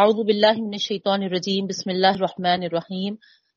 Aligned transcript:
اعوذ 0.00 0.20
باللہ 0.26 0.52
من 0.58 0.72
الشیطان 0.72 1.22
الرجیم، 1.22 1.66
بسم 1.66 1.90
اللہ 1.90 2.06
الرحمن 2.06 2.62
الرحیم. 2.62 3.14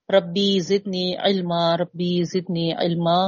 ربی 0.10 0.60
زدنی 0.60 1.16
علما، 1.16 1.78
ربی 1.78 2.24
زدنی 2.24 2.74
علما، 2.74 3.28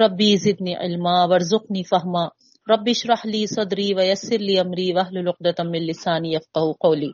ربی 0.00 0.36
زدنی 0.36 0.74
علما، 0.74 1.24
ورزقنی 1.24 1.82
فہما. 1.82 2.24
ربی 2.66 2.90
اشرح 2.90 3.26
لی 3.26 3.46
صدری 3.46 3.94
ویسر 3.94 4.38
لی 4.38 4.58
امری، 4.58 4.92
واحلل 4.92 5.28
عقدۃ 5.28 5.60
من 5.64 5.82
لسانی 5.82 6.32
یفقهوا 6.34 6.72
قولی. 6.80 7.10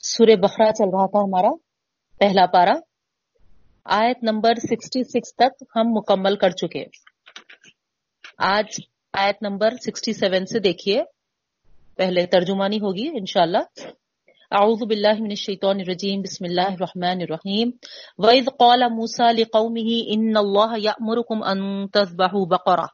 سورہ 0.00 0.36
بقرہ 0.36 0.70
چل 0.72 0.90
رہا 0.92 1.06
تھا 1.06 1.24
ہمارا، 1.24 1.54
پہلا 2.20 2.46
پارا 2.46 2.74
آیت 3.86 4.22
نمبر 4.22 4.64
66 4.66 5.32
تک 5.34 5.62
ہم 5.76 5.94
مکمل 5.94 6.36
کر 6.36 6.58
چکے. 6.64 6.84
آج 8.50 8.80
آیت 9.12 9.42
نمبر 9.42 9.80
67 9.88 10.52
سے 10.52 10.58
دیکھیے. 10.58 11.02
پہلے 12.00 12.26
ترجمانی 12.28 12.78
ہوگی 12.80 13.08
انشاءاللہ 13.14 13.64
اعوذ 14.52 14.80
باللہ 14.84 15.18
من 15.18 15.30
الشیطان 15.30 15.80
الرجیم 15.80 16.22
بسم 16.22 16.44
اللہ 16.44 16.70
الرحمن 16.70 17.20
الرحیم 17.20 17.68
وَإِذْ 18.18 18.48
قَالَ 18.58 18.88
مُوسَى 18.92 19.28
لِقَوْمِهِ 19.34 19.98
إِنَّ 20.14 20.40
اللَّهَ 20.40 20.80
يَأْمُرُكُمْ 20.80 21.44
أَن 21.44 21.60
تَذْبَحُوا 21.90 22.48
بَقَرَةً 22.48 22.88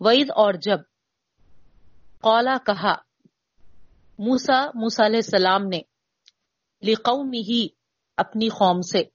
وَإِذْ 0.00 0.32
اور 0.36 0.60
جب 0.62 0.86
قَالَ 2.24 2.56
کہا 2.66 2.94
موسیٰ 4.18 4.62
موسیٰ 4.76 5.04
علیہ 5.06 5.24
السلام 5.24 5.68
نے 5.68 5.82
لِقَوْمِهِ 6.82 7.60
اپنی 8.18 8.50
قوم 8.56 8.82
سے 8.86 9.06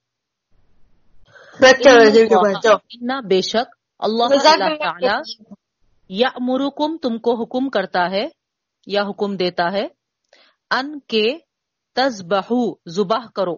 اِنَّا 1.60 3.20
بے 3.26 3.44
شک 3.44 3.76
اللہ 4.02 4.38
تعالی 4.40 5.12
یَأْمُرُكُمْ 6.10 6.98
تم 7.02 7.18
کو 7.20 7.38
حکم 7.38 7.68
کرتا 7.74 8.10
ہے 8.10 8.26
یا 8.86 9.02
حکم 9.02 9.36
دیتا 9.36 9.72
ہے، 9.72 9.88
ان 10.70 11.00
کے 11.00 11.38
تزبہو 11.94 12.74
زبہ 12.86 13.26
کرو۔ 13.34 13.56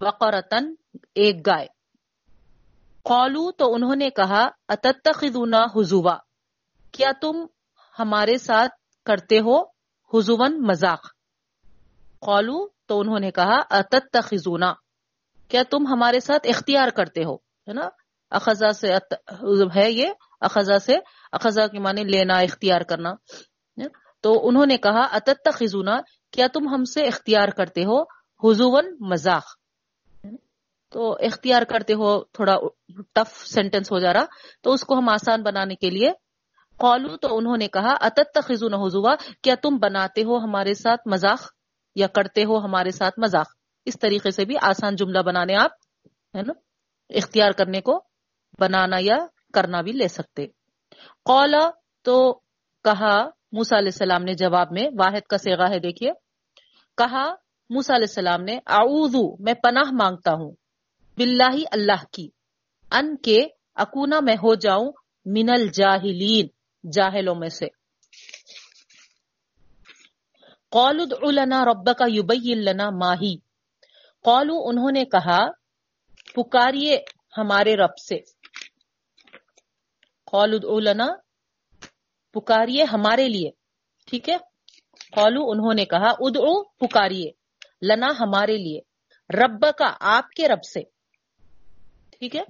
وقرتن 0.00 0.74
ایک 1.14 1.46
گائے۔ 1.46 1.66
قالو 3.04 3.52
تو 3.52 3.74
انہوں 3.74 3.96
نے 3.96 4.10
کہا، 4.10 4.48
اتتخذونا 4.68 5.58
حضوا۔ 5.76 6.16
کیا 6.92 7.10
تم 7.20 7.46
ہمارے 7.98 8.38
ساتھ 8.38 9.04
کرتے 9.04 9.40
ہو 9.40 9.62
حضون 10.14 10.66
مذاق؟ 10.66 11.06
قالو 12.20 12.68
تو 12.86 13.00
انہوں 13.00 13.18
نے 13.18 13.30
کہا، 13.30 13.56
اتتخذونا۔ 13.70 14.72
کیا 15.48 15.62
تم 15.70 15.86
ہمارے 15.86 16.20
ساتھ 16.20 16.46
اختیار 16.48 16.88
کرتے 16.88 17.24
ہو؟ 17.24 17.34
ہے 17.34 17.72
نا؟ 17.72 17.88
اخذا 18.30 18.72
سے 18.72 18.94
ہے 19.76 19.90
یہ؟ 19.90 20.06
اخذا 20.40 20.78
سے 20.78 20.96
اخذا 21.32 21.66
کے 21.66 21.78
معنی 21.78 22.04
لینا، 22.04 22.38
اختیار 22.38 22.80
کرنا۔ 22.80 23.10
تو 24.20 24.48
انہوں 24.48 24.66
نے 24.66 24.76
کہا 24.76 25.00
اتت 25.00 25.48
خزونا 25.52 26.00
کیا 26.32 26.46
تم 26.52 26.68
ہم 26.68 26.84
سے 26.84 27.02
اختیار 27.02 27.48
کرتے 27.48 27.84
ہو؟ 27.84 28.02
حضون 28.44 28.96
مزاق 29.00 29.44
تو 30.90 31.12
اختیار 31.12 31.62
کرتے 31.62 31.94
ہو، 31.94 32.24
تھوڑا 32.24 32.54
ٹف 33.12 33.46
سینٹینس 33.46 33.92
ہو 33.92 33.98
جا 33.98 34.12
رہا، 34.12 34.24
تو 34.62 34.72
اس 34.72 34.80
کو 34.80 34.98
ہم 34.98 35.08
آسان 35.08 35.42
بنانے 35.42 35.74
کے 35.74 35.90
لیے۔ 35.90 36.10
قالو 36.76 37.16
تو 37.16 37.36
انہوں 37.36 37.56
نے 37.56 37.68
کہا 37.68 37.96
اتت 38.00 38.38
خزون 38.42 38.74
حضوا؟ 38.74 39.14
کیا 39.42 39.54
تم 39.62 39.76
بناتے 39.76 40.24
ہو 40.24 40.38
ہمارے 40.38 40.74
ساتھ 40.74 41.08
مذاق؟ 41.08 41.40
یا 41.96 42.06
کرتے 42.06 42.44
ہو 42.44 42.58
ہمارے 42.58 42.90
ساتھ 42.90 43.20
مذاق؟ 43.20 43.46
اس 43.86 43.98
طریقے 43.98 44.30
سے 44.30 44.44
بھی 44.44 44.54
آسان 44.62 44.96
جملہ 44.96 45.18
بنانے 45.18 45.54
آپ، 45.56 45.70
ہے 46.36 46.42
نا؟ 46.42 46.52
اختیار 47.10 47.50
کرنے 47.50 47.80
کو 47.80 48.04
بنانا 48.60 48.96
یا 49.00 49.16
کرنا 49.54 49.80
بھی 49.80 49.92
لے 49.92 50.08
سکتے۔ 50.08 50.46
قولا 51.24 51.70
تو 52.02 52.40
کہا 52.84 53.28
موسا 53.52 53.78
علیہ 53.78 53.88
السلام 53.88 54.22
نے 54.22 54.34
جواب 54.34 54.68
میں 54.70 54.88
واحد 54.98 55.26
کا 55.26 55.38
سیگا 55.38 55.68
ہے، 55.70 55.78
دیکھیے۔ 55.78 56.12
کہا 56.96 57.34
موسا 57.70 57.96
علیہ 57.96 58.06
السلام 58.08 58.42
نے، 58.42 58.58
اعوذ، 58.66 59.14
میں 59.40 59.54
پناہ 59.54 59.90
مانگتا 59.92 60.32
ہوں، 60.32 60.52
باللہ 61.16 61.56
اللہ 61.70 62.04
کی، 62.12 62.28
ان 62.92 63.16
کے 63.16 63.46
اکونا 63.74 64.20
میں 64.20 64.34
ہو 64.34 64.54
جاؤں 64.54 64.92
من 65.26 65.50
الجاہلین 65.50 66.46
جاہلوں 66.92 67.34
میں 67.34 67.48
سے۔ 67.48 67.66
قول 70.70 71.00
ادعو 71.00 71.30
لنا 71.30 71.64
ربک 71.64 72.02
یبین 72.06 72.64
لنا 72.64 72.90
ماہی 72.90 73.36
قولو 74.24 74.68
انہوں 74.68 74.90
نے 74.92 75.04
کہا، 75.04 75.46
پکاریے 76.34 76.98
ہمارے 77.38 77.76
رب 77.76 77.98
سے۔ 78.08 78.18
قول 80.26 80.54
ادعو 80.54 80.78
لنا 80.78 81.06
پکاریے 82.34 82.84
ہمارے 82.84 83.28
لیے۔ 83.28 83.50
ٹھیک 84.06 84.28
ہے؟ 84.28 84.36
قولو 85.12 85.50
انہوں 85.50 85.74
نے 85.74 85.84
کہا، 85.84 86.10
ادعو 86.18 86.64
پکاریے، 86.64 87.30
لنا 87.82 88.06
ہمارے 88.20 88.56
لیے۔ 88.56 88.80
رب 89.34 89.66
کا 89.78 89.96
آپ 90.00 90.28
کے 90.28 90.48
رب 90.48 90.64
سے۔ 90.64 90.80
ٹھیک 92.18 92.36
ہے؟ 92.36 92.42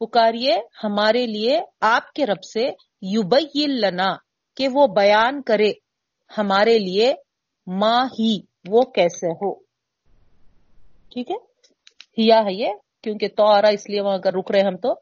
پکاریے 0.00 0.56
ہمارے 0.84 1.26
لیے، 1.26 1.60
آپ 1.80 2.12
کے 2.12 2.26
رب 2.26 2.44
سے۔ 2.44 2.60
یوبین 3.02 3.80
لنا، 3.80 4.14
کہ 4.56 4.68
وہ 4.68 4.86
بیان 4.86 5.42
کرے 5.42 5.72
ہمارے 6.38 6.78
لیے 6.78 7.14
ماں 7.66 8.06
ہی، 8.18 8.40
وہ 8.68 8.82
کیسے 8.82 9.26
ہو۔ 9.26 9.54
ٹھیک 11.10 11.30
ہے؟ 11.30 11.36
ہیا 12.22 12.38
ہے 12.38 12.52
یہ، 12.52 12.70
کیونکہ 13.02 13.28
تو 13.28 13.46
آ 13.46 13.62
رہا 13.62 13.68
اس 13.68 13.88
لیے 13.88 14.00
وہاں 14.00 14.14
اگر 14.14 14.32
رک 14.32 14.50
رہے 14.50 14.60
ہم 14.60 14.76
تو۔ 14.76 14.94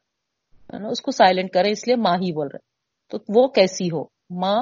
اس 0.89 1.01
کو 1.01 1.11
سائلنٹ 1.11 1.51
کریں، 1.51 1.71
اس 1.71 1.87
لیے 1.87 1.95
ماں 1.95 2.15
ہی 2.15 2.33
بول 2.33 2.47
رہے 2.53 2.70
تو 3.11 3.17
وہ 3.29 3.47
کیسی 3.47 3.87
ہو؟ 3.91 4.03
ماں 4.41 4.61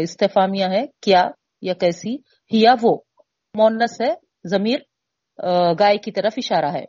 استفامیہ 0.00 0.64
ہے، 0.64 0.86
کیا 1.00 1.24
یا 1.62 1.74
کیسی؟ 1.74 2.16
ہیا 2.52 2.74
وہ؟ 2.82 2.96
مونس 3.54 4.00
ہے، 4.00 4.14
ضمیر 4.44 4.80
گائے 5.78 5.98
کی 5.98 6.12
طرف 6.12 6.32
اشارہ 6.36 6.72
ہے۔ 6.72 6.84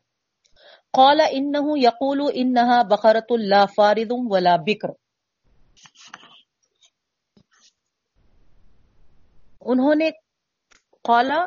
قال 0.94 1.22
انہو 1.32 1.78
یقول 1.78 2.22
انہا 2.34 2.82
بخرت 2.82 3.26
اللہ 3.30 3.66
فارد 3.78 4.12
ولا 4.12 4.56
بکر۔ 4.56 4.90
انہوں 9.62 9.96
نے 9.96 10.10
قالا 11.04 11.46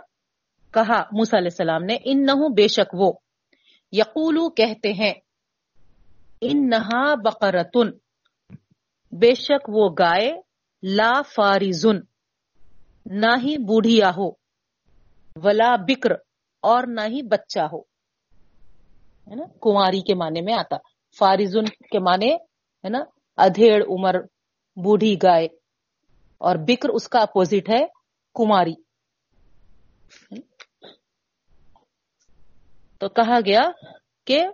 کہا، 0.73 1.03
موسیٰ 1.13 1.41
علیہ 1.41 1.53
السلام 1.53 1.85
نے، 1.85 1.97
انہو 2.05 2.49
بے 2.55 2.69
شک 2.69 2.95
وہ۔ 2.95 3.13
یقولو 3.93 4.49
کہتے 4.51 4.93
ہیں، 4.93 5.15
انہا 6.41 7.15
بقرتن 7.25 7.91
بے 9.13 9.35
شک 9.35 9.69
وہ 9.69 9.89
گائے 9.99 10.41
لا 10.83 11.13
فارزن، 11.23 11.97
نہ 13.07 13.33
ہی 13.43 13.57
بوڑھیا 13.59 14.11
ہو، 14.17 14.31
ولا 15.37 15.77
بکر 15.77 16.11
اور 16.63 16.83
نہ 16.87 17.01
ہی 17.01 17.23
بچہ 17.23 17.61
ہو۔ 17.73 17.81
ہے 19.29 19.35
نا؟ 19.35 19.45
کماری 19.61 20.01
کے 20.01 20.15
معنی 20.15 20.41
میں 20.41 20.55
آتا۔ 20.55 20.77
فارزن 21.19 21.65
کے 21.65 21.99
معنی، 21.99 22.33
ہے 22.85 22.89
نا؟ 22.89 22.99
ادھیڑ، 23.37 23.85
عمر، 23.85 24.15
بوڑھی، 24.77 25.17
گائے۔ 25.23 25.49
اور 26.39 26.57
بکر 26.57 26.89
اس 26.89 27.09
کا 27.09 27.19
اپوزٹ 27.19 27.69
ہے 27.71 27.87
کماری 28.35 28.75
تو 32.99 33.09
کہا 33.09 33.39
گیا 33.47 33.63
کہ 34.25 34.47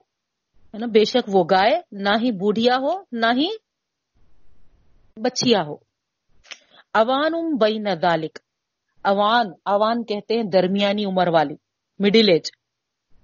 بے 0.75 1.05
شک 1.05 1.29
وہ 1.29 1.45
گائے 1.51 1.81
نہ 1.93 2.09
ہی 2.09 2.31
بوڑھیا 2.31 2.77
ہو، 2.77 3.03
نہ 3.13 3.27
ہی 3.37 3.49
بچیا 5.17 5.63
ہو۔ 5.67 5.75
اوان 6.95 7.57
بین 7.57 7.87
ذالک۔ 8.01 8.39
اوان 9.05 9.47
اوان 9.65 10.05
کہتے 10.05 10.35
ہیں 10.35 10.43
درمیانی 10.43 11.05
عمر 11.05 11.29
والی 11.29 11.55
مڈل 11.99 12.29
ایج 12.29 12.51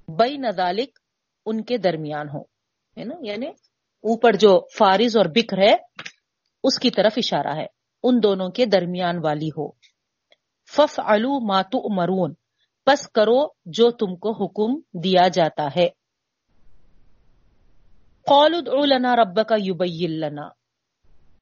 بین 0.08 0.50
ذالک 0.50 0.98
ان 1.46 1.64
کے 1.64 1.78
درمیان 1.78 2.28
ہو، 2.28 2.40
ہے 2.98 3.04
نا؟ 3.04 3.14
یعنی 3.20 3.46
اوپر 3.46 4.32
جو 4.32 4.66
فارض 4.78 5.16
اور 5.16 5.24
بکر 5.24 5.58
ہے، 5.58 5.74
اس 6.64 6.78
کی 6.78 6.90
طرف 6.90 7.12
اشارہ 7.16 7.56
ہے۔ 7.56 7.66
ان 8.02 8.22
دونوں 8.22 8.48
کے 8.48 8.66
درمیان 8.66 9.18
والی 9.24 9.48
ہو۔ 9.48 9.70
فف 10.76 11.00
الو 11.04 11.46
ماتو 11.46 11.94
مرون 11.94 12.34
پس 12.86 13.08
کرو 13.08 13.46
جو 13.64 13.90
تم 13.90 14.16
کو 14.16 14.44
حکم 14.44 14.98
دیا 14.98 15.28
جاتا 15.28 15.68
ہے۔ 15.76 15.88
قول 18.26 18.54
ادعو 18.54 18.84
لنا 18.84 19.16
رب 19.16 19.48
کا 19.48 19.54
یوبین 19.58 20.10
لنا۔ 20.10 20.57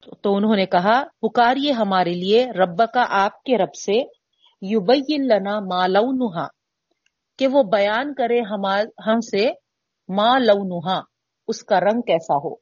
تو 0.03 0.35
انہوں 0.35 0.55
نے 0.55 0.65
کہا 0.65 1.01
پکاریے 1.21 1.71
ہمارے 1.71 2.13
لیے 2.13 2.45
رب 2.51 2.81
کا 2.93 3.05
آپ 3.23 3.43
کے 3.43 3.57
رب 3.57 3.73
سے 3.75 3.97
یوبین 4.61 5.27
لنا 5.27 5.59
ما 5.59 5.85
لونہا، 5.87 6.45
کہ 7.39 7.47
وہ 7.47 7.63
بیان 7.63 8.13
کرے 8.13 8.39
ہم 9.07 9.19
سے 9.21 9.47
ما 10.09 10.29
لونہا، 10.39 10.99
اس 11.47 11.63
کا 11.63 11.79
رنگ 11.79 12.01
کیسا 12.01 12.35
ہو۔ 12.35 12.53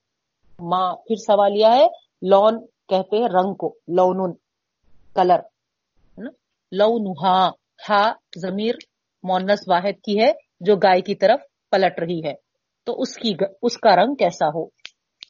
ماں 0.59 0.87
پھر 0.95 1.15
سوال 1.15 1.55
یہ 1.55 1.73
ہے 1.73 1.87
لون 2.21 2.65
کہتے 2.89 3.17
ہیں 3.17 3.27
رنگ 3.33 3.53
کو 3.53 3.73
لون 3.87 4.33
کلر 5.15 5.41
لونہا، 6.71 7.37
ہا 7.89 8.03
ضمیر 8.37 8.75
مونس 9.23 9.61
واحد 9.67 10.01
کی 10.05 10.19
ہے، 10.19 10.31
جو 10.59 10.75
گائے 10.75 11.01
کی 11.01 11.15
طرف 11.15 11.39
پلٹ 11.71 11.99
رہی 11.99 12.19
ہے۔ 12.25 12.33
تو 12.87 13.01
اس 13.01 13.15
کی 13.15 13.33
اس 13.61 13.77
کا 13.77 13.95
رنگ 13.95 14.15
کیسا 14.15 14.47
ہو؟ 14.47 14.63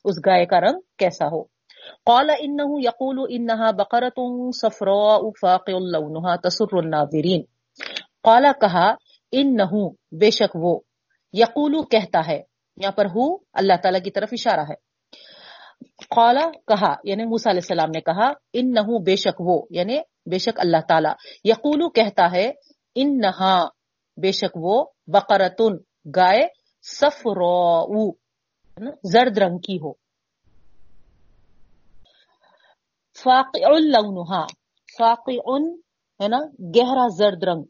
اس 0.06 0.16
گائے 0.26 0.46
کا 0.46 0.60
رنگ 0.62 0.80
کیسا 0.98 1.26
ہو؟ 1.26 1.44
قال 2.06 2.30
انه 2.30 2.82
يقول 2.82 3.18
انها 3.30 3.72
بقره 3.72 4.50
صفراء 4.52 5.22
فاقع 5.42 5.78
لونها 5.96 6.36
تسر 6.36 6.78
الناظرين. 6.78 7.46
قال 8.24 8.46
کہا 8.62 8.88
انه 9.34 9.82
بے 10.12 10.30
شک 10.32 10.56
وہ 10.56 10.80
یقول 11.34 11.76
کہتا 11.92 12.28
ہے، 12.28 12.42
یہاں 12.78 12.92
پر 12.92 13.06
ہو، 13.06 13.36
اللہ 13.54 13.82
تعالی 13.84 14.00
کی 14.00 14.12
طرف 14.12 14.30
اشارہ 14.32 14.66
ہے. 14.70 14.76
قال، 16.10 16.38
کہا 16.68 16.94
یعنی 17.04 17.26
موسی 17.26 17.50
علیہ 17.50 17.64
السلام 17.64 17.90
نے 17.90 18.02
کہا 18.02 18.30
انه 18.54 19.00
بے 19.06 19.16
شک 19.16 19.42
وہ 19.42 19.62
یعنی 19.70 19.98
بے 20.26 20.38
شک 20.38 20.60
اللہ 20.60 20.86
تعالی. 20.88 21.10
یقول 21.50 21.90
کہتا 21.90 22.32
ہے 22.32 22.48
انها 22.96 23.66
بے 24.18 24.32
شک 24.32 24.56
وہ، 24.56 24.84
بقرتن، 25.08 25.76
گائے، 26.18 26.48
صفراء، 26.84 28.10
زرد 29.04 29.38
رنگ 29.38 29.58
کی 29.58 29.78
ہو. 29.78 30.05
فاقع 33.24 33.68
لونہا 33.68 34.46
فاقع 35.00 35.58
ہے 36.24 36.28
نا، 36.28 36.38
گہرا 36.76 37.08
زرد 37.18 37.44
رنگ۔ 37.44 37.64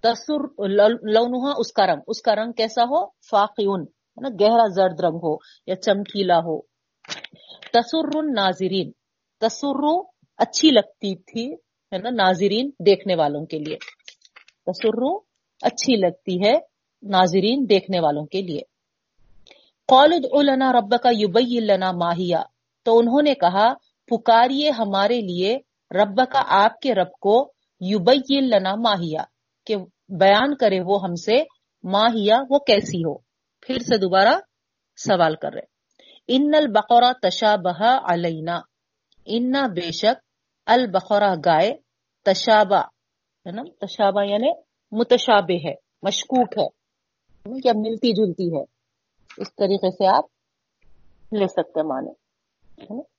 تسر 0.00 0.62
لونہا، 1.02 1.52
اس 1.58 1.72
کا 1.72 1.86
رنگ۔ 1.86 2.00
اس 2.06 2.22
کا 2.22 2.34
رنگ 2.34 2.52
کیسا 2.52 2.82
ہو؟ 2.82 3.06
فاقع 3.06 3.62
ہے 3.62 4.20
نا، 4.20 4.28
گہرا 4.40 4.66
زرد 4.74 5.00
رنگ 5.00 5.16
ہو 5.22 5.36
یا 5.66 5.76
چمکیلا 5.76 6.38
ہو۔ 6.38 6.60
تسر 7.72 8.22
ناظرین، 8.22 8.92
تسر 9.40 9.84
اچھی 10.38 10.70
لگتی 10.70 11.16
تھی، 11.16 11.54
ہے 11.92 11.98
نا، 11.98 12.10
ناظرین 12.10 12.70
دیکھنے 12.86 13.14
والوں 13.14 13.46
کے 13.46 13.58
لیے۔ 13.58 13.76
تسر 14.66 15.02
اچھی 15.62 15.96
لگتی 15.96 16.46
ہے، 16.46 16.54
ناظرین 17.02 17.66
دیکھنے 17.68 18.00
والوں 18.00 18.26
کے 18.26 18.42
لیے۔ 18.42 18.60
قالد 19.88 20.24
لنا 20.42 20.72
رب 20.72 20.94
کا 21.02 21.10
یوبئی 21.18 21.60
لنا 21.60 21.92
ماہیا 21.92 22.42
تو 22.82 22.98
انہوں 22.98 23.22
نے 23.22 23.34
کہا 23.34 23.72
پکاریے 24.06 24.70
ہمارے 24.70 25.20
لیے 25.20 25.58
رب 25.90 26.20
کا 26.32 26.42
آپ 26.46 26.80
کے 26.80 26.94
رب 26.94 27.12
کو 27.20 27.52
یوبئی 27.80 28.40
لنا 28.40 28.74
ماہیا 28.74 29.24
کہ 29.66 29.76
بیان 30.08 30.56
کرے 30.56 30.80
وہ 30.80 30.98
ہم 31.02 31.14
سے 31.14 31.42
ماہیا 31.84 32.38
وہ 32.50 32.58
کیسی 32.58 32.98
ہو۔ 32.98 33.18
پھر 33.60 33.78
سے 33.78 33.98
دوبارہ 33.98 34.38
سوال 34.96 35.36
کر 35.36 35.52
رہے 35.54 35.72
ان 36.28 36.50
البقرا 36.54 37.12
تشابہ 37.28 37.98
علینا، 38.12 38.58
ان 39.26 39.52
بے 39.74 39.90
شک 39.92 40.22
البقرا 40.66 41.34
گائے 41.34 41.72
تشابہ، 42.22 42.80
ہے 43.46 43.50
نا؟ 43.50 43.62
تشابہ 43.86 44.24
یعنی 44.24 44.50
متشابہ 44.92 45.56
ہے، 45.66 45.74
مشکوک 46.02 46.58
ہے، 46.58 46.66
یا 47.64 47.72
ملتی 47.76 48.12
جلتی 48.12 48.46
ہے۔ 48.56 48.62
اس 49.38 49.54
طریقے 49.54 49.90
سے 49.90 50.06
آپ 50.16 50.24
لے 51.32 51.46
سکتے 51.46 51.82
مانے 51.82 53.13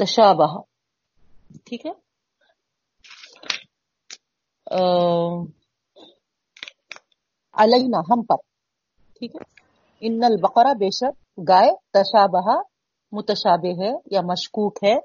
تشابہ۔ 0.00 0.62
ٹھیک 1.64 1.86
ہے؟ 1.86 1.92
علینا 7.54 7.98
ہم 7.98 8.22
پر۔ 8.22 8.36
ٹھیک 9.14 9.36
ہے؟ 9.36 9.44
ان 10.00 10.24
البقرہ 10.24 10.74
بے 10.74 10.90
شک 10.90 11.40
گائے 11.48 11.70
تشابہ 11.90 12.62
متشابہ 13.12 13.82
ہے 13.82 13.90
یا 14.10 14.20
مشکوک 14.20 14.78
ہے 14.84 14.96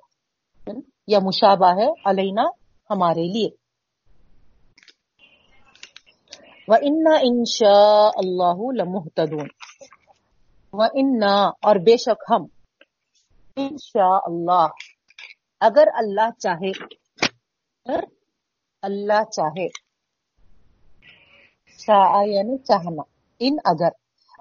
یا 1.07 1.19
مشابہ 1.19 1.67
ہے 1.67 1.87
علینا 2.05 2.43
ہمارے 2.89 3.23
لیے۔ 3.23 3.49
وہ 6.67 6.75
انا 6.81 7.15
انشا 7.21 8.07
اللہ 8.15 8.59
لمحتدون۔ 8.71 9.47
و 10.73 10.81
انا 10.81 11.35
اور 11.61 11.75
بے 11.75 11.97
شک 11.97 12.23
ہم۔ 12.29 12.54
انشاء 13.57 14.19
اللہ 14.25 14.67
اگر 15.59 15.87
اللہ 15.93 16.39
چاہے 16.39 16.71
اگر 17.85 17.99
اللہ 18.81 19.23
چاہے۔ 19.31 19.67
شاء 21.77 22.23
یعنی 22.25 22.57
چاہنا۔ 22.57 23.01
ان 23.39 23.57
اگر 23.65 23.89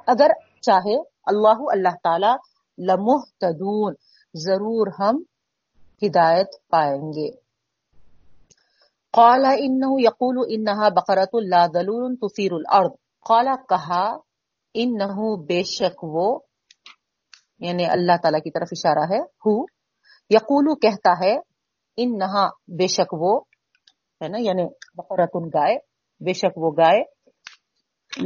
اگر 0.07 0.31
چاہے، 0.61 1.01
اللہ 1.27 1.57
اللہ 1.59 1.89
تعالی 2.03 2.33
لمحتدون، 2.79 3.95
ضرور 4.35 4.87
ہم 4.99 5.23
ہدایت 6.03 6.49
پائیں 6.69 7.03
گے۔ 7.03 7.31
قال 9.13 9.45
انه 9.45 9.99
يقول 10.01 10.47
انها 10.49 10.89
بقرة 10.89 11.49
لا 11.49 11.67
ذلول 11.67 12.17
تثير 12.17 12.53
الارض۔ 12.53 12.91
قال، 13.21 13.49
کہا 13.69 14.17
انه 14.75 15.45
بے 15.45 15.63
شک 15.63 15.99
وہ 16.03 16.39
یعنی 17.61 17.85
اللہ 17.87 18.17
تعالی 18.23 18.41
کی 18.41 18.51
طرف 18.51 18.69
اشارہ 18.73 19.05
ہے 19.11 19.21
ہو 19.47 19.55
یقول 20.31 20.75
کہتا 20.83 21.13
ہے 21.21 21.35
انها 21.99 22.51
بے 22.79 22.87
شک 22.87 23.13
وہ، 23.15 23.33
ہے 24.21 24.29
نا 24.29 24.39
یعنی 24.41 24.65
بقرۃ 24.97 25.35
گائے، 25.55 25.77
بے 26.21 26.33
شک 26.33 26.59
وہ 26.59 26.71
گائے، 26.79 27.03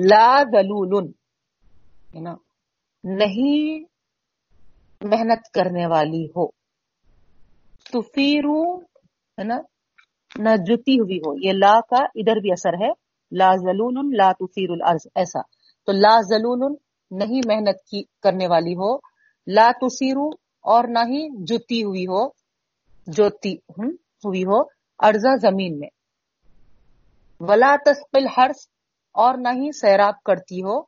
لا 0.04 0.42
ذلول 0.52 0.94
ہے 2.14 2.20
نا، 2.20 2.34
نہیں 3.04 3.84
محنت 5.00 5.50
کرنے 5.54 5.86
والی 5.86 6.24
ہو، 6.26 6.46
تفیرو، 7.86 8.62
ہے 9.38 9.44
نا، 9.44 9.58
نہ 10.38 10.56
جتی 10.66 10.98
ہوئی 11.00 11.18
ہو، 11.18 11.34
یہ 11.46 11.52
لا 11.52 11.74
کا 11.80 12.02
ادھر 12.14 12.40
بھی 12.40 12.52
اثر 12.52 12.74
ہے، 12.74 12.90
لا 13.32 13.50
زلول 13.56 14.16
لا 14.16 14.32
تفیر 14.32 14.70
الارض، 14.70 15.06
ایسا، 15.14 15.40
تو 15.88 15.92
لا 15.92 16.20
زلول 16.20 16.74
نہیں 17.10 17.40
محنت 17.46 17.84
کی 17.84 18.02
کرنے 18.22 18.46
والی 18.46 18.74
ہو 18.74 18.96
لا 19.54 19.70
تسیرو 19.80 20.28
اور 20.72 20.84
نہ 20.88 20.98
ہی 20.98 21.44
جتی 21.44 21.84
ہوئی 21.84 22.04
ہو 22.04 22.28
جوتی 23.06 23.54
ہوئی 24.24 24.42
ہو 24.44 24.60
ارزا 24.98 25.36
زمین 25.36 25.78
میں۔ 25.78 25.88
ولا 27.40 27.76
تسقل 27.86 28.26
ہرس 28.36 28.68
اور 29.14 29.34
نہ 29.38 29.48
ہی 29.48 29.72
سیراب 29.72 30.22
کرتی 30.22 30.62
ہو 30.62 30.80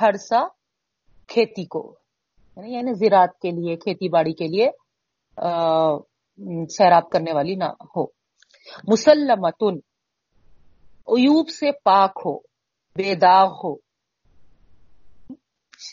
ہرسا 0.00 0.40
کھیتی 1.26 1.64
کو۔ 1.64 1.94
یعنی, 2.56 2.72
یعنی, 2.72 2.94
زراعت 2.94 3.38
کے 3.38 3.50
لیے 3.50 3.76
کھیتی 3.76 4.08
باڑی 4.08 4.32
کے 4.32 4.48
لیے 4.48 4.70
سیراب 6.66 7.10
کرنے 7.10 7.32
والی 7.32 7.54
نہ 7.54 7.64
ہو۔ 7.64 8.04
مسلمتن 8.92 9.76
عیوب 11.08 11.48
سے 11.48 11.72
پاک 11.72 12.10
ہو 12.16 12.38
بے 12.96 13.14
داغ 13.14 13.52
ہو۔ 13.64 13.74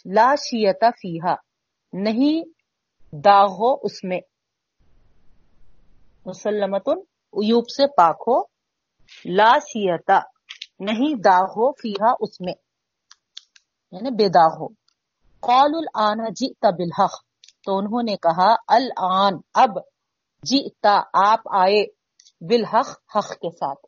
لا 0.06 0.36
شیتا 0.36 0.90
فیحا 0.90 1.55
نہیں 1.98 2.44
داغ 3.16 3.48
ہو 3.48 3.74
اس 3.84 4.04
میں۔ 4.04 4.20
مسلمتن 6.26 6.98
عیوب 7.34 7.70
سے 7.70 7.88
پاک 7.88 8.16
ہو۔ 8.28 8.42
لا 9.26 9.58
شیتا 9.60 10.20
نہیں 10.80 11.22
داغ 11.22 11.44
ہو 11.44 11.72
فیحا 11.72 12.14
اس 12.20 12.42
میں۔ 12.42 12.54
یعنی 13.92 14.10
بے 14.10 14.30
داغ 14.30 14.52
ہو۔ 14.60 14.68
قال 15.40 15.72
الان 15.74 16.34
جئت 16.34 16.66
بالحق۔ 16.66 17.26
تو 17.64 17.78
انہوں 17.78 18.04
نے 18.04 18.16
کہا، 18.16 18.56
الان، 18.68 19.34
اب 19.54 19.70
جئتا، 20.44 21.02
آپ 21.14 21.40
آئے 21.46 21.86
بالحق، 22.42 23.18
حق 23.18 23.30
کے 23.30 23.52
ساتھ۔ 23.52 23.86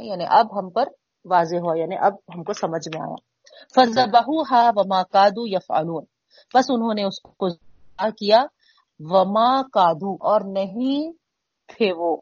یعنی 0.00 0.24
اب 0.28 0.58
ہم 0.58 0.70
پر 0.70 0.88
واضح 1.24 1.56
ہوا 1.56 1.78
یعنی 1.78 1.96
اب 2.00 2.14
ہم 2.14 2.44
کو 2.44 2.52
سمجھ 2.52 2.96
میں 2.96 3.02
آیا۔ 3.02 3.32
فضبہ 3.74 4.22
وما 4.76 5.02
کادو 5.02 5.46
یفعلون 5.46 6.04
بس 6.54 6.70
انہوں 6.70 6.94
نے 6.94 7.04
اس 7.04 7.20
کو 7.22 7.48
کیا۔ 8.18 8.42
وما 9.00 9.62
کادو، 9.62 10.12
اور 10.14 10.40
نہیں 10.52 11.12
تھے 11.68 11.92
وہ۔ 11.92 12.16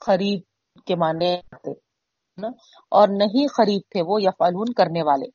خرید 0.00 0.42
کے 0.86 0.94
معنی 0.96 1.34
اور 2.90 3.08
نہیں 3.08 3.46
خرید 3.48 3.82
تھے 3.90 4.02
وہ، 4.02 4.22
یفعلون 4.22 4.72
کرنے 4.72 5.02
والے۔ 5.02 5.28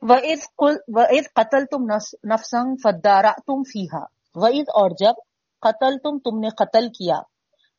وَإِذْ 0.00 1.24
قَتَلْتُمْ 1.34 1.80
نَفْسًا 2.24 2.74
فَدَّارَعْتُمْ 2.82 3.58
فِيهَا۔ 3.72 4.04
وَإِذْ، 4.34 4.64
اور 4.68 4.90
جب 4.90 5.14
قتلتم 5.60 6.18
تم 6.18 6.38
نے 6.38 6.48
قتل 6.48 6.88
کیا 6.88 7.18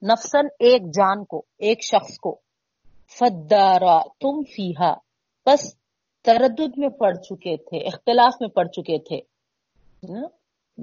نفسن 0.04 0.46
ایک 0.60 0.82
جان 0.82 1.26
کو، 1.26 1.44
ایک 1.58 1.84
شخص 1.84 2.20
کو۔ 2.20 2.40
فَدَّارَعْتُمْ 3.20 4.44
فِيهَا۔ 4.56 4.94
بس 5.46 5.76
تردد 6.24 6.78
میں 6.78 6.90
پڑ 6.90 7.14
چکے 7.14 7.58
تھے، 7.58 7.78
اختلاف 7.78 8.34
میں 8.42 8.50
پڑ 8.50 8.68
چکے 8.68 9.00
تھے۔ 9.00 9.22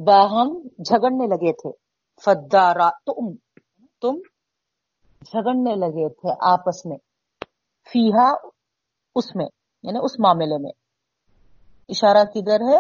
باہم 0.05 0.61
جھگڑنے 0.63 1.27
لگے 1.27 1.53
تھے۔ 1.53 1.71
فَدَّارَعْتُمْ 2.25 3.35
تم 4.01 4.19
جھگڑنے 5.21 5.75
لگے 5.75 6.09
تھے 6.09 6.31
آپس 6.41 6.87
میں۔ 6.87 6.97
فیہا 7.93 8.35
اس 9.15 9.37
میں 9.37 9.47
یعنی 9.83 9.99
اس 10.03 10.21
معاملے 10.21 10.59
میں۔ 10.59 10.73
اشارہ 11.89 12.25
کدھر 12.25 12.61
ہے؟ 12.61 12.79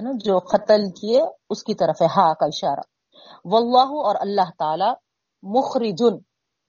نا 0.00 0.10
جو 0.14 0.38
قتل 0.38 0.90
کیے، 1.00 1.22
اس 1.50 1.64
کی 1.64 1.74
طرف 1.74 2.02
ہے۔ 2.02 2.06
ہا 2.06 2.34
کا 2.34 2.46
اشارہ۔ 2.46 2.80
واللہ 3.44 3.88
اور 3.88 4.16
اللہ 4.20 4.50
تعالی 4.58 5.07
مخرجن 5.42 6.16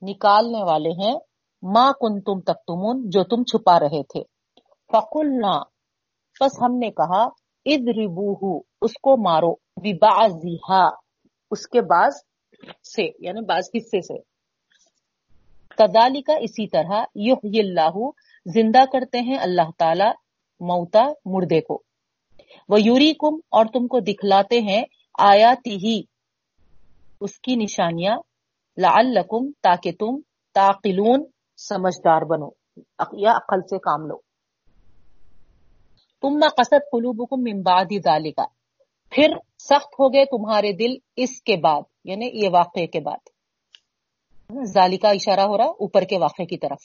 نکالنے 0.01 0.63
والے 0.63 0.89
ہیں 0.89 1.19
ماں 1.61 1.91
کن 1.91 2.21
تم 2.21 2.41
تک 2.41 2.57
تمون 2.67 3.09
جو 3.09 3.23
تم 3.23 3.43
چھپا 3.43 3.79
رہے 3.79 4.03
تھے۔ 4.03 4.23
فقلنا 4.91 5.59
بس 6.41 6.61
ہم 6.61 6.77
نے 6.77 6.91
کہا 6.91 7.23
اد 7.65 7.87
ربو 7.87 8.57
اس 8.81 8.91
کو 8.93 9.29
مارو 9.29 9.51
اس 11.51 11.67
کے 11.67 11.81
بعض 11.81 12.11
سے 12.95 13.03
یعنی 13.19 13.45
بعض 13.45 13.69
حصے 13.77 14.01
سے۔ 14.01 14.19
کدالی 15.69 16.21
اسی 16.27 16.67
طرح 16.67 17.03
یح 17.15 17.35
اللہ، 17.43 18.09
زندہ 18.45 18.85
کرتے 18.93 19.19
ہیں 19.19 19.37
اللہ 19.37 19.71
تعالی، 19.77 20.09
موتا، 20.59 21.03
مردے 21.25 21.61
کو۔ 21.61 21.81
وہ 22.69 22.81
یوری 22.81 23.13
کم 23.13 23.35
اور 23.49 23.65
تم 23.65 23.87
کو 23.87 23.99
دکھلاتے 23.99 24.59
ہیں 24.59 24.83
آیاتی 25.19 25.75
ہی، 25.75 26.01
اس 27.21 27.39
کی 27.39 27.55
نشانیاں۔ 27.55 28.17
لعلکم 28.77 29.51
تاکہ 29.51 29.91
تم 29.91 30.19
تاقلون 30.53 31.23
سمجھدار 31.57 32.21
بنو۔ 32.21 32.47
یا 33.13 33.31
عقل 33.31 33.61
سے 33.61 33.77
کام 33.77 34.07
لو۔ 34.07 34.17
تم 36.21 36.37
نہ 36.37 36.49
قصد 36.49 36.91
قلوبکم 36.91 37.43
من 37.43 37.61
بعد 37.61 37.85
ذالکا 38.03 38.43
پھر 39.11 39.27
سخت 39.59 39.93
ہو 39.99 40.13
گئے 40.13 40.25
تمہارے 40.25 40.71
دل 40.71 40.97
اس 41.15 41.41
کے 41.41 41.57
بعد 41.57 41.81
یعنی 42.03 42.29
یہ 42.33 42.49
واقعے 42.53 42.87
کے 42.87 42.99
بعد۔ 42.99 43.29
ذالکا 44.63 45.09
اشارہ 45.09 45.39
ہو 45.39 45.57
رہا 45.57 45.65
اوپر 45.65 46.01
کے 46.01 46.17
واقعے 46.17 46.45
کی 46.45 46.57
طرف، 46.57 46.77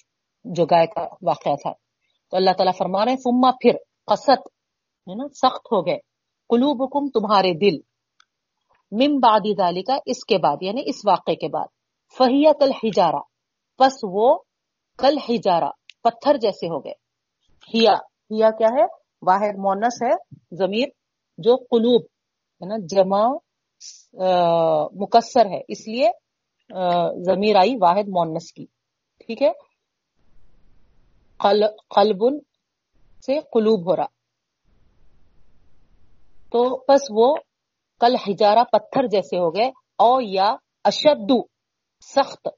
جو 0.45 0.67
گائے 0.67 0.87
کا 0.87 1.01
واقعہ 1.01 1.55
تھا۔ 1.55 1.73
تو 2.31 2.37
اللہ 2.37 2.51
تعالیٰ 2.51 2.73
فرما 2.79 3.05
رہے 3.05 3.13
ہیں 3.13 3.53
پھر 3.53 3.77
قصد، 4.07 4.41
ہے 5.09 5.15
نا، 5.15 5.29
سخت 5.29 5.73
ہو 5.73 5.87
گئے۔ 5.87 5.99
قلوبکم 6.49 7.09
تمہارے 7.09 7.53
دل۔ 7.53 7.77
من 8.93 9.21
بعد 9.21 9.41
ذالکا 9.57 9.99
اس 10.07 10.25
کے 10.25 10.39
بعد 10.39 10.57
یعنی 10.61 10.83
اس 10.87 11.01
واقعے 11.07 11.35
کے 11.35 11.49
بعد۔ 11.49 11.67
فہیت 12.19 12.63
الحجارہ۔ 12.63 13.23
پس 13.79 13.95
وہ 14.03 14.39
کل 14.99 15.17
ہجارا 15.29 15.71
پتھر 16.03 16.37
جیسے 16.37 16.67
ہو 16.67 16.85
گئے۔ 16.85 16.93
ہیا 17.75 17.93
ہیا 18.31 18.51
کیا 18.51 18.69
ہے؟ 18.79 18.85
واحد 19.27 19.57
مونس 19.59 20.03
ہے، 20.03 20.13
ضمیر، 20.57 20.89
جو 21.39 21.57
قلوب، 21.57 22.03
ہے 22.61 22.67
نا، 22.67 22.75
جمع 22.89 23.25
مکسر 25.01 25.47
ہے۔ 25.47 25.61
اس 25.69 25.89
لیے 25.89 26.11
ضمیر 27.25 27.57
آئی 27.57 27.75
واحد 27.81 28.09
مونس 28.09 28.53
کی۔ 28.53 28.67
ٹھیک 29.27 29.43
ہے؟ 29.43 29.51
قلب 31.95 32.23
سے 33.27 33.41
قلوب 33.53 33.91
ہو 33.91 33.97
رہا۔ 33.97 34.07
تو 36.53 36.63
بس 36.89 37.03
وہ 37.11 37.35
کل 38.01 38.15
ہجارہ 38.29 38.65
پتھر 38.73 39.07
جیسے 39.07 39.39
ہو 39.39 39.51
گئے، 39.55 39.69
او 39.99 40.21
یا 40.21 40.55
اشدو۔ 40.85 41.54
سخت 42.05 42.49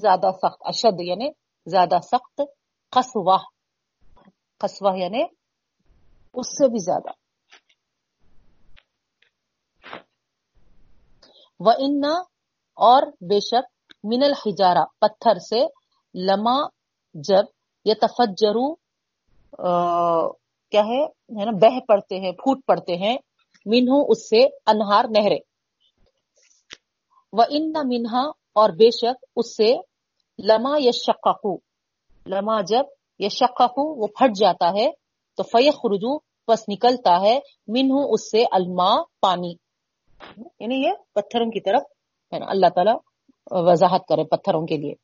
زیادہ 0.00 0.30
سخت، 0.36 0.60
اشد 0.62 1.00
یعنی 1.00 1.28
زیادہ 1.66 1.98
سخت، 2.02 2.40
قصوہ. 2.92 3.38
قصوہ 4.60 4.96
یعنی 4.98 5.22
اس 6.34 6.48
سے 6.56 6.68
بھی 6.70 6.84
زیادہ. 6.84 7.10
وہ 11.60 11.72
ان 11.78 12.04
اور 12.78 13.02
بے 13.28 13.38
شک 13.40 13.66
من 14.04 14.22
الحجارہ، 14.22 14.84
پتھر 14.98 15.38
سے 15.48 15.60
لما 16.14 16.56
جب 17.14 17.44
یہ 17.86 17.94
تفجرو 18.00 18.68
کیا 20.72 20.82
ہے 20.82 21.00
نا 21.36 21.52
بہ 21.60 21.78
پڑتے 21.88 22.18
ہیں، 22.20 22.32
پھوٹ 22.32 22.64
پڑتے 22.66 22.96
ہیں 22.96 23.16
مینہ 23.66 23.96
اس 24.08 24.28
سے 24.28 24.44
انہار 24.66 25.04
نہرے 25.10 25.38
وہ 27.32 27.44
ان 27.50 27.72
منہا 27.88 28.22
اور 28.52 28.70
بے 28.70 28.90
شک 28.90 29.24
اس 29.36 29.56
سے 29.56 29.74
لما 30.38 30.78
یشققو، 30.78 31.54
لما 32.26 32.60
جب 32.60 32.84
یشققو، 33.18 34.00
وہ 34.00 34.06
پھٹ 34.06 34.36
جاتا 34.36 34.68
ہے، 34.68 34.90
تو 35.36 35.42
فیخ 35.42 35.74
رجو 35.84 36.18
بس 36.18 36.64
نکلتا 36.68 37.20
ہے، 37.20 37.38
منہ 37.66 37.92
اس 38.10 38.30
سے 38.30 38.44
الما 38.52 39.02
پانی۔ 39.20 39.54
یعنی 40.60 40.74
یہ 40.74 40.90
پتھروں 41.14 41.50
کی 41.50 41.60
طرف، 41.60 41.82
ہے 42.32 42.38
نا، 42.38 42.46
اللہ 42.48 42.66
تعالی 42.74 42.92
وضاحت 43.50 44.06
کرے 44.06 44.24
پتھروں 44.24 44.66
کے 44.66 44.76
لیے۔ 44.76 44.94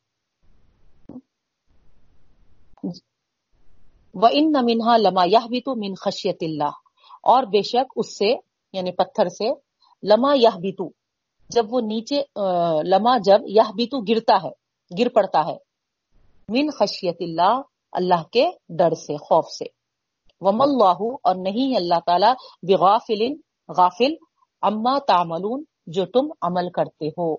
وہ 4.13 4.27
ان 4.31 4.51
منہا 4.51 4.97
لما 4.97 5.23
یہ 5.25 5.47
بھی 5.49 5.61
تو 5.61 5.75
من 5.75 5.93
خشیت 6.05 6.37
اللہ۔ 6.41 6.71
اور 7.23 7.43
بے 7.43 7.61
شک 7.61 7.93
اس 7.95 8.17
سے 8.17 8.35
یعنی 8.73 8.91
پتھر 8.91 9.29
سے، 9.29 9.49
لما 10.03 10.33
یہ 10.35 10.57
بھی 10.61 10.71
تو 10.71 10.89
جب 11.49 11.65
وہ 11.69 11.81
نیچے 11.81 12.21
لما 12.89 13.17
جب 13.17 13.39
یہ 13.47 13.71
بھی 13.75 13.85
تو 13.87 13.99
گرتا 13.99 14.35
ہے، 14.43 14.51
گر 14.99 15.09
پڑتا 15.09 15.39
ہے۔ 15.45 15.57
من 16.49 16.69
خشیت 16.79 17.17
اللہ 17.19 17.61
اللہ 17.91 18.23
کے 18.31 18.45
ڈر 18.69 18.93
سے، 18.95 19.17
خوف 19.17 19.45
سے۔ 19.47 19.65
وم 20.41 20.61
اللہ، 20.61 20.99
اور 21.23 21.35
نہیں 21.35 21.75
اللہ 21.75 21.99
تعالی 22.05 22.31
بغافل 22.67 23.23
غافل 23.77 24.13
اما 24.61 24.97
تعملون، 24.99 25.63
جو 25.87 26.05
تم 26.05 26.31
عمل 26.41 26.69
کرتے 26.71 27.07
ہو۔ 27.07 27.35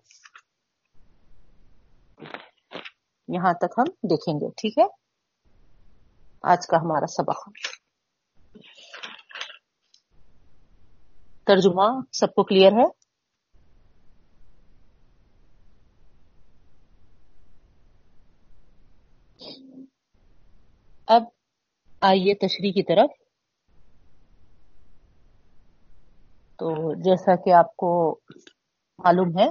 یہاں 3.28 3.52
تک 3.52 3.78
ہم 3.78 3.84
دیکھیں 4.10 4.34
گے، 4.34 4.50
ٹھیک 4.50 4.78
ہے؟ 4.78 4.84
آج 6.42 6.66
کا 6.66 6.76
ہمارا 6.76 7.06
سبق۔ 7.06 7.48
ترجمہ، 11.46 11.88
سب 12.12 12.34
کو 12.34 12.44
کلیئر 12.44 12.72
ہے؟ 12.72 13.07
اب 21.08 21.22
آئیے 22.00 22.34
تشریح 22.34 22.72
کی 22.72 22.82
طرف۔ 22.82 23.10
تو 26.56 26.94
جیسا 26.94 27.36
کہ 27.36 27.52
آپ 27.52 27.76
کو 27.76 28.20
معلوم 28.98 29.38
ہے، 29.38 29.48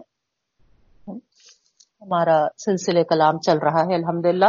ہمارا 2.01 2.47
سلسلے 2.57 3.03
کلام 3.03 3.39
چل 3.39 3.57
رہا 3.57 3.81
ہے 3.81 3.95
الحمد 3.95 4.25
للہ 4.25 4.45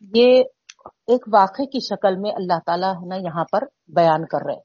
یہ 0.00 0.42
ایک 1.06 1.24
واقعے 1.32 1.66
کی 1.66 1.78
شکل 1.80 2.16
میں 2.16 2.30
اللہ 2.30 2.58
تعالیٰ 2.66 2.94
نے 2.94 3.16
یہاں 3.16 3.44
پر 3.52 3.64
بیان 3.88 4.26
کر 4.26 4.38
رہے 4.46 4.60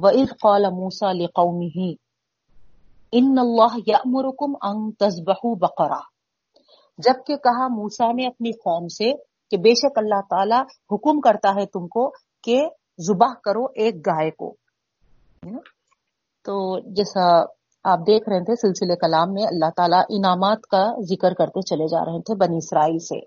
وَإِذْ 0.00 0.28
قَالَ 0.40 0.66
مُوسَى 0.66 1.18
لِقَوْمِهِ، 1.18 1.92
إِنَّ 3.16 3.40
اللَّهَ 3.40 3.78
يَأْمُرُكُمْ 3.86 4.54
أَن 4.70 4.92
تَذْبَحُوا 4.92 5.56
بَقَرَةً۔ 5.60 6.11
جبکہ 7.04 7.36
کہا 7.36 7.68
موسا 7.68 8.12
نے 8.12 8.26
اپنی 8.26 8.52
قوم 8.52 8.88
سے 8.88 9.12
کہ 9.50 9.56
بے 9.56 9.74
شک 9.74 9.98
اللہ 9.98 10.20
تعالی 10.30 10.60
حکم 10.94 11.20
کرتا 11.20 11.50
ہے 11.60 11.66
تم 11.66 11.88
کو 11.88 12.10
کہ 12.42 12.68
زبہ 12.98 13.34
کرو 13.44 13.64
ایک 13.64 13.96
گائے 13.96 14.30
کو۔ 14.30 14.54
تو 16.44 16.80
جیسا 16.80 17.40
آپ 17.84 17.98
دیکھ 17.98 18.28
رہے 18.28 18.44
تھے، 18.44 18.54
سلسلے 18.54 18.96
کلام 18.96 19.32
میں 19.32 19.42
اللہ 19.42 19.70
تعالیٰ 19.76 20.02
انعامات 20.08 20.62
کا 20.62 20.84
ذکر 21.02 21.34
کرتے 21.34 21.62
چلے 21.62 21.86
جا 21.86 22.04
رہے 22.04 22.20
تھے 22.20 22.34
بنی 22.34 22.56
اسرائیل 22.56 22.98
سے۔ 22.98 23.20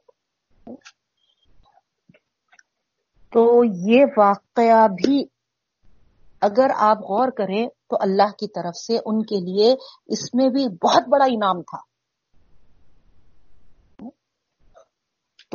تو 3.34 3.64
یہ 3.64 4.06
واقعہ 4.18 4.88
بھی 4.88 5.26
اگر 6.42 6.68
آپ 6.76 6.98
غور 6.98 7.28
کریں 7.28 7.68
تو 7.90 7.98
اللہ 8.00 8.32
کی 8.40 8.48
طرف 8.48 8.76
سے 8.76 8.98
ان 9.06 9.22
کے 9.22 9.40
لیے 9.40 9.76
اس 10.08 10.34
میں 10.34 10.50
بھی 10.50 10.68
بہت 10.68 11.04
بڑا 11.08 11.26
انعام 11.26 11.62
تھا۔ 11.62 11.95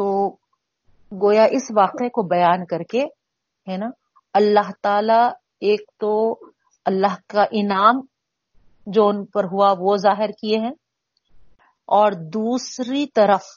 تو 0.00 0.10
گویا 1.12 1.44
اس 1.52 1.70
واقعے 1.76 2.08
کو 2.10 2.22
بیان 2.28 2.64
کر 2.66 2.82
کے، 2.90 3.04
ہے 3.66 3.76
نا، 3.76 3.88
اللہ 4.34 4.70
تعالی 4.82 5.22
ایک 5.68 5.80
تو 6.00 6.12
اللہ 6.86 7.16
کا 7.28 7.44
انعام 7.52 8.00
جو 8.86 9.08
ان 9.08 9.24
پر 9.26 9.44
ہوا 9.52 9.74
وہ 9.78 9.96
ظاہر 10.02 10.30
کیے 10.40 10.58
ہیں، 10.58 10.72
اور 11.88 12.12
دوسری 12.34 13.04
طرف 13.14 13.48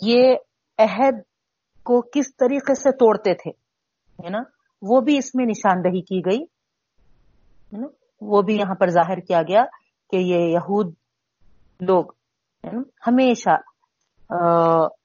یہ 0.00 0.22
عہد 0.78 1.20
کو 1.86 2.00
کس 2.10 2.34
طریقے 2.36 2.74
سے 2.74 2.90
توڑتے 2.98 3.34
تھے، 3.34 3.50
ہے 4.18 4.30
نا، 4.30 4.42
وہ 4.82 5.00
بھی 5.00 5.16
اس 5.18 5.34
میں 5.34 5.46
نشاندہی 5.46 6.02
کی 6.02 6.20
گئی، 6.26 6.42
ہے 7.72 7.78
نا، 7.78 7.86
وہ 8.22 8.42
بھی 8.42 8.56
یہاں 8.56 8.74
پر 8.74 8.90
ظاہر 8.92 9.20
کیا 9.22 9.42
گیا 9.48 9.64
کہ 10.12 10.16
یہ 10.24 10.46
یہود 10.48 10.94
لوگ 11.80 12.04
ہمیشہ 13.06 13.56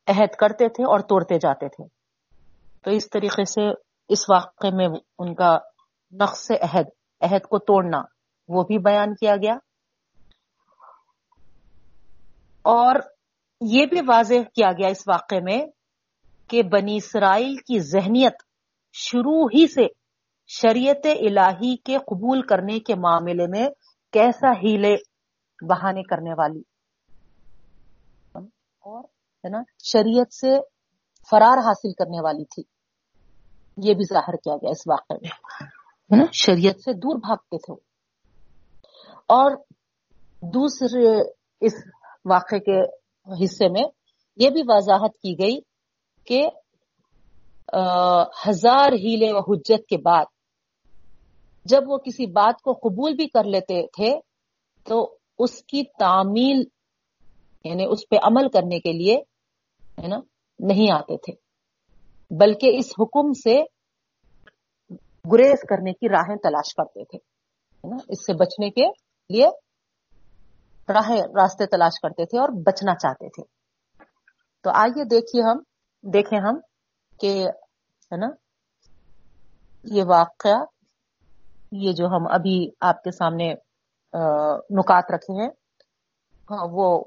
عہد 0.08 0.36
کرتے 0.36 0.70
تھے 0.70 0.84
اور 0.84 1.00
توڑتے 1.00 1.36
جاتے 1.36 1.68
تھے۔ 1.68 1.84
تو 2.84 2.92
اس 2.92 3.10
طریقے 3.10 3.46
سے 3.46 3.62
اس 4.10 4.30
واقعے 4.30 4.72
میں 4.72 4.88
ان 5.20 5.36
کا 5.36 5.58
نقص 6.12 6.52
عہد 6.52 6.86
عہد 7.22 7.42
کو 7.42 7.60
توڑنا، 7.60 8.02
وہ 8.48 8.64
بھی 8.64 8.78
بیان 8.78 9.16
کیا 9.16 9.36
گیا۔ 9.36 9.54
اور 12.62 12.96
یہ 13.62 13.86
بھی 13.86 14.02
واضح 14.08 14.34
کیا 14.56 14.72
گیا 14.72 14.88
اس 14.88 15.08
واقعے 15.08 15.40
میں 15.40 15.66
کہ 16.48 16.64
بنی 16.64 16.96
اسرائیل 16.96 17.56
کی 17.56 17.80
ذہنیت 17.80 18.34
شروع 18.94 19.48
ہی 19.48 19.68
سے 19.68 19.88
شریعت 20.48 21.06
الہی 21.06 21.76
کے 21.76 21.98
قبول 21.98 22.42
کرنے 22.42 22.80
کے 22.80 22.96
معاملے 22.96 23.48
میں 23.48 23.70
کیسا 24.12 24.52
ہیلے 24.52 24.96
بہانے 25.70 26.04
کرنے 26.04 26.34
والی۔ 26.38 26.62
اور 28.80 29.04
ہے 29.44 29.50
نا، 29.50 29.62
شریعت 29.84 30.34
سے 30.34 30.52
فرار 31.30 31.58
حاصل 31.58 31.94
کرنے 31.94 32.22
والی 32.24 32.46
تھی۔ 32.46 32.64
یہ 33.78 33.94
بھی 33.94 34.04
ظاہر 34.14 34.36
کیا 34.36 34.56
گیا 34.56 34.70
اس 34.70 34.88
واقعے 34.88 35.18
میں، 35.22 35.30
ہے 36.12 36.16
نا، 36.16 36.26
شریعت 36.34 36.76
سے 36.76 36.94
دور 36.94 37.16
بھاگتے 37.16 37.58
تھے۔ 37.58 37.74
اور 39.28 39.52
دوسرے 40.42 41.22
اس 41.62 41.74
واقعے 42.26 42.60
کے 42.60 42.80
حصے 43.44 43.70
میں 43.70 43.84
یہ 44.36 44.50
بھی 44.50 44.62
وضاحت 44.68 45.18
کی 45.18 45.36
گئی 45.40 45.60
کہ 46.26 46.48
ہزار 48.48 48.92
ہیلے 48.92 49.32
و 49.34 49.40
حجت 49.40 49.88
کے 49.90 49.98
بعد 49.98 50.26
جب 51.66 51.82
وہ 51.88 51.98
کسی 51.98 52.26
بات 52.26 52.62
کو 52.62 52.74
قبول 52.74 53.14
بھی 53.14 53.28
کر 53.28 53.44
لیتے 53.44 53.88
تھے، 53.88 54.20
تو 54.84 55.18
اس 55.40 55.64
کی 55.64 55.84
تعمیل 56.00 56.64
یعنی 57.64 57.86
اس 57.90 58.10
پہ 58.10 58.16
عمل 58.24 58.50
کرنے 58.50 58.80
کے 58.80 58.92
لیے 58.92 59.22
ہے 60.04 60.08
نا، 60.08 60.18
نہیں 60.60 60.94
آتے 60.94 61.18
تھے۔ 61.18 61.34
بلکہ 62.32 62.78
اس 62.78 62.86
حکم 63.00 63.32
سے 63.34 63.62
گریز 65.32 65.62
کرنے 65.70 65.94
کی 65.94 66.10
راہیں 66.10 66.36
تلاش 66.36 66.74
کرتے 66.76 67.06
تھے 67.06 67.18
اس 68.10 68.26
سے 68.26 68.34
بچنے 68.34 68.70
کے 68.70 68.88
لیے 69.30 69.48
راہیں، 70.90 71.22
راستے 71.22 71.66
تلاش 71.66 72.00
کرتے 72.02 72.26
تھے 72.26 72.40
اور 72.40 72.50
بچنا 72.50 72.96
چاہتے 72.96 73.30
تھے۔ 73.30 73.44
تو 74.64 74.70
آئیے 74.70 75.04
دیکھیے 75.04 75.42
ہم، 75.44 75.58
دیکھیں 76.14 76.40
ہم 76.40 76.60
کہ، 77.20 77.48
ہے 78.12 78.18
نا، 78.18 78.28
یہ 79.84 80.04
واقعہ، 80.08 80.60
یہ 81.72 81.92
جو 81.92 82.06
ہم 82.06 82.28
ابھی 82.32 82.70
آپ 82.82 83.04
کے 83.04 83.12
سامنے 83.12 83.54
نکات 84.70 85.12
رکھے 85.14 85.42
ہیں 85.42 85.50
ہاں، 86.52 86.68
وہ 86.72 87.04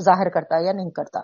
ظاہر 0.00 0.28
کرتا 0.28 0.56
یا 0.66 0.72
نہیں 0.72 0.90
کرتا۔ 0.90 1.20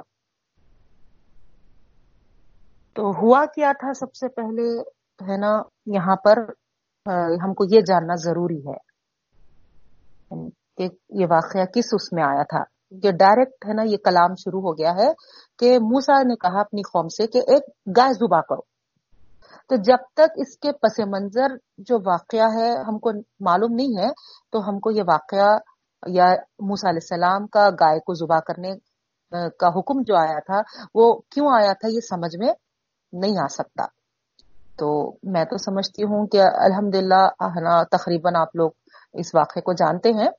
تو 2.94 3.10
ہوا 3.10 3.44
کیا 3.54 3.72
تھا 3.72 3.92
سب 3.92 4.14
سے 4.14 4.28
پہلے؟ 4.28 4.80
ہے 5.32 5.36
نا، 5.36 5.62
یہاں 5.86 6.16
پر 6.16 6.38
ہم 7.44 7.54
کو 7.54 7.64
یہ 7.70 7.80
جاننا 7.80 8.14
ضروری 8.14 8.58
ہے۔ 8.58 8.92
یعنی 10.30 10.48
کہ 10.76 10.88
یہ 11.10 11.26
واقعہ 11.30 11.64
کس 11.64 11.84
اس 11.92 12.12
میں 12.12 12.24
آیا 12.24 12.42
تھا؟ 12.42 12.62
کہ 13.02 13.10
ڈائریکٹ 13.10 13.66
ہے 13.68 13.72
نا، 13.72 13.82
یہ 13.82 13.96
کلام 13.96 14.34
شروع 14.34 14.60
ہو 14.60 14.72
گیا 14.72 14.90
ہے 14.90 15.12
کہ 15.58 15.78
موسا 15.78 16.22
نے 16.22 16.34
کہا 16.34 16.60
اپنی 16.60 16.82
قوم 16.82 17.08
سے 17.08 17.26
کہ 17.26 17.38
ایک 17.38 17.62
گائے 17.96 18.12
زبا 18.12 18.40
کرو۔ 18.40 18.60
تو 19.68 19.76
جب 19.76 19.96
تک 20.14 20.30
اس 20.36 20.58
کے 20.58 20.72
پس 20.72 20.98
منظر 20.98 21.56
جو 21.78 21.98
واقعہ 22.06 22.46
ہے 22.54 22.70
ہم 22.88 22.98
کو 22.98 23.10
معلوم 23.40 23.74
نہیں 23.74 24.02
ہے، 24.02 24.08
تو 24.52 24.68
ہم 24.68 24.78
کو 24.78 24.90
یہ 24.90 25.02
واقعہ 25.08 25.58
یا 26.06 26.26
موسا 26.58 26.88
علیہ 26.88 26.98
السلام 27.02 27.46
کا 27.46 27.70
گائے 27.80 28.00
کو 28.00 28.14
زبا 28.14 28.40
کرنے 28.40 28.70
کا 29.30 29.68
حکم 29.68 30.02
جو 30.02 30.16
آیا 30.16 30.38
تھا، 30.38 30.60
وہ 30.94 31.20
کیوں 31.30 31.46
آیا 31.60 31.72
تھا 31.72 31.88
یہ 31.88 32.00
سمجھ 32.00 32.36
میں؟ 32.38 32.52
نہیں 33.12 33.38
آ 33.42 33.46
سکتا۔ 33.52 33.84
تو 34.78 34.88
میں 35.32 35.44
تو 35.44 35.56
سمجھتی 35.58 36.04
ہوں 36.04 36.26
کہ 36.26 36.40
الحمد 36.42 36.94
للہ 36.94 37.82
تقریباً 37.90 38.36
آپ 38.36 38.56
لوگ 38.56 38.70
اس 39.14 39.34
واقعے 39.34 39.60
کو 39.62 39.72
جانتے 39.78 40.12
ہیں، 40.12 40.30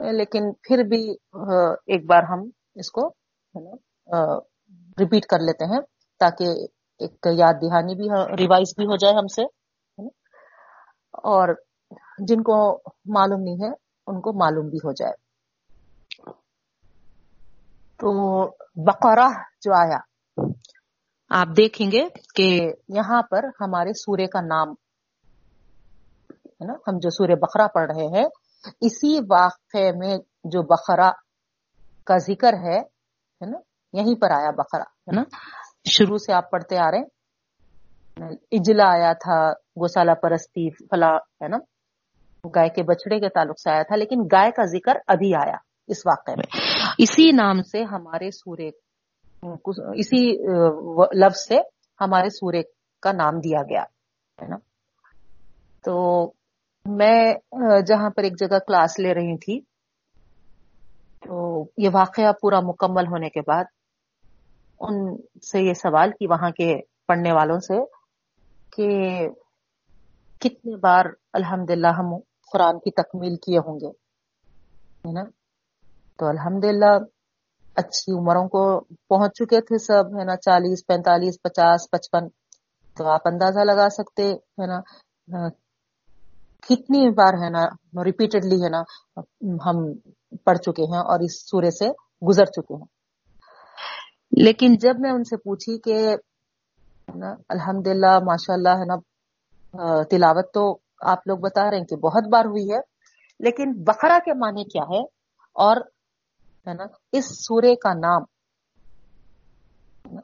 لیکن 0.00 0.52
پھر 0.62 0.82
بھی 0.88 1.02
ایک 1.10 2.06
بار 2.06 2.22
ہم 2.30 2.48
اس 2.74 2.90
کو 2.90 3.08
ریپیٹ 4.98 5.26
کر 5.26 5.40
لیتے 5.40 5.64
ہیں 5.64 5.80
تاکہ 6.20 6.64
ایک 7.00 7.26
یاد 7.38 7.60
دہانی 7.62 7.94
بھی 7.94 8.08
ریوائز 8.38 8.74
بھی 8.76 8.86
ہو 8.86 8.96
جائے 8.96 9.14
ہم 9.14 9.26
سے 9.34 9.42
اور 11.24 11.54
جن 12.28 12.42
کو 12.42 12.56
معلوم 13.14 13.40
نہیں 13.40 13.62
ہے، 13.62 13.70
ان 14.06 14.20
کو 14.20 14.32
معلوم 14.38 14.68
بھی 14.68 14.78
ہو 14.84 14.92
جائے۔ 14.92 15.12
تو 18.00 18.10
بقرہ 18.84 19.28
جو 19.62 19.72
آیا 19.74 19.98
آپ 21.28 21.46
دیکھیں 21.56 21.92
گے 21.92 22.08
کہ 22.34 22.72
یہاں 22.88 23.22
پر 23.22 23.44
ہمارے 23.60 23.92
سورے 23.92 24.26
کا 24.26 24.40
نام 24.40 24.68
ہے 26.44 26.64
نا، 26.64 26.72
ہم 26.72 26.98
جو 26.98 27.10
سورہ 27.10 27.34
بقرہ 27.40 27.68
پڑھ 27.68 27.90
رہے 27.90 28.18
ہیں، 28.18 28.26
اسی 28.80 29.18
واقعے 29.30 29.92
میں 29.92 30.16
جو 30.44 30.62
بقرہ 30.62 31.10
کا 32.04 32.16
ذکر 32.18 32.52
ہے 32.52 32.80
نا، 33.40 33.58
یہیں 33.92 34.14
پر 34.14 34.30
آیا 34.30 34.50
بقرہ، 34.50 34.82
ہے 34.82 35.12
نا۔ 35.12 35.22
شروع 35.84 36.16
سے 36.16 36.32
آپ 36.32 36.50
پڑھتے 36.50 36.78
آ 36.78 36.90
رہے 36.90 36.98
ہیں۔ 36.98 37.04
اجلا 38.52 38.84
آیا 38.90 39.12
تھا 39.12 39.52
گوسالہ 39.52 40.10
پرستی 40.22 40.70
فلا 40.70 41.16
ہے 41.16 41.48
نا، 41.48 41.56
گائے 42.56 42.68
کے 42.68 42.82
بچڑے 42.82 43.20
کے 43.20 43.28
تعلق 43.28 43.60
سے 43.60 43.70
آیا 43.70 43.82
تھا، 43.82 43.96
لیکن 43.96 44.20
گائے 44.32 44.50
کا 44.50 44.64
ذکر 44.64 44.96
ابھی 45.06 45.34
آیا 45.34 45.56
اس 45.86 46.06
واقعے 46.06 46.34
میں۔ 46.36 46.66
اسی 46.98 47.32
نام 47.32 47.62
سے 47.62 47.84
ہمارے 47.84 48.30
سورے 48.30 48.70
اسی 49.94 50.20
لفظ 51.20 51.46
سے 51.48 51.58
ہمارے 52.00 52.28
سورے 52.30 52.62
کا 53.02 53.12
نام 53.14 53.38
دیا 53.40 53.62
گیا، 53.70 53.82
ہے 54.38 54.46
نا؟ 54.48 54.56
تو 55.84 55.94
میں 56.86 57.34
جہاں 57.86 58.10
پر 58.10 58.22
ایک 58.22 58.38
جگہ 58.38 58.58
کلاس 58.66 58.98
لے 58.98 59.14
رہی 59.14 59.36
تھی، 59.38 59.60
تو 61.22 61.64
یہ 61.78 61.90
واقعہ 61.92 62.32
پورا 62.40 62.60
مکمل 62.62 63.06
ہونے 63.06 63.28
کے 63.30 63.40
بعد 63.46 63.64
ان 64.80 64.94
سے 65.42 65.60
یہ 65.60 65.74
سوال 65.74 66.10
کی، 66.10 66.26
وہاں 66.26 66.50
کے 66.50 66.74
پڑھنے 67.08 67.32
والوں 67.32 67.60
سے 67.60 67.78
کہ 68.72 68.88
کتنے 70.42 70.76
بار 70.78 71.04
الحمد 71.32 71.70
ہم 71.98 72.08
قرآن 72.52 72.78
کی 72.78 72.90
تکمیل 72.92 73.36
کیے 73.44 73.58
ہوں 73.58 73.80
گے، 73.80 73.90
ہے 75.04 75.12
نا؟ 75.12 75.24
تو 76.18 76.26
الحمد 76.26 76.64
اچھی 77.76 78.12
عمروں 78.18 78.46
کو 78.48 78.62
پہنچ 79.08 79.32
چکے 79.38 79.60
تھے 79.60 79.78
سب، 79.78 80.18
ہے 80.18 80.24
نا؟ 80.24 80.36
چالیس، 80.36 80.86
پینتالیس، 80.86 81.40
پچاس، 81.42 81.90
پچپن۔ 81.90 82.28
تو 82.96 83.06
آپ 83.08 83.28
اندازہ 83.28 83.60
لگا 83.60 83.88
سکتے، 83.90 84.30
ہے 84.32 84.66
نا؟ 84.66 84.78
کتنی 86.68 87.08
بار، 87.10 87.34
ہے 87.34 87.48
نا 87.50 87.64
ریپیٹڈلی 88.04 88.62
ہے 88.64 88.68
نا، 88.68 88.82
ہم 89.66 89.76
پڑھ 90.44 90.58
چکے 90.58 90.84
ہیں 90.92 91.00
اور 91.00 91.20
اس 91.20 91.34
سورے 91.50 91.70
سے 91.70 91.88
گزر 92.28 92.46
چکے 92.46 92.74
ہیں۔ 92.74 92.86
لیکن 94.32 94.76
جب 94.76 95.00
میں 95.00 95.10
ان 95.10 95.24
سے 95.24 95.36
پوچھی 95.36 95.78
کہ 95.78 95.96
الحمد 97.48 97.86
للہ 97.86 98.18
ماشاء 98.24 98.54
اللہ 98.54 98.78
ہے 98.80 98.84
نا 98.84 98.96
تلاوت 100.10 100.52
تو 100.54 100.64
آپ 101.12 101.26
لوگ 101.26 101.38
بتا 101.38 101.70
رہے 101.70 101.78
ہیں 101.78 101.84
کہ 101.84 101.96
بہت 101.96 102.28
بار 102.32 102.44
ہوئی 102.44 102.72
ہے، 102.72 102.80
لیکن 103.40 103.72
بقرہ 103.82 104.18
کے 104.24 104.32
معنی 104.34 104.64
کیا 104.64 104.82
ہے؟ 104.94 105.02
اور 105.56 105.76
ہے 106.68 106.74
نا، 106.74 106.84
اس 107.12 107.24
سورے 107.24 107.74
کا 107.74 107.94
نام، 107.94 108.22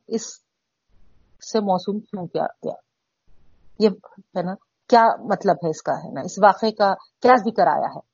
اس 0.09 0.26
سے 1.53 1.61
موسوم 1.61 2.00
کیوں 2.00 2.26
کیا 2.26 2.42
گیا؟ 2.42 2.74
یہ 3.79 3.88
ہے 4.37 4.42
نا، 4.42 4.55
کیا 4.88 5.03
مطلب 5.18 5.57
ہے 5.64 5.70
اس 5.70 5.83
کا 5.83 5.92
ہے 5.92 6.12
نا؟ 6.12 6.20
اس 6.20 6.38
واقعے 6.44 6.72
کا 6.72 6.94
کیا 6.94 7.33
ذکر 7.37 7.66
آیا 7.66 7.88
ہے؟ 7.96 8.11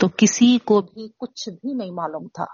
تو 0.00 0.08
کسی 0.16 0.58
کو 0.58 0.80
بھی 0.80 1.08
کچھ 1.18 1.48
بھی 1.48 1.74
نہیں 1.74 1.90
معلوم 1.90 2.28
تھا۔ 2.34 2.44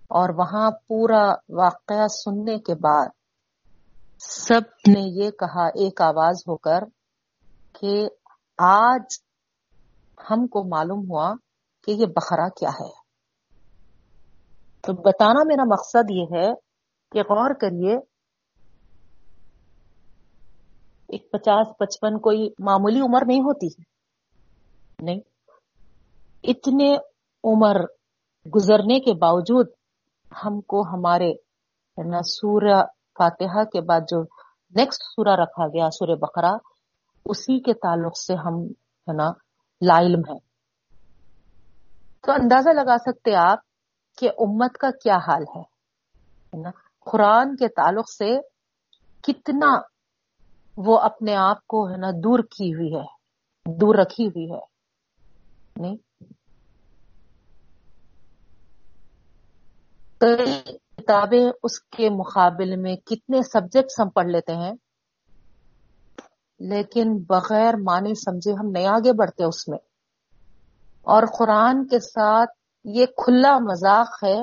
اور 0.00 0.28
وہاں 0.28 0.70
پورا 0.70 1.32
واقعہ 1.48 2.06
سننے 2.06 2.58
کے 2.58 2.74
بعد 2.74 3.06
سب 4.20 4.60
نے 4.88 5.24
یہ 5.24 5.30
کہا، 5.30 5.66
ایک 5.66 6.00
آواز 6.00 6.36
ہو 6.48 6.56
کر 6.56 6.80
کہ 7.80 8.08
آج 8.58 9.04
ہم 10.30 10.46
کو 10.46 10.64
معلوم 10.64 11.10
ہوا 11.10 11.34
کہ 11.96 12.00
یہ 12.00 12.06
بخرا 12.06 12.48
کیا 12.48 12.68
ہے۔ 12.68 12.90
تو 14.80 14.92
بتانا 14.92 15.40
میرا 15.46 15.64
مقصد 15.64 16.10
یہ 16.10 16.24
ہے 16.32 16.52
کہ 17.12 17.20
غور 17.20 17.54
کریے، 17.54 17.96
ایک 21.08 21.30
پچاس، 21.32 21.78
پچپن 21.78 22.18
کوئی 22.18 22.48
معمولی 22.58 23.00
عمر 23.00 23.22
نہیں 23.26 23.40
ہوتی 23.40 23.66
نہیں۔ 24.98 25.20
اتنے 26.44 26.96
عمر 27.44 27.76
گزرنے 28.54 29.00
کے 29.00 29.14
باوجود 29.14 29.66
ہم 30.44 30.60
کو 30.60 30.82
ہمارے 30.82 31.32
سورہ 32.22 32.82
فاتحہ 33.18 33.64
کے 33.64 33.80
بعد 33.80 34.00
جو 34.00 34.22
نیکسٹ 34.74 35.02
سورہ 35.02 35.40
رکھا 35.40 35.66
گیا، 35.66 35.90
سورہ 35.90 36.16
بقرہ، 36.16 36.52
اسی 37.24 37.60
کے 37.60 37.74
تعلق 37.74 38.18
سے 38.18 38.34
ہم، 38.34 38.62
ہے 39.08 39.12
نا، 39.12 39.30
لا 39.80 39.98
علم 39.98 40.20
ہے 40.20 40.49
تو 42.24 42.32
اندازہ 42.32 42.68
لگا 42.68 42.96
سکتے 42.98 43.34
آپ 43.34 43.58
کہ 44.18 44.28
امت 44.38 44.78
کا 44.78 44.90
کیا 45.02 45.16
حال 45.16 45.44
ہے؟ 45.56 45.62
قرآن 47.06 47.56
کے 47.56 47.68
تعلق 47.68 48.10
سے 48.10 48.30
کتنا 49.24 49.70
وہ 50.76 50.98
اپنے 50.98 51.34
آپ 51.36 51.66
کو، 51.66 51.88
ہے 51.90 51.96
نا، 51.96 52.10
دور 52.24 52.38
کی 52.50 52.74
ہوئی 52.74 52.94
ہے، 52.94 53.06
دور 53.66 53.94
رکھی 53.94 54.26
ہوئی 54.26 54.50
ہے، 54.52 54.60
نہیں؟ 55.76 55.96
کتابیں 60.20 61.50
اس 61.62 61.80
کے 61.96 62.08
مقابل 62.10 62.76
میں 62.76 62.96
کتنے 62.96 63.42
سبجیکٹس 63.42 64.00
ہم 64.00 64.08
پڑھ 64.08 64.26
لیتے 64.26 64.54
ہیں، 64.54 64.72
لیکن 66.60 67.16
بغیر 67.28 67.76
مانے 67.82 68.14
سمجھے 68.14 68.52
ہم 68.52 68.70
نہیں 68.70 68.86
آگے 68.86 69.12
بڑھتے 69.12 69.44
اس 69.44 69.68
میں۔ 69.68 69.78
اور 71.10 71.22
قرآن 71.38 71.86
کے 71.86 71.98
ساتھ 71.98 72.50
یہ 72.84 73.06
کھلا 73.06 73.58
مذاق 73.58 74.24
ہے 74.24 74.38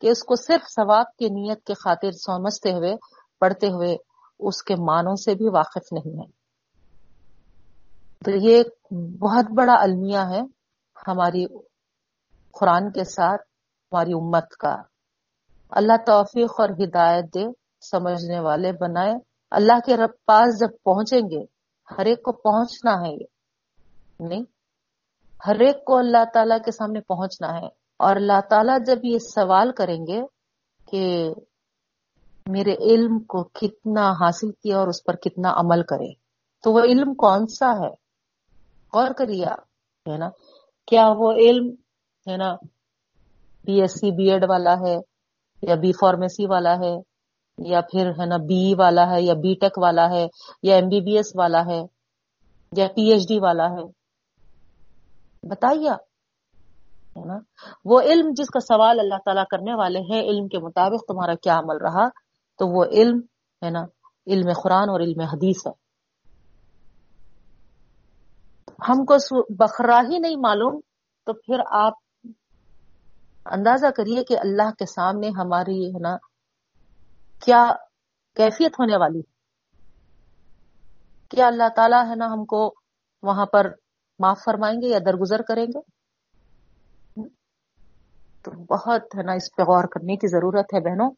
کہ 0.00 0.08
اس 0.08 0.22
کو 0.22 0.34
صرف 0.34 0.68
ثواب 0.68 1.16
کی 1.16 1.28
نیت 1.28 1.64
کے 1.64 1.74
خاطر 1.74 2.10
سمجھتے 2.10 2.72
ہوئے، 2.72 2.94
پڑھتے 3.40 3.66
ہوئے 3.66 3.96
اس 4.38 4.62
کے 4.62 4.74
معنوں 4.74 5.14
سے 5.14 5.34
بھی 5.34 5.48
واقف 5.48 5.92
نہیں 5.92 6.18
ہے 6.18 6.40
تو 8.24 8.30
یہ 8.30 8.62
بہت 9.18 9.44
بڑا 9.54 9.74
المیہ 9.78 10.18
ہے 10.18 10.40
ہماری 11.08 11.46
قرآن 12.52 12.92
کے 12.92 13.04
ساتھ، 13.04 13.42
ہماری 13.92 14.12
امت 14.12 14.50
کا۔ 14.50 14.76
اللہ 15.70 15.96
توفیق 16.06 16.60
اور 16.60 16.68
ہدایت 16.68 17.24
دے، 17.34 17.44
سمجھنے 17.90 18.40
والے 18.40 18.72
بنائے۔ 18.72 19.12
اللہ 19.50 19.78
کے 19.86 19.96
رب 19.96 20.10
پاس 20.26 20.60
جب 20.60 20.68
پہنچیں 20.84 21.20
گے، 21.20 21.44
ہر 21.98 22.06
ایک 22.06 22.22
کو 22.22 22.32
پہنچنا 22.32 22.92
ہے 22.92 23.12
یہ۔ 23.12 23.26
نہیں 24.20 24.59
ہر 25.46 25.60
ایک 25.60 25.84
کو 25.84 25.98
اللہ 25.98 26.24
تعالی 26.34 26.54
کے 26.64 26.70
سامنے 26.70 27.00
پہنچنا 27.00 27.60
ہے۔ 27.60 27.66
اور 27.98 28.16
اللہ 28.16 28.40
تعالیٰ 28.50 28.78
جب 28.86 28.98
یہ 29.02 29.18
سوال 29.18 29.72
کریں 29.72 30.06
گے 30.06 30.22
کہ 30.90 31.30
میرے 32.46 32.74
علم 32.74 33.18
کو 33.18 33.44
کتنا 33.44 34.10
حاصل 34.10 34.50
کیا 34.50 34.78
اور 34.78 34.88
اس 34.88 35.04
پر 35.04 35.16
کتنا 35.16 35.52
عمل 35.52 35.82
کرے، 35.82 36.12
تو 36.64 36.72
وہ 36.72 36.80
علم 36.80 37.14
کون 37.14 37.46
سا 37.46 37.70
ہے؟ 37.70 37.90
غور 38.92 39.10
کریے 39.18 39.44
آپ، 39.46 39.60
ہے 40.08 40.18
نا؟ 40.18 40.28
کیا 40.86 41.12
وہ 41.18 41.32
علم، 41.32 41.68
ہے 42.30 42.36
نا 42.36 42.54
B 43.64 43.80
S 43.80 43.92
C 43.92 44.10
B 44.10 44.30
Ed 44.30 44.44
والا 44.48 44.74
ہے 44.74 44.96
یا 45.62 45.74
بی 45.74 45.92
فارمیسی 45.92 46.46
والا 46.46 46.74
ہے 46.74 46.96
یا 47.58 47.80
پھر، 47.80 48.10
ہے 48.10 48.26
نا 48.26 48.36
بی 48.36 48.74
والا 48.78 49.10
ہے 49.10 49.22
یا 49.22 49.34
بی 49.34 49.54
ٹیک 49.54 49.78
والا 49.78 50.10
ہے 50.10 50.26
یا 50.62 50.74
ایم 50.74 50.88
بی 50.88 51.00
بی 51.00 51.16
ایس 51.16 51.32
والا 51.34 51.66
ہے 51.66 51.80
یا 52.76 52.88
پی 52.88 53.12
ایچ 53.12 53.28
ڈی 53.28 53.38
والا 53.38 53.64
ہے؟ 53.64 53.99
بتائیے 55.42 55.90
ہے 57.16 57.24
نا؟ 57.24 57.38
وہ 57.84 58.00
علم 58.00 58.28
جس 58.36 58.46
کا 58.46 58.60
سوال 58.60 59.00
اللہ 59.00 59.14
تعالیٰ 59.24 59.44
کرنے 59.50 59.74
والے 59.74 59.98
ہیں، 59.98 60.22
علم 60.22 60.48
کے 60.48 60.58
مطابق 60.58 61.04
تمہارا 61.08 61.34
کیا 61.34 61.58
عمل 61.58 61.76
رہا؟ 61.76 62.08
تو 62.58 62.68
وہ 62.68 62.84
علم، 62.84 63.20
ہے 63.64 63.70
نا، 63.70 63.80
علم 64.26 64.52
قرآن 64.62 64.90
اور 64.90 65.00
علم 65.00 65.20
حدیث 65.20 65.66
ہے۔ 65.66 65.72
ہم 68.88 69.04
کو 69.04 69.42
بخرا 69.56 70.00
ہی 70.10 70.18
نہیں 70.18 70.36
معلوم، 70.36 70.80
تو 71.24 71.32
پھر 71.32 71.60
آپ 71.70 71.92
اندازہ 73.46 73.86
کریے 73.86 74.24
کہ 74.24 74.38
اللہ 74.38 74.70
کے 74.78 74.86
سامنے 74.86 75.28
ہماری، 75.28 75.88
ہے 75.88 76.00
نا، 76.00 76.16
کیا 77.44 77.72
کیفیت 78.36 78.80
ہونے 78.80 78.96
والی 78.96 79.22
کیا 81.28 81.46
اللہ 81.46 81.68
تعالیٰ، 81.76 82.10
ہے 82.10 82.14
نا، 82.14 82.26
ہم 82.26 82.44
کو 82.44 82.74
وہاں 83.22 83.46
پر 83.46 83.70
معاف 84.20 84.40
فرمائیں 84.44 84.80
گے 84.82 84.88
یا 84.88 84.98
درگزر 85.06 85.42
کریں 85.48 85.66
گے؟ 85.66 85.80
تو 88.44 88.50
بہت 88.64 89.02
ہے 89.16 89.22
نا، 89.22 89.32
اس 89.32 89.48
پہ 89.56 89.62
غور 89.62 89.84
کرنے 89.84 90.16
کی 90.16 90.28
ضرورت 90.28 90.74
ہے 90.74 90.80
بہنوں۔ 90.80 91.10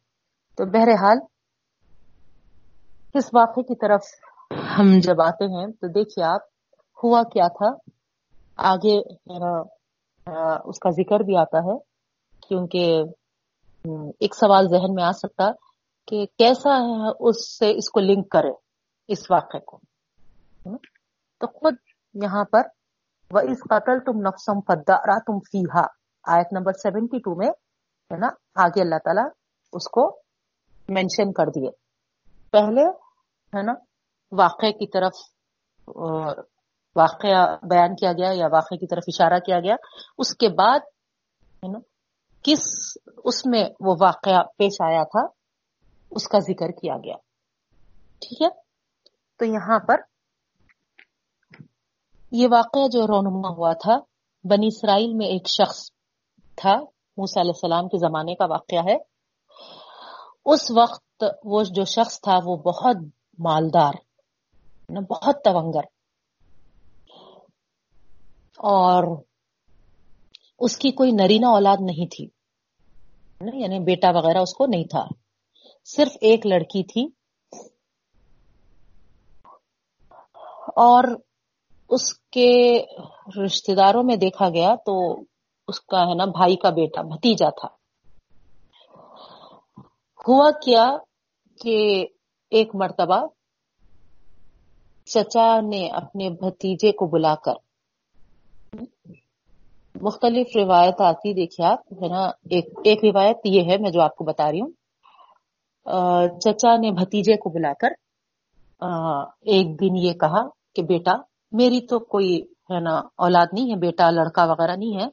تو 0.57 0.65
بہرحال، 0.65 1.17
اس 3.13 3.29
واقعے 3.33 3.63
کی 3.63 3.75
طرف 3.75 4.03
ہم 4.77 4.87
جب 5.03 5.21
آتے 5.21 5.45
ہیں، 5.45 5.67
تو 5.71 5.87
دیکھیے 5.87 6.25
آپ، 6.25 6.41
ہوا 6.97 7.21
کیا 7.23 7.47
تھا؟ 7.47 7.69
آگے 8.71 8.97
اس 10.69 10.79
کا 10.79 10.89
ذکر 10.89 11.19
بھی 11.19 11.35
آتا 11.37 11.57
ہے 11.57 11.77
کیونکہ 12.47 13.03
ایک 14.19 14.35
سوال 14.35 14.67
ذہن 14.69 14.93
میں 14.95 15.03
آ 15.03 15.11
سکتا 15.11 15.51
کہ 16.07 16.25
کیسا 16.37 16.75
ہے 16.81 17.11
اس 17.19 17.39
سے 17.57 17.71
اس 17.77 17.89
کو 17.89 17.99
لنک 17.99 18.29
کرے، 18.29 18.51
اس 19.07 19.31
واقعے 19.31 19.59
کو۔ 19.59 19.79
تو 21.41 21.47
خود 21.59 21.75
یہاں 22.13 22.43
پر 22.43 22.61
وہ 23.33 23.41
اس 23.51 23.61
قتل 23.69 23.99
تم 24.05 24.19
نفسم 24.21 24.59
فدا 24.67 25.17
تم 25.19 25.39
فیحا 25.51 25.83
آیت 26.25 26.53
نمبر 26.53 26.73
سیونٹی 26.81 27.19
ٹو 27.19 27.35
میں 27.35 27.49
ہے 28.11 28.17
نا، 28.17 28.29
آگے 28.63 28.81
اللہ 28.81 28.99
تعالیٰ 29.05 29.25
اس 29.73 29.89
کو 29.89 30.03
مینشن 30.89 31.31
کر 31.33 31.49
دیے۔ 31.55 31.71
پہلے 32.53 32.85
ہے 33.53 33.61
نا، 33.61 33.73
واقعے 34.31 34.71
کی 34.73 34.87
طرف 34.87 35.13
واقعہ 36.95 37.41
بیان 37.69 37.95
کیا 37.95 38.11
گیا 38.11 38.31
یا 38.33 38.47
واقعے 38.51 38.77
کی 38.77 38.87
طرف 38.87 39.03
اشارہ 39.07 39.39
کیا 39.45 39.59
گیا۔ 39.59 39.75
اس 40.17 40.35
کے 40.37 40.49
بعد 40.57 40.79
ہے 41.63 41.71
نا، 41.71 41.79
کس 42.45 42.63
اس 43.23 43.45
میں 43.45 43.63
وہ 43.79 43.95
واقعہ 44.01 44.41
پیش 44.57 44.81
آیا 44.87 45.03
تھا، 45.11 45.25
اس 46.11 46.27
کا 46.27 46.39
ذکر 46.39 46.71
کیا 46.81 46.95
گیا۔ 46.97 47.15
ٹھیک 48.21 48.41
ہے؟ 48.41 48.49
تو 49.39 49.45
یہاں 49.45 49.79
پر 49.79 50.01
یہ 52.33 52.47
واقعہ 52.51 52.87
جو 52.91 53.07
رونما 53.07 53.49
ہوا 53.49 53.73
تھا، 53.73 53.97
بنی 54.43 54.67
اسرائیل 54.67 55.13
میں 55.13 55.27
ایک 55.27 55.49
شخص 55.49 55.91
تھا، 56.55 56.75
موسیٰ 57.17 57.43
علیہ 57.43 57.51
السلام 57.51 57.87
کے 57.87 57.97
زمانے 57.97 58.35
کا 58.35 58.45
واقعہ 58.45 58.81
ہے۔ 58.89 58.97
اس 60.45 60.71
وقت 60.71 61.23
وہ 61.43 61.63
جو 61.63 61.85
شخص 61.85 62.21
تھا، 62.21 62.39
وہ 62.45 62.57
بہت 62.57 62.95
مالدار 63.39 63.93
یعنی 64.89 65.13
بہت 65.13 65.35
تونگر۔ 65.43 65.81
اور 68.57 69.23
اس 70.59 70.77
کی 70.77 70.91
کوئی 70.91 71.11
نرینا 71.11 71.49
اولاد 71.49 71.77
نہیں 71.79 72.07
تھی 72.15 72.29
یعنی 73.61 73.79
بیٹا 73.79 74.09
وغیرہ 74.09 74.37
اس 74.37 74.53
کو 74.53 74.65
نہیں 74.65 74.83
تھا۔ 74.83 75.05
صرف 75.85 76.11
ایک 76.21 76.45
لڑکی 76.45 76.83
تھی۔ 76.83 77.07
اور 80.75 81.03
اس 81.89 82.13
کے 82.33 82.51
رشتے 83.37 83.75
داروں 83.75 84.03
میں 84.03 84.15
دیکھا 84.15 84.49
گیا 84.49 84.75
تو 84.75 84.93
اس 85.67 85.79
کا 85.79 86.01
ہے 86.09 86.13
نا 86.13 86.25
بھائی 86.25 86.55
کا 86.55 86.69
بیٹا 86.69 87.01
بھتیجا 87.01 87.49
تھا۔ 87.49 87.67
ہوا 90.27 90.49
کیا 90.63 90.85
کہ 91.59 92.05
ایک 92.51 92.75
مرتبہ 92.75 93.25
چچا 95.07 95.59
نے 95.61 95.87
اپنے 95.87 96.29
بھتیجے 96.29 96.91
کو 96.91 97.05
بلا 97.07 97.35
کر 97.35 97.53
مختلف 99.95 100.55
روایت 100.55 101.01
آتی 101.01 101.33
دیکھیے 101.33 101.65
آپ، 101.67 101.79
ہے 101.93 102.07
نا، 102.07 102.23
ایک 102.25 102.69
ایک 102.83 103.03
روایت 103.03 103.45
یہ 103.45 103.61
ہے، 103.61 103.77
میں 103.77 103.91
جو 103.91 104.01
آپ 104.01 104.15
کو 104.15 104.23
بتا 104.23 104.51
رہی 104.51 104.61
ہوں۔ 104.61 104.71
چچا 106.41 106.75
نے 106.77 106.91
بھتیجے 106.91 107.35
کو 107.37 107.49
بلا 107.49 107.73
کر 107.73 107.91
ایک 109.45 109.79
دن 109.79 109.95
یہ 109.97 110.13
کہا 110.13 110.41
کہ 110.75 110.83
بیٹا 110.83 111.11
میری 111.53 111.87
تو 111.87 111.99
کوئی 111.99 112.41
ہے 112.41 112.79
نا 112.79 113.01
اولاد 113.17 113.47
نہیں 113.51 113.71
ہے، 113.71 113.79
بیٹا، 113.79 114.09
لڑکا 114.09 114.43
وغیرہ 114.43 114.75
نہیں 114.75 115.01
ہے۔ 115.01 115.09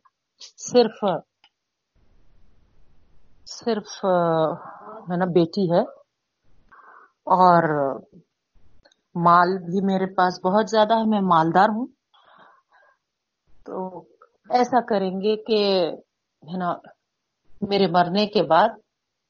صرف 0.56 1.04
صرف، 3.46 4.04
ہے 5.10 5.16
نا 5.16 5.24
بیٹی 5.24 5.72
ہے۔ 5.72 5.80
اور 7.24 7.94
مال 9.14 9.58
بھی 9.58 9.84
میرے 9.84 10.14
پاس 10.14 10.44
بہت 10.44 10.64
زیادہ 10.70 10.94
ہے، 10.94 11.04
میں 11.04 11.20
مالدار 11.20 11.68
ہوں۔ 11.68 11.86
تو 13.64 13.98
ایسا 14.50 14.80
کریں 14.80 15.10
گے 15.10 15.36
کہ، 15.36 15.90
ہے 16.42 16.56
نا، 16.56 16.74
میرے 17.60 17.86
مرنے 17.86 18.26
کے 18.26 18.42
بعد 18.42 18.68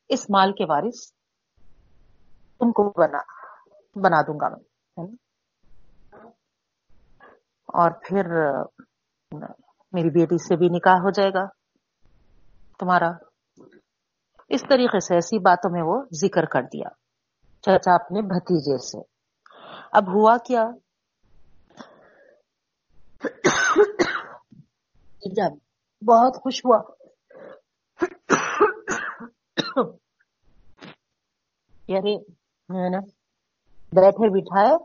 اس 0.09 0.31
مال 0.31 0.53
کے 0.53 0.64
وارث 0.64 1.12
تم 2.59 2.73
کو 2.73 2.92
بنا 3.01 3.18
بنا 3.94 4.23
دوں 4.23 4.40
گا 4.40 4.49
میں 4.49 5.30
اور 7.72 7.90
پھر 7.90 8.24
میری 9.92 10.11
بیٹی 10.11 10.38
سے 10.38 10.56
بھی 10.56 10.68
نکاح 10.68 10.94
ہو 10.94 11.11
جائے 11.11 11.30
گا۔ 11.30 11.46
تمہارا 12.78 13.11
اس 14.48 14.61
طریقے 14.68 15.00
سے 15.00 15.14
ایسی 15.14 15.38
باتوں 15.38 15.70
میں 15.70 15.83
وہ 15.83 16.02
ذکر 16.12 16.44
کر 16.44 16.62
دیا۔ 16.62 16.88
چچا 17.61 17.94
اپنے 17.94 18.22
بھتیجے 18.22 18.78
سے۔ 18.78 18.98
اب 19.92 20.02
ہوا 20.09 20.37
کیا؟ 20.46 20.64
بہت 26.06 26.37
خوش 26.42 26.64
ہوا۔ 26.64 26.83
یعنی 31.88 32.18
بیٹھے 33.92 34.40
بٹھائے، 34.40 34.76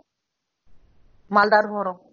مالدار 1.29 1.63
ہو 1.63 1.83
رہا 1.83 1.91
ہوں۔ 1.91 2.04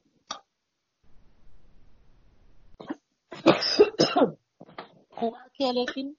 ہوا 5.22 5.46
کیا 5.54 5.72
لیکن 5.72 6.14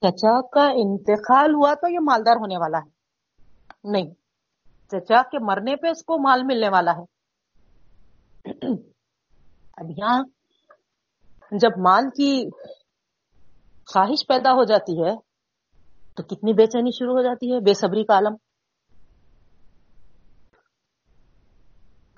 چچا 0.00 0.48
کا 0.48 0.64
انتقال 0.64 1.54
ہوا 1.54 1.74
تو 1.74 1.92
یہ 1.92 1.98
مالدار 2.02 2.36
ہونے 2.36 2.56
والا 2.56 2.78
ہے۔ 2.78 2.90
نہیں، 3.84 4.14
چچا 4.88 5.22
کے 5.22 5.38
مرنے 5.44 5.76
پہ 5.76 5.86
اس 5.86 6.04
کو 6.04 6.18
مال 6.18 6.42
ملنے 6.44 6.68
والا 6.68 6.90
ہے۔ 6.90 7.14
اب 9.76 9.90
یہاں 9.90 10.24
جب 11.52 11.70
مال 11.78 12.04
کی 12.04 12.50
خواہش 13.92 14.26
پیدا 14.26 14.52
ہو 14.52 14.64
جاتی 14.64 15.04
ہے 15.04 15.16
تو 16.16 16.22
کتنی 16.22 16.52
بے 16.52 16.66
چینی 16.66 16.90
شروع 16.90 17.12
ہو 17.12 17.22
جاتی 17.22 17.54
ہے، 17.54 17.60
بے 17.60 17.74
صبری 17.74 18.04
کا 18.04 18.14
عالم۔ 18.14 18.36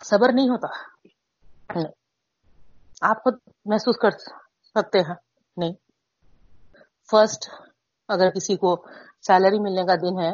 صبر 0.04 0.32
نہیں 0.34 0.48
ہوتا۔ 0.48 0.68
آپ 3.00 3.22
خود 3.22 3.38
محسوس 3.64 3.96
کر 3.96 4.10
سکتے 4.62 4.98
ہیں۔ 4.98 5.14
نہیں۔ 5.56 5.72
فرسٹ 7.10 7.50
اگر 8.08 8.30
کسی 8.30 8.56
کو 8.56 8.84
سیلری 9.26 9.58
ملنے 9.58 9.82
کا 9.82 9.94
دن 9.94 10.20
ہے، 10.20 10.32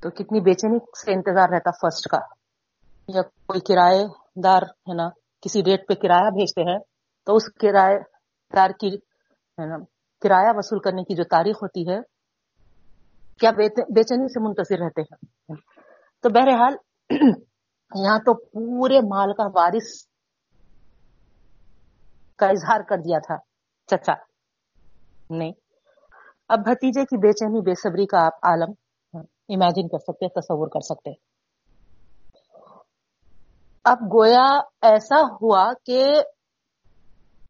تو 0.00 0.10
کتنی 0.10 0.40
بے 0.40 0.54
چینی 0.54 0.78
سے 0.78 1.12
انتظار 1.12 1.48
رہتا 1.48 1.70
فرسٹ 1.70 2.08
کا۔ 2.08 2.18
یا 3.08 3.22
کوئی 3.22 3.60
کرایہ 3.60 4.06
دار 4.44 4.62
ہے 4.62 4.94
نا، 4.94 5.08
کسی 5.40 5.62
ڈیٹ 5.62 5.88
پہ 5.88 5.94
کرایہ 5.94 6.30
بھیجتے 6.30 6.62
ہیں، 6.62 6.78
تو 7.26 7.36
اس 7.36 7.42
کرایہ 7.60 7.98
دار 8.56 8.70
کی، 8.80 8.96
ہے 8.96 9.66
نا، 9.66 9.76
کرایہ 10.20 10.52
وصول 10.54 10.78
کرنے 10.78 11.02
کی 11.02 11.14
جو 11.14 11.24
تاریخ 11.24 11.56
ہوتی 11.56 11.90
ہے، 11.90 11.98
کیا 13.38 13.50
بے 13.50 14.02
چینی 14.02 14.28
سے 14.28 14.48
منتصر 14.48 14.84
رہتے 14.84 15.02
ہیں۔ 15.02 15.54
تو 16.22 16.28
بہرحال، 16.28 16.74
یہاں 18.04 18.18
تو 18.18 18.34
پورے 18.34 19.00
مال 19.00 19.32
کا 19.32 19.46
وارث 19.54 20.09
کا 22.40 22.46
اظہار 22.46 22.80
کر 22.80 22.96
دیا 22.96 23.18
تھا۔ 23.18 23.36
چچا۔ 23.86 24.12
نہیں۔ 25.30 25.52
اب 26.48 26.58
بھتیجے 26.58 27.04
کی 27.04 27.16
بے 27.16 27.32
چینی، 27.32 27.60
بے 27.60 27.74
صبری 27.74 28.06
کا 28.06 28.26
آپ 28.26 28.34
عالم 28.42 28.72
امیجن 29.48 29.88
کر 29.88 29.98
سکتے 29.98 30.28
تصور 30.28 30.68
کر 30.68 30.80
سکتے 30.80 31.10
اب 33.84 33.98
گویا 34.02 34.46
ایسا 34.82 35.20
ہوا 35.20 35.72
کہ 35.86 36.04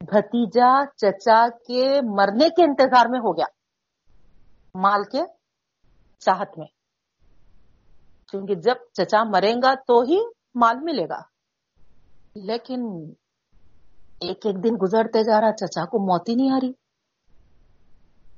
بھتیجا 0.01 0.85
چچا 0.97 1.49
کے 1.67 1.99
مرنے 2.17 2.49
کے 2.49 2.63
انتظار 2.63 3.05
میں 3.09 3.19
ہو 3.19 3.37
گیا۔ 3.37 3.45
مال 4.75 5.03
کے 5.03 5.21
چاہت 6.19 6.57
میں۔ 6.57 6.67
کیونکہ 8.31 8.55
جب 8.55 8.75
چچا 8.93 9.23
مرے 9.23 9.53
گا 9.63 9.73
تو 9.87 10.01
ہی 10.01 10.19
مال 10.55 10.75
ملے 10.81 11.05
گا۔ 11.09 11.21
لیکن 12.35 13.13
ایک 14.21 14.45
ایک 14.45 14.63
دن 14.63 14.75
گزرتے 14.81 15.23
جا 15.23 15.41
رہا 15.41 15.51
چچا 15.51 15.85
کو 15.85 15.99
موت 15.99 16.29
ہی 16.29 16.35
نہیں 16.35 16.51
آ 16.51 16.57
رہی۔ 16.61 16.71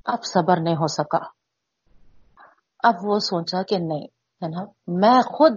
اب 0.06 0.26
صبر 0.26 0.60
نہیں 0.62 0.76
ہو 0.76 0.88
سکا۔ 0.88 1.17
اب 2.84 2.96
وہ 3.04 3.19
سوچا 3.19 3.63
کہ 3.63 3.78
نہیں 3.80 4.08
ہے 4.41 4.48
نا 4.48 4.63
میں 4.88 5.22
خود 5.22 5.52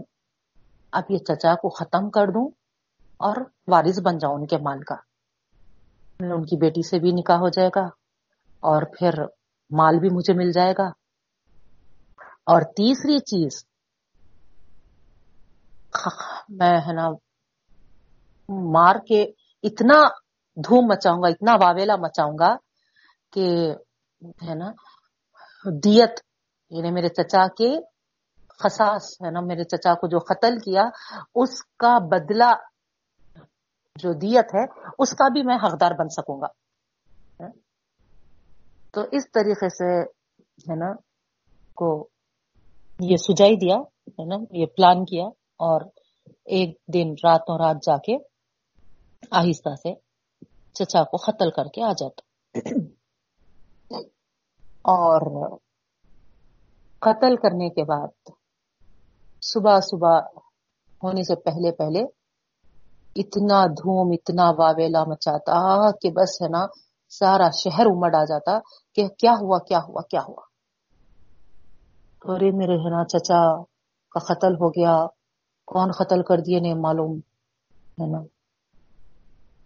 اب 0.93 1.03
یہ 1.09 1.19
چچا 1.19 1.55
کو 1.55 1.69
ختم 1.69 2.11
کر 2.11 2.27
دوں 2.27 2.51
اور 3.17 3.37
وارث 3.67 4.01
بن 4.01 4.19
جاؤں 4.19 4.35
ان 4.35 4.47
کے 4.47 4.57
مال 4.57 4.83
کا۔ 4.83 4.95
ان 6.21 6.45
کی 6.45 6.57
بیٹی 6.57 6.89
سے 6.89 6.99
بھی 6.99 7.12
نکاح 7.12 7.37
ہو 7.37 7.49
جائے 7.49 7.71
گا 7.77 7.85
اور 8.61 8.83
پھر 8.83 9.12
مال 9.71 9.99
بھی 9.99 10.09
مجھے 10.11 10.35
مل 10.35 10.53
جائے 10.53 10.73
گا۔ 10.79 10.89
اور 12.25 12.62
تیسری 12.62 13.19
چیز، 13.19 13.67
میں 16.49 16.81
ہے 16.89 16.93
نا، 16.93 17.09
مار 18.49 18.97
کے 19.09 19.33
اتنا 19.62 20.03
دھوم 20.57 20.85
مچاؤں 20.87 21.23
گا، 21.23 21.29
اتنا 21.29 21.53
واویلا 21.55 21.97
مچاؤں 21.97 22.38
گا 22.38 22.57
کہ 23.33 23.73
ہے 24.49 24.55
نا 24.55 24.71
دیت 25.85 26.21
یعنی 26.71 26.90
میرے 26.90 27.09
چچا 27.09 27.47
کے 27.47 27.77
خصاص، 28.59 29.23
ہے 29.23 29.31
نا، 29.31 29.40
میرے 29.40 29.64
چچا 29.64 29.95
کو 29.95 30.09
جو 30.09 30.19
قتل 30.19 30.59
کیا، 30.59 30.83
اس 31.35 31.62
کا 31.62 31.99
بدلہ 31.99 32.53
جو 33.97 34.12
دیت 34.12 34.55
ہے، 34.55 34.92
اس 34.99 35.11
کا 35.11 35.29
بھی 35.29 35.42
میں 35.42 35.57
حقدار 35.57 35.90
بن 35.99 36.09
سکوں 36.09 36.40
گا۔ 36.40 36.47
تو 38.90 39.01
اس 39.12 39.31
طریقے 39.31 39.69
سے، 39.69 40.03
ہے 40.71 40.77
نا، 40.77 40.95
کو 41.75 42.09
یہ 43.01 43.16
سجائی 43.16 43.57
دیا، 43.57 43.77
ہے 44.09 44.25
نا، 44.25 44.37
یہ 44.51 44.66
پلان 44.66 45.05
کیا 45.05 45.25
اور 45.59 45.81
ایک 46.45 46.79
دن 46.95 47.11
راتوں 47.25 47.59
رات 47.59 47.77
جا 47.77 47.97
کے 47.97 48.36
آہستہ 49.31 49.74
سے 49.74 49.94
چچا 50.72 51.05
کو 51.05 51.16
قتل 51.16 51.50
کر 51.50 51.64
کے 51.64 51.83
آ 51.83 51.92
جاتا۔ 51.92 52.20
اور 54.83 55.57
قتل 56.98 57.37
کرنے 57.37 57.68
کے 57.68 57.85
بعد 57.85 58.31
صبح 59.42 59.81
صبح 59.81 60.20
ہونے 61.02 61.22
سے 61.22 61.35
پہلے 61.35 61.72
پہلے 61.72 62.02
اتنا 63.16 63.66
دھوم، 63.66 64.12
اتنا 64.12 64.50
واویلا 64.59 65.05
مچاتا 65.05 65.90
کہ 65.90 66.11
بس 66.11 66.42
ہے 66.42 66.48
نا، 66.48 66.66
سارا 67.09 67.50
شہر 67.50 67.87
امڑ 67.87 68.14
آ 68.14 68.24
جاتا 68.24 68.59
کہ 68.92 69.09
کیا 69.09 69.33
ہوا 69.33 69.59
کیا 69.59 69.79
ہوا 69.79 70.00
کیا 70.11 70.20
ہوا۔ 70.29 70.42
ارے 72.24 72.50
میرے 72.50 72.72
ہے 72.72 72.90
نا 72.90 73.05
چچا، 73.05 73.62
کا 74.11 74.18
قتل 74.18 74.55
ہو 74.55 74.68
گیا، 74.68 75.07
کون 75.64 75.90
قتل 75.90 76.22
کر 76.22 76.37
دیے 76.37 76.61
نہیں 76.61 76.74
معلوم، 76.74 77.16
ہے 78.00 78.07
نا۔ 78.07 78.36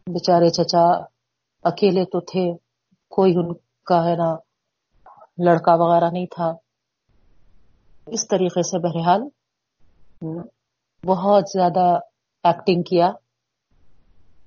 بیچارے 0.06 0.50
چچا 0.50 0.84
اکیلے 1.64 2.04
تو 2.04 2.20
تھے، 2.20 2.44
کوئی 3.10 3.32
ان 3.36 3.52
کا 3.86 4.04
ہے 4.04 4.14
نا 4.16 4.34
لڑکا 5.38 5.74
وغیرہ 5.74 6.10
نہیں 6.10 6.26
تھا۔ 6.26 6.52
اس 8.06 8.28
طریقے 8.28 8.62
سے 8.62 8.78
بہرحال 8.78 9.22
بہت 11.06 11.44
زیادہ 11.52 11.86
ایکٹنگ 12.44 12.82
کیا۔ 12.82 13.10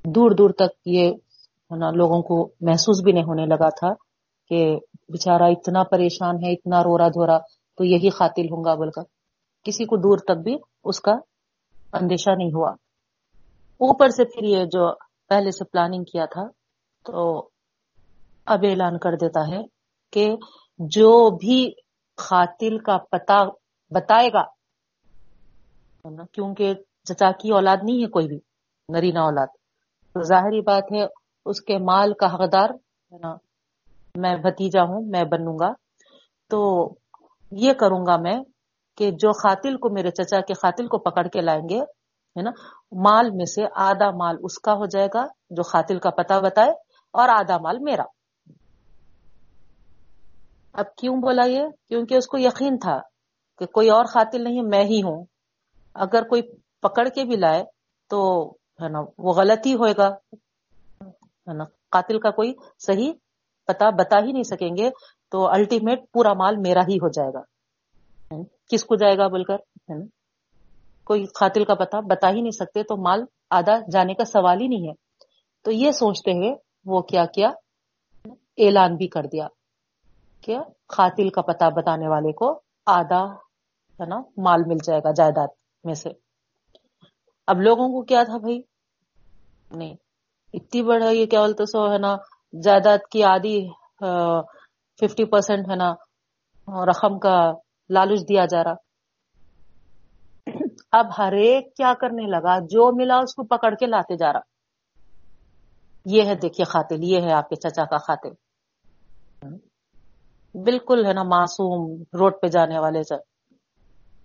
دور 0.05 0.31
دور 0.31 0.49
تک 0.49 0.71
یہ 0.85 1.11
لوگوں 1.95 2.21
کو 2.21 2.35
محسوس 2.61 3.03
بھی 3.03 3.11
نہیں 3.11 3.23
ہونے 3.23 3.45
لگا 3.45 3.69
تھا 3.69 3.93
کہ 4.49 4.77
بےچارا 5.09 5.45
اتنا 5.45 5.83
پریشان 5.83 6.35
ہے، 6.35 6.51
اتنا 6.51 6.83
رورا 6.83 7.07
دھورا 7.07 7.37
تو 7.77 7.83
یہی 7.83 8.09
قاتل 8.09 8.45
ہوں 8.51 8.63
گا 8.63 8.75
بول 8.75 8.91
کر۔ 8.91 9.01
کسی 9.63 9.85
کو 9.85 9.95
دور 9.97 10.17
تک 10.17 10.43
بھی 10.43 10.57
اس 10.83 10.99
کا 10.99 11.11
اندیشہ 11.93 12.29
نہیں 12.37 12.53
ہوا۔ 12.53 12.71
اوپر 13.79 14.09
سے 14.09 14.23
پھر 14.25 14.43
یہ 14.43 14.65
جو 14.65 14.91
پہلے 15.33 15.51
سے 15.51 15.65
پلاننگ 15.65 16.03
کیا 16.03 16.25
تھا، 16.25 16.47
تو 17.05 17.49
اب 18.45 18.65
اعلان 18.69 18.97
کر 18.97 19.15
دیتا 19.15 19.41
ہے 19.47 19.61
کہ 20.13 20.25
جو 20.79 21.11
بھی 21.37 21.59
قاتل 22.17 22.77
کا 22.77 22.97
پتا 23.11 23.43
بتائے 23.91 24.29
گا، 24.33 24.43
کیونکہ 26.33 26.73
چچا 27.03 27.31
کی 27.31 27.51
اولاد 27.51 27.77
نہیں 27.83 28.03
ہے 28.03 28.09
کوئی 28.09 28.27
بھی 28.27 28.39
نرینا 28.89 29.21
اولاد۔ 29.21 29.47
تو 30.15 30.21
ظاہری 30.21 30.61
بات 30.61 30.91
ہے، 30.91 31.03
اس 31.45 31.61
کے 31.61 31.77
مال 31.77 32.13
کا 32.13 32.33
حقدار، 32.33 32.69
ہے 33.11 33.17
نا، 33.17 33.33
میں 34.15 34.35
بھتیجا 34.35 34.83
ہوں، 34.83 35.01
میں 35.05 35.23
بنوں 35.23 35.57
گا۔ 35.59 35.71
تو 36.49 36.59
یہ 37.51 37.73
کروں 37.73 38.05
گا 38.05 38.17
میں 38.17 38.37
کہ 38.97 39.11
جو 39.11 39.31
قاتل 39.31 39.77
کو 39.77 39.89
میرے 39.89 40.11
چچا 40.11 40.39
کے 40.41 40.53
قاتل 40.53 40.87
کو 40.87 40.97
پکڑ 40.97 41.27
کے 41.27 41.41
لائیں 41.41 41.69
گے 41.69 41.79
ہے 42.35 42.41
نا، 42.41 42.51
مال 42.91 43.31
میں 43.31 43.45
سے 43.45 43.63
آدھا 43.75 44.09
مال 44.11 44.37
اس 44.43 44.59
کا 44.59 44.73
ہو 44.73 44.85
جائے 44.85 45.07
گا 45.13 45.25
جو 45.49 45.61
قاتل 45.61 45.99
کا 45.99 46.09
پتا 46.09 46.39
بتائے، 46.39 46.71
اور 47.13 47.29
آدھا 47.29 47.57
مال 47.57 47.79
میرا۔ 47.79 48.03
اب 50.73 50.95
کیوں 50.95 51.15
بولا 51.15 51.45
یہ؟ 51.45 51.63
کیونکہ 51.87 52.15
اس 52.15 52.27
کو 52.27 52.37
یقین 52.37 52.77
تھا 52.77 52.99
کہ 53.59 53.65
کوئی 53.65 53.89
اور 53.89 54.05
قاتل 54.05 54.43
نہیں، 54.43 54.61
میں 54.61 54.83
ہی 54.83 55.01
ہوں۔ 55.03 55.25
اگر 55.95 56.23
کوئی 56.23 56.41
پکڑ 56.81 57.07
کے 57.09 57.23
بھی 57.23 57.35
لائے 57.35 57.63
تو، 58.09 58.51
ہے 58.51 58.89
نا، 58.89 58.99
وہ 59.17 59.33
غلط 59.33 59.67
ہی 59.67 59.73
ہوئے 59.73 59.93
گا۔ 59.97 60.07
ہے 61.47 61.53
نا، 61.53 61.63
قاتل 61.63 62.19
کا 62.19 62.29
کوئی 62.31 62.53
صحیح 62.79 63.11
پتا 63.65 63.89
بتا 63.89 64.19
ہی 64.19 64.31
نہیں 64.31 64.43
سکیں 64.43 64.77
گے 64.77 64.89
تو 65.31 65.47
الٹیمیٹ 65.47 66.11
پورا 66.11 66.33
مال 66.33 66.55
میرا 66.57 66.81
ہی 66.89 66.95
ہو 66.95 67.09
جائے 67.09 67.33
گا۔ 67.33 67.41
کس 68.67 68.83
کو 68.85 68.95
جائے 68.95 69.17
گا 69.17 69.27
بول 69.27 69.43
کر 69.43 69.53
ہے 69.53 69.99
نا 69.99 70.05
کوئی 71.05 71.25
قاتل 71.25 71.63
کا 71.63 71.75
پتا 71.75 71.99
بتا 71.99 72.29
ہی 72.29 72.41
نہیں 72.41 72.51
سکتے، 72.51 72.83
تو 72.83 72.97
مال 72.97 73.25
آدھا 73.49 73.79
جانے 73.91 74.13
کا 74.13 74.25
سوال 74.25 74.61
ہی 74.61 74.67
نہیں 74.67 74.87
ہے۔ 74.87 74.93
تو 75.63 75.71
یہ 75.71 75.91
سوچتے 75.91 76.31
ہوئے 76.31 76.53
وہ 76.85 77.01
کیا 77.01 77.25
کیا؟ 77.25 77.49
اعلان 78.57 78.95
بھی 78.95 79.07
کر 79.07 79.25
دیا 79.31 79.47
کہ 80.41 80.57
قاتل 80.87 81.29
کا 81.29 81.41
پتا 81.41 81.69
بتانے 81.69 82.07
والے 82.07 82.31
کو 82.31 82.61
آدھا، 82.85 83.23
ہے 83.99 84.05
نا، 84.05 84.21
مال 84.37 84.61
مل 84.67 84.77
جائے 84.83 84.99
گا 85.03 85.11
جائیداد 85.11 85.47
میں 85.83 85.93
سے۔ 85.93 86.09
اب 87.47 87.61
لوگوں 87.61 87.87
کو 87.89 88.01
کیا 88.01 88.23
تھا 88.23 88.37
بھائی؟ 88.37 88.61
نہیں، 89.71 89.95
اتنی 90.53 90.81
بڑا 90.81 91.09
یہ 91.09 91.25
کیا 91.25 91.41
بولتے، 91.41 91.65
سو، 91.65 91.91
ہے 91.91 91.97
نا، 91.97 92.15
جائیداد 92.63 92.97
کی 93.11 93.23
آدھی 93.23 93.69
ففٹی 94.99 95.25
پرسینٹ 95.25 95.69
ہے 95.69 95.75
نا، 95.75 95.93
رقم 96.85 97.19
کا 97.19 97.51
لالچ 97.89 98.21
دیا 98.21 98.45
جا 98.45 98.63
رہا۔ 98.63 98.92
اب 100.93 101.05
ہر 101.17 101.31
ایک 101.31 101.75
کیا 101.75 101.93
کرنے 102.01 102.27
لگا؟ 102.27 102.59
جو 102.59 102.95
ملا 102.95 103.17
اس 103.17 103.35
کو 103.35 103.43
پکڑ 103.43 103.75
کے 103.75 103.85
لاتے 103.85 104.17
جا 104.17 104.33
رہا۔ 104.33 104.39
یہ 106.05 106.23
ہے، 106.23 106.35
دیکھیے 106.35 106.65
خاتل 106.65 107.03
یہ 107.03 107.21
ہے 107.21 107.33
آپ 107.33 107.49
کے 107.49 107.55
چچا 107.55 107.85
کا 107.85 107.97
خاتل 107.97 108.29
بالکل 110.53 111.05
ہے 111.05 111.13
نا، 111.13 111.23
معصوم، 111.23 112.03
روڈ 112.13 112.33
پہ 112.41 112.47
جانے 112.47 112.79
والے 112.79 113.03
سے 113.03 113.15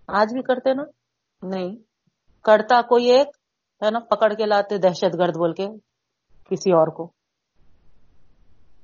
آج 0.08 0.32
بھی 0.32 0.42
کرتے 0.42 0.74
نا؟ 0.74 0.82
نہیں۔ 1.42 1.76
کرتا 2.42 2.82
کوئی 2.82 3.04
ایک، 3.06 3.28
ہے 3.84 3.90
نا، 3.90 3.98
پکڑ 3.98 4.32
کے 4.34 4.46
لاتے، 4.46 4.78
دہشت 4.78 5.18
گرد 5.18 5.36
بول 5.36 5.54
کے 5.54 5.66
کسی 6.50 6.72
اور 6.72 6.86
کو۔ 6.86 7.12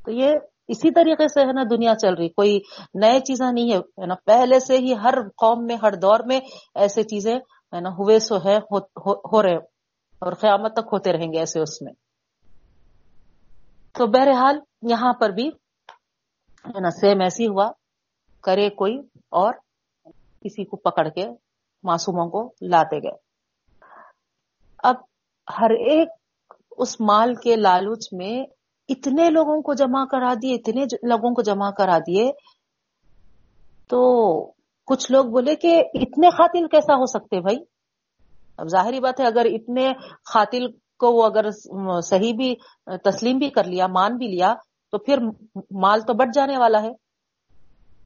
تو 0.05 0.11
یہ 0.11 0.33
اسی 0.69 0.91
طریقے 0.91 1.29
سے 1.29 1.41
ہے 1.41 1.53
نا، 1.53 1.63
دنیا 1.71 1.95
چل 1.95 2.15
رہی۔ 2.15 2.29
کوئی 2.29 2.61
نئے 2.95 3.21
چیزیں 3.21 3.53
نہیں 3.53 3.77
ہے 3.77 4.07
نا۔ 4.07 4.15
پہلے 4.25 4.61
سے 4.61 4.79
ہی 4.79 4.95
ہر 4.95 5.15
قوم 5.29 5.65
میں، 5.67 5.77
ہر 5.83 5.95
دور 5.95 6.19
میں 6.27 6.41
ایسے 6.75 7.03
چیزیں 7.03 7.35
ہے 7.75 7.81
نا، 7.81 7.89
ہوئے 7.89 8.19
سو 8.19 8.37
ہے، 8.37 8.57
ہو 9.33 9.43
رہے 9.43 9.57
اور 10.19 10.33
قیامت 10.33 10.73
تک 10.73 10.89
ہوتے 10.93 11.13
رہیں 11.13 11.33
گے 11.33 11.39
ایسے 11.39 11.61
اس 11.61 11.83
میں۔ 11.83 11.93
تو 13.93 14.07
بہرحال 14.07 14.59
یہاں 14.83 15.13
پر 15.13 15.31
بھی 15.31 15.51
سیم 17.01 17.21
ایسی 17.21 17.47
ہوا۔ 17.47 17.71
کرے 18.43 18.71
کوئی 18.71 18.99
اور 19.31 19.55
کسی 20.41 20.65
کو 20.65 20.77
پکڑ 20.77 21.09
کے 21.09 21.29
معصوموں 21.83 22.31
کو 22.31 22.55
لاتے 22.63 22.97
گئے۔ 22.97 23.19
اب 24.79 24.95
ہر 25.59 25.71
ایک 25.71 26.09
اس 26.79 27.01
مال 27.01 27.35
کے 27.35 27.57
لالچ 27.57 28.09
میں 28.13 28.45
اتنے 28.89 29.31
لوگوں 29.31 29.63
کو 29.63 29.75
جمع 29.75 30.05
کرا 30.05 30.35
دیے، 30.43 30.55
اتنے 30.55 30.85
لوگوں 31.03 31.35
کو 31.35 31.43
جمع 31.43 31.71
کرا 31.71 31.99
دیے، 31.99 32.33
تو 33.89 34.54
کچھ 34.87 35.11
لوگ 35.13 35.25
بولے 35.25 35.55
کہ 35.57 35.83
اتنے 35.95 36.31
قاتل 36.31 36.67
کیسا 36.69 36.95
ہو 36.95 37.07
سکتے 37.07 37.41
بھائی؟ 37.41 37.57
اب 38.59 38.69
ظاہری 38.69 39.01
بات 39.01 39.21
ہے، 39.21 39.27
اگر 39.27 39.47
اتنے 39.51 39.93
قاتل 40.33 40.67
کو 40.99 41.13
وہ 41.13 41.25
اگر 41.25 41.51
صحیح 42.03 42.33
بھی، 42.35 42.55
تسلیم 43.05 43.39
بھی 43.39 43.49
کر 43.51 43.65
لیا، 43.65 43.87
مان 43.87 44.17
بھی 44.17 44.27
لیا، 44.27 44.55
تو 44.93 44.99
پھر 44.99 45.19
مال 45.83 46.01
تو 46.01 46.15
بٹ 46.15 46.35
جانے 46.35 46.59
والا 46.59 46.83
ہے۔ 46.83 46.91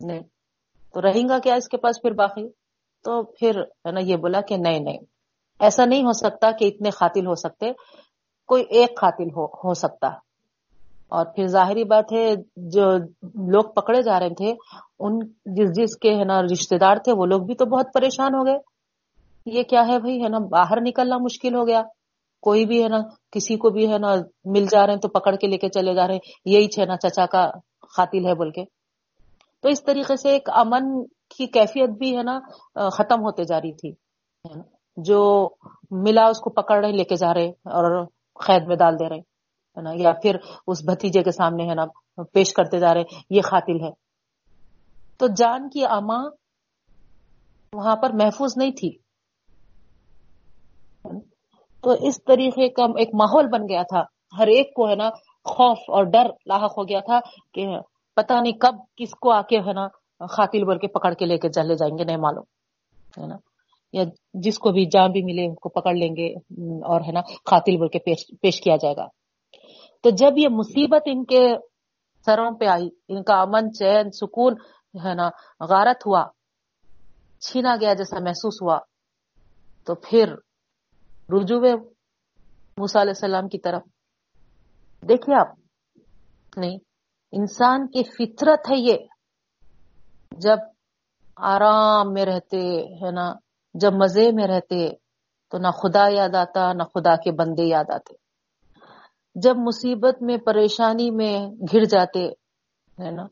نہیں، 0.01 0.23
تو 0.95 1.03
رہیں 1.03 1.29
گا 1.29 1.39
کیا 1.39 1.55
اس 1.55 1.69
کے 1.69 1.77
پاس 1.77 2.01
پھر 2.03 2.13
باقی؟ 2.13 2.49
تو 3.05 3.23
پھر 3.23 3.61
ہے 3.61 3.91
نا، 3.93 4.01
یہ 4.01 4.17
بولا 4.17 4.41
کہ 4.41 4.57
نہیں 4.57 4.81
نہیں۔ 4.81 4.99
ایسا 5.61 5.85
نہیں 5.85 6.05
ہو 6.05 6.13
سکتا 6.13 6.51
کہ 6.51 6.65
اتنے 6.65 6.91
قاتل 6.91 7.27
ہو 7.27 7.35
سکتے، 7.35 7.73
کوئی 8.49 8.65
ایک 8.71 8.97
قاتل 9.01 9.31
ہو 9.37 9.45
ہو 9.45 9.75
سکتا۔ 9.75 10.09
اور 11.09 11.27
پھر 11.27 11.47
ظاہری 11.47 11.85
بات 11.85 12.13
ہے، 12.13 12.35
جو 12.57 12.91
لوگ 13.51 13.73
پکڑے 13.73 14.03
جا 14.03 14.21
رہے 14.21 14.29
تھے، 14.29 14.55
ان 14.99 15.19
جس 15.47 15.77
جس 15.77 15.97
کے 15.97 16.15
ہے 16.15 16.25
نا 16.25 16.43
رشتے 16.43 16.79
دار 16.79 16.97
تھے، 16.97 17.13
وہ 17.13 17.27
لوگ 17.27 17.41
بھی 17.43 17.55
تو 17.55 17.65
بہت 17.67 17.87
پریشان 17.95 18.35
ہو 18.35 18.47
گئے۔ 18.47 18.59
یہ 19.47 19.63
کیا 19.63 19.87
ہے 19.89 19.99
بھائی؟ 19.99 20.23
ہے 20.23 20.29
نا 20.29 20.39
باہر 20.39 20.81
نکلنا 20.81 21.17
مشکل 21.19 21.55
ہو 21.55 21.67
گیا۔ 21.67 21.83
کوئی 22.43 22.67
بھی 22.67 22.83
ہے 22.83 22.89
نا، 22.89 22.99
کسی 23.33 23.57
کو 23.57 23.71
بھی 23.71 23.93
ہے 23.93 23.99
نا 23.99 24.15
مل 24.45 24.67
جا 24.71 24.87
رہے 24.87 24.93
ہیں 24.93 25.01
تو 25.01 25.09
پکڑ 25.09 25.37
کے 25.37 25.47
لے 25.47 25.57
کے 25.57 25.69
چلے 25.69 25.95
جا 25.95 26.07
رہے 26.07 26.15
ہیں۔ 26.15 26.21
یہی 26.45 26.65
ہے 26.65 26.85
نا 26.85 26.97
چچا 26.97 27.27
کا 27.27 27.51
قاتل 27.97 28.27
ہے 28.27 28.35
بول 28.35 28.51
کے۔ 28.51 28.65
تو 29.63 29.69
اس 29.69 29.85
طریقے 29.85 30.17
سے 30.17 30.29
ایک 30.29 30.49
امن 30.51 31.05
کی 31.05 31.47
کیفیت 31.47 31.91
بھی 31.91 32.17
ہے 32.17 32.23
نا 32.23 32.41
ختم 32.91 33.21
ہوتے 33.21 33.45
جا 33.45 33.61
رہی 33.61 33.73
تھی۔ 33.73 33.93
جو 34.97 35.49
ملا 35.91 36.27
اس 36.27 36.41
کو 36.41 36.51
پکڑ 36.51 36.85
رہے، 36.85 36.93
لے 36.93 37.05
کے 37.05 37.17
جا 37.17 37.35
رہے 37.35 37.49
اور 37.49 38.07
قید 38.47 38.63
میں 38.67 38.77
ڈال 38.77 38.99
دے 38.99 39.09
رہے۔ 39.09 39.21
ہے 39.79 39.83
نا 39.83 39.91
یا 39.95 40.13
پھر 40.13 40.37
اس 40.67 40.85
بھتیجے 40.85 41.23
کے 41.23 41.31
سامنے 41.31 41.71
ہے 41.71 41.75
نا 41.75 41.85
پیش 42.33 42.53
کرتے 42.53 42.79
جا 42.79 42.95
رہے 42.95 43.03
یہ 43.31 43.41
قاتل 43.43 43.85
ہے۔ 43.85 43.91
تو 45.19 45.27
جان 45.37 45.69
کی 45.69 45.85
اما 45.85 46.19
وہاں 47.75 47.97
پر 47.97 48.11
محفوظ 48.13 48.53
نہیں 48.57 48.71
تھی۔ 48.71 48.99
تو 51.83 51.91
اس 51.91 52.25
طریقے 52.25 52.69
کا 52.69 52.83
ایک 52.85 53.09
ماحول 53.15 53.47
بن 53.47 53.63
گیا 53.63 53.83
تھا۔ 53.83 54.03
ہر 54.39 54.47
ایک 54.47 54.75
کو 54.75 54.89
ہے 54.89 54.95
نا 54.95 55.11
خوف 55.45 55.79
اور 55.79 56.05
ڈر 56.05 56.27
لاحق 56.47 56.79
ہو 56.79 56.89
گیا 56.89 57.01
تھا 57.01 57.21
کہ 57.55 57.67
پتا 58.17 58.41
نہیں 58.41 58.53
کب 58.53 58.75
کس 58.97 59.11
کو 59.11 59.31
آ 59.33 59.43
کے 59.43 59.59
ہے 59.59 59.73
نا 59.73 59.89
قاتل 60.27 60.65
بول 60.65 60.79
کے 60.79 60.87
پکڑ 60.89 61.15
کے 61.15 61.27
لے 61.27 61.39
کے 61.39 61.49
چلے 61.49 61.75
جائیں 61.75 61.99
گے 61.99 62.05
نہیں 62.05 62.17
معلوم۔ 62.17 62.45
ہے 63.23 63.27
نا؟ 63.27 63.37
یا 63.93 64.03
جس 64.35 64.59
کو 64.59 64.71
بھی 64.71 64.85
جان 64.85 65.13
بھی 65.13 65.23
ملے 65.23 65.45
ان 65.47 65.55
کو 65.55 65.69
پکڑ 65.69 65.95
لیں 65.95 66.17
گے 66.17 66.35
اور 66.79 67.01
ہے 67.01 67.13
نا 67.13 67.21
قاتل 67.21 67.77
بول 67.77 67.89
کے 67.89 67.99
پیش, 67.99 68.41
پیش 68.41 68.61
کیا 68.61 68.77
جائے 68.77 68.95
گا۔ 68.97 69.07
تو 70.03 70.11
جب 70.11 70.33
یہ 70.37 70.49
مصیبت 70.49 71.03
ان 71.07 71.25
کے 71.25 71.57
سروں 72.27 72.51
پہ 72.59 72.67
آئی، 72.67 72.89
ان 73.09 73.23
کا 73.23 73.41
امن، 73.41 73.73
چین، 73.73 74.11
سکون، 74.11 74.55
ہے 75.05 75.15
نا، 75.15 75.29
غارت 75.69 76.07
ہوا، 76.07 76.25
چھینا 77.41 77.77
گیا 77.81 77.95
جیسا 77.95 78.19
محسوس 78.21 78.63
ہوا، 78.63 78.79
تو 79.87 79.95
پھر 79.95 80.35
رجوع 81.29 81.61
موسا 82.79 83.03
علیہ 83.03 83.11
السلام 83.11 83.49
کی 83.49 83.59
طرف۔ 83.59 83.83
دیکھیے 85.09 85.35
آپ، 85.41 85.49
نہیں، 86.57 86.79
انسان 87.33 87.87
کی 87.87 88.03
فطرت 88.05 88.71
ہے 88.71 88.77
یہ، 88.77 88.97
جب 90.39 90.59
آرام 91.37 92.13
میں 92.13 92.25
رہتے، 92.25 92.63
ہے 92.95 93.11
نا، 93.11 93.33
جب 93.75 93.93
مزے 93.93 94.33
میں 94.33 94.47
رہتے، 94.47 94.89
تو 95.51 95.59
نہ 95.59 95.71
خدا 95.71 96.09
یاد 96.09 96.35
آتا، 96.35 96.73
نہ 96.73 96.83
خدا 96.83 97.17
کے 97.17 97.33
بندے 97.33 97.65
یاد 97.65 97.91
آتے۔ 97.95 98.28
جب 99.43 99.57
مصیبت 99.57 100.23
میں، 100.23 100.37
پریشانی 100.37 101.11
میں 101.11 101.39
گھر 101.73 101.85
جاتے، 101.85 102.25
ہے 103.03 103.11
نا؟ 103.11 103.27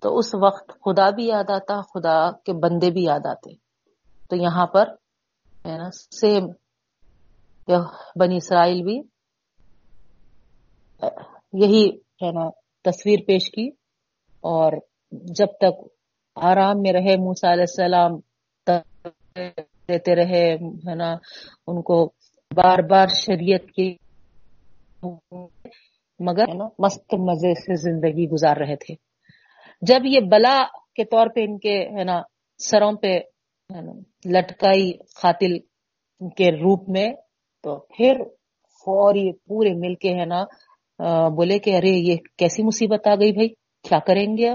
تو 0.00 0.18
اس 0.18 0.34
وقت 0.34 0.68
خدا 0.68 1.10
بھی 1.10 1.26
یاد 1.26 1.50
آتا، 1.50 1.80
خدا 1.82 2.30
کے 2.30 2.52
بندے 2.52 2.90
بھی 2.90 3.04
یاد 3.04 3.26
آتے۔ 3.26 3.54
تو 4.28 4.36
یہاں 4.36 4.66
پر، 4.66 4.88
ہے 5.66 5.76
نا 5.78 5.90
سیم 6.20 6.44
بنی 8.16 8.36
اسرائیل 8.36 8.82
بھی 8.82 8.96
یہی، 11.52 11.86
ہے 12.22 12.30
نا، 12.32 12.50
تصویر 12.84 13.18
پیش 13.26 13.50
کی۔ 13.50 13.68
اور 14.40 14.72
جب 15.12 15.50
تک 15.60 15.74
آرام 16.36 16.80
میں 16.82 16.92
رہے 16.92 17.16
موسا 17.16 17.52
علیہ 17.52 17.64
السلام 17.68 18.10
دیتے 19.88 20.14
رہے، 20.14 20.54
ہے 20.54 20.94
نا، 20.94 21.10
ان 21.66 21.82
کو 21.82 22.12
بار 22.56 22.78
بار 22.78 23.06
شریعت 23.08 23.70
کی 23.76 23.96
مگر 26.20 26.44
مست 26.78 27.14
مزے 27.14 27.54
سے 27.54 27.74
زندگی 27.74 28.28
گزار 28.28 28.56
رہے 28.56 28.76
تھے۔ 28.76 28.94
جب 29.82 30.00
یہ 30.04 30.20
بلا 30.20 30.62
کے 30.94 31.04
طور 31.04 31.26
پہ 31.34 31.40
ان 31.40 31.58
کے 31.58 31.78
ہے 31.98 32.04
نا، 32.04 32.22
سروں 32.58 32.92
پہ 32.92 33.18
لٹکائی 34.30 34.92
قاتل 35.22 35.58
کے 36.36 36.50
روپ 36.52 36.88
میں، 36.88 37.08
تو 37.62 37.76
پھر 37.96 38.12
فوری 38.84 39.32
پورے 39.32 39.72
مل 39.74 39.94
کے 39.94 40.10
ہے 40.20 40.24
نا 40.24 40.44
بولے 41.28 41.58
کہ 41.58 41.76
ارے، 41.76 41.90
یہ 41.90 42.16
کیسی 42.36 42.62
مصیبت 42.62 43.06
آ 43.06 43.14
گئی 43.14 43.32
بھائی؟ 43.32 43.48
کیا 43.88 43.98
کریں 43.98 44.36
گے 44.38 44.50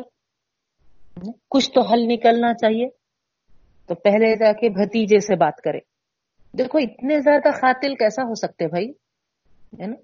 کچھ 1.49 1.71
تو 1.71 1.81
حل 1.81 2.07
نکلنا 2.07 2.53
چاہیے۔ 2.53 2.87
تو 3.87 3.95
پہلے 3.95 4.35
جا 4.35 4.51
کے 4.53 4.69
بھتیجے 4.69 5.19
سے 5.19 5.35
بات 5.35 5.61
کرے۔ 5.61 5.79
دیکھو، 6.57 6.77
اتنے 6.77 7.19
زیادہ 7.21 7.49
قاتل 7.51 7.95
کیسا 7.95 8.21
ہو 8.23 8.33
سکتے 8.33 8.67
بھائی؟ 8.67 8.89
ہے 9.81 9.87
نا؟ 9.87 9.95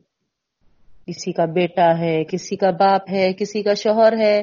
کسی 1.08 1.32
کا 1.32 1.46
بیٹا 1.46 1.88
ہے، 2.00 2.24
کسی 2.24 2.56
کا 2.56 2.72
باپ 2.72 3.10
ہے، 3.12 3.34
کسی 3.34 3.64
کا 3.64 3.74
شوہر 3.74 4.18
ہے 4.18 4.42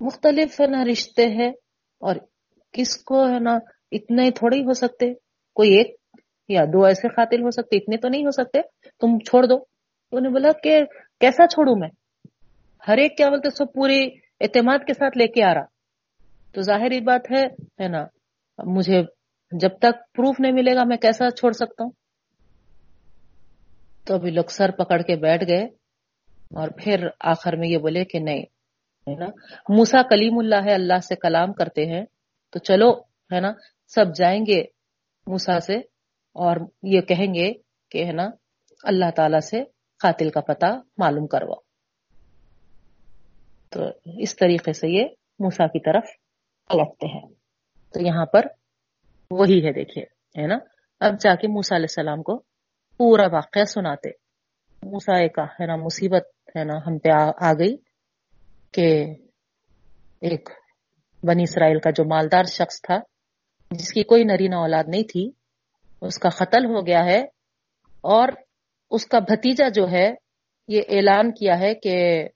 مختلف 0.00 0.60
ہے 0.60 0.66
نا، 0.66 0.84
رشتے 0.84 1.26
ہیں، 1.26 1.50
اور 2.00 2.16
کس 2.72 2.96
کو 3.04 3.28
ہے 3.28 3.38
نا 3.38 3.58
اتنے 3.92 4.30
تھوڑے 4.30 4.56
ہی 4.56 4.62
ہو 4.62 4.72
سکتے؟ 4.72 5.12
کوئی 5.56 5.70
ایک 5.76 5.96
یا 6.48 6.64
دو 6.72 6.84
ایسے 6.84 7.08
قاتل 7.08 7.42
ہو 7.42 7.50
سکتے، 7.50 7.76
اتنے 7.76 7.96
تو 7.96 8.08
نہیں 8.08 8.24
ہو 8.24 8.30
سکتے، 8.30 8.60
تم 9.00 9.18
چھوڑ 9.18 9.42
دو۔ 9.46 9.58
تو 10.12 10.18
نے 10.18 10.28
بولا 10.28 10.48
کہ 10.62 10.78
کیسا 11.20 11.46
چھوڑوں 11.46 11.74
میں؟ 11.78 11.88
ہر 12.88 12.98
ایک 12.98 13.16
کیا 13.16 13.28
بولتے، 13.28 13.50
سب 13.50 13.72
پوری 13.74 14.04
اعتماد 14.40 14.78
کے 14.86 14.92
ساتھ 14.92 15.18
لے 15.18 15.26
کے 15.26 15.42
آ 15.42 15.54
رہا۔ 15.54 15.64
تو 16.54 16.62
ظاہری 16.62 17.00
بات 17.00 17.30
ہے 17.30 17.44
ہے 17.82 17.88
نا، 17.88 18.04
مجھے 18.58 19.02
جب 19.52 19.78
تک 19.78 19.94
پروف 20.14 20.40
نہیں 20.40 20.52
ملے 20.52 20.74
گا 20.74 20.84
میں 20.84 20.96
کیسا 20.96 21.30
چھوڑ 21.30 21.52
سکتا 21.52 21.84
ہوں؟ 21.84 21.90
تو 24.08 24.14
ابھی 24.14 24.30
لوگ 24.30 24.44
سر 24.44 24.70
پکڑ 24.70 25.02
کے 25.02 25.16
بیٹھ 25.16 25.44
گئے 25.48 25.64
اور 26.54 26.68
پھر 26.68 27.08
آخر 27.20 27.56
میں 27.56 27.68
یہ 27.68 27.78
بولے 27.78 28.04
کہ 28.04 28.18
نہیں، 28.18 28.42
ہے 29.06 29.14
نا؟ 29.14 29.26
موسا 29.68 30.02
کلیم 30.02 30.38
اللہ 30.38 30.64
ہے، 30.64 30.74
اللہ 30.74 30.98
سے 30.98 31.14
کلام 31.14 31.52
کرتے 31.52 31.86
ہیں۔ 31.86 32.04
تو 32.50 32.58
چلو، 32.58 32.90
ہے 33.34 33.40
نا؟ 33.40 33.52
سب 33.88 34.04
جائیں 34.14 34.46
گے 34.46 34.64
موسا 35.26 35.60
سے 35.60 35.76
اور 36.32 36.56
یہ 36.82 37.00
کہیں 37.00 37.34
گے 37.34 37.52
کہ، 37.90 38.04
ہے 38.04 38.12
نا؟ 38.12 38.28
اللہ 38.82 39.10
تعالی 39.16 39.40
سے 39.40 39.64
قاتل 39.98 40.30
کا 40.30 40.40
پتہ 40.40 40.66
معلوم 40.98 41.26
کروا۔ 41.26 41.56
تو 43.68 43.80
اس 44.04 44.36
طریقے 44.36 44.72
سے 44.72 44.88
یہ 44.88 45.04
موسا 45.38 45.66
کی 45.66 45.80
طرف 45.80 46.04
پلٹتے 46.68 47.06
ہیں۔ 47.06 47.34
تو 47.94 48.00
یہاں 48.00 48.26
پر 48.26 48.46
وہی 49.30 49.66
ہے، 49.66 49.72
دیکھیے، 49.72 50.04
ہے 50.42 50.46
نا؟ 50.46 50.58
اب 51.00 51.20
جا 51.20 51.34
کے 51.34 51.48
موسا 51.48 51.76
علیہ 51.76 51.86
السلام 51.88 52.22
کو 52.22 52.42
پورا 52.98 53.26
واقعہ 53.32 53.64
سناتے۔ 53.64 54.10
موسا 54.82 55.16
ایک 55.16 55.38
ہے 55.60 55.66
نا 55.66 55.76
مصیبت 55.76 56.24
ہے 56.56 56.64
نا 56.64 56.76
ہم 56.86 56.98
پہ 56.98 57.10
آ 57.40 57.52
گئی 57.52 57.76
کہ 58.72 58.86
ایک 60.20 60.48
بنی 61.22 61.42
اسرائیل 61.42 61.78
کا 61.78 61.90
جو 61.90 62.04
مالدار 62.04 62.44
شخص 62.44 62.80
تھا، 62.82 62.98
جس 63.70 63.92
کی 63.92 64.02
کوئی 64.02 64.24
نرینا 64.24 64.56
اولاد 64.56 64.84
نہیں 64.88 65.02
تھی، 65.02 65.30
اس 66.00 66.18
کا 66.18 66.28
قتل 66.28 66.64
ہو 66.64 66.86
گیا 66.86 67.04
ہے 67.04 67.20
اور 68.00 68.28
اس 68.90 69.06
کا 69.06 69.18
بھتیجا 69.18 69.68
جو 69.68 69.90
ہے، 69.90 70.14
یہ 70.68 70.82
اعلان 70.88 71.32
کیا 71.32 71.58
ہے 71.58 71.74
کہ 71.74 72.28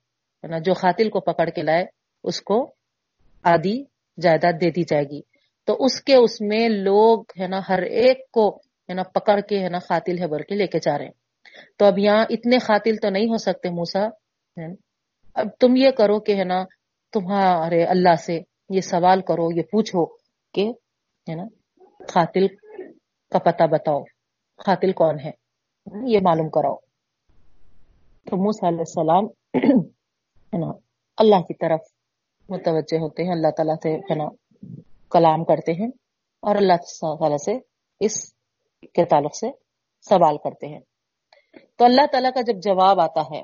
جو 0.64 0.72
قاتل 0.72 1.10
کو 1.10 1.20
پکڑ 1.20 1.48
کے 1.50 1.62
لائے، 1.62 1.84
اس 2.24 2.40
کو 2.42 2.74
آدھی 3.42 3.84
جائیداد 4.20 4.60
دے 4.60 4.70
دی 4.70 4.82
جائے 4.82 5.04
گی۔ 5.04 5.20
تو 5.64 5.84
اس 5.84 6.00
کے 6.00 6.14
اس 6.14 6.40
میں 6.40 6.68
لوگ 6.68 7.24
ہے 7.40 7.46
نا 7.46 7.60
ہر 7.68 7.82
ایک 7.82 8.30
کو 8.30 8.62
ہے 8.93 8.97
نا، 8.97 9.03
پکڑ 9.03 9.40
کے 9.40 9.59
ہے 9.59 9.68
نا 9.68 9.78
قاتل 9.78 10.18
ہے 10.18 10.26
بول 10.26 10.43
کے 10.43 10.55
لے 10.55 10.66
کے 10.66 10.78
جا 10.78 10.99
رہے 10.99 11.05
ہیں۔ 11.05 11.12
تو 11.78 11.84
اب 11.84 11.99
یہاں 11.99 12.24
اتنے 12.30 12.59
قاتل 12.59 12.97
تو 12.97 13.11
نہیں 13.11 13.26
ہو 13.26 13.36
سکتے 13.36 13.70
موسا 13.70 14.09
اب 15.34 15.47
تم 15.61 15.76
یہ 15.76 15.90
کرو 15.90 16.20
کہ 16.20 16.36
ہے 16.36 16.45
نا، 16.45 16.64
تمہارے 17.12 17.84
اللہ 17.84 18.14
سے 18.14 18.40
یہ 18.70 18.80
سوال 18.80 19.20
کرو، 19.20 19.53
یہ 19.57 19.62
پوچھو 19.62 20.07
کہ 20.55 20.70
ہے 21.30 21.34
نا، 21.34 21.45
قاتل 22.09 22.49
کا 23.30 23.38
پتہ 23.38 23.64
بتاؤ۔ 23.64 24.03
قاتل 24.64 24.93
کون 24.93 25.16
ہے؟ 25.24 25.30
یہ 26.07 26.18
معلوم 26.22 26.49
کراؤ۔ 26.49 26.76
تو 28.30 28.36
موسیٰ 28.36 28.68
علیہ 28.68 28.78
السلام 28.78 29.24
اللہ 31.16 31.43
کی 31.43 31.55
طرف 31.55 31.80
متوجہ 32.49 32.99
ہوتے 32.99 33.24
ہیں، 33.24 33.30
اللہ 33.30 33.51
تعالیٰ 33.57 33.74
سے 33.82 34.14
کلام 35.11 35.45
کرتے 35.45 35.72
ہیں 35.72 35.88
اور 36.43 36.57
اللہ 36.57 36.72
تعالیٰ 36.72 37.36
سے 37.36 37.53
اس 38.01 38.34
کے 38.87 39.05
تعلق 39.05 39.37
سے 39.37 39.51
سوال 40.01 40.37
کرتے 40.37 40.66
ہیں۔ 40.66 40.80
تو 41.76 41.85
اللہ 41.85 42.07
تعالیٰ 42.12 42.33
کا 42.33 42.41
جب 42.41 42.55
جواب 42.59 43.01
آتا 43.01 43.20
ہے 43.20 43.43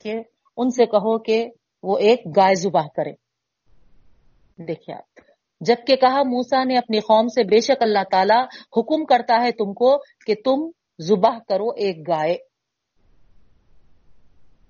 کہ 0.00 0.14
ان 0.56 0.70
سے 0.70 0.86
کہو 0.86 1.18
کہ 1.18 1.50
وہ 1.82 1.98
ایک 1.98 2.20
گائے 2.36 2.54
زباہ 2.54 2.86
کرے۔ 2.96 3.12
دیکھیے 4.64 4.96
آپ 4.96 5.20
جبکہ 5.60 5.96
کہا 5.96 6.22
موسا 6.22 6.64
نے 6.64 6.78
اپنی 6.78 7.00
قوم 7.00 7.28
سے، 7.28 7.44
بے 7.44 7.60
شک 7.60 7.82
اللہ 7.82 7.98
تعالیٰ 8.10 8.44
حکم 8.76 9.04
کرتا 9.04 9.42
ہے 9.42 9.52
تم 9.52 9.74
کو 9.74 9.98
کہ 10.26 10.34
تم 10.44 10.70
زباہ 10.98 11.38
کرو 11.48 11.68
ایک 11.68 12.08
گائے۔ 12.08 12.36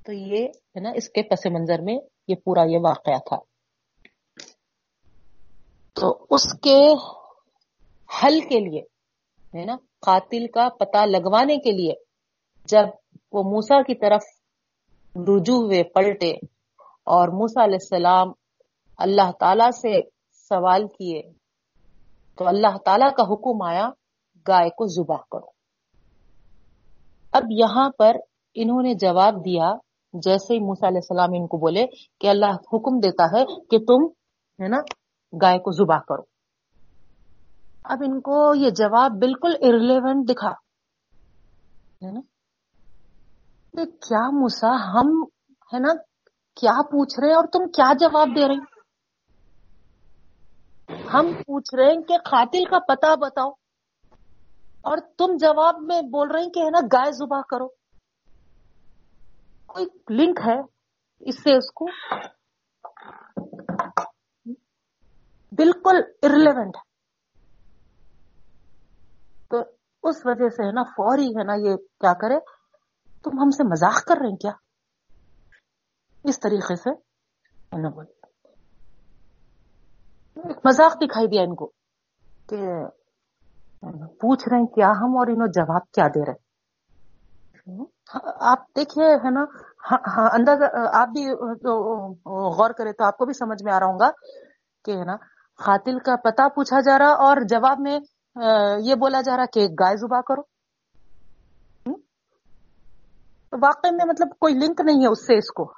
تو 0.07 0.13
یہ 0.13 0.45
ہے 0.47 0.81
نا، 0.81 0.91
اس 0.95 1.09
کے 1.09 1.23
پس 1.23 1.47
منظر 1.47 1.81
میں 1.83 1.99
یہ 2.29 2.35
پورا 2.35 2.65
یہ 2.65 2.79
واقعہ 2.83 3.19
تھا۔ 3.19 3.37
تو 5.93 6.27
اس 6.31 6.53
کے 6.53 6.79
حل 8.23 8.41
کے 8.41 8.61
لیے 8.61 8.92
ہے 9.55 9.65
نا، 9.65 9.77
قاتل 10.01 10.47
کا 10.47 10.69
پتہ 10.69 11.05
لگوانے 11.07 11.57
کے 11.57 11.71
لیے 11.71 11.93
جب 12.69 12.87
وہ 13.33 13.43
موسا 13.43 13.83
کی 13.83 13.95
طرف 13.95 14.23
رجوع 15.15 15.57
ہوئے 15.57 15.83
پلٹے 15.85 16.31
اور 17.07 17.29
موسا 17.29 17.65
علیہ 17.65 17.81
السلام 17.81 18.33
اللہ 18.99 19.31
تعالی 19.41 19.71
سے 19.73 20.01
سوال 20.49 20.87
کیے، 20.87 21.23
تو 22.39 22.49
اللہ 22.49 22.77
تعالی 22.85 23.07
کا 23.17 23.23
حکم 23.23 23.63
آیا، 23.63 23.89
گائے 24.47 24.71
کو 24.71 24.87
ذبح 24.87 25.23
کرو۔ 25.31 25.51
اب 27.33 27.45
یہاں 27.51 27.89
پر 27.99 28.17
انہوں 28.55 28.83
نے 28.83 28.95
جواب 28.95 29.45
دیا، 29.45 29.73
جیسے 30.15 30.55
ہی 30.55 30.59
موسا 30.59 30.89
علیہ 30.89 31.03
السلام 31.03 31.33
ان 31.33 31.47
کو 31.47 31.59
بولے 31.59 31.87
کہ 32.21 32.27
اللہ 32.27 32.57
حکم 32.73 32.99
دیتا 32.99 33.25
ہے 33.25 33.45
کہ 33.71 33.79
تم 33.79 34.07
ہے 34.63 34.69
نا، 34.69 34.81
گائے 35.33 35.59
کو 35.59 35.71
ذبح 35.71 35.99
کرو۔ 36.09 36.32
اب 37.85 37.99
ان 38.07 38.21
کو 38.21 38.55
یہ 38.55 38.71
جواب 38.71 39.11
بالکل 39.11 39.55
ارلیونٹ 39.63 40.29
دکھا۔ 40.29 40.51
ہے 42.07 42.13
نا؟ 42.13 42.21
کیا 43.85 44.31
موسا 44.31 44.69
ہم، 44.69 45.23
ہے 45.75 45.79
نا، 45.79 45.95
کیا 46.57 46.83
پوچھ 46.83 47.21
رہے 47.21 47.29
ہیں 47.29 47.37
اور 47.37 47.45
تم 47.45 47.71
کیا 47.71 47.93
جواب 48.01 48.29
دے 48.29 48.49
رہے 48.49 48.73
ہم 51.15 51.27
پوچھ 51.47 51.75
رہے 51.75 51.85
ہیں 51.85 52.03
کہ 52.03 52.17
قاتل 52.19 52.65
کا 52.65 52.79
پتہ 52.79 53.17
بتاؤ۔ 53.17 53.51
اور 54.81 54.99
تم 55.19 55.37
جواب 55.41 55.75
میں 55.81 56.03
بول 56.03 56.31
رہے 56.31 56.43
ہیں 56.43 56.51
کہ 56.51 56.61
ہے 56.61 56.71
نا، 56.71 56.79
گائے 56.93 57.13
زبا 57.13 57.41
کرو۔ 57.43 57.69
کوئی 59.67 59.87
لنک 60.11 60.41
ہے 60.47 60.61
اس 61.21 61.43
سے 61.43 61.57
اس 61.57 61.73
کو؟ 61.75 61.87
بالکل 65.53 65.97
ارلیونٹ 66.23 66.77
ہے 66.77 66.93
تو 69.49 69.57
اس 70.05 70.27
وجہ 70.27 70.49
سے 70.49 70.67
ہے 70.67 70.73
نا، 70.73 70.83
فوری 70.97 71.29
ہے 71.29 71.45
نا 71.45 71.55
یہ 71.59 71.77
کیا 72.01 72.13
کرے؟ 72.15 72.39
تم 73.25 73.39
ہم 73.39 73.51
سے 73.51 73.65
مزاق 73.65 74.05
کر 74.05 74.17
رہے 74.17 74.29
ہیں 74.29 74.37
کیا؟ 74.37 74.53
اس 76.25 76.41
طریقے 76.41 76.77
سے 76.77 76.91
مزاق 80.65 81.01
دکھائی 81.01 81.27
دیا 81.27 81.43
ان 81.43 81.55
کو 81.55 81.67
کہ 82.49 82.59
پوچھ 84.21 84.49
رہے 84.49 84.59
ہیں 84.59 84.67
کیا 84.67 84.91
ہم 84.91 85.17
اور 85.17 85.27
انہوں 85.27 85.53
جواب 85.55 85.91
کیا 85.91 86.07
دے 86.15 86.25
رہے 86.25 86.51
آپ 88.45 88.65
دیکھیے 88.77 89.09
ہے 89.25 89.31
نا 89.31 89.45
ہاں، 89.91 89.99
ہاں، 90.07 90.29
انداز 90.33 90.63
آپ 90.93 91.09
بھی 91.09 91.29
غور 92.57 92.71
کرے 92.71 92.93
تو 92.93 93.05
آپ 93.05 93.17
کو 93.19 93.27
بھی 93.27 93.35
سمجھ 93.35 93.63
میں 93.63 93.73
آ 93.73 93.79
رہا 93.81 93.87
ہوں 93.87 93.99
گا 93.99 94.11
کہ 94.85 94.91
ہے 94.91 95.05
نا، 95.05 95.17
قاتل 95.61 95.99
کا 95.99 96.17
پتا 96.25 96.49
پوچھا 96.49 96.81
جا 96.81 96.99
رہا 96.99 97.13
اور 97.27 97.37
جواب 97.51 97.81
میں 97.81 97.99
یہ 98.85 98.95
بولا 98.95 99.21
جا 99.21 99.37
رہا 99.37 99.45
کہ 99.53 99.67
گائے 99.81 99.97
زبا 99.97 100.21
کرو۔ 100.21 100.43
واقع 103.63 103.89
میں 103.93 104.07
مطلب 104.09 104.29
کوئی 104.41 104.55
لنک 104.55 104.81
نہیں 104.85 105.03
ہے 105.03 105.07
اس 105.07 105.27
سے 105.27 105.35
اس 105.39 105.51
کو۔ 105.53 105.73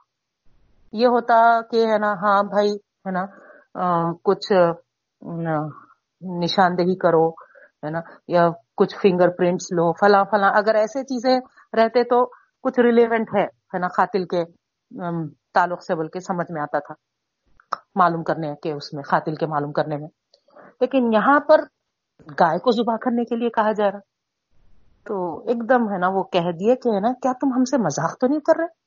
یہ 0.92 1.06
ہوتا 1.06 1.60
کہ 1.70 1.86
ہے 1.86 1.98
نا 1.98 2.12
ہاں 2.12 2.42
بھائی، 2.42 2.72
ہے 2.74 3.10
نا 3.10 3.24
کچھ 4.24 4.52
نشاندہی 6.42 6.96
کرو، 6.96 7.28
ہے 7.84 7.90
نا، 7.90 8.00
یا 8.28 8.48
کچھ 8.76 8.94
فنگر 9.02 9.28
پرنٹس 9.28 9.72
لو، 9.72 9.92
فلاں 9.92 10.24
فلاں۔ 10.30 10.50
اگر 10.56 10.74
ایسے 10.74 11.02
چیزیں 11.02 11.40
رہتے 11.76 12.04
تو 12.04 12.24
کچھ 12.62 12.80
ریلیونٹ 12.80 13.28
ہے 13.34 13.78
نا 13.78 13.88
قاتل 13.88 14.24
کے 14.24 14.44
تعلق 15.54 15.82
سے 15.82 15.94
بول 15.94 16.08
کے 16.08 16.20
سمجھ 16.20 16.52
میں 16.52 16.62
آتا 16.62 16.78
تھا۔ 16.78 16.94
معلوم 17.94 18.22
کرنے 18.22 18.54
کے، 18.62 18.72
اس 18.72 18.92
میں 18.94 19.02
قاتل 19.02 19.34
کے 19.34 19.46
معلوم 19.46 19.72
کرنے 19.72 19.96
میں۔ 19.96 20.08
لیکن 20.80 21.12
یہاں 21.12 21.40
پر 21.40 21.60
گائے 22.20 22.58
کو 22.58 22.70
زبا 22.70 22.96
کرنے 22.96 23.24
کے 23.24 23.36
لیے 23.36 23.50
کہا 23.50 23.72
جا 23.72 23.92
رہا۔ 23.92 23.98
تو 25.04 25.38
ایک 25.48 25.56
دم 25.68 25.92
ہے 25.92 25.98
نا 25.98 26.08
وہ 26.08 26.22
کہہ 26.22 26.50
دیے 26.60 26.76
کہ 26.76 26.88
ہے 26.88 27.00
نا، 27.00 27.12
کیا 27.12 27.32
تم 27.32 27.46
ہم 27.56 27.64
سے 27.64 27.78
مذاق 27.78 28.18
تو 28.18 28.26
نہیں 28.26 28.40
کر 28.40 28.52
رہے؟ 28.58 28.84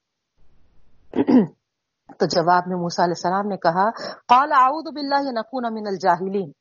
تو 2.19 2.25
جواب 2.25 2.63
میں 2.67 2.77
موسا 2.77 3.03
علیہ 3.03 3.13
السلام 3.17 3.47
نے 3.47 3.57
کہا، 3.57 3.89
قال 4.25 4.51
اعوذ 4.51 4.93
باللہ 4.93 5.31
نکون 5.31 5.63
من 5.73 5.87
الجاہلین۔ 5.87 6.51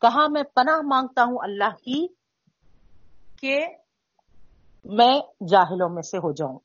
کہا، 0.00 0.28
میں 0.28 0.42
پناہ 0.42 0.80
مانگتا 0.84 1.22
ہوں 1.22 1.38
اللہ 1.42 1.74
کی 1.76 2.06
کہ 3.38 3.66
میں 4.84 5.20
جاہلوں 5.48 5.88
میں 5.88 6.02
سے 6.02 6.16
ہو 6.18 6.32
جاؤں۔ 6.32 6.58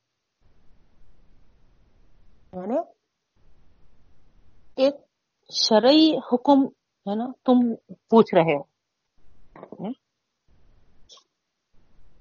یعنی 2.53 2.77
ایک 4.75 4.95
شرعی 5.51 6.17
حکم 6.17 6.65
ہے 7.09 7.15
نا، 7.15 7.25
تم 7.45 7.75
پوچھ 8.09 8.35
رہے 8.35 8.55
ہو۔ 8.55 8.76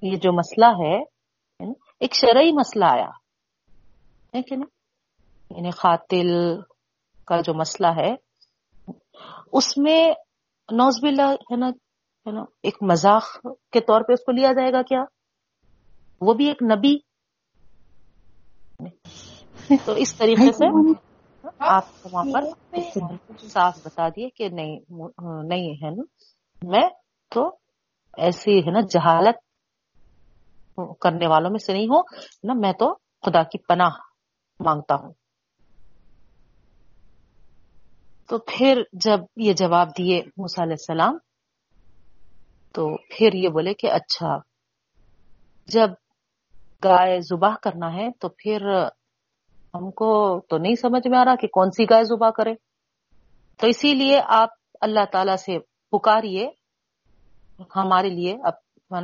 یہ 0.02 0.16
جو 0.16 0.32
مسئلہ 0.32 0.66
ہے 0.66 1.02
ایک 2.00 2.14
شرعی 2.14 2.52
مسئلہ 2.52 2.84
آیا۔ 2.84 3.08
ہے 4.34 4.42
کہ 4.42 4.54
یعنی 5.50 5.70
قاتل 5.70 6.60
کا 7.24 7.40
جو 7.40 7.54
مسئلہ 7.54 7.86
ہے 7.86 8.14
اس 9.52 9.78
میں 9.78 10.10
نوز 10.72 10.98
بلّہ 11.02 11.22
ہے 11.22 11.56
نا 11.56 11.66
ہے 12.26 12.30
نا 12.30 12.44
ایک 12.62 12.76
مذاق 12.82 13.24
کے 13.72 13.80
طور 13.80 14.00
پہ 14.00 14.12
اس 14.12 14.20
کو 14.20 14.32
لیا 14.32 14.52
جائے 14.52 14.72
گا 14.72 14.82
کیا؟ 14.82 15.02
وہ 16.20 16.34
بھی 16.34 16.48
ایک 16.48 16.62
نبی۔ 16.62 16.98
تو 19.84 19.92
اس 19.92 20.14
طریقے 20.16 20.52
سے 20.52 20.92
آپ 21.58 21.84
وہاں 22.12 22.24
پر 22.34 22.44
صاف 23.38 23.86
بتا 23.86 24.08
دیے 24.08 24.30
کہ 24.30 24.48
نہیں 24.48 24.80
نہیں 25.44 25.74
ہے 25.84 25.90
نا۔ 25.90 26.02
میں 26.62 26.88
تو 27.36 27.44
ایسی 28.18 28.58
ہے 28.58 28.70
نا 28.70 28.80
جہالت 28.80 29.36
کرنے 31.00 31.26
والوں 31.26 31.50
میں 31.50 31.58
سے 31.58 31.72
نہیں 31.72 31.86
ہوں 31.86 32.02
نا 32.44 32.54
میں 32.54 32.72
تو 32.72 32.94
خدا 32.94 33.42
کی 33.42 33.58
پناہ 33.58 33.94
مانگتا 34.60 34.94
ہوں۔ 34.94 35.12
تو 38.28 38.38
پھر 38.38 38.82
جب 38.92 39.20
یہ 39.36 39.52
جواب 39.52 39.88
دیے 39.98 40.22
موسیٰ 40.36 40.64
علیہ 40.64 40.80
السلام، 40.80 41.18
تو 42.74 42.96
پھر 43.10 43.34
یہ 43.34 43.48
بولے 43.48 43.74
کہ 43.74 43.90
اچھا 43.90 44.36
جب 45.66 45.90
گائے 46.84 47.20
زباہ 47.20 47.54
کرنا 47.62 47.92
ہے 47.94 48.08
تو 48.20 48.28
پھر 48.28 48.60
ہم 49.74 49.90
کو 49.90 50.10
تو 50.40 50.58
نہیں 50.58 50.74
سمجھ 50.74 51.08
میں 51.08 51.18
آ 51.18 51.24
رہا 51.24 51.34
کہ 51.34 51.46
کون 51.46 51.70
سی 51.70 51.84
گائے 51.90 52.04
زباہ 52.04 52.30
کرے۔ 52.30 52.54
تو 53.56 53.66
اسی 53.66 53.94
لیے 53.94 54.20
آپ 54.24 54.48
اللہ 54.80 55.04
تعالی 55.12 55.36
سے 55.36 55.58
پکاریے 55.92 56.50
ہمارے 57.60 58.08
لیے، 58.08 58.36
اب 58.44 58.52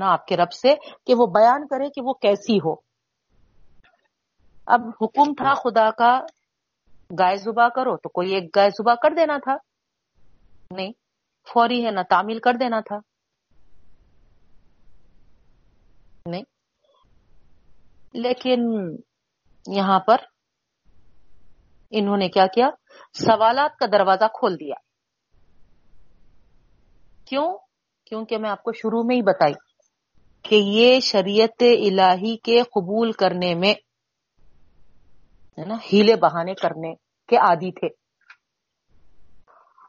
آپ 0.02 0.26
کے 0.26 0.36
رب 0.36 0.52
سے، 0.52 0.74
کہ 1.06 1.14
وہ 1.14 1.26
بیان 1.26 1.66
کرے 1.66 1.88
کہ 1.90 2.02
وہ 2.02 2.12
کیسی 2.12 2.56
ہو۔ 2.56 2.74
اب 4.66 4.80
حکم 5.02 5.34
تھا 5.34 5.54
خدا 5.54 5.90
کا، 5.90 6.20
گائے 7.18 7.36
زبا 7.36 7.68
کرو 7.68 7.96
تو 7.96 8.08
کوئی 8.08 8.34
ایک 8.34 8.56
گائے 8.56 8.70
زبا 8.70 8.94
کر 8.94 9.10
دینا 9.14 9.38
تھا۔ 9.38 9.54
نہیں، 10.70 10.92
فوری 11.54 11.86
ہے 11.86 11.90
نا، 11.90 12.02
تعمیل 12.02 12.38
کر 12.38 12.52
دینا 12.60 12.80
تھا۔ 12.80 12.96
نہیں۔ 16.26 16.42
لیکن 18.14 18.60
یہاں 19.66 20.00
پر 20.00 20.16
انہوں 21.90 22.16
نے 22.16 22.28
کیا 22.28 22.46
کیا؟ 22.46 22.70
سوالات 23.12 23.76
کا 23.78 23.86
دروازہ 23.92 24.24
کھول 24.24 24.54
دیا۔ 24.54 24.74
کیوں؟ 27.24 27.58
کیونکہ 28.12 28.38
میں 28.38 28.50
آپ 28.50 28.62
کو 28.62 28.72
شروع 28.72 29.02
میں 29.06 29.16
ہی 29.16 29.22
بتائی 29.22 29.54
کہ 30.42 30.54
یہ 30.54 31.00
شریعت 31.00 31.62
الہی 31.62 32.36
کے 32.36 32.62
قبول 32.62 33.12
کرنے 33.12 33.54
میں 33.54 33.74
ہے 35.60 35.64
نا، 35.64 35.74
ہیلے 35.92 36.16
بہانے 36.16 36.54
کرنے 36.54 36.94
کے 37.28 37.36
عادی 37.36 37.72
تھے۔ 37.72 37.86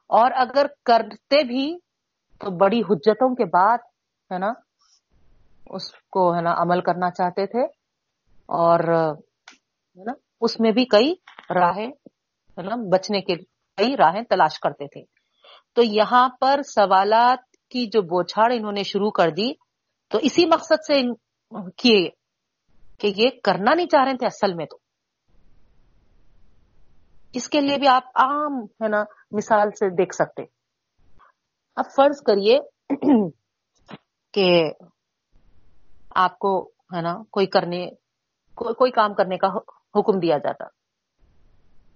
اور 0.07 0.32
اگر 0.36 0.65
کرتے 0.86 1.43
بھی 1.43 1.78
تو 2.39 2.57
بڑی 2.57 2.80
حجتوں 2.80 3.36
کے 3.36 3.45
بعد 3.45 3.78
ہے 4.32 4.38
نا، 4.38 4.51
اس 5.65 5.91
کو 6.11 6.36
ہے 6.36 6.41
نا 6.41 6.51
عمل 6.57 6.82
کرنا 6.82 7.11
چاہتے 7.11 7.45
تھے۔ 7.45 7.63
اور 8.45 8.80
ہے 8.80 10.03
نا، 10.03 10.11
اس 10.41 10.59
میں 10.59 10.71
بھی 10.71 10.86
کئی 10.86 11.13
راہیں 11.49 11.91
ہے 12.57 12.61
نا، 12.61 12.76
بچنے 12.91 13.21
کے 13.21 13.36
کئی 13.78 13.95
راہیں 13.95 14.24
تلاش 14.24 14.59
کرتے 14.59 14.88
تھے۔ 14.88 15.01
تو 15.74 15.84
یہاں 15.84 16.30
پر 16.41 16.61
سوالات 16.61 17.53
کی 17.74 17.86
جو 17.86 18.01
بوچھاڑ 18.01 18.51
انہوں 18.53 18.71
نے 18.71 18.84
شروع 18.84 19.11
کر 19.11 19.30
دی، 19.30 19.53
تو 20.07 20.19
اسی 20.21 20.45
مقصد 20.45 20.84
سے 20.88 21.01
کیے 21.78 22.09
کہ 22.99 23.13
یہ 23.15 23.30
کرنا 23.43 23.74
نہیں 23.74 23.88
چاہ 23.88 24.03
رہے 24.03 24.17
تھے 24.17 24.26
اصل 24.26 24.53
میں 24.53 24.65
تو۔ 24.65 24.78
اس 27.34 27.49
کے 27.49 27.61
لیے 27.61 27.78
بھی 27.78 27.88
آپ 27.88 28.03
عام، 28.15 28.63
ہے 28.63 28.88
نا، 28.88 29.03
مثال 29.32 29.71
سے 29.71 29.89
دیکھ 29.89 30.15
سکتے 30.15 30.43
اب 31.76 31.86
فرض 31.95 32.21
کریے 32.21 32.59
کہ 34.34 34.47
آپ 36.15 36.39
کو، 36.39 36.65
ہے 36.95 37.01
نا، 37.01 37.13
کوئی 37.32 37.45
کرنے، 37.45 37.86
کوئی 38.55 38.91
کام 38.91 39.13
کرنے 39.13 39.38
کا 39.38 39.47
حکم 39.95 40.19
دیا 40.19 40.38
جاتا۔ 40.38 40.65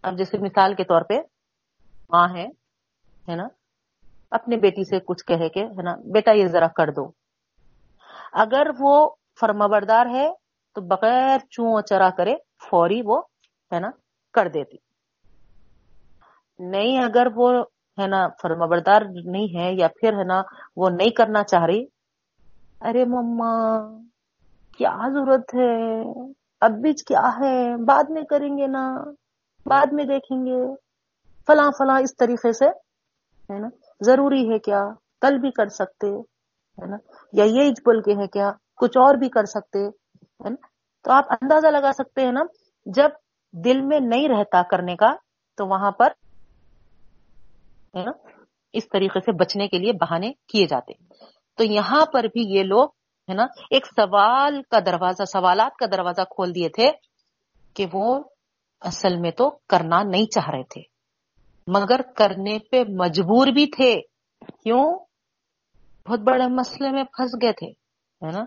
اب 0.04 0.18
جیسے 0.18 0.38
مثال 0.38 0.76
کے 0.76 0.84
طور 0.84 1.02
پہ 1.02 1.14
ماں 2.10 2.28
ہے 3.30 3.36
نا 3.36 3.48
اپنے 4.32 4.58
بیٹی 4.58 4.84
سے 4.84 5.00
کچھ 5.00 5.26
کہے 5.26 5.50
کہ 5.50 5.60
ہے 5.60 5.82
نا، 5.82 5.96
بیٹا 6.14 6.32
یہ 6.32 6.48
ذرا 6.48 6.68
کر 6.68 6.92
دو۔ 6.92 7.12
اگر 8.34 8.68
وہ 8.80 9.10
فرمبردار 9.40 10.06
ہے 10.06 10.32
تو 10.76 10.82
بغیر 10.82 11.38
چون 11.50 11.84
چرا 11.86 12.10
کرے 12.10 12.36
فوری 12.70 13.02
وہ 13.06 13.22
ہے 13.74 13.80
نا 13.80 13.90
کر 14.34 14.48
دیتی۔ 14.48 14.78
نہیں 16.60 17.04
اگر 17.04 17.28
وہ 17.36 17.64
ہے 18.00 18.08
نا 18.08 18.28
فرمبردار 18.42 19.02
نہیں 19.26 19.60
ہے 19.60 19.74
یا 19.74 19.88
پھر 19.88 20.14
ہے 20.14 20.24
نا 20.24 20.42
وہ 20.76 20.90
نہیں 20.90 21.10
کرنا 21.10 21.44
چاہ 21.44 21.66
رہی، 21.66 21.86
ارے 22.82 23.06
مما، 23.06 23.54
کیا 24.78 24.98
ضرورت 25.14 25.56
ہے؟ 25.56 26.02
اب 26.62 26.72
بھی 26.72 26.94
کیا 26.94 27.30
ہے؟ 27.40 27.86
بعد 27.86 28.04
میں 28.10 28.24
کریں 28.24 28.58
گے 28.58 28.68
نا، 28.68 29.04
بعد 29.66 29.86
میں 29.92 30.06
دیکھیں 30.06 30.46
گے۔ 30.46 30.76
فلاں 31.48 31.72
فلاں 31.78 32.00
اس 32.02 32.16
طریقے 32.16 32.52
سے 32.52 32.66
ہے 33.50 33.60
نا 33.60 33.68
ضروری 34.02 34.54
ہے 34.54 34.60
کیا؟ 34.60 34.82
کل 35.22 35.38
بھی 35.40 35.52
کر 35.52 35.68
سکتے، 35.68 36.08
ہے 36.78 36.86
نا؟ 36.86 36.98
یا 37.34 37.44
یہ 37.44 37.72
بول 37.86 38.02
کے 38.02 38.12
ہے 38.12 38.28
کیا؟ 38.28 38.52
کچھ 38.78 38.98
اور 38.98 39.16
بھی 39.16 39.30
کر 39.30 39.46
سکتے، 39.46 39.80
ہے 40.46 40.50
نا؟ 40.50 40.68
تو 41.04 41.12
آپ 41.12 41.26
اندازہ 41.32 41.68
لگا 41.68 41.92
سکتے 41.94 42.22
ہیں 42.22 42.32
نا، 42.32 42.42
جب 42.86 43.10
دل 43.54 43.82
میں 43.82 44.00
نہیں 44.00 44.30
رہتا 44.30 44.62
کرنے 44.62 44.96
کا، 44.96 45.16
تو 45.58 45.68
وہاں 45.68 45.92
پر، 45.92 46.08
ہے 47.96 48.04
نا، 48.04 48.12
اس 48.74 48.90
طریقے 48.90 49.20
سے 49.20 49.32
بچنے 49.32 49.68
کے 49.68 49.78
لیے 49.78 49.94
بہانے 49.94 50.32
کیے 50.48 50.68
جاتے 50.68 50.94
تو 51.58 51.64
یہاں 51.64 52.06
پر 52.14 52.24
بھی 52.24 52.58
یہ 52.58 52.64
لوگ، 52.64 52.90
ہے 53.30 53.34
نا، 53.34 53.46
ایک 53.72 53.86
سوال 53.86 54.62
کا 54.62 54.80
دروازہ، 54.80 55.24
سوالات 55.24 55.78
کا 55.78 55.86
دروازہ 55.86 56.22
کھول 56.22 56.56
دیے 56.56 56.70
تھے 56.70 56.92
کہ 57.74 57.86
وہ 57.94 58.24
اصل 58.82 59.18
میں 59.18 59.32
تو 59.32 59.50
کرنا 59.50 60.04
نہیں 60.04 60.26
چاہ 60.26 60.50
رہے 60.50 60.64
تھے۔ 60.64 60.97
مگر 61.68 62.02
کرنے 62.16 62.58
پہ 62.72 62.84
مجبور 62.90 63.48
بھی 63.48 63.66
تھے۔ 63.68 63.94
کیوں؟ 64.64 64.86
بہت 66.08 66.20
بڑے 66.20 66.48
مسئلے 66.48 66.90
میں 66.92 67.04
پھنس 67.04 67.32
گئے 67.42 67.52
تھے، 67.52 67.68
ہے 68.22 68.32
نا؟ 68.32 68.44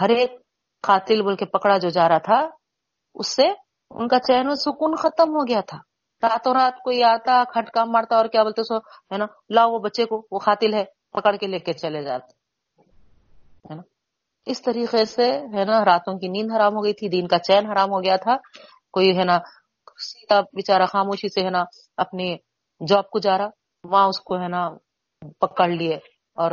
ہر 0.00 0.08
ایک 0.08 0.30
قاتل 0.80 1.22
بول 1.22 1.36
کے 1.36 1.44
پکڑا 1.44 1.76
جو 1.78 1.88
جا 1.88 2.08
رہا 2.08 2.18
تھا، 2.18 2.40
اس 3.14 3.28
سے 3.28 3.46
ان 3.90 4.08
کا 4.08 4.18
چین 4.18 4.48
و 4.48 4.54
سکون 4.54 4.94
ختم 4.94 5.28
ہو 5.28 5.46
گیا 5.48 5.60
تھا۔ 5.60 5.78
راتوں 6.22 6.54
رات 6.54 6.82
کوئی 6.82 7.02
آتا، 7.04 7.42
کھٹکا 7.52 7.84
مارتا 7.84 8.16
اور 8.16 8.26
کیا 8.26 8.42
بولتے 8.42 8.62
سو 8.62 8.76
ہے 9.12 9.16
نا؟ 9.18 9.26
لاؤ 9.50 9.70
وہ 9.72 9.78
بچے 9.78 10.04
کو، 10.04 10.26
وہ 10.30 10.38
قاتل 10.38 10.74
ہے، 10.74 10.84
پکڑ 11.12 11.36
کے 11.36 11.46
لے 11.46 11.58
کے 11.58 11.72
چلے 11.72 12.02
جاتے، 12.02 12.32
ہے 13.70 13.74
نا؟ 13.74 13.82
اس 14.46 14.62
طریقے 14.62 15.04
سے، 15.04 15.30
ہے 15.54 15.64
نا، 15.64 15.84
راتوں 15.84 16.18
کی 16.18 16.28
نیند 16.28 16.52
حرام 16.56 16.74
ہو 16.76 16.84
گئی 16.84 16.92
تھی، 16.92 17.08
دین 17.08 17.28
کا 17.28 17.38
چین 17.38 17.66
حرام 17.66 17.90
ہو 17.90 18.02
گیا 18.02 18.16
تھا۔ 18.16 18.36
کوئی، 18.92 19.18
ہے 19.18 19.24
نا 19.24 19.38
سیتا 19.98 20.40
بےچارا 20.40 20.84
خاموشی 20.84 21.28
سے، 21.28 21.40
ہے 21.40 21.50
نا 21.50 21.64
اپنی 21.96 22.36
جاب 22.88 23.10
کو 23.10 23.18
جا 23.18 23.38
رہا، 23.38 23.48
وہاں 23.84 24.08
اس 24.08 24.20
کو 24.20 24.36
ہے 24.36 24.48
نا 24.48 24.70
پکڑ 25.38 25.68
لیے 25.68 25.94
اور 26.34 26.50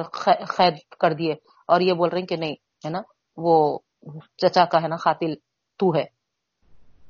قید 0.58 0.74
کر 1.00 1.14
دیے 1.14 1.34
اور 1.68 1.82
یہ 1.82 1.94
بول 1.94 2.10
رہے 2.10 2.20
ہیں 2.20 2.28
کہ 2.28 2.36
نہیں، 2.36 2.54
ہے 2.86 2.90
نا، 2.90 3.02
وہ 3.38 3.80
چچا 4.38 4.66
کا 4.66 4.82
ہے 4.84 4.88
نا 4.88 4.96
قاتل 4.96 5.34
تو 5.78 5.96
ہے۔ 5.96 6.04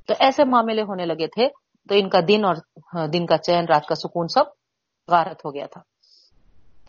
تو 0.06 0.14
ایسے 0.18 0.44
معاملے 0.44 0.82
ہونے 0.82 1.06
لگے 1.06 1.26
تھے۔ 1.26 1.48
تو 1.88 1.94
ان 1.94 2.08
کا 2.08 2.18
دن 2.28 2.44
اور 2.44 2.54
دن 3.06 3.26
کا 3.26 3.38
چین، 3.38 3.64
رات 3.64 3.86
کا 3.86 3.94
سکون 3.94 4.28
سب 4.28 4.44
غارت 5.08 5.44
ہو 5.44 5.54
گیا 5.54 5.66
تھا۔ 5.66 5.80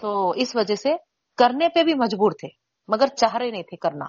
تو 0.01 0.29
اس 0.29 0.55
وجہ 0.55 0.75
سے 0.75 0.95
کرنے 1.37 1.69
پہ 1.69 1.83
بھی 1.83 1.93
مجبور 1.93 2.31
تھے، 2.31 2.47
مگر 2.87 3.07
چاہ 3.07 3.35
رہے 3.35 3.51
نہیں 3.51 3.63
تھے 3.63 3.77
کرنا۔ 3.77 4.05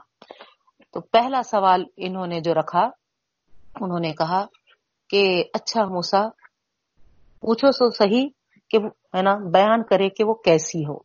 تو 0.93 1.01
پہلا 1.01 1.43
سوال 1.43 1.85
انہوں 1.97 2.26
نے 2.26 2.41
جو 2.41 2.55
رکھا، 2.55 2.82
انہوں 3.80 4.01
نے 4.01 4.12
کہا 4.12 4.47
کہ 5.09 5.45
اچھا 5.55 5.85
موسا 5.85 6.22
پوچھو 7.45 7.70
سو 7.70 7.90
صحیح 7.90 8.28
کہ 8.70 8.78
ہے 9.16 9.22
نا، 9.22 9.34
بیان 9.53 9.82
کرے 9.82 10.09
کہ 10.09 10.24
وہ 10.24 10.34
کیسی 10.34 10.84
ہو۔ 10.86 10.99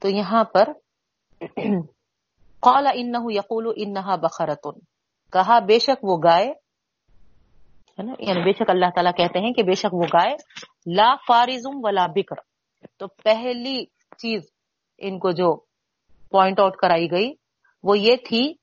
تو 0.00 0.08
یہاں 0.08 0.44
پر 0.44 0.72
قال 2.60 2.86
انہ 2.94 3.18
یقول 3.28 3.72
انہا 3.76 4.16
بخرتن۔ 4.16 4.78
کہا، 5.32 5.58
بے 5.58 5.78
شک 5.78 6.04
وہ 6.04 6.16
گائے، 6.24 6.46
ہے 7.98 8.02
نا 8.02 8.12
یعنی 8.18 8.42
بے 8.44 8.52
شک 8.52 8.70
اللہ 8.70 8.90
تعالیٰ 8.94 9.12
کہتے 9.16 9.38
ہیں 9.38 9.52
کہ 9.52 9.62
بے 9.62 9.74
شک 9.74 9.94
وہ 9.94 10.06
گائے، 10.12 10.34
لا 10.94 11.14
فارزم 11.26 11.84
ولا 11.84 12.06
بکر۔ 12.06 12.40
تو 12.98 13.06
پہلی 13.24 13.84
چیز 14.18 14.42
ان 14.98 15.18
کو 15.18 15.30
جو 15.30 15.54
پوائنٹ 16.30 16.60
آؤٹ 16.60 16.76
کرائی 16.76 17.10
گئی، 17.10 17.32
وہ 17.82 17.98
یہ 17.98 18.16
تھی 18.28 18.54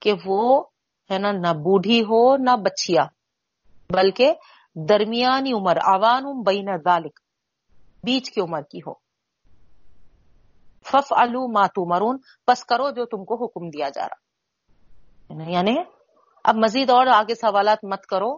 کہ 0.00 0.12
وہ، 0.26 0.64
ہے 1.10 1.18
نا، 1.18 1.32
نہ 1.32 1.52
بوڑھی 1.52 2.00
ہو، 2.00 2.36
نہ 2.36 2.56
بچیا، 2.56 3.04
بلکہ 3.90 4.32
درمیانی 4.74 5.52
عمر 5.52 5.76
عوان 5.76 6.42
بین 6.42 6.76
ذالک 6.76 7.20
بیچ 8.04 8.30
کی 8.30 8.40
عمر 8.40 8.62
کی 8.62 8.78
ہو۔ 8.78 8.92
فف 10.84 11.12
الو 11.16 11.52
ماتو 11.52 11.94
مرون 11.94 12.18
پس 12.46 12.64
کرو 12.64 12.90
جو 12.90 13.04
تم 13.04 13.24
کو 13.24 13.44
حکم 13.44 13.68
دیا 13.68 13.88
جا 13.88 14.06
رہا۔ 14.06 14.24
یعنی 15.50 15.76
اب 16.44 16.56
مزید 16.56 16.90
اور 16.90 17.06
آگے 17.06 17.34
سوالات 17.34 17.78
مت 17.84 18.06
کرو۔ 18.06 18.36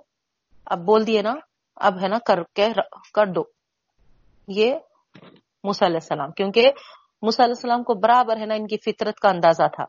اب 0.67 0.79
بول 0.79 1.07
دیے 1.07 1.23
نا، 1.23 1.35
اب 1.77 2.03
ہے 2.03 2.09
نا، 2.09 2.19
کر 2.27 2.43
کے 2.55 2.69
کر 3.15 3.27
دو۔ 3.27 3.43
یہ 4.49 4.75
موسیٰ 5.65 5.89
علیہ 5.89 5.99
السلام، 6.03 6.33
کیونکہ 6.33 6.71
موسیٰ 7.23 7.47
علیہ 7.47 7.55
السلام 7.57 7.83
کو 7.83 7.95
برابر 7.95 8.37
ہے 8.37 8.47
نا، 8.47 8.55
ان 8.55 8.67
کی 8.67 8.77
فطرت 8.77 9.17
کا 9.21 9.29
اندازہ 9.29 9.69
تھا۔ 9.77 9.85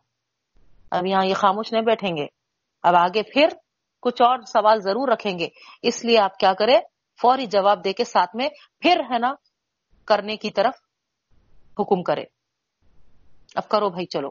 اب 0.90 1.06
یہاں 1.06 1.24
یہ 1.24 1.34
خاموش 1.34 1.72
نہیں 1.72 1.82
بیٹھیں 1.82 2.16
گے۔ 2.16 2.26
اب 2.82 2.94
آگے 2.96 3.22
پھر 3.22 3.48
کچھ 4.02 4.22
اور 4.22 4.38
سوال 4.38 4.80
ضرور 4.80 5.08
رکھیں 5.08 5.38
گے۔ 5.38 5.48
اس 5.82 6.04
لیے 6.04 6.18
آپ 6.18 6.38
کیا 6.38 6.52
کریں، 6.52 6.80
فوری 7.22 7.46
جواب 7.46 7.84
دے 7.84 7.92
کے 7.92 8.04
ساتھ 8.04 8.36
میں 8.36 8.48
پھر 8.80 9.00
ہے 9.10 9.18
نا، 9.18 9.34
کرنے 10.06 10.36
کی 10.36 10.50
طرف 10.50 10.74
حکم 11.80 12.02
کرے 12.02 12.24
اب 13.54 13.68
کرو 13.68 13.90
بھائی، 13.90 14.06
چلو۔ 14.06 14.28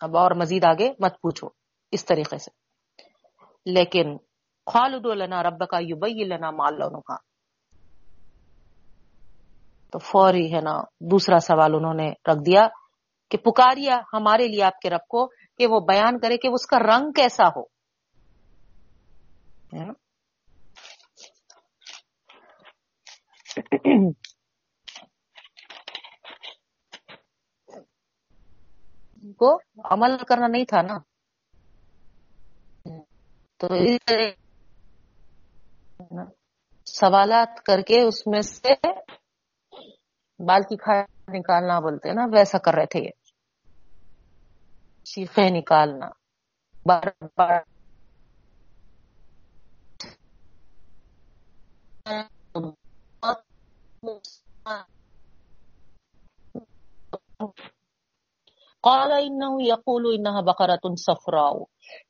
اب 0.00 0.16
اور 0.16 0.30
مزید 0.30 0.64
آگے 0.64 0.92
مت 0.98 1.20
پوچھو، 1.20 1.48
اس 1.92 2.04
طریقے 2.04 2.38
سے۔ 2.38 2.50
لیکن، 3.66 4.16
خالد 4.72 5.06
لنا 5.06 5.42
رب 5.42 5.68
کا 5.68 5.78
یو 5.80 5.96
لنا 6.06 6.50
مال 6.50 6.78
کا 6.78 7.16
تو 9.92 9.98
فوری 9.98 10.54
ہے 10.54 10.60
نا، 10.60 10.80
دوسرا 11.00 11.38
سوال 11.38 11.74
انہوں 11.74 11.94
نے 11.94 12.10
رکھ 12.10 12.42
دیا 12.46 12.68
کہ 13.30 13.38
پکاریا 13.38 14.00
ہمارے 14.12 14.48
لیے 14.48 14.62
آپ 14.62 14.80
کے 14.80 14.90
رب 14.90 15.08
کو، 15.08 15.26
کہ 15.26 15.66
وہ 15.66 15.80
بیان 15.80 16.18
کرے 16.18 16.36
کہ 16.36 16.48
اس 16.48 16.66
کا 16.66 16.78
رنگ 16.78 17.12
کیسا 17.12 17.48
ہو۔ 17.48 17.77
کو 29.40 29.60
عمل 29.84 30.16
کرنا 30.28 30.46
نہیں 30.46 30.64
تھا 30.64 30.82
نا 30.82 30.98
تو 33.56 33.68
سوالات 36.86 37.62
کر 37.64 37.80
کے 37.80 38.00
اس 38.00 38.26
میں 38.26 38.40
سے 38.40 38.74
بال 40.40 40.62
کی 40.62 40.76
کھا 40.76 40.92
نکالنا 41.28 41.80
بولتے 41.80 42.12
نا 42.12 42.26
ویسا 42.32 42.58
کر 42.58 42.74
رہے 42.74 42.86
تھے 42.86 43.00
یہ 43.00 43.10
شیخے 45.04 45.50
نکالنا 45.50 46.08
بار 46.86 47.24
بار 47.36 47.77
قال 58.82 59.12
انه 59.12 59.64
يقول 59.64 60.06
انها 60.06 60.40
بقره 60.40 60.94
صفراء. 60.94 61.52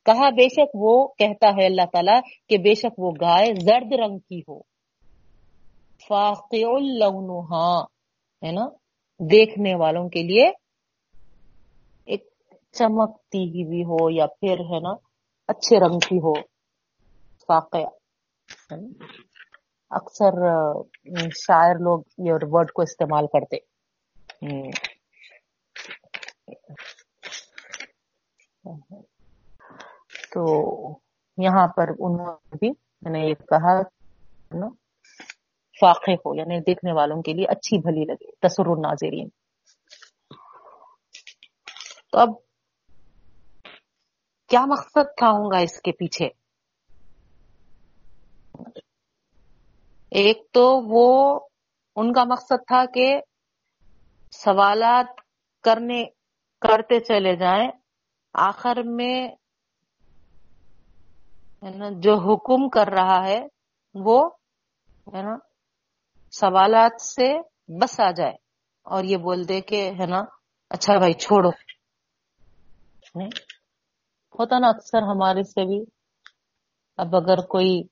کہا، 0.05 0.30
بے 0.30 0.49
شک 0.49 0.70
وہ 0.74 1.09
کہتا 1.18 1.49
ہے 1.49 1.66
اللہ 1.66 1.82
تعالی 1.92 2.30
کہ 2.49 2.59
بے 2.59 2.74
شک 2.74 2.99
وہ 2.99 3.12
گائے 3.20 3.55
زرد 3.55 3.92
رنگ 3.92 4.18
کی 4.18 4.40
ہو۔ 4.40 4.61
فاقع 6.09 6.78
لونها 6.80 7.80
ہے 8.46 8.53
نا؟ 8.53 8.66
دیکھنے 9.18 9.74
والوں 9.74 10.09
کے 10.09 10.22
لیے 10.22 10.49
ایک 12.05 12.26
چمکتی 12.72 13.62
ہوئی 13.62 13.82
ہو 13.84 14.11
یا 14.11 14.26
پھر، 14.26 14.61
ہے 14.61 14.80
نا، 14.80 14.94
اچھے 15.49 15.80
رنگ 15.80 15.99
کی 15.99 16.18
ہو۔ 16.18 16.32
واقع 17.49 17.76
اکثر 19.91 20.32
شاعر 21.34 21.74
لوگ 21.80 22.01
یہ 22.18 22.32
ورڈ 22.43 22.70
کو 22.70 22.82
استعمال 22.82 23.26
کرتے۔ 23.26 23.57
تو 30.32 30.45
یہاں 31.39 31.66
پر 31.68 31.89
انہوں 31.99 32.26
نے 32.26 32.57
بھی 32.57 32.70
میں 33.03 33.12
نے 33.12 33.20
یہ 33.28 33.34
کہا 33.34 33.82
فاقے 35.80 36.14
ہو 36.14 36.34
یعنی 36.34 36.61
دیکھنے 36.61 36.93
والوں 36.93 37.22
کے 37.22 37.32
لیے 37.32 37.45
اچھی 37.45 37.78
بھلی 37.78 38.05
لگے 38.05 38.30
تصر 38.41 38.66
الناظرین 38.66 39.28
تو 42.12 42.18
اب 42.18 42.28
کیا 44.51 44.64
مقصد 44.66 45.16
تھا 45.16 45.30
ہوں 45.30 45.51
گا 45.51 45.59
اس 45.59 45.80
کے 45.80 45.93
پیچھے؟ 45.93 46.28
ایک 50.11 50.46
تو 50.52 50.80
وہ 50.80 51.40
ان 51.96 52.12
کا 52.12 52.24
مقصد 52.24 52.66
تھا 52.66 52.84
کہ 52.94 53.20
سوالات 54.32 55.20
کرنے 55.62 56.04
کرتے 56.61 57.00
چلے 57.00 57.36
جائیں۔ 57.36 57.70
آخر 58.34 58.82
میں 58.84 59.28
جو 61.90 62.14
حکم 62.18 62.68
کر 62.68 62.88
رہا 62.88 63.24
ہے، 63.24 63.46
وہ 63.94 64.30
ہے 65.14 65.22
نا، 65.22 65.36
سوالات 66.30 67.02
سے 67.02 67.38
بس 67.80 68.00
آ 68.00 68.11
جائے۔ 68.11 68.32
اور 68.82 69.04
یہ 69.04 69.16
بول 69.16 69.48
دے 69.48 69.61
کہ 69.61 69.90
ہے 70.00 70.06
نا 70.06 70.22
اچھا 70.70 70.98
بھائی، 70.98 71.12
چھوڑو۔ 71.12 71.48
ہوتا 74.38 74.59
نا 74.59 74.68
اکثر 74.68 75.02
ہمارے 75.02 75.42
سے 75.42 75.66
بھی، 75.66 75.84
اب 76.96 77.16
اگر 77.16 77.36
کوئی 77.46 77.82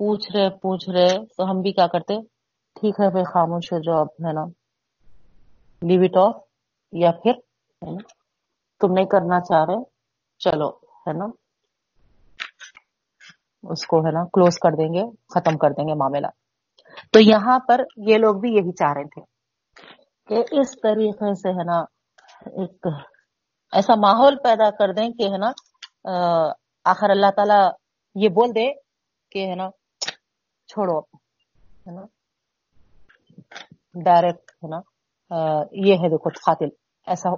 پوچھ 0.00 0.30
رہے 0.34 0.48
پوچھ 0.62 0.88
رہے، 0.90 1.08
تو 1.36 1.50
ہم 1.50 1.60
بھی 1.62 1.72
کیا 1.72 1.86
کرتے؟ 1.94 2.14
ٹھیک 2.76 3.00
ہے 3.00 3.08
بھائی 3.12 3.24
خاموش 3.32 3.72
ہو 3.72 3.78
جو 3.86 3.96
اب 4.00 4.08
ہے 4.26 4.32
نا؟ 4.32 4.44
لیو 5.82 6.02
اٹ 6.04 6.16
آف 6.16 6.34
یا 6.92 7.10
پھر 7.22 7.34
تم 8.80 8.92
نہیں 8.92 9.06
کرنا 9.12 9.40
چاہ 9.40 9.64
رہے، 9.68 9.82
چلو، 10.40 10.68
ہے 11.06 11.12
نا؟ 11.18 11.26
اس 13.64 13.86
کو، 13.86 13.98
ہے 14.06 14.12
نا 14.12 14.24
کلوز 14.34 14.58
کر 14.58 14.76
دیں 14.76 14.92
گے، 14.94 15.02
ختم 15.34 15.58
کر 15.62 15.70
دیں 15.76 15.86
گے 15.88 15.94
معاملہ۔ 15.94 16.26
تو 17.12 17.20
یہاں 17.20 17.58
پر 17.68 17.82
یہ 18.08 18.18
لوگ 18.18 18.40
بھی 18.40 18.50
یہی 18.54 18.72
چاہ 18.72 18.92
رہے 18.96 19.08
تھے 19.14 19.22
کہ 20.28 20.60
اس 20.60 20.70
طریقے 20.82 21.34
سے، 21.42 21.50
ہے 21.58 21.64
نا، 21.64 21.78
ایک 22.60 22.86
ایسا 23.72 23.94
ماحول 24.06 24.36
پیدا 24.44 24.70
کر 24.78 24.92
دیں 24.92 25.08
کہ، 25.18 25.28
ہے 25.32 25.38
نا 25.38 25.50
آخر 26.86 27.10
اللہ 27.10 27.30
تعالی 27.36 27.60
یہ 28.16 28.28
بول 28.38 28.54
دے 28.54 28.66
کہ، 29.32 29.46
ہے 29.50 29.54
نا 29.54 29.68
چھوڑو۔ 30.70 31.00
ہے 31.00 31.90
نا؟ 31.90 32.02
ڈائریکٹ 34.04 34.50
ہے 34.50 34.68
نا؟ 34.68 34.76
یہ 35.72 35.94
ہے 35.94 36.08
دیکھو، 36.08 36.28
قاتل۔ 36.28 36.68
ایسا 37.06 37.30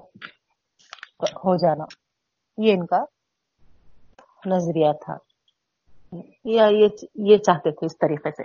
ہو 1.23 1.57
جانا۔ 1.57 1.85
یہ 2.57 2.73
ان 2.73 2.87
کا 2.87 2.99
نظریہ 4.47 4.93
تھا۔ 5.05 5.15
یا 6.45 6.67
یہ 7.15 7.37
چاہتے 7.37 7.71
تھے 7.71 7.87
اس 7.87 7.99
طریقے 7.99 8.31
سے۔ 8.31 8.43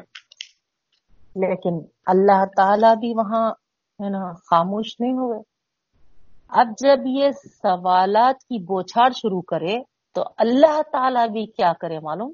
لیکن 1.36 1.88
اللہ 2.06 2.46
تعالی 2.46 3.00
بھی 3.00 3.14
وہاں، 3.16 3.52
ہے 4.04 4.10
نا، 4.10 4.34
خاموش 4.34 5.00
نہیں 5.00 5.14
ہوئے۔ 5.14 5.40
اب 6.50 6.68
جب 6.78 6.98
یہ 7.06 7.32
سوالات 7.32 8.36
کی 8.36 8.64
بوچھاڑ 8.64 9.10
شروع 9.10 9.42
کرے، 9.42 9.78
تو 10.14 10.24
اللہ 10.38 10.82
تعالی 10.82 11.32
بھی 11.32 11.46
کیا 11.46 11.74
کرے 11.74 12.00
معلوم؟ 12.00 12.34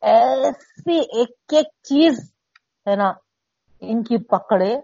ایسی 0.00 0.98
ایک 0.98 1.30
ایک 1.52 1.66
چیز 1.82 2.32
ہے 2.86 2.96
نا، 2.96 3.12
ان 3.80 4.02
کی 4.02 4.24
پکڑے۔ 4.24 4.76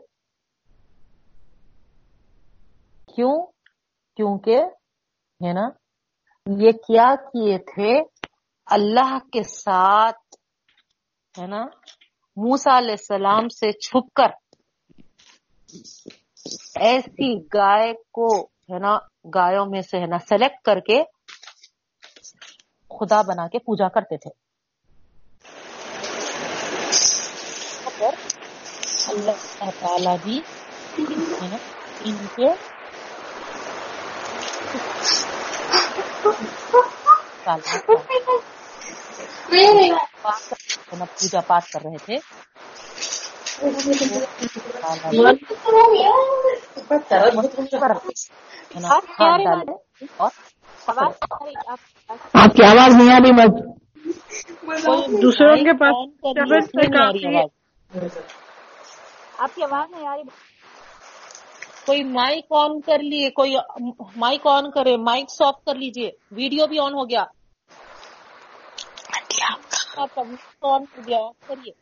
کیوں؟ 3.15 3.47
کیونکہ 4.17 4.57
ہے 5.45 5.53
نا، 5.53 5.69
یہ 6.61 6.73
کیا 6.73 7.15
کیے 7.17 7.59
تھے؟ 7.59 8.03
اللہ 8.67 9.19
کے 9.33 9.43
ساتھ، 9.43 10.37
ہے 11.41 11.47
نا 11.47 11.65
موسا 12.37 12.79
علیہ 12.79 12.91
السلام 12.91 13.49
سے 13.49 13.73
چھپ 13.73 14.15
کر 14.15 14.29
ایسی 16.75 17.39
گائے 17.39 17.93
کو، 18.13 18.43
ہے 18.43 18.79
نا 18.79 18.99
گایوں 19.35 19.67
میں 19.67 19.81
سے 19.81 19.99
ہے 19.99 20.07
نا 20.07 20.19
سلیکٹ 20.19 20.65
کر 20.65 20.81
کے 20.81 21.03
خدا 22.91 23.23
بنا 23.23 23.49
کے 23.49 23.59
پوجا 23.59 23.89
کرتے 23.89 24.17
تھے۔ 24.17 24.41
اللہ 29.09 29.70
تعالی 29.80 30.16
بھی 30.22 30.40
ان 32.05 32.26
کے 32.36 32.48
پوجا 41.00 41.40
پاٹ 41.40 41.70
کر 41.72 41.80
رہے 41.84 41.96
تھے۔ 42.05 42.18
آپ 52.34 52.55
کی 52.57 52.64
آواز 52.64 52.94
نہیں 52.94 53.12
آ 53.12 53.18
رہی 53.18 53.32
بس 53.32 53.72
دوسروں 55.22 55.57
کے 55.57 55.72
پاس 55.72 55.94
آپ 57.93 59.55
کی 59.55 59.62
آواز 59.62 59.90
نہیں 59.90 60.07
آ 60.07 60.16
رہی۔ 60.16 60.22
کوئی 61.86 62.05
مائک 62.05 62.47
آن 62.51 62.80
کر 62.80 62.99
لیے 62.99 63.30
کوئی 63.30 63.57
مائک 64.16 64.47
آن 64.47 64.70
کرے 64.70 64.97
مائک 64.97 65.43
آف 65.45 65.64
کر 65.64 65.74
لیجیے۔ 65.74 66.11
ویڈیو 66.30 66.66
بھی 66.66 66.78
آن 66.78 66.95
ہو 66.95 67.11
گیا۔ 67.11 67.24
آن 70.62 70.84
کر 70.86 71.01
گیا۔ 71.07 71.18
کریے۔ 71.47 71.72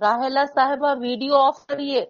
راہلا 0.00 0.44
صاحبہ 0.54 0.94
ویڈیو 1.00 1.36
آف 1.36 1.66
کریے۔ 1.66 2.06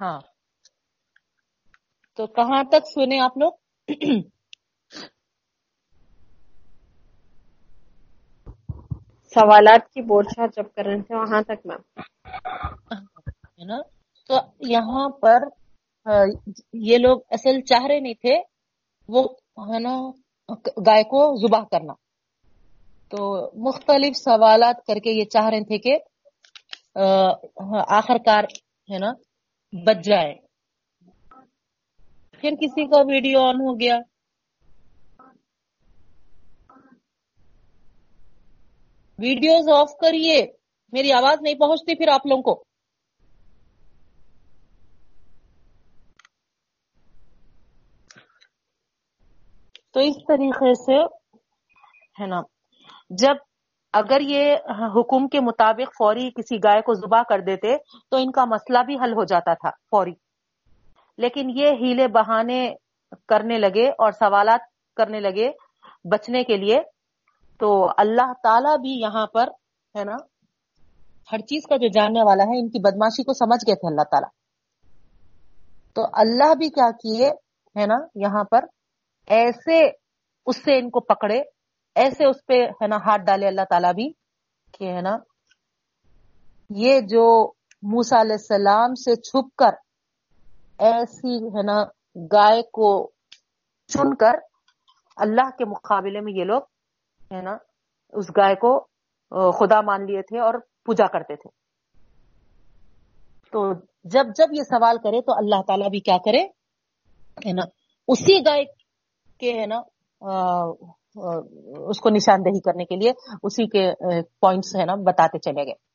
ہاں۔ 0.00 0.18
تو 2.18 2.26
کہاں 2.26 2.62
تک 2.64 2.86
سنے 2.94 3.20
آپ 3.20 3.38
لوگ؟ 3.38 3.52
سوالات 9.34 9.88
کی 9.92 10.00
بورچھا 10.02 10.46
جب 10.46 10.64
کر 10.76 10.84
رہے 10.84 11.02
تھے 11.02 11.14
وہاں 11.14 11.42
تک 11.42 11.66
میم۔ 11.66 12.00
نا؟ 13.66 13.80
تو 14.28 14.34
یہاں 14.68 15.08
پر 15.08 15.38
یہ 16.72 16.98
لوگ 16.98 17.20
اصل 17.30 17.60
چاہ 17.60 17.86
رہے 17.86 18.00
نہیں 18.00 18.14
تھے 18.14 18.40
وہ 19.08 19.22
ہے 19.72 19.78
نا 19.78 19.96
گائے 20.86 21.02
کو 21.04 21.20
زبا 21.36 21.62
کرنا۔ 21.64 21.92
تو 23.10 23.50
مختلف 23.66 24.16
سوالات 24.16 24.84
کر 24.86 24.98
کے 25.04 25.10
یہ 25.10 25.24
چاہ 25.24 25.48
رہے 25.48 25.64
تھے 25.64 25.78
کہ 25.78 25.98
آخر 27.88 28.18
کار 28.18 28.44
ہے 28.88 28.98
نا 28.98 29.12
بچ 29.74 30.04
جائے۔ 30.04 30.34
پھر 32.40 32.50
کسی 32.60 32.86
کا 32.86 32.96
ویڈیو 32.96 33.40
آن 33.40 33.54
ہو 33.54 33.80
گیا۔ 33.80 33.96
ویڈیوز 39.18 39.68
آف 39.74 39.90
کریے۔ 40.00 40.46
میری 40.92 41.12
آواز 41.12 41.38
نہیں 41.40 41.54
پہنچتی 41.54 41.98
پھر 41.98 42.08
آپ 42.08 42.26
لوگوں 42.26 42.42
کو۔ 42.42 42.64
تو 49.90 50.00
اس 50.00 50.16
طریقے 50.16 50.74
سے 50.74 51.04
ہے 52.22 52.26
نا، 52.26 52.40
جب 53.10 53.34
اگر 53.94 54.20
یہ 54.20 54.56
حکم 54.96 55.28
کے 55.28 55.40
مطابق 55.40 55.92
فوری 55.98 56.30
کسی 56.30 56.56
گائے 56.56 56.80
کو 56.80 56.94
زبا 56.94 57.22
کر 57.22 57.40
دیتے 57.40 57.76
تو 58.10 58.16
ان 58.16 58.30
کا 58.30 58.44
مسئلہ 58.44 58.78
بھی 58.86 58.94
حل 58.94 59.12
ہو 59.12 59.24
جاتا 59.24 59.54
تھا 59.54 59.70
فوری۔ 59.70 60.12
لیکن 61.18 61.50
یہ 61.50 61.66
ہیلے 61.66 62.08
بہانے 62.08 62.74
کرنے 63.28 63.58
لگے 63.58 63.88
اور 63.88 64.12
سوالات 64.12 64.60
کرنے 64.96 65.20
لگے 65.20 65.50
بچنے 66.04 66.44
کے 66.44 66.56
لیے۔ 66.56 66.80
تو 67.58 67.90
اللہ 67.96 68.32
تعالی 68.42 68.80
بھی 68.80 69.00
یہاں 69.00 69.26
پر، 69.26 69.48
ہے 69.98 70.04
نا، 70.04 70.16
ہر 71.32 71.38
چیز 71.38 71.62
کا 71.68 71.76
جو 71.76 71.88
جاننے 71.88 72.20
والا 72.22 72.42
ہے، 72.42 72.60
ان 72.60 72.68
کی 72.68 72.78
بدماشی 72.78 73.22
کو 73.22 73.32
سمجھ 73.32 73.68
گئے 73.68 73.74
تھے 73.74 73.88
اللہ 73.88 74.02
تعالیٰ۔ 74.02 74.28
تو 75.94 76.02
اللہ 76.12 76.54
بھی 76.54 76.68
کیا 76.68 76.90
کیے، 76.90 77.28
ہے 77.80 77.86
نا، 77.86 77.96
یہاں 78.14 78.44
پر 78.44 78.64
ایسے، 79.26 79.90
اس 80.46 80.56
سے 80.56 80.78
ان 80.78 80.90
کو 80.90 81.00
پکڑے 81.00 81.42
ایسے 81.96 82.26
اس 82.26 82.46
پہ 82.46 82.54
ہے 82.54 82.86
نا 82.86 82.96
ہاتھ 82.96 83.22
ڈالے 83.22 83.46
اللہ 83.46 83.64
تعالیٰ 83.70 83.92
بھی 83.94 84.08
کہ 84.78 84.92
ہے 84.92 85.00
نا 85.00 85.16
یہ 86.70 87.00
جو 87.00 87.24
موسا 87.82 88.20
علیہ 88.20 88.32
السلام 88.32 88.94
سے 88.94 89.14
چھپ 89.20 89.54
کر 89.56 89.74
ایسی 90.78 91.36
ہے 91.48 91.62
نا 91.62 91.82
گائے 92.32 92.62
کو 92.62 93.10
چن 93.90 94.14
کر 94.14 94.38
اللہ 95.16 95.50
کے 95.58 95.64
مقابلے 95.64 96.20
میں 96.20 96.32
یہ 96.32 96.44
لوگ 96.44 96.62
ہے 97.32 97.42
نا 97.42 97.56
اس 98.12 98.30
گائے 98.36 98.54
کو 98.54 98.78
خدا 99.52 99.80
مان 99.80 100.06
لیے 100.06 100.22
تھے 100.22 100.38
اور 100.38 100.54
پوجا 100.84 101.06
کرتے 101.06 101.36
تھے۔ 101.36 101.50
تو 103.52 103.72
جب 104.04 104.26
جب 104.36 104.52
یہ 104.52 104.62
سوال 104.62 104.98
کرے 104.98 105.20
تو 105.20 105.32
اللہ 105.36 105.62
تعالیٰ 105.66 105.88
بھی 105.90 106.00
کیا 106.00 106.16
کرے؟ 106.24 106.42
ہے 107.46 107.52
نا، 107.52 107.62
اسی 108.08 108.38
گائے 108.46 108.64
کے 109.40 109.60
ہے 109.60 109.66
نا 109.66 109.80
اس 111.88 112.00
کو 112.00 112.10
نشاندہی 112.10 112.60
کرنے 112.60 112.84
کے 112.84 112.96
لیے 112.96 113.12
اسی 113.42 113.66
کے 113.66 113.92
پوائنٹس 114.40 114.76
ہے 114.76 114.84
نا، 114.84 114.94
بتاتے 114.94 115.38
چلے 115.38 115.66
گئے۔ 115.66 115.94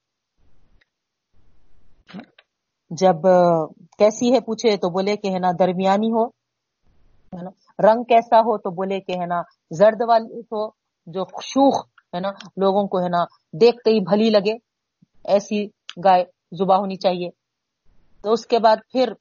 جب 2.90 3.16
کیسی 3.98 4.34
ہے 4.34 4.40
پوچھے 4.40 4.78
تو 4.78 4.90
بولے 4.90 5.16
کہ 5.16 5.28
ہے 5.28 5.40
نا، 5.40 5.52
درمیانی 5.60 6.12
ہو، 6.12 6.26
ہے 6.26 7.44
نا۔ 7.44 7.50
رنگ 7.84 8.04
کیسا 8.04 8.40
ہو 8.40 8.58
تو 8.58 8.70
بولے 8.70 9.00
کہ 9.00 9.12
ہے 9.12 9.26
نا، 9.26 9.42
زرد 9.72 10.02
والی 10.08 10.40
ہو، 10.40 10.70
جو 11.08 11.24
شوخ، 11.42 11.86
ہے 12.16 12.20
نا، 12.20 12.30
لوگوں 12.58 12.88
کو 12.88 13.00
ہے 13.00 13.10
نا، 13.10 13.24
دیکھتے 13.62 13.90
ہی 13.90 14.00
بھلی 14.00 14.30
لگے۔ 14.30 14.54
ایسی 15.26 15.66
گائے 16.06 16.24
زبا 16.52 16.78
ہونی 16.78 16.96
چاہیے۔ 16.96 17.30
تو 18.22 18.32
اس 18.32 18.46
کے 18.46 18.60
بعد 18.60 18.78
پھر 18.92 19.14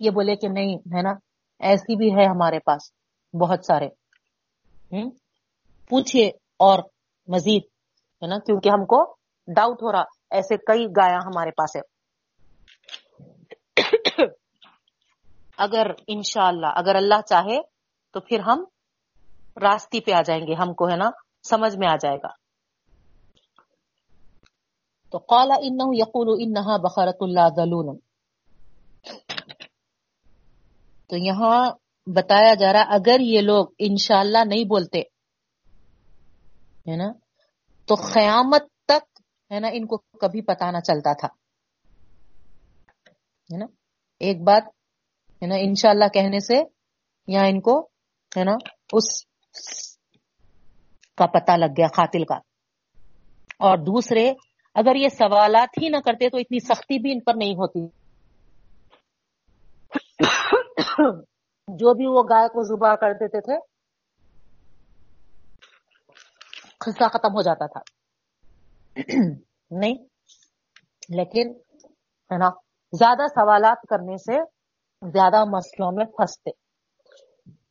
یہ 0.00 0.10
بولے 0.10 0.36
کہ 0.36 0.48
نہیں، 0.48 0.74
ہے 0.74 1.02
نا 1.02 1.12
ایسی 1.64 1.96
بھی 1.96 2.14
ہے 2.14 2.24
ہمارے 2.24 2.58
پاس۔ 2.58 2.92
بہت 3.40 3.64
سارے۔ 3.64 3.88
پوچھئے 5.88 6.26
اور 6.58 6.78
مزید، 7.28 7.62
ہے 8.22 8.26
نا؟ 8.26 8.38
کیونکہ 8.38 8.68
ہم 8.68 8.84
کو 8.84 9.16
ڈاؤٹ 9.46 9.82
ہو 9.82 9.92
رہا۔ 9.92 10.02
ایسے 10.30 10.56
کئی 10.56 10.86
گایا 10.86 11.16
ہمارے 11.16 11.50
پاس 11.50 11.76
ہے۔ 11.76 11.80
اگر 15.58 15.86
انشاءاللہ، 16.06 16.66
اگر 16.66 16.94
اللہ 16.94 17.20
چاہے 17.28 17.60
تو 18.12 18.20
پھر 18.20 18.40
ہم 18.40 18.64
راستی 19.62 20.00
پہ 20.00 20.12
آ 20.12 20.22
جائیں 20.22 20.46
گے۔ 20.46 20.54
ہم 20.54 20.74
کو، 20.74 20.88
ہے 20.88 20.96
نا؟ 20.96 21.10
سمجھ 21.48 21.76
میں 21.76 21.88
آ 21.88 21.96
جائے 21.96 22.16
گا۔ 22.16 22.44
تو 25.10 25.18
قالا 25.18 25.54
انہو 25.54 25.94
یقول 25.94 26.36
انہا 26.40 26.76
بخارت 26.76 27.16
اللہ 27.20 27.48
ذلون 27.56 27.98
تو 31.14 31.18
یہاں 31.18 31.70
بتایا 32.06 32.54
جا 32.54 32.72
رہا 32.72 32.80
اگر 32.80 33.20
یہ 33.20 33.40
لوگ 33.40 33.66
انشاءاللہ 33.78 34.38
نہیں 34.46 34.64
بولتے، 34.64 35.00
ہے 36.90 36.96
نا، 36.96 37.12
تو 37.84 37.94
قیامت 37.94 38.62
تک، 38.84 39.20
ہے 39.50 39.60
نا، 39.60 39.68
ان 39.72 39.86
کو 39.86 39.96
کبھی 39.96 40.42
پتا 40.42 40.70
نہ 40.70 40.78
چلتا 40.78 41.12
تھا، 41.12 41.28
ہے 43.52 43.56
نا، 43.56 43.66
ایک 44.20 44.42
بات، 44.42 44.62
ہے 45.42 45.46
نا، 45.46 45.54
انشاءاللہ 45.54 46.08
کہنے 46.14 46.40
سے 46.40 46.62
یہاں 47.26 47.46
ان 47.48 47.60
کو، 47.60 47.80
ہے 48.36 48.44
نا، 48.44 48.52
اس 48.92 49.26
کا 51.16 51.26
پتا 51.26 51.56
لگ 51.56 51.72
گیا، 51.76 51.86
قاتل 51.86 52.24
کا۔ 52.24 52.36
اور 53.58 53.78
دوسرے، 53.78 54.32
اگر 54.74 54.96
یہ 54.96 55.08
سوالات 55.08 55.82
ہی 55.82 55.88
نہ 55.88 55.96
کرتے 55.96 56.28
تو 56.28 56.38
اتنی 56.38 56.58
سختی 56.58 56.98
بھی 56.98 57.12
ان 57.12 57.20
پر 57.20 57.34
نہیں 57.34 57.54
ہوتی۔ 57.54 58.03
جو 61.68 61.94
بھی 61.94 62.06
وہ 62.06 62.22
گائے 62.30 62.48
کو 62.48 62.62
زبا 62.62 62.96
کر 62.96 63.12
دیتے 63.12 63.40
تھے 63.40 63.58
خصہ 66.80 67.08
ختم 67.08 67.28
ہو 67.28 67.42
جاتا 67.42 67.66
تھا۔ 67.66 67.80
نہیں، 69.70 69.94
لیکن، 71.08 71.50
ہے 72.32 72.38
نا، 72.38 72.50
زیادہ 72.92 73.26
سوالات 73.26 73.78
کرنے 73.90 74.16
سے 74.16 74.32
زیادہ 75.10 75.44
مسئلوں 75.44 75.92
میں 75.92 76.04
پھنستے۔ 76.04 76.50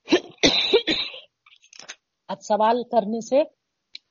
اب 2.28 2.42
سوال 2.42 2.84
کرنے 2.84 3.22
سے 3.22 3.44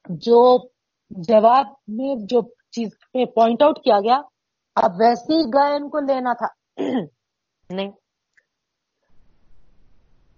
جو 0.09 0.69
جواب 1.11 1.67
میں 1.89 2.15
جو 2.19 2.43
چیز 2.71 2.89
پہ 3.13 3.25
پوائنٹ 3.25 3.63
آؤٹ 3.63 3.79
کیا 3.79 3.99
گیا، 3.99 4.21
اب 4.75 4.91
ویسی 5.01 5.45
گائے 5.45 5.75
ان 5.75 5.89
کو 5.89 5.99
لینا 5.99 6.33
تھا۔ 6.33 6.47
نہیں 7.71 7.91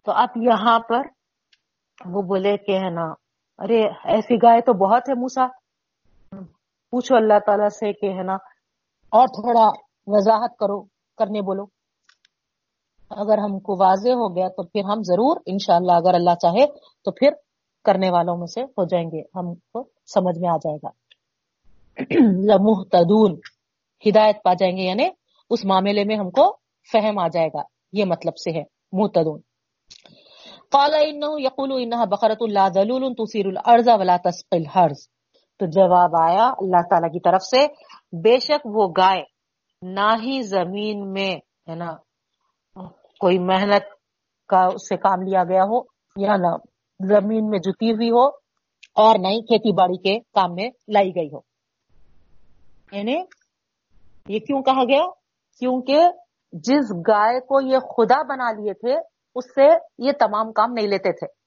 تو 0.04 0.12
اب 0.12 0.28
یہاں 0.36 0.78
پر 0.78 1.02
وہ 2.04 2.22
بولے 2.22 2.56
کہ 2.56 2.72
ہے 2.72 2.90
نا، 2.90 3.04
ارے 3.58 3.80
ایسی 4.04 4.36
گائے 4.42 4.60
تو 4.60 4.72
بہت 4.72 5.08
ہے 5.08 5.14
موسا 5.14 5.46
پوچھو 6.90 7.16
اللہ 7.16 7.38
تعالی 7.46 7.68
سے 7.68 7.92
کہ 7.92 8.06
ہے 8.06 8.22
نا، 8.22 8.34
اور 9.12 9.26
تھوڑا 9.28 9.68
وضاحت 10.06 10.56
کرو، 10.56 10.82
کرنے 11.18 11.40
بولو۔ 11.40 11.64
اگر 13.10 13.38
ہم 13.38 13.58
کو 13.60 13.76
واضح 13.76 14.10
ہو 14.10 14.36
گیا 14.36 14.48
تو 14.48 14.62
پھر 14.62 14.80
ہم 14.84 15.02
ضرور 15.02 15.36
انشاءاللہ 15.46 15.92
اگر 15.92 16.14
اللہ 16.14 16.34
چاہے 16.34 16.66
تو 17.04 17.10
پھر 17.10 17.30
کرنے 17.84 18.10
والوں 18.10 18.36
میں 18.36 18.46
سے 18.46 18.62
ہو 18.62 18.84
جائیں 18.84 19.06
گے۔ 19.06 19.22
ہم 19.36 19.54
کو 19.54 19.88
سمجھ 20.14 20.38
میں 20.38 20.48
آ 20.48 20.56
جائے 20.56 20.76
گا۔ 20.76 20.90
لمحتدون، 22.52 23.38
ہدایت 24.08 24.36
پا 24.44 24.52
جائیں 24.54 24.76
گے 24.76 24.82
یعنی 24.82 25.08
اس 25.50 25.64
معاملے 25.64 26.04
میں 26.04 26.16
ہم 26.16 26.30
کو 26.30 26.56
فہم 26.92 27.18
آ 27.18 27.28
جائے 27.28 27.48
گا۔ 27.48 27.62
یہ 27.92 28.04
مطلب 28.04 28.36
سے 28.36 28.50
ہے 28.50 28.62
محتدون 28.92 29.40
قال 30.74 30.94
انه 30.94 31.40
يقول 31.40 31.72
انها 31.72 32.04
بقره 32.04 32.46
لا 32.48 32.68
ذلول 32.68 33.14
تثير 33.14 33.48
الارض 33.48 33.88
ولا 34.00 34.16
تسقي 34.16 34.58
الحرث 34.58 35.06
تو 35.60 35.66
جواب 35.66 36.16
آیا 36.22 36.46
اللہ 36.58 36.86
تعالی 36.90 37.08
کی 37.08 37.20
طرف 37.20 37.42
سے، 37.42 37.66
بے 38.22 38.38
شک 38.38 38.66
وہ 38.66 38.88
گائے 38.98 39.22
نہ 39.82 40.08
ہی 40.22 40.42
زمین 40.42 41.12
میں، 41.12 41.34
ہے 41.68 41.74
نا، 41.74 41.92
کوئی 43.20 43.38
محنت 43.38 43.84
کا 44.48 44.64
اس 44.74 44.88
سے 44.88 44.96
کام 44.96 45.22
لیا 45.22 45.44
گیا 45.44 45.62
ہو 45.62 45.80
یا 46.16 46.36
نہ 46.36 46.56
زمین 47.00 47.48
میں 47.50 47.58
جتی 47.58 47.92
ہوئی 47.92 48.10
ہو 48.10 48.26
اور 48.96 49.18
نہ 49.18 49.28
ہی 49.28 49.40
کھیتی 49.40 49.72
باڑی 49.72 49.98
کے 49.98 50.18
کام 50.20 50.54
میں 50.54 50.70
لائی 50.88 51.10
گئی 51.10 51.28
ہو۔ 51.28 51.40
یعنی 52.92 53.16
یہ 54.28 54.38
کیوں 54.38 54.62
کہا 54.62 54.84
گیا؟ 54.84 55.06
کیونکہ 55.58 56.06
جس 56.52 56.92
گائے 57.08 57.40
کو 57.40 57.60
یہ 57.60 57.78
خدا 57.78 58.22
بنا 58.22 58.50
لیے 58.52 58.72
تھے 58.74 59.13
اس 59.34 59.44
سے 59.54 59.68
یہ 59.98 60.12
تمام 60.12 60.52
کام 60.52 60.72
نہیں 60.72 60.86
لیتے 60.86 61.12
تھے۔ 61.12 61.44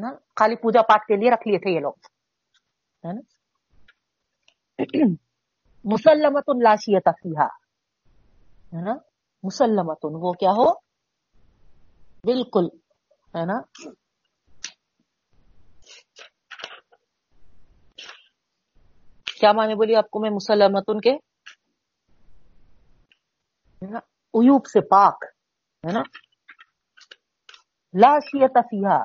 نا؟ 0.00 0.08
خالی 0.36 0.56
پوجا 0.56 0.82
پاٹ 0.82 1.00
کے 1.00 1.16
لیے 1.16 1.30
رکھ 1.30 1.48
لیے 1.48 1.58
تھے 1.58 1.70
یہ 1.70 1.80
لوگ۔ 1.80 1.92
ہے 3.04 3.12
نا؟ 3.12 3.20
مسلمت 5.84 6.48
لاشیت 6.48 7.04
فیحا 7.04 7.46
ہے 8.72 8.84
نا؟ 8.84 8.94
مسلمت 9.42 9.98
وہ 10.02 10.32
کیا 10.32 10.50
ہو؟ 10.50 10.70
بالکل، 12.24 12.66
ہے 13.38 13.44
نا؟ 13.44 13.60
کیا 19.24 19.52
مانے 19.52 19.74
بولی 19.74 19.96
آپ 19.96 20.10
کو 20.10 20.20
میں 20.20 20.30
مسلمت 20.30 21.02
کے؟ 21.02 21.12
ایوب 24.34 24.66
سے 24.66 24.80
پاک۔ 24.80 25.35
ہے 25.76 25.92
نا؟ 25.92 26.00
لاشیت 27.94 28.50
فیحا 28.54 29.02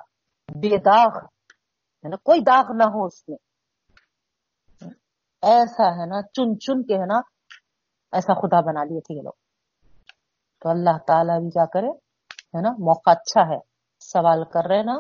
بے 0.55 0.77
داغ، 0.77 1.25
ہے 2.03 2.09
نا؟ 2.09 2.15
کوئی 2.15 2.39
داغ 2.39 2.65
نہ 2.77 2.83
ہو 2.83 3.05
اس 3.05 3.29
میں۔ 3.29 3.37
ایسا 5.41 5.91
ہے 5.91 6.05
نا، 6.05 6.21
چن 6.21 6.59
چن 6.59 6.83
کے 6.83 6.95
ہے 6.95 7.05
نا، 7.05 7.19
ایسا 8.11 8.33
خدا 8.33 8.61
بنا 8.61 8.83
لیے 8.83 8.99
تھے 8.99 9.15
یہ 9.15 9.21
لوگ۔ 9.21 9.31
تو 10.59 10.69
اللہ 10.69 10.97
تعالیٰ 11.07 11.39
بھی 11.39 11.49
کیا 11.49 11.65
کرے، 11.65 11.87
ہے 12.57 12.61
نا؟ 12.61 12.69
موقع 12.69 13.09
اچھا 13.09 13.41
ہے۔ 13.41 13.59
سوال 13.99 14.43
کر 14.43 14.67
رہے 14.69 14.83
نا، 14.83 14.93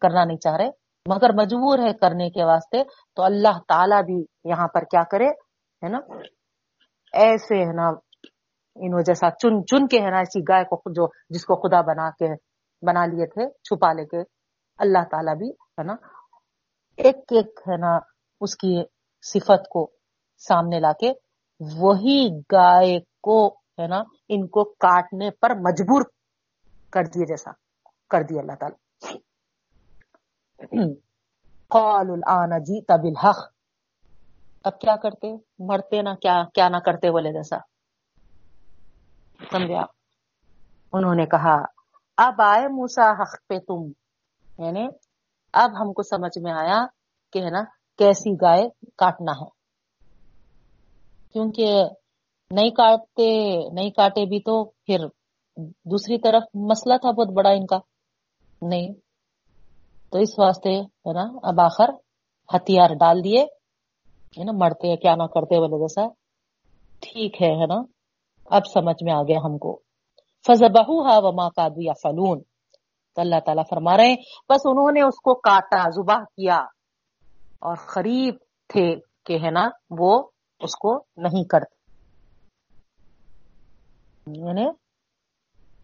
کرنا 0.00 0.24
نہیں 0.24 0.36
چاہ 0.36 0.56
رہے۔ 0.56 0.70
مگر 1.06 1.32
مجبور 1.40 1.78
ہے 1.78 1.92
کرنے 1.92 2.30
کے 2.30 2.44
واسطے۔ 2.44 2.84
تو 2.84 3.22
اللہ 3.22 3.58
تعالیٰ 3.68 4.02
بھی 4.02 4.24
یہاں 4.44 4.68
پر 4.68 4.80
کیا 4.80 5.02
کرے، 5.04 5.26
ہے 5.84 5.88
نا؟ 5.88 5.98
ایسے 7.12 7.54
ہے 7.54 7.72
نا 7.72 8.07
انہوں 8.86 9.02
جیسا 9.02 9.30
چن 9.30 9.66
چن 9.66 9.86
کے 9.86 10.00
ہے 10.00 10.10
نا 10.10 10.18
ایسی 10.18 10.40
گائے 10.40 10.64
کو 10.64 10.82
جو، 10.92 11.08
جس 11.30 11.44
کو 11.44 11.68
خدا 11.68 11.80
بنا 11.80 12.10
کے، 12.10 12.34
بنا 12.86 13.06
لیے 13.06 13.26
تھے، 13.26 13.50
چھپا 13.50 13.92
لے 13.92 14.06
کے۔ 14.06 14.18
اللہ 14.78 15.04
تعالیٰ 15.10 15.36
بھی 15.36 15.50
ہے 15.50 15.82
نا، 15.82 15.92
ایک 16.96 17.16
ایک 17.16 17.60
ہے 17.68 17.76
نا 17.76 17.98
اس 18.40 18.56
کی 18.56 18.84
صفت 19.22 19.68
کو 19.68 19.90
سامنے 20.48 20.80
لا 20.80 20.92
کے 20.92 21.12
وہی 21.78 22.28
گائے 22.52 23.00
کو 23.22 23.48
ہے 23.48 23.86
نا 23.86 24.02
ان 24.28 24.46
کو 24.46 24.64
کاٹنے 24.64 25.30
پر 25.30 25.50
مجبور 25.50 26.02
کر 26.90 27.02
دیے 27.02 27.26
جیسا 27.26 27.50
کر 28.10 28.22
دیا 28.22 28.40
اللہ 28.40 28.52
تعالی۔ 28.52 28.76
قال 31.68 32.06
الان 32.10 32.62
جیت 32.62 32.90
بالحق۔ 32.90 33.52
اب 34.64 34.80
کیا 34.80 34.96
کرتے؟ 34.96 35.36
مرتے 35.58 36.02
نہ 36.02 36.14
کیا 36.22 36.42
کیا 36.54 36.68
نہ 36.68 36.76
کرتے 36.76 37.10
بولے 37.10 37.32
جیسا۔ 37.32 37.56
سمجھے 39.38 39.76
آپ 39.76 39.88
انہوں 40.92 41.14
نے 41.14 41.26
کہا، 41.26 41.56
اب 42.16 42.34
آئے 42.42 42.68
موسا 42.68 43.10
حق 43.10 43.48
پہ 43.48 43.58
تم۔ 43.58 43.92
یعنی 44.64 44.86
اب 45.52 45.70
ہم 45.80 45.92
کو 45.92 46.02
سمجھ 46.02 46.38
میں 46.38 46.52
آیا 46.52 46.86
کہ 47.32 47.38
ہے 47.38 47.50
نا، 47.50 47.60
کیسی 47.98 48.34
گائے 48.34 48.68
کاٹنا 48.96 49.32
ہے۔ 49.32 49.48
کیونکہ 51.32 51.82
نہیں 52.50 52.70
کاٹتے، 52.70 53.58
نہیں 53.72 53.90
کاٹے 53.90 54.24
بھی 54.24 54.40
تو 54.40 54.64
پھر 54.64 54.98
دوسری 55.84 56.18
طرف 56.18 56.42
مسئلہ 56.54 56.94
تھا 56.96 57.10
بہت 57.10 57.28
بڑا 57.28 57.50
ان 57.50 57.66
کا۔ 57.66 57.78
نہیں۔ 58.62 58.92
تو 60.10 60.18
اس 60.18 60.38
واسطے 60.38 60.80
ہے 60.80 61.12
نا، 61.12 61.38
اب 61.42 61.60
آخر 61.60 61.88
ہتھیار 62.54 62.90
ڈال 62.90 63.24
دیے۔ 63.24 63.42
ہے 64.38 64.44
نا، 64.44 64.52
مرتے 64.52 64.96
کیا 64.96 65.14
نہ 65.14 65.22
کرتے 65.22 65.58
والے 65.58 65.78
جیسا۔ 65.78 66.08
ٹھیک 67.00 67.42
ہے 67.42 67.66
نا۔ 67.66 67.97
اب 68.50 68.62
سمجھ 68.74 69.04
میں 69.04 69.12
آ 69.12 69.22
گیا 69.22 69.38
ہم 69.44 69.58
کو۔ 69.58 69.80
فضبہ 70.46 70.84
وما 70.88 71.48
کادو 71.48 71.82
یا 71.82 71.92
فلون 72.02 72.42
تو 73.14 73.20
اللہ 73.20 73.40
تعالیٰ 73.46 73.64
فرما 73.70 73.96
رہے 73.96 74.08
ہیں، 74.08 74.16
بس 74.48 74.60
انہوں 74.64 74.92
نے 74.92 75.02
اس 75.02 75.14
کو 75.16 75.34
کاٹا 75.34 75.90
زبہ 75.90 76.24
کیا۔ 76.24 76.58
اور 77.60 77.76
خریب 77.76 78.34
تھے 78.68 78.94
کہ 79.26 79.38
ہے 79.44 79.50
نا، 79.50 79.68
وہ 79.90 80.22
اس 80.60 80.76
کو 80.76 81.04
نہیں 81.16 81.44
کرتے۔ 81.44 81.78
یعنی 84.46 84.66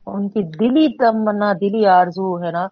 ان 0.06 0.28
کی 0.28 0.42
دلی 0.42 0.96
تمنا 0.96 1.52
دلی 1.52 1.86
آرزو 1.86 2.44
ہے 2.44 2.50
نا، 2.50 2.66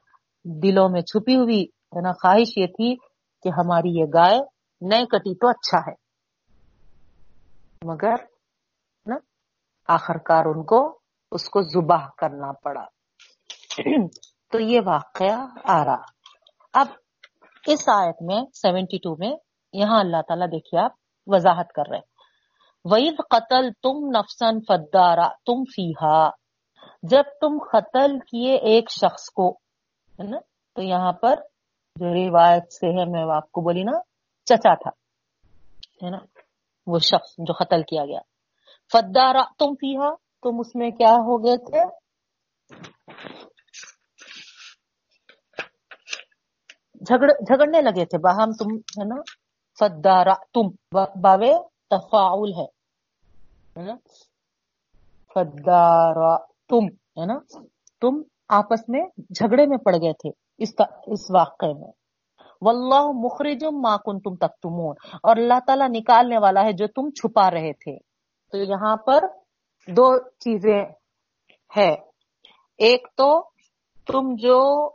دلوں 0.45 0.89
میں 0.89 1.01
چھپی 1.01 1.37
ہوئی 1.37 1.63
ہے 1.63 2.01
نا 2.01 2.13
خواہش 2.13 2.59
یہ 2.59 2.67
تھی 2.67 2.97
کہ 3.43 3.49
ہماری 3.49 3.89
یہ 3.89 4.05
گائے 4.15 4.39
نئے 4.81 5.07
کٹی 5.07 5.35
تو 5.35 5.49
اچھا 5.49 5.79
ہے۔ 5.79 5.95
مگر 7.85 8.32
آخر 9.93 10.19
کار 10.19 10.45
ان 10.45 10.65
کو 10.65 10.99
اس 11.33 11.49
کو 11.49 11.63
زباہ 11.63 12.07
کرنا 12.19 12.53
پڑا۔ 12.53 12.85
تو 14.53 14.61
یہ 14.61 14.81
واقعہ 14.87 15.47
آ 15.65 15.85
رہا۔ 15.85 16.03
اب 16.75 16.87
اس 17.67 17.89
آیت 17.89 18.17
میں 18.21 18.43
سیونٹی 18.55 18.99
ٹو 18.99 19.17
میں 19.17 19.37
یہاں 19.73 20.01
اللہ 20.01 20.23
تعالیٰ 20.29 20.47
دیکھیے 20.47 20.81
آپ 20.81 20.93
وضاحت 21.27 21.73
کر 21.73 21.83
رہے 21.91 22.01
وید 22.85 23.21
قتل 23.31 23.73
تم 23.73 24.11
نفسن 24.17 24.61
فدارا 24.61 25.29
تم 25.29 25.65
فیحا 25.65 26.31
جب 27.03 27.23
تم 27.41 27.59
قتل 27.73 28.19
کیے 28.19 28.55
ایک 28.55 28.91
شخص 28.91 29.31
کو، 29.31 29.51
ہے 30.19 30.23
نا؟ 30.23 30.39
تو 30.75 30.83
یہاں 30.83 31.13
پر 31.13 31.35
جو 31.97 32.07
روایت 32.07 32.73
سے 32.73 32.87
ہے، 32.87 33.05
میں 33.05 33.37
آپ 33.37 33.53
کو 33.53 33.61
بولی 33.61 33.83
نا، 33.83 34.01
چچا 34.45 34.75
تھا، 34.75 34.91
ہے 36.05 36.11
نا؟ 36.11 36.19
وہ 36.87 36.99
شخص 36.99 37.35
جو 37.39 37.53
قتل 37.53 37.83
کیا 37.83 38.05
گیا۔ 38.05 38.21
فدارا، 38.93 39.43
تم 39.59 39.75
فیحا 39.81 40.11
تم 40.43 40.59
اس 40.61 40.75
میں 40.79 40.91
کیا 40.99 41.13
ہو 41.27 41.37
گئے 41.45 41.57
تھے؟ 41.67 41.83
جھگڑنے 47.49 47.81
لگے 47.83 48.05
تھے، 48.11 48.19
باہم 48.27 48.51
تم، 48.59 48.75
ہے 48.99 49.05
نا؟ 49.09 49.19
فدارا، 49.79 50.35
تم 50.55 50.67
باوے 51.25 51.53
تفاعل 51.91 52.53
ہے 52.59 52.67
فدارا، 55.37 56.35
تم، 56.69 56.85
ہے 57.19 57.27
نا؟ 57.27 57.39
تم 58.03 58.21
آپس 58.61 58.89
میں 58.89 59.05
جھگڑے 59.39 59.67
میں 59.67 59.79
پڑ 59.85 59.95
گئے 60.03 60.13
تھے، 60.23 60.31
اس 60.63 60.71
اس 61.13 61.23
واقعے 61.37 61.73
میں۔ 61.81 61.93
واللہ 62.63 63.05
مخرج 63.25 63.65
ما 63.83 63.97
کنتم 64.07 64.35
تکتمون، 64.47 64.95
اور 65.23 65.37
اللہ 65.37 65.61
تعالیٰ 65.67 65.89
نکالنے 65.91 66.39
والا 66.43 66.65
ہے 66.65 66.73
جو 66.81 66.87
تم 66.97 67.11
چھپا 67.19 67.51
رہے 67.51 67.73
تھے۔ 67.85 67.97
تو 68.53 68.59
یہاں 68.59 68.97
پر 68.97 69.21
دو 69.89 70.19
چیزیں 70.19 70.85
ہے 71.77 71.95
ایک 72.79 73.07
تو 73.17 73.51
تم 74.07 74.35
جو 74.35 74.91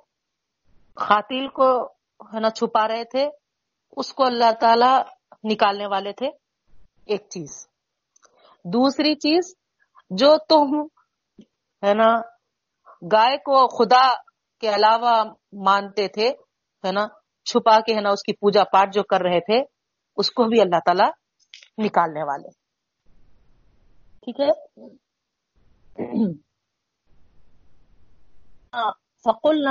خاتل 0.96 1.48
کو 1.48 1.86
ہے 2.34 2.40
نا 2.40 2.50
چھپا 2.50 2.88
رہے 2.88 3.04
تھے، 3.04 3.30
اس 3.98 4.14
کو 4.14 4.26
اللہ 4.26 4.52
تعالی 4.60 5.02
نکالنے 5.44 5.88
والے 5.88 6.14
تھے، 6.14 6.28
ایک 7.06 7.28
چیز۔ 7.30 7.68
دوسری 8.66 9.16
چیز، 9.16 9.56
جو 10.10 10.38
تم 10.38 10.82
ہے 11.88 11.94
نا 11.94 12.22
گائے 13.12 13.38
کو 13.38 13.68
خدا 13.68 14.14
کے 14.60 14.70
علاوہ 14.70 15.24
مانتے 15.66 16.08
تھے، 16.08 16.30
ہے 16.84 16.92
نا، 16.92 17.08
چھپا 17.46 17.80
کے 17.80 17.96
ہے 17.96 18.02
نا 18.02 18.10
اس 18.10 18.24
کی 18.24 18.34
پوجا 18.34 18.64
پاٹ 18.64 18.94
جو 18.94 19.04
کر 19.04 19.22
رہے 19.22 19.40
تھے، 19.40 19.64
اس 20.18 20.32
کو 20.32 20.44
بھی 20.44 20.62
اللہ 20.62 20.80
تعالی 20.86 21.10
نکالنے 21.86 22.24
والے۔ 22.24 22.67
ٹھیک 24.28 24.40
ہے؟ 24.40 24.52
فقل 29.26 29.66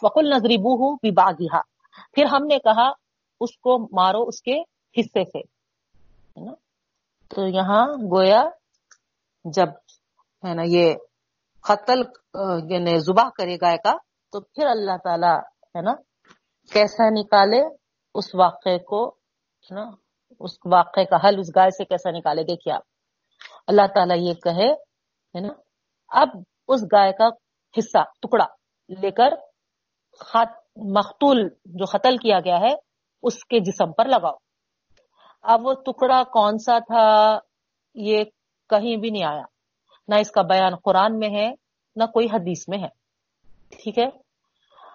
فقل 0.00 0.28
نظری 0.30 0.56
بو 0.58 0.70
ہوں 0.80 0.96
پھر 2.14 2.24
ہم 2.24 2.46
نے 2.46 2.58
کہا، 2.58 2.88
اس 3.40 3.56
کو 3.58 3.78
مارو 3.96 4.22
اس 4.28 4.40
کے 4.42 4.56
حصے 4.96 5.24
سے۔ 5.24 5.40
تو 7.30 7.46
یہاں 7.46 7.84
گویا 8.10 8.42
جب، 9.44 9.68
ہے 10.44 10.54
نا، 10.54 10.62
یہ 10.66 10.94
قتل 11.64 12.00
یعنی 12.70 12.98
زبا 12.98 13.28
کرے 13.30 13.56
گائے 13.56 13.78
کا، 13.84 13.94
تو 14.32 14.40
پھر 14.40 14.66
اللہ 14.66 14.96
تعالی، 15.04 15.34
ہے 15.76 15.82
نا، 15.82 15.94
کیسا 16.72 17.08
نکالے؟ 17.10 17.62
اس 18.14 18.34
واقعے 18.34 18.78
کو 18.78 19.06
نا، 19.70 19.84
اس 20.40 20.58
واقعے 20.72 21.04
کا 21.04 21.16
حل، 21.24 21.38
اس 21.38 21.50
گائے 21.56 21.70
سے 21.70 21.84
کیسا 21.84 22.10
نکالے؟ 22.10 22.42
دیکھیے 22.42 22.74
آپ۔ 22.74 22.84
اللہ 23.66 23.86
تعالیٰ 23.94 24.16
یہ 24.18 24.34
کہے، 24.34 24.72
ہے 25.34 25.40
نا، 25.40 25.48
اب 26.08 26.28
اس 26.68 26.82
گائے 26.82 27.12
کا 27.12 27.28
حصہ، 27.78 27.98
ٹکڑا 28.22 28.44
لے 28.88 29.10
کر 29.10 29.32
مختول 30.76 31.48
جو 31.64 31.84
قتل 31.84 32.16
کیا 32.16 32.38
گیا 32.40 32.60
ہے، 32.60 32.74
اس 33.22 33.44
کے 33.44 33.60
جسم 33.60 33.92
پر 33.92 34.04
لگاؤ۔ 34.04 34.36
اب 35.42 35.66
وہ 35.66 35.74
ٹکڑا 35.74 36.22
کون 36.22 36.58
سا 36.58 36.78
تھا، 36.78 37.38
یہ 37.94 38.24
کہیں 38.68 38.96
بھی 38.96 39.10
نہیں 39.10 39.24
آیا۔ 39.24 39.42
نہ 40.08 40.14
اس 40.14 40.30
کا 40.30 40.42
بیان 40.42 40.76
قرآن 40.76 41.18
میں 41.18 41.28
ہے، 41.28 41.50
نہ 41.96 42.04
کوئی 42.04 42.26
حدیث 42.26 42.68
میں 42.68 42.78
ہے۔ 42.78 42.88
ٹھیک 43.82 43.98
ہے؟ 43.98 44.08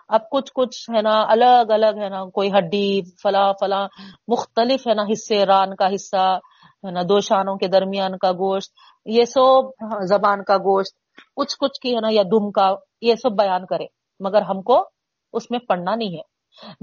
اب 0.07 0.29
کچھ 0.29 0.51
کچھ، 0.55 0.89
ہے 0.89 1.01
نا، 1.01 1.25
الگ 1.27 1.71
الگ، 1.71 2.01
ہے 2.01 2.09
نا، 2.09 2.25
کوئی 2.29 2.49
ہڈی، 2.49 3.01
فلاں 3.23 3.53
فلاں، 3.53 3.87
مختلف، 4.27 4.87
ہے 4.87 4.93
نا، 4.93 5.03
حصے، 5.03 5.45
ران 5.45 5.75
کا 5.75 5.87
حصہ 5.95 6.39
ہے 6.85 6.91
نا، 6.91 7.01
دو 7.09 7.19
شانوں 7.19 7.55
کے 7.55 7.67
درمیان 7.67 8.17
کا 8.17 8.31
گوشت، 8.31 8.73
یہ 9.05 9.23
سب 9.23 9.85
زبان 10.07 10.43
کا 10.43 10.57
گوشت، 10.57 10.97
کچھ 11.35 11.55
کچھ 11.59 11.79
کی 11.81 11.95
ہے 11.95 12.01
نا، 12.01 12.07
یا 12.11 12.23
دم 12.23 12.51
کا، 12.51 12.75
یہ 13.01 13.15
سب 13.15 13.31
بیان 13.31 13.65
کرے 13.65 13.85
مگر 14.19 14.41
ہم 14.41 14.61
کو 14.61 14.89
اس 15.33 15.51
میں 15.51 15.59
پڑھنا 15.59 15.95
نہیں 15.95 16.17
ہے۔ 16.17 16.35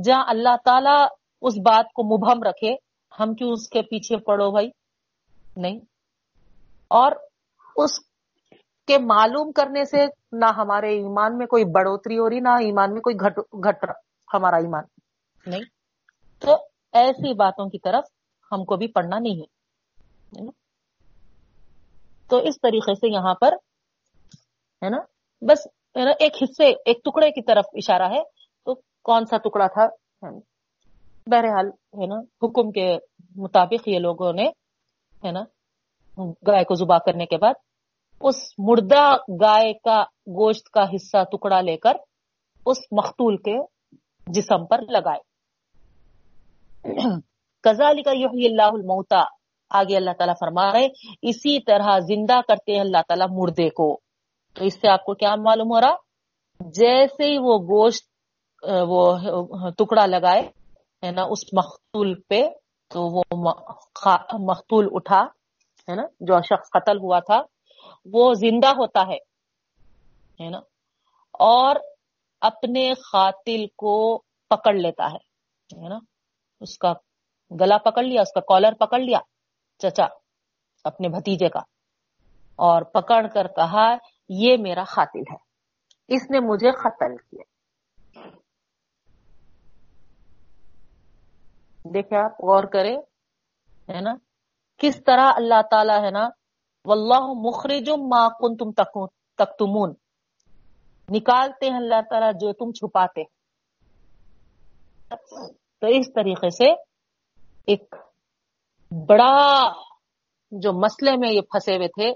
جہاں 0.02 0.24
اللہ 0.26 0.56
تعالی 0.64 1.04
اس 1.42 1.54
بات 1.58 1.84
کو 1.94 2.02
مبہم 2.02 2.42
رکھے، 2.42 2.74
ہم 3.20 3.34
کیوں 3.34 3.50
اس 3.50 3.68
کے 3.68 3.82
پیچھے 3.82 4.16
پڑو 4.16 4.50
بھائی؟ 4.50 4.70
نہیں۔ 5.56 5.80
اور 6.88 7.12
اس 7.76 8.00
کے 8.86 8.98
معلوم 8.98 9.52
کرنے 9.52 9.84
سے 9.84 10.06
نہ 10.32 10.44
ہمارے 10.56 10.88
ایمان 10.88 11.38
میں 11.38 11.46
کوئی 11.46 11.64
بڑھوتری 11.64 12.18
ہو 12.18 12.30
رہی، 12.30 12.40
نہ 12.40 12.48
ایمان 12.48 12.92
میں 12.92 13.00
کوئی 13.00 13.16
گھٹ 13.20 13.38
گھٹ 13.38 13.84
ہمارا 14.34 14.56
ایمان۔ 14.56 14.84
نہیں۔ 15.46 15.62
تو 16.38 16.52
ایسی 16.92 17.34
باتوں 17.34 17.68
کی 17.68 17.78
طرف 17.78 18.04
ہم 18.52 18.64
کو 18.64 18.76
بھی 18.76 18.86
پڑھنا 18.86 19.18
نہیں 19.18 19.36
ہے۔ 19.36 19.61
تو 22.30 22.36
اس 22.36 22.60
طریقے 22.60 22.94
سے 22.94 23.14
یہاں 23.14 23.34
پر، 23.34 23.52
ہے 24.82 24.88
نا؟ 24.88 24.98
بس، 25.42 25.66
ہے 25.66 26.04
نا، 26.04 26.10
ایک 26.10 26.32
حصے، 26.42 26.64
ایک 26.64 27.04
ٹکڑے 27.04 27.30
کی 27.30 27.42
طرف 27.42 27.64
اشارہ 27.72 28.10
ہے۔ 28.10 28.22
تو 28.64 28.74
کون 29.02 29.24
سا 29.24 29.36
ٹکڑا 29.36 29.66
تھا؟ 29.66 29.86
بہرحال، 31.26 31.66
ہے 31.68 32.06
نا، 32.06 32.20
حکم 32.20 32.70
کے 32.70 32.98
مطابق 33.36 33.88
یہ 33.88 33.98
لوگوں 33.98 34.32
نے، 34.32 34.48
ہے 35.24 35.30
نا، 35.30 35.40
گائے 36.46 36.64
کو 36.64 36.74
زبا 36.74 36.98
کرنے 36.98 37.26
کے 37.26 37.36
بعد 37.36 37.54
اس 38.20 38.34
مردہ 38.58 39.16
گائے 39.28 39.72
کا 39.72 40.02
گوشت 40.26 40.70
کا 40.70 40.84
حصہ 40.94 41.24
ٹکڑا 41.24 41.60
لے 41.60 41.76
کر 41.76 41.92
اس 42.66 42.78
مختول 42.92 43.36
کے 43.36 43.56
جسم 44.26 44.66
پر 44.66 44.78
لگائے۔ 44.78 45.20
کزالی 47.60 48.02
کا 48.02 48.10
اللہ 48.10 48.62
الموتا 48.62 49.41
آگے 49.72 49.96
اللہ 49.96 50.14
تعالیٰ 50.18 50.34
فرما 50.40 50.66
رہے 50.72 50.86
اسی 51.28 51.58
طرح 51.62 51.98
زندہ 52.08 52.40
کرتے 52.48 52.72
ہیں 52.72 52.80
اللہ 52.80 53.02
تعالیٰ 53.08 53.26
مردے 53.32 53.68
کو۔ 53.70 53.88
تو 54.56 54.64
اس 54.64 54.74
سے 54.80 54.88
آپ 54.88 55.04
کو 55.04 55.14
کیا 55.14 55.34
معلوم 55.44 55.70
ہو 55.74 55.80
رہا؟ 55.80 55.94
جیسے 56.74 57.24
ہی 57.24 57.36
وہ 57.38 57.58
گوشت 57.68 58.10
وہ 58.88 59.02
ٹکڑا 59.78 60.04
لگائے، 60.06 60.42
ہے 61.02 61.10
نا، 61.10 61.22
اس 61.30 61.42
مختول 61.52 62.14
پہ، 62.28 62.42
تو 62.90 63.00
وہ 63.12 63.22
مختول 64.40 64.88
اٹھا، 64.92 65.22
ہے 65.88 65.94
نا، 65.96 66.02
جو 66.20 66.40
شخص 66.44 66.70
قتل 66.72 66.98
ہوا 66.98 67.18
تھا، 67.20 67.40
وہ 68.06 68.32
زندہ 68.34 68.70
ہوتا 68.78 69.02
ہے 69.08 70.48
نا، 70.50 70.58
اور 71.46 71.76
اپنے 72.42 72.84
قاتل 73.02 73.66
کو 73.78 73.96
پکڑ 74.50 74.74
لیتا 74.76 75.06
ہے 75.10 75.88
نا، 75.88 75.98
اس 76.60 76.78
کا 76.78 76.92
گلا 77.50 77.78
پکڑ 77.84 78.02
لیا، 78.02 78.22
اس 78.22 78.32
کا 78.32 78.40
کالر 78.48 78.74
پکڑ 78.80 78.98
لیا 79.00 79.18
چچا، 79.82 80.04
اپنے 80.84 81.08
بھتیجے 81.08 81.48
کا۔ 81.48 81.58
اور 82.56 82.82
پکڑ 82.82 83.26
کر 83.34 83.46
کہا، 83.48 83.96
یہ 84.28 84.56
میرا 84.56 84.84
قاتل 84.84 85.18
ہے۔ 85.18 85.36
اس 86.08 86.30
نے 86.30 86.40
مجھے 86.40 86.70
قتل 86.70 87.16
کیا۔ 87.16 87.42
دیکھے 91.84 92.16
آپ، 92.16 92.32
غور 92.32 92.64
کرے 92.64 92.96
ہے 93.88 94.00
نا؟ 94.00 94.14
کس 94.78 95.04
طرح 95.04 95.32
اللہ 95.34 95.62
تعالی، 95.70 96.04
ہے 96.04 96.10
نا؟ 96.10 96.28
واللہ 96.84 97.48
مخرج 97.48 97.90
ما 97.90 98.28
کنتم 98.28 98.72
تکتمون۔ 98.72 99.94
نکالتے 101.08 101.66
ہیں 101.66 101.76
اللہ 101.76 102.00
تعالیٰ 102.10 102.32
جو 102.32 102.52
تم 102.52 102.72
چھپاتے۔ 102.72 103.22
تو 105.78 105.86
اس 105.86 106.12
طریقے 106.14 106.50
سے 106.50 106.72
ایک 107.66 107.94
بڑا 108.92 109.72
جو 110.50 110.72
مسئلے 110.72 111.16
میں 111.16 111.32
یہ 111.32 111.40
پھنسے 111.40 111.76
ہوئے 111.76 111.88
تھے، 111.88 112.10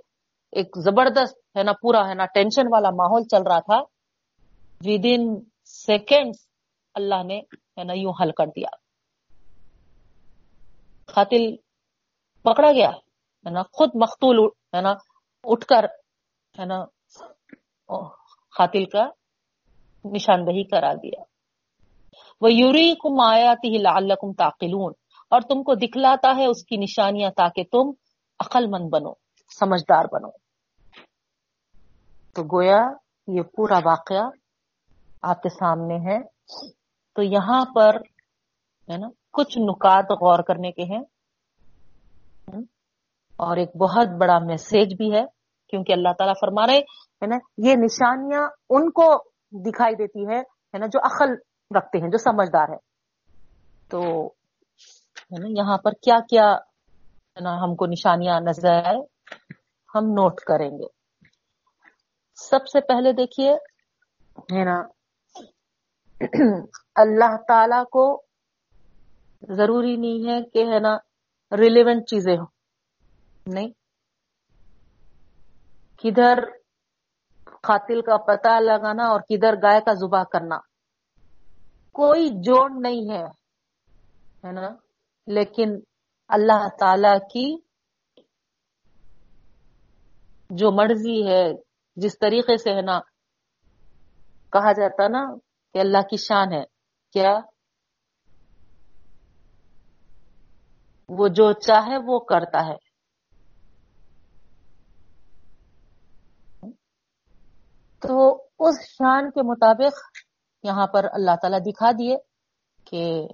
ایک 0.52 0.76
زبردست 0.76 1.56
ہے 1.56 1.62
نا، 1.62 1.72
پورا 1.72 2.08
ہے 2.08 2.14
نا، 2.14 2.26
ٹینشن 2.26 2.66
والا 2.72 2.90
ماحول 2.90 3.24
چل 3.24 3.42
رہا 3.42 3.60
تھا۔ 3.60 3.78
ود 4.84 5.04
ان 5.04 5.40
سیکنڈ 5.64 6.34
اللہ 6.94 7.22
نے 7.22 7.38
ہے 7.78 7.84
نا 7.84 7.92
یوں 7.92 8.12
حل 8.22 8.30
کر 8.30 8.46
دیا۔ 8.46 8.68
قاتل 11.04 11.56
پکڑا 12.42 12.72
گیا، 12.72 12.90
ہے 13.46 13.50
نا، 13.50 13.62
خود 13.62 13.90
مختول 13.94 14.46
ہے 14.74 14.80
نا، 14.80 14.94
اٹھ 15.44 15.66
کر 15.66 15.84
ہے 16.58 16.64
نا، 16.64 16.84
قاتل 18.56 18.84
کا 18.84 19.04
نشاندہی 20.04 20.64
کرا 20.64 20.92
دیا۔ 20.94 21.22
وہ 22.40 22.52
یوری 22.52 22.94
کم 22.94 23.20
آیاتی 23.20 23.78
لعلکم 23.78 24.32
تاقلون 24.32 24.92
اور 25.28 25.40
تم 25.40 25.62
کو 25.62 25.74
دکھلاتا 25.74 26.36
ہے 26.36 26.46
اس 26.46 26.64
کی 26.64 26.76
نشانیاں 26.76 27.30
تاکہ 27.30 27.62
تم 27.72 27.90
عقل 28.40 28.66
مند 28.66 28.88
بنو، 28.90 29.12
سمجھدار 29.58 30.04
بنو۔ 30.12 30.28
تو 32.34 32.42
گویا 32.42 32.80
یہ 33.26 33.42
پورا 33.42 33.78
واقعہ 33.84 34.30
آپ 35.22 35.42
کے 35.42 35.48
سامنے 35.48 35.94
ہے۔ 35.94 36.18
تو 37.14 37.22
یہاں 37.22 37.64
پر 37.74 37.94
ہے 38.92 38.96
نا، 38.96 39.08
کچھ 39.32 39.58
نکات 39.58 40.04
غور 40.04 40.38
کرنے 40.38 40.72
کے 40.72 40.82
ہیں۔ 40.82 41.02
اور 43.36 43.56
ایک 43.56 43.76
بہت 43.76 44.08
بڑا 44.20 44.38
میسج 44.38 44.94
بھی 44.94 45.12
ہے، 45.12 45.24
کیونکہ 45.68 45.92
اللہ 45.92 46.08
تعالیٰ 46.18 46.34
فرما 46.40 46.66
رہے 46.66 46.78
ہے 47.22 47.26
نا، 47.26 47.36
یہ 47.58 47.74
نشانیاں 47.76 48.48
ان 48.70 48.90
کو 48.90 49.30
دکھائی 49.52 49.94
دیتی 49.94 50.26
ہے 50.26 50.42
نا، 50.78 50.86
جو 50.86 50.98
عقل 50.98 51.32
رکھتے 51.76 51.98
ہیں، 51.98 52.08
جو 52.08 52.18
سمجھدار 52.18 52.68
ہے 52.68 52.76
تو 53.88 54.28
ہے 55.32 55.38
نا، 55.38 55.48
یہاں 55.56 55.78
پر 55.78 55.92
کیا 56.02 56.16
کیا 56.28 56.56
ہم 57.62 57.74
کو 57.74 57.86
نشانیاں 57.86 58.40
نظر 58.40 58.72
آئے 58.72 58.98
ہم 59.94 60.04
نوٹ 60.10 60.40
کریں 60.40 60.70
گے۔ 60.70 60.86
سب 62.36 62.66
سے 62.66 62.80
پہلے 62.80 63.12
دیکھیے، 63.12 63.52
ہے 64.52 64.64
نا، 64.64 64.78
اللہ 66.94 67.36
تعالی 67.48 67.80
کو 67.92 68.04
ضروری 69.48 69.96
نہیں 69.96 70.28
ہے 70.28 70.42
کہ 70.50 70.64
ہے 70.72 70.78
نا 70.78 70.96
ریلیونٹ 71.52 72.02
چیزیں 72.08 72.36
ہوں۔ 72.36 72.46
نہیں۔ 73.46 73.70
کدھر 76.00 76.38
قاتل 77.60 78.00
کا 78.00 78.16
پتہ 78.16 78.60
لگانا 78.60 79.04
اور 79.04 79.20
کدھر 79.20 79.54
گائے 79.62 79.80
کا 79.80 79.92
زبا 79.94 80.22
کرنا، 80.24 80.58
کوئی 81.92 82.28
جوڑ 82.42 82.70
نہیں 82.80 83.02
ہے 83.10 84.52
نا۔ 84.52 84.68
لیکن 85.26 85.78
اللہ 86.28 86.68
تعالی 86.80 87.18
کی 87.18 87.56
جو 90.50 90.70
مرضی 90.72 91.28
ہے، 91.28 91.52
جس 91.96 92.18
طریقے 92.18 92.56
سے 92.56 92.72
ہے 92.72 92.82
نا، 92.82 93.00
کہا 94.52 94.72
جاتا 94.72 95.08
نا 95.08 95.34
کہ 95.72 95.78
اللہ 95.78 95.98
کی 95.98 96.16
شان 96.16 96.52
ہے۔ 96.52 96.64
کیا؟ 97.12 97.38
وہ 101.08 101.28
جو 101.28 101.52
چاہے 101.52 101.96
وہ 102.06 102.18
کرتا 102.18 102.66
ہے۔ 102.66 102.86
تو 107.98 108.46
اس 108.58 108.74
شان 108.88 109.30
کے 109.30 109.42
مطابق 109.42 110.18
یہاں 110.62 110.86
پر 110.86 111.06
اللہ 111.12 111.30
تعالی 111.42 111.70
دکھا 111.70 111.90
دیے 111.90 112.16
کہ 112.84 113.28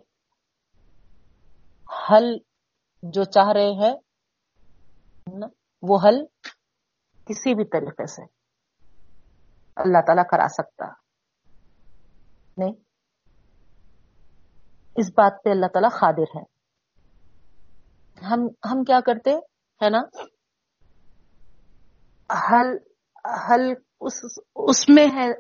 حل 1.93 2.37
جو 3.03 3.25
چاہ 3.25 3.53
رہے 3.53 3.71
ہیں، 3.71 3.95
وہ 5.83 5.99
حل 6.05 6.25
کسی 7.27 7.55
بھی 7.55 7.65
طریقے 7.65 8.07
سے 8.07 8.23
اللہ 9.77 9.99
تعالیٰ 10.07 10.25
کرا 10.31 10.47
سکتا۔ 10.49 10.87
نہیں۔ 12.57 12.73
اس 14.97 15.09
بات 15.09 15.33
پہ 15.45 15.51
اللہ 15.51 15.67
تعالیٰ 15.67 15.91
خادر 15.93 16.37
ہے 16.37 16.43
ہم 18.27 18.47
ہم 18.71 18.85
کیا 18.85 19.01
کرتے؟ 19.01 19.31
ہے 19.85 19.91
نا؟ 19.91 20.01
حل 22.31 22.77
حل 23.49 23.73
اس 24.01 24.25
اس 24.55 24.89
میں 24.89 25.07
ہے، 25.15 25.31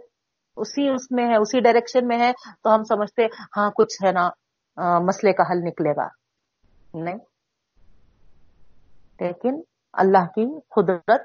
اسی 0.56 0.88
اس 0.88 1.10
میں 1.10 1.24
ہے، 1.24 1.36
اسی 1.36 1.60
ڈائریکشن 1.60 2.06
میں 2.06 2.18
ہے، 2.18 2.32
تو 2.62 2.74
ہم 2.74 2.84
سمجھتے 2.84 3.22
ہاں 3.56 3.70
کچھ 3.70 4.04
ہے 4.04 4.12
نا 4.12 4.30
مسئلے 5.00 5.32
کا 5.32 5.42
حل 5.42 5.58
نکلے 5.62 5.90
گا۔ 5.96 6.21
نہیں۔ 6.94 7.18
لیکن 9.20 9.60
اللہ 9.92 10.26
کی 10.26 10.60
قدرت 10.60 11.20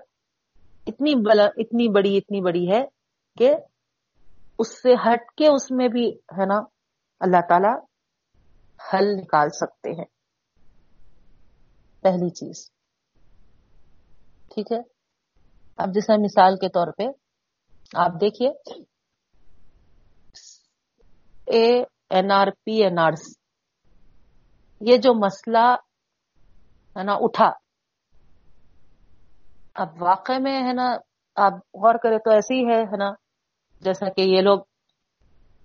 اتنی 0.88 1.16
بلا، 1.16 1.44
اتنی 1.44 1.90
بڑی 1.90 2.18
اتنی 2.18 2.42
بڑی 2.42 2.72
ہے 2.72 2.86
کہ 3.38 3.56
اس 4.60 4.82
سے 4.82 4.94
ہٹ 4.94 5.32
کے 5.38 5.48
اس 5.48 5.72
میں 5.72 5.88
بھی 5.88 6.10
ہے 6.10 6.46
نا 6.46 6.60
اللہ 7.20 7.38
تعالی 7.50 7.80
حل 8.94 9.16
نکال 9.18 9.50
سکتے 9.50 9.90
ہیں۔ 9.92 10.06
پہلی 12.02 12.30
چیز۔ 12.30 12.72
ٹھیک 14.54 14.72
ہے؟ 14.72 14.78
اب 15.78 15.94
جیسے 15.94 16.18
مثال 16.18 16.56
کے 16.56 16.70
طور 16.70 16.88
پہ 16.98 17.04
آپ 17.96 18.12
دیکھیے۔ 18.22 18.50
A 21.46 21.84
N 22.10 22.32
R 22.32 22.48
P 22.64 22.84
N 22.84 23.00
R 23.00 23.12
یہ 24.82 24.98
جو 24.98 25.14
مسئلہ 25.14 25.68
ہے 26.96 27.04
نا، 27.04 27.14
اٹھا۔ 27.14 27.50
اب 29.76 30.02
واقع 30.02 30.38
میں 30.40 30.58
ہے 30.64 30.74
نا، 30.74 30.88
آپ 31.36 31.54
غور 31.54 31.96
کرے 32.04 32.18
تو 32.20 32.32
ایسی 32.32 32.66
ہے 32.66 32.82
ہے 32.82 32.98
نا، 32.98 33.12
جیسا 33.82 34.10
کہ 34.10 34.22
یہ 34.22 34.42
لوگ 34.42 34.60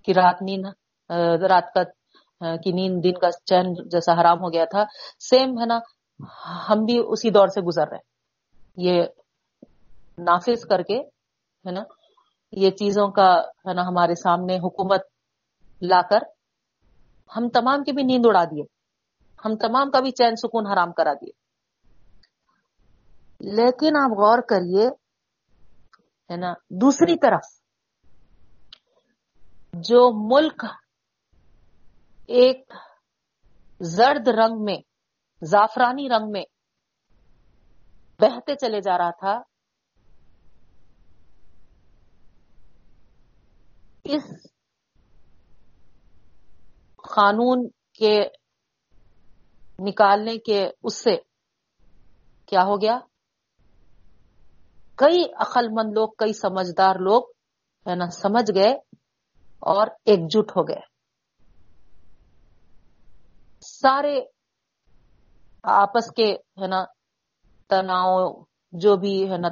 کی 0.05 0.13
رات 0.13 0.41
نیند 0.41 0.65
رات 1.49 1.73
کا 1.73 1.83
کی 2.57 2.71
نیند، 2.71 3.03
دن 3.03 3.13
کا 3.13 3.31
چین 3.45 3.73
جیسا 3.91 4.13
حرام 4.21 4.39
ہو 4.39 4.51
گیا 4.53 4.65
تھا۔ 4.65 4.83
سیم 5.19 5.59
ہے 5.59 5.65
نا، 5.65 5.79
ہم 6.69 6.83
بھی 6.85 6.99
اسی 7.07 7.29
دور 7.29 7.47
سے 7.47 7.61
گزر 7.61 7.87
رہے 7.87 8.01
یہ 8.77 9.03
نافذ 10.17 10.65
کر 10.65 10.81
کے، 10.81 10.99
ہے 10.99 11.71
نا، 11.71 11.83
یہ 12.51 12.69
چیزوں 12.71 13.07
کا، 13.07 13.29
ہے 13.67 13.73
نا، 13.73 13.81
ہمارے 13.81 14.15
سامنے 14.15 14.57
حکومت 14.57 15.01
لا 15.81 16.01
کر 16.09 16.21
ہم 17.37 17.49
تمام 17.49 17.83
کی 17.83 17.91
بھی 17.91 18.03
نیند 18.03 18.25
اڑا 18.25 18.43
دیے۔ 18.43 18.63
ہم 19.45 19.55
تمام 19.55 19.91
کا 19.91 19.99
بھی 19.99 20.11
چین 20.11 20.35
سکون 20.35 20.67
حرام 20.67 20.91
کرا 20.91 21.13
دیے۔ 21.13 21.31
لیکن 23.39 23.97
آپ 23.97 24.11
غور 24.17 24.39
کریے، 24.39 24.87
ہے 26.31 26.37
نا، 26.37 26.53
دوسری 26.69 27.17
طرف 27.17 27.45
جو 29.73 30.29
ملک 30.35 30.65
ایک 32.27 32.73
زرد 33.79 34.27
رنگ 34.27 34.63
میں، 34.63 34.77
زعفرانی 35.41 36.09
رنگ 36.09 36.31
میں 36.31 36.43
بہتے 38.19 38.55
چلے 38.55 38.81
جا 38.81 38.97
رہا 38.97 39.11
تھا، 39.11 39.41
اس 44.03 44.23
قانون 46.95 47.69
کے 47.69 48.27
نکالنے 49.79 50.37
کے 50.37 50.69
اس 50.83 51.03
سے 51.03 51.15
کیا 52.45 52.63
ہو 52.63 52.81
گیا؟ 52.81 52.99
کئی 54.95 55.23
عقل 55.37 55.67
مند 55.69 55.93
لوگ، 55.93 56.09
کئی 56.17 56.33
سمجھدار 56.33 56.95
لوگ، 56.95 57.23
ہے 57.89 57.95
نا، 57.95 58.09
سمجھ 58.09 58.51
گئے 58.55 58.71
اور 59.59 59.87
ایک 60.05 60.19
جٹ 60.29 60.51
ہو 60.57 60.67
گئے۔ 60.67 60.79
سارے 63.61 64.21
آپس 65.63 66.11
کے، 66.11 66.33
ہے 66.33 66.67
نا، 66.67 66.83
تناؤ، 67.69 68.43
جو 68.71 68.95
بھی، 68.95 69.31
ہے 69.31 69.37
نا 69.37 69.49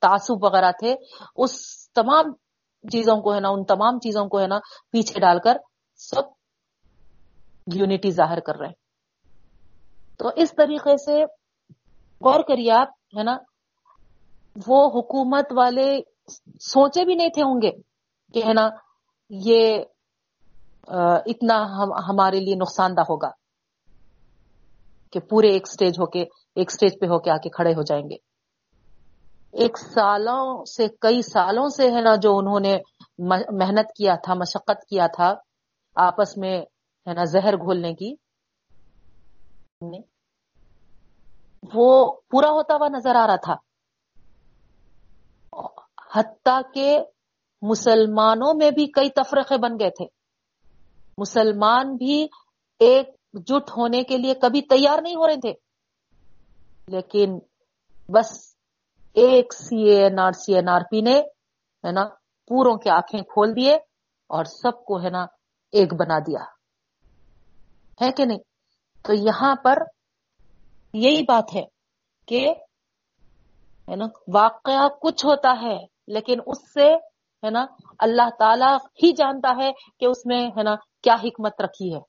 تعصب 0.00 0.44
وغیرہ 0.44 0.70
تھے، 0.72 0.94
اس 1.36 1.52
تمام 1.92 2.32
چیزوں 2.92 3.16
کو، 3.22 3.34
ہے 3.34 3.40
نا، 3.40 3.48
ان 3.48 3.64
تمام 3.64 3.98
چیزوں 3.98 4.28
کو، 4.28 4.40
ہے 4.40 4.46
نا، 4.46 4.58
پیچھے 4.90 5.20
ڈال 5.20 5.38
کر 5.38 5.56
سب 5.96 6.22
یونٹی 7.74 8.10
ظاہر 8.10 8.40
کر 8.40 8.56
رہے 8.56 8.66
ہیں۔ 8.66 8.83
تو 10.20 10.30
اس 10.36 10.54
طریقے 10.56 10.96
سے 10.96 11.24
غور 12.20 12.40
کریے 12.48 12.70
آپ، 12.72 12.90
ہے 13.18 13.22
نا؟ 13.22 13.36
وہ 14.66 14.80
حکومت 14.90 15.52
والے 15.56 15.86
سوچے 16.62 17.04
بھی 17.04 17.14
نہیں 17.14 17.28
تھے 17.28 17.42
ہوں 17.42 17.60
گے 17.62 17.70
کہ، 18.34 18.46
ہے 18.46 18.52
نا، 18.52 18.68
یہ 19.30 19.82
اتنا 21.26 21.56
ہمارے 22.08 22.40
لیے 22.40 22.54
نقصان 22.54 22.96
دہ 22.96 23.02
ہوگا 23.08 23.30
کہ 25.12 25.20
پورے 25.20 25.50
ایک 25.50 25.68
سٹیج 25.68 25.98
ہو 26.00 26.06
کے، 26.06 26.24
ایک 26.56 26.70
سٹیج 26.70 26.98
پہ 27.00 27.06
ہو 27.06 27.18
کے 27.18 27.30
آ 27.30 27.36
کے 27.36 27.48
کھڑے 27.48 27.72
ہو 27.74 27.82
جائیں 27.82 28.04
گے۔ 28.10 28.16
ایک 29.54 29.78
سالوں 29.78 30.64
سے، 30.64 30.86
کئی 31.00 31.22
سالوں 31.22 31.68
سے، 31.68 31.90
ہے 31.90 32.00
نا، 32.00 32.14
جو 32.16 32.36
انہوں 32.38 32.60
نے 32.60 32.76
محنت 33.58 33.92
کیا 33.96 34.14
تھا، 34.16 34.34
مشقت 34.34 34.84
کیا 34.88 35.06
تھا، 35.06 35.32
آپس 35.96 36.36
میں، 36.36 36.58
ہے 37.06 37.14
نا، 37.14 37.24
زہر 37.24 37.56
گھولنے 37.56 37.94
کی 37.94 38.14
وہ 41.74 42.12
پورا 42.30 42.50
ہوتا 42.50 42.74
ہوا 42.74 42.88
نظر 42.88 43.14
آ 43.14 43.26
رہا 43.26 43.36
تھا۔ 43.36 43.54
حتیٰ 46.14 46.60
کہ 46.74 46.98
مسلمانوں 47.62 48.54
میں 48.54 48.70
بھی 48.70 48.86
کئی 48.86 49.10
تفرقے 49.10 49.58
بن 49.58 49.70
گئے 49.80 49.90
تھے۔ 49.90 50.06
مسلمان 51.18 51.96
بھی 51.96 52.28
ایک 52.78 53.08
جٹ 53.32 53.70
ہونے 53.76 54.02
کے 54.02 54.18
لیے 54.18 54.34
کبھی 54.34 54.62
تیار 54.62 54.98
نہیں 55.02 55.16
ہو 55.16 55.26
رہے 55.26 55.36
تھے۔ 55.36 55.52
لیکن 56.88 57.38
بس 58.08 58.56
ایک 59.14 59.54
C 59.54 59.88
N 59.88 60.18
R 60.18 60.32
C 60.32 60.54
N 60.54 60.68
R 60.68 60.80
P 60.90 61.00
نے 61.00 61.20
ہے 61.84 61.92
نا 61.92 62.04
پوروں 62.48 62.76
کے 62.76 62.90
آنکھیں 62.90 63.22
کھول 63.22 63.56
دیے 63.56 63.74
اور 64.26 64.44
سب 64.44 64.84
کو 64.84 65.02
ہے 65.02 65.10
نا 65.10 65.26
ایک 65.72 65.94
بنا 65.94 66.18
دیا۔ 66.18 66.44
ہے 68.04 68.12
کہ 68.12 68.24
نہیں؟ 68.24 68.38
تو 69.04 69.12
یہاں 69.14 69.54
پر 69.64 69.78
یہی 70.94 71.22
بات 71.28 71.54
ہے 71.54 71.62
کہ 72.28 72.40
ہے 73.88 73.96
نا، 73.96 74.06
واقعہ 74.34 74.88
کچھ 75.02 75.24
ہوتا 75.26 75.52
ہے، 75.62 75.76
لیکن 76.08 76.40
اس 76.46 76.60
سے 76.72 76.88
ہے 77.42 77.50
نا، 77.50 77.64
اللہ 77.98 78.28
تعالی 78.38 78.70
ہی 79.02 79.10
جانتا 79.12 79.50
ہے 79.56 79.70
کہ 79.98 80.06
اس 80.06 80.24
میں 80.26 80.40
ہے 80.48 80.62
نا 80.62 80.74
کیا 81.04 81.14
حکمت 81.24 81.60
رکھی 81.60 81.94
ہے۔ 81.94 82.00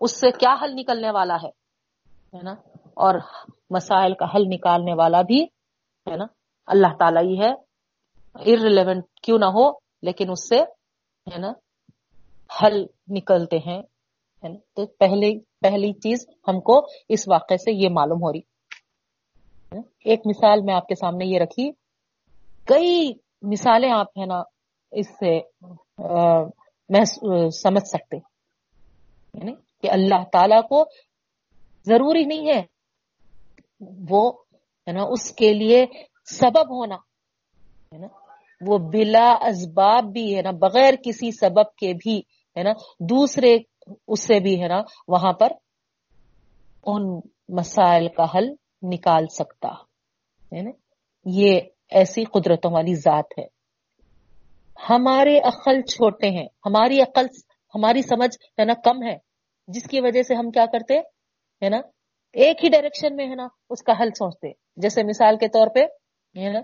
اس 0.00 0.12
سے 0.20 0.30
کیا 0.38 0.54
حل 0.62 0.74
نکلنے 0.74 1.10
والا 1.10 1.36
ہے 1.44 2.42
نا، 2.42 2.54
اور 2.96 3.14
مسائل 3.70 4.14
کا 4.14 4.26
حل 4.34 4.48
نکالنے 4.48 4.94
والا 4.94 5.22
بھی 5.22 5.42
ہے 6.06 6.16
نا 6.16 6.26
اللہ 6.68 6.96
تعالیٰ 6.98 7.22
ہی 7.22 7.38
ہے۔ 7.40 7.52
ارریلیونٹ 8.36 9.04
کیوں 9.22 9.38
نہ 9.38 9.50
ہو، 9.54 9.70
لیکن 10.02 10.30
اس 10.30 10.48
سے 10.48 10.58
ہے 11.26 11.38
نا 11.38 11.52
حل 12.50 12.82
نکلتے 13.08 13.58
ہیں 13.66 13.80
تو 14.44 14.86
پہلی 14.98 15.32
پہلی 15.60 15.92
چیز 15.92 16.26
ہم 16.48 16.60
کو 16.60 16.86
اس 17.08 17.28
واقعے 17.28 17.56
سے 17.56 17.72
یہ 17.72 17.88
معلوم 17.90 18.22
ہو 18.22 18.32
رہی۔ 18.32 18.40
ایک 20.04 20.20
مثال 20.24 20.60
میں 20.62 20.74
آپ 20.74 20.86
کے 20.86 20.94
سامنے 20.94 21.26
یہ 21.26 21.38
رکھی۔ 21.38 21.72
کئی 22.64 23.12
مثالیں 23.42 23.90
آپ 23.90 24.18
ہے 24.18 24.26
نا، 24.26 24.42
اس 24.90 25.06
سے 25.08 25.40
سمجھ 27.50 27.88
سکتے۔ 27.88 28.16
یعنی 29.34 29.52
کہ 29.82 29.90
اللہ 29.90 30.24
تعالی 30.32 30.68
کو 30.68 30.84
ضروری 31.84 32.24
نہیں 32.24 32.48
ہے 32.48 32.62
وہ، 34.10 34.32
ہے 34.88 34.92
نا، 34.92 35.02
اس 35.02 35.34
کے 35.34 35.52
لیے 35.52 35.86
سبب 36.24 36.76
ہونا۔ 36.78 36.94
ہے 37.92 37.98
نا، 37.98 38.06
وہ 38.66 38.78
بلا 38.78 39.34
اسباب 39.46 40.04
بھی، 40.12 40.36
ہے 40.36 40.42
نا، 40.42 40.50
بغیر 40.50 40.94
کسی 41.04 41.30
سبب 41.30 41.74
کے 41.74 41.92
بھی، 41.94 42.18
ہے 42.56 42.62
نا، 42.62 42.70
دوسرے 43.00 43.58
اس 44.08 44.26
سے 44.26 44.40
بھی 44.40 44.62
ہے 44.62 44.68
نا، 44.68 44.80
وہاں 45.08 45.32
پر 45.32 45.52
ان 46.86 47.20
مسائل 47.48 48.08
کا 48.08 48.24
حل 48.34 48.48
نکال 48.82 49.26
سکتا۔ 49.26 49.68
ہے 50.56 50.62
نا؟ 50.62 50.70
یہ 51.24 51.60
ایسی 51.90 52.24
قدرتوں 52.24 52.70
والی 52.70 52.94
ذات 52.94 53.24
ہے۔ 53.38 53.46
ہمارے 54.90 55.38
عقل 55.38 55.82
چھوٹے 55.82 56.28
ہیں۔ 56.28 56.48
ہماری 56.66 57.00
عقل، 57.00 57.26
ہماری 57.74 58.02
سمجھ 58.02 58.60
ہے 58.60 58.64
نا، 58.64 58.72
کم 58.84 59.02
ہے۔ 59.02 59.18
جس 59.68 59.82
کی 59.82 60.00
وجہ 60.00 60.22
سے 60.22 60.34
ہم 60.34 60.50
کیا 60.50 60.66
کرتے؟ 60.66 60.98
ہے 61.64 61.68
نا؟ 61.68 61.76
ایک 62.32 62.64
ہی 62.64 62.68
ڈائریکشن 62.68 63.16
میں 63.16 63.28
ہے 63.28 63.34
نا 63.34 63.46
اس 63.70 63.82
کا 63.82 63.92
حل 64.00 64.08
سوچتے۔ 64.10 64.52
جیسے 64.76 65.02
مثال 65.02 65.36
کے 65.36 65.48
طور 65.48 65.66
پہ، 65.74 65.80
ہے 66.38 66.52
نا، 66.52 66.60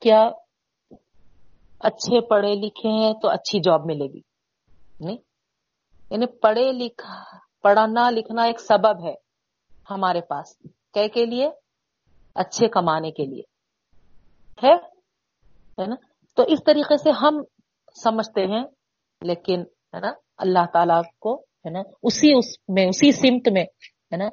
کیا 0.00 0.30
اچھے 1.80 2.20
پڑھے 2.20 2.54
لکھے 2.54 2.88
ہیں 2.88 3.12
تو 3.22 3.28
اچھی 3.28 3.60
جاب 3.60 3.80
ملے 3.86 4.04
گی۔ 4.04 4.20
نہیں؟ 5.00 5.16
یعنی 6.10 6.26
پڑھے 6.26 6.72
لکھا 6.72 7.22
پڑھنا 7.62 8.10
لکھنا 8.10 8.42
ایک 8.42 8.60
سبب 8.60 9.06
ہے 9.06 9.14
ہمارے 9.90 10.20
پاس، 10.20 10.56
کہ 10.94 11.08
کے 11.08 11.26
لیے؟ 11.26 11.50
اچھے 12.34 12.68
کمانے 12.68 13.10
کے 13.10 13.24
لیے۔ 13.24 13.42
ہے 14.66 15.86
نا؟ 15.86 15.94
تو 16.36 16.42
اس 16.42 16.58
طریقے 16.66 16.96
سے 16.96 17.10
ہم 17.10 17.42
سمجھتے 18.04 18.46
ہیں، 18.46 18.64
لیکن، 19.20 19.60
ہے 19.60 20.00
نا، 20.00 20.12
اللہ 20.38 20.66
تعالی 20.72 21.00
کو، 21.18 21.40
ہے 21.40 21.70
نا، 21.70 21.80
اسی 22.02 22.34
اس 22.34 22.44
میں، 22.68 22.86
اسی 22.86 23.12
سمت 23.12 23.48
میں، 23.52 23.62
ہے 24.12 24.16
نا، 24.16 24.28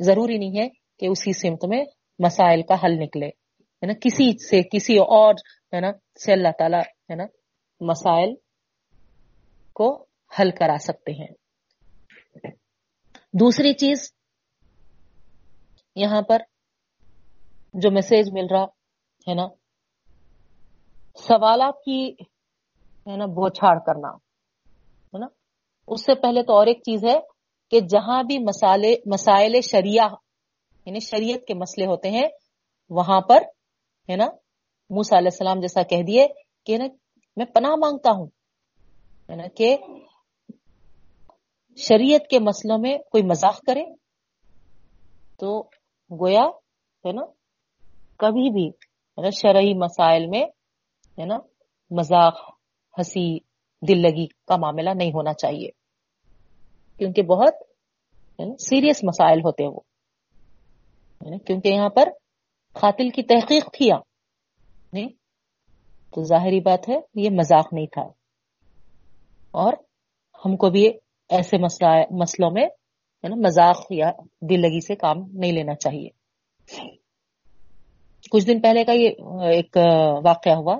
ضروری 0.00 0.38
نہیں 0.38 0.62
ہے 0.62 0.68
کہ 0.98 1.06
اسی 1.06 1.32
سمت 1.32 1.64
میں 1.64 1.84
مسائل 2.18 2.62
کا 2.62 2.74
حل 2.74 2.98
نکلے۔ 2.98 3.26
ہے 3.26 3.86
نا، 3.86 3.92
کسی 3.92 4.38
سے، 4.38 4.62
کسی 4.62 4.98
اور، 4.98 5.34
ہے 5.74 5.80
نا، 5.80 5.90
سے 6.24 6.32
اللہ 6.32 6.48
تعالی، 6.58 6.80
ہے 7.10 7.14
نا، 7.14 7.24
مسائل 7.80 8.34
کو 9.72 10.07
حل 10.32 10.50
کرا 10.50 10.76
سکتے 10.80 11.12
ہیں۔ 11.12 11.32
دوسری 13.32 13.72
چیز 13.72 14.12
یہاں 15.96 16.22
پر 16.22 16.42
جو 17.74 17.90
میسج 17.90 18.30
مل 18.32 18.46
رہا 18.50 18.64
ہے 19.26 19.34
نا، 19.34 19.46
سوالات 21.18 21.82
کی 21.84 22.00
ہے 23.06 23.16
نا 23.16 23.26
بوچھاڑ 23.26 23.78
کرنا، 23.78 24.08
ہے 25.12 25.18
نا۔ 25.18 25.26
اس 25.88 26.00
سے 26.00 26.14
پہلے 26.14 26.42
تو 26.42 26.52
اور 26.52 26.66
ایک 26.66 26.78
چیز 26.78 27.04
ہے 27.04 27.18
کہ 27.72 27.80
جہاں 27.80 28.22
بھی 28.22 28.38
مسالے 28.38 28.94
مسائل 29.06 29.60
شریعہ 29.60 30.08
یعنی 30.86 31.00
شریعت 31.00 31.46
کے 31.46 31.54
مسئلے 31.54 31.86
ہوتے 31.86 32.10
ہیں، 32.10 32.28
وہاں 32.90 33.20
پر 33.20 33.42
ہے 34.08 34.16
نا 34.16 34.26
موسا 34.90 35.18
علیہ 35.18 35.32
السلام 35.32 35.60
جیسا 35.60 35.82
کہہ 35.82 36.02
دیے 36.02 36.26
کہ 36.66 36.78
نا، 36.78 36.84
میں 37.36 37.46
پناہ 37.46 37.74
مانگتا 37.76 38.10
ہوں، 38.10 38.26
ہے 39.28 39.36
نا، 39.36 39.46
کہ 39.56 39.76
شریعت 41.78 42.30
کے 42.30 42.38
مسئلوں 42.38 42.78
میں 42.78 42.98
کوئی 42.98 43.22
مذاق 43.22 43.60
کرے 43.60 43.84
تو 45.38 45.62
گویا 46.10 46.44
ہے 47.06 47.12
نا، 47.12 47.22
کبھی 48.16 48.50
بھی 48.50 48.70
شرعی 49.36 49.74
مسائل 49.74 50.26
میں 50.26 50.42
ہے 51.20 51.24
نا 51.24 51.38
مذاق، 51.90 52.34
ہنسی 52.98 53.38
دل 53.88 54.02
لگی 54.02 54.26
کا 54.26 54.56
معاملہ 54.56 54.90
نہیں 54.90 55.10
ہونا 55.10 55.32
چاہیے۔ 55.32 55.70
کیونکہ 56.98 57.22
بہت 57.22 57.54
سیریس 58.60 59.04
مسائل 59.04 59.38
ہوتے 59.38 59.64
ہیں 59.64 59.70
وہ۔ 59.70 59.80
کیونکہ 61.38 61.68
یہاں 61.68 61.88
پر 61.88 62.08
قاتل 62.72 63.10
کی 63.10 63.22
تحقیق 63.22 63.64
کیا 63.64 63.96
نہیں، 64.92 65.08
تو 66.14 66.22
ظاہری 66.22 66.60
بات 66.60 66.88
ہے، 66.88 66.94
یہ 67.14 67.30
مذاق 67.30 67.72
نہیں 67.72 67.86
تھا۔ 67.86 68.02
اور 69.50 69.72
ہم 70.44 70.56
کو 70.56 70.70
بھی 70.70 70.92
ایسے 71.28 71.58
مسئلوں 72.10 72.50
میں 72.50 72.66
مذاق 73.36 73.76
یا 73.90 74.10
دل 74.50 74.60
لگی 74.60 74.80
سے 74.80 74.96
کام 74.96 75.16
نہیں 75.32 75.52
لینا 75.52 75.74
چاہیے۔ 75.74 76.08
کچھ 78.30 78.46
دن 78.46 78.60
پہلے 78.60 78.84
کا 78.84 78.92
یہ 78.92 79.08
ایک 79.42 79.76
واقعہ 80.24 80.52
ہوا۔ 80.52 80.76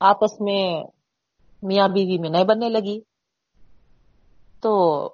آپس 0.00 0.40
میں 0.40 0.82
میاں 1.62 1.88
بیوی 1.88 2.18
میں 2.18 2.30
نئے 2.30 2.44
بننے 2.44 2.68
لگی۔ 2.68 3.00
تو 4.62 5.04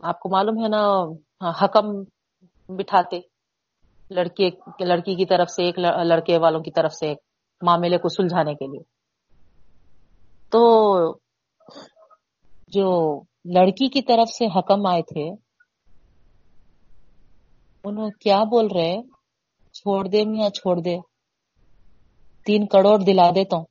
آپ 0.00 0.20
کو 0.20 0.28
معلوم 0.28 0.62
ہے 0.62 0.68
نا، 0.68 1.04
حکم 1.64 2.02
بٹھاتے۔ 2.76 3.20
لڑکی 4.10 4.50
لڑکی 4.80 5.14
کی 5.14 5.26
طرف 5.26 5.50
سے 5.50 5.64
ایک، 5.64 5.78
لڑکے 5.78 6.38
والوں 6.38 6.60
کی 6.60 6.70
طرف 6.70 6.92
سے 6.92 7.08
ایک 7.08 7.18
معاملے 7.62 7.98
کو 7.98 8.08
سلجھانے 8.08 8.54
کے 8.54 8.66
لیے۔ 8.66 8.82
تو 10.50 11.25
جو 12.76 13.20
لڑکی 13.44 13.88
کی 13.88 14.02
طرف 14.02 14.28
سے 14.28 14.58
حکم 14.58 14.86
آئے 14.86 15.02
تھے، 15.02 15.30
انہوں 17.84 18.10
کیا 18.20 18.44
بول 18.44 18.66
رہے؟ 18.66 19.02
چھوڑ 19.72 20.08
دے 20.08 20.24
میاں، 20.24 20.48
چھوڑ 20.48 20.76
دے۔ 20.76 20.96
تین 22.46 22.66
کروڑ 22.66 22.98
دلا 22.98 23.30
دیتا 23.30 23.56
ہوں 23.56 23.64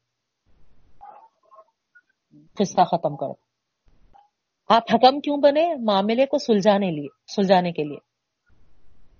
قصہ 2.57 2.84
ختم 2.84 3.15
کرو۔ 3.15 3.34
آپ 4.69 4.84
حکم 4.94 5.19
کیوں 5.19 5.38
بنے؟ 5.38 5.76
معاملے 5.76 6.26
کو 6.26 6.38
سلجھانے 6.38 6.91
لیے، 6.91 7.07
سلجھانے 7.36 7.72
کے 7.72 7.84
لیے۔ 7.84 7.98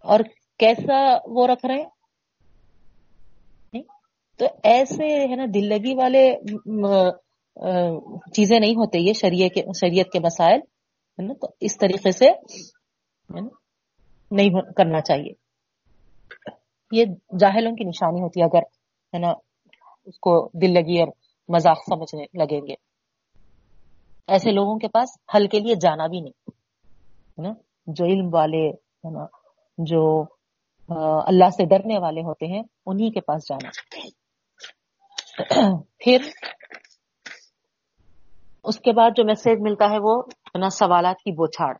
اور 0.04 0.20
کیسا 0.60 1.18
وہ 1.26 1.48
رکھ 1.48 1.66
رہے 1.66 1.76
ہیں؟ 1.76 1.90
تو 4.38 4.46
ایسے 4.64 5.32
ہے 5.32 5.36
نا 5.36 5.46
دل 5.54 5.70
لگی 5.70 5.96
والے 5.96 6.36
چیزیں 8.34 8.60
نہیں 8.60 8.72
ہوتے، 8.72 9.00
یہ 9.00 9.14
شریعت 9.14 10.12
کے 10.12 10.20
مسائل، 10.20 10.60
ہے 10.60 11.22
نا؟ 11.22 11.34
تو 11.34 11.48
اس 11.60 11.78
طریقے 11.78 12.12
سے 12.12 12.26
نہیں 14.32 14.50
کرنا 14.78 15.02
چاہیے۔ 15.02 15.34
یہ 16.92 17.06
جاہلوں 17.40 17.76
کی 17.76 17.84
نشانی 17.84 18.22
ہوتی 18.22 18.42
ہے 18.42 18.46
اگر، 18.46 18.62
ہے 19.14 19.18
نا، 19.20 19.34
اس 20.06 20.20
کو 20.20 20.50
دل 20.54 20.74
لگی 20.74 21.00
اور 21.00 21.08
مذاق 21.48 21.78
سمجھنے 21.90 22.26
لگیں 22.34 22.68
گے۔ 22.68 22.74
ایسے 24.28 24.52
لوگوں 24.52 24.80
کے 24.80 24.88
پاس 24.88 25.10
حل 25.36 25.48
کے 25.48 25.60
لیے 25.60 25.76
جانا 25.76 26.08
بھی 26.08 26.20
نہیں، 26.20 26.52
ہے 27.32 27.42
نا؟ 27.42 27.54
جو 27.88 28.06
علم 28.06 28.30
والے، 28.34 28.70
ہے 28.70 29.12
نا، 29.12 29.26
جو 29.78 30.24
اللہ 31.28 31.50
سے 31.50 31.66
ڈرنے 31.66 31.98
والے 32.00 32.22
ہوتے 32.22 32.46
ہیں، 32.46 32.64
انہی 32.86 33.12
کے 33.12 33.22
پاس 33.22 33.44
جانا۔ 33.50 33.70
پھر 35.98 36.18
اس 38.66 38.80
کے 38.80 38.94
بعد 38.94 39.12
جو 39.16 39.24
میسج 39.24 39.62
ملتا 39.62 39.90
ہے 39.90 39.98
وہ 40.02 40.22
نا 40.60 40.70
سوالات 40.70 41.16
کی 41.16 41.32
بوچھاڑ۔ 41.32 41.74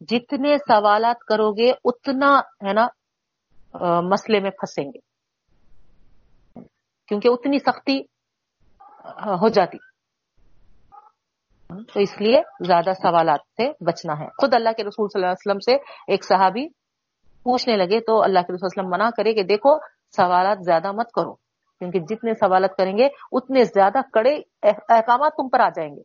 جتنے 0.00 0.58
سوالات 0.58 1.24
کرو 1.24 1.50
گے، 1.52 1.72
اتنا 1.84 2.38
ہے 2.38 2.72
نا 2.72 2.86
مسئلے 4.00 4.40
میں 4.40 4.50
پھنسیں 4.50 4.84
گے۔ 4.84 4.98
کیونکہ 7.08 7.28
اتنی 7.28 7.58
سختی 7.58 8.00
ہو 9.16 9.48
جاتی۔ 9.48 9.78
تو 11.68 12.00
اس 12.00 12.20
لیے 12.20 12.42
زیادہ 12.66 12.92
سوالات 13.02 13.40
سے 13.56 13.84
بچنا 13.84 14.18
ہے۔ 14.20 14.26
خود 14.26 14.54
اللہ 14.54 14.68
کے 14.76 14.84
رسول 14.84 15.08
صلی 15.08 15.22
اللہ 15.22 15.32
علیہ 15.32 15.50
وسلم 15.50 15.58
سے 15.58 15.74
ایک 16.12 16.24
صحابی 16.24 16.68
پوچھنے 17.42 17.76
لگے 17.76 18.00
تو 18.00 18.22
اللہ 18.22 18.38
کے 18.38 18.52
رسول 18.52 18.68
صلی 18.68 18.80
اللہ 18.80 18.80
علیہ 18.80 18.88
وسلم 18.88 18.90
منع 18.90 19.10
کرے 19.16 19.34
کہ 19.34 19.42
دیکھو، 19.42 19.78
سوالات 20.16 20.58
زیادہ 20.64 20.92
مت 20.92 21.12
کرو۔ 21.12 21.49
کیونکہ 21.80 22.00
جتنے 22.00 22.34
سوالات 22.34 22.76
کریں 22.76 22.98
گے، 22.98 23.08
اتنے 23.32 23.64
زیادہ 23.64 23.98
کڑے 24.12 24.36
احکامات 24.62 25.32
تم 25.32 25.48
پر 25.48 25.60
آ 25.60 25.68
جائیں 25.68 25.96
گے۔ 25.96 26.02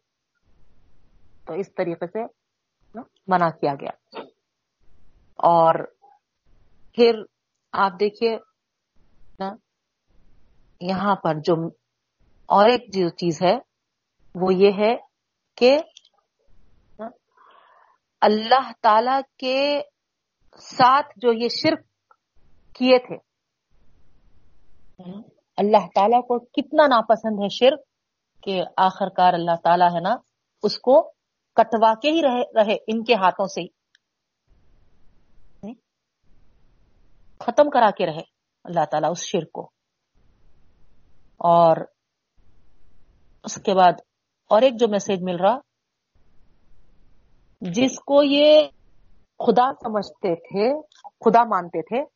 تو 1.45 1.53
اس 1.53 1.73
طریقے 1.73 2.07
سے 2.07 2.23
منع 3.27 3.49
کیا 3.49 3.73
گیا۔ 3.73 4.19
اور 5.35 5.75
پھر 6.93 7.19
آپ 7.71 7.91
دیکھیے 7.99 8.37
یہاں 10.81 11.15
پر 11.15 11.33
جو 11.43 11.55
اور 12.45 12.69
ایک 12.69 12.81
جو 12.93 13.09
چیز 13.09 13.41
ہے، 13.41 13.57
وہ 14.35 14.53
یہ 14.53 14.71
ہے 14.77 14.95
کہ 15.55 15.77
اللہ 18.21 18.71
تعالی 18.81 19.21
کے 19.37 19.81
ساتھ 20.59 21.07
جو 21.15 21.33
یہ 21.33 21.47
شرک 21.49 22.13
کیے 22.75 22.99
تھے 22.99 23.17
اللہ 25.57 25.87
تعالیٰ 25.95 26.21
کو 26.21 26.39
کتنا 26.39 26.87
ناپسند 26.87 27.39
ہے 27.43 27.49
شرک 27.49 27.79
کہ 28.43 28.63
آخر 28.77 29.09
کار 29.09 29.33
اللہ 29.33 29.55
تعالیٰ 29.63 29.95
ہے 29.95 29.99
نا، 29.99 30.15
اس 30.63 30.79
کو 30.79 31.01
کٹوا 31.53 31.93
کے 32.01 32.11
ہی 32.11 32.21
رہے 32.21 32.41
رہے 32.55 32.75
ان 32.87 33.03
کے 33.03 33.13
ہاتھوں 33.13 33.45
سے 33.45 33.61
ہی۔ 33.61 33.67
ختم 37.39 37.69
کرا 37.69 37.89
کے 37.91 38.05
رہے 38.05 38.21
اللہ 38.63 38.85
تعالیٰ 38.91 39.11
اس 39.11 39.19
شرک 39.19 39.51
کو۔ 39.51 39.61
اور 41.37 41.77
اس 43.43 43.55
کے 43.55 43.73
بعد 43.73 43.93
اور 44.49 44.61
ایک 44.61 44.79
جو 44.79 44.87
میسج 44.87 45.23
مل 45.23 45.35
رہا، 45.35 45.57
جس 47.61 47.99
کو 47.99 48.23
یہ 48.23 48.61
خدا 49.39 49.73
سمجھتے 49.73 50.35
تھے، 50.35 50.81
خدا 51.25 51.43
مانتے 51.43 51.81
تھے 51.81 52.15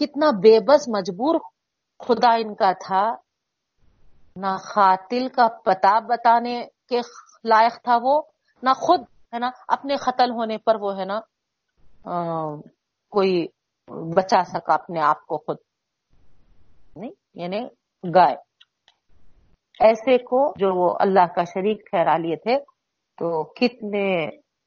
کتنا 0.00 0.30
بے 0.42 0.58
بس 0.60 0.88
مجبور 0.88 1.40
خدا 2.00 2.32
ان 2.34 2.54
کا 2.54 2.72
تھا، 2.72 3.04
نہ 4.36 4.56
خاتل 4.64 5.28
کا 5.28 5.46
پتا 5.64 5.98
بتانے 6.08 6.64
کے 6.88 7.00
لائق 7.44 7.82
تھا 7.82 7.96
وہ، 8.02 8.20
نہ 8.62 8.72
خود، 8.76 9.00
ہے 9.34 9.38
نا، 9.38 9.50
اپنے 9.68 9.96
قتل 9.96 10.30
ہونے 10.30 10.58
پر 10.58 10.76
وہ، 10.80 10.96
ہے 10.98 11.04
نا 11.04 11.20
کوئی 13.12 13.46
بچا 14.16 14.42
سکا 14.44 14.74
اپنے 14.74 15.00
آپ 15.00 15.24
کو 15.26 15.38
خود۔ 15.38 15.56
نہیں 16.96 17.10
یعنی 17.34 17.60
گائے 18.04 18.36
ایسے 19.80 20.16
کو 20.18 20.40
جو 20.58 20.74
وہ 20.74 20.88
اللہ 21.00 21.26
کا 21.34 21.44
شریک 21.44 21.86
ٹھہرا 21.90 22.16
لیے 22.16 22.36
تھے، 22.36 22.58
تو 23.18 23.42
کتنے، 23.52 24.08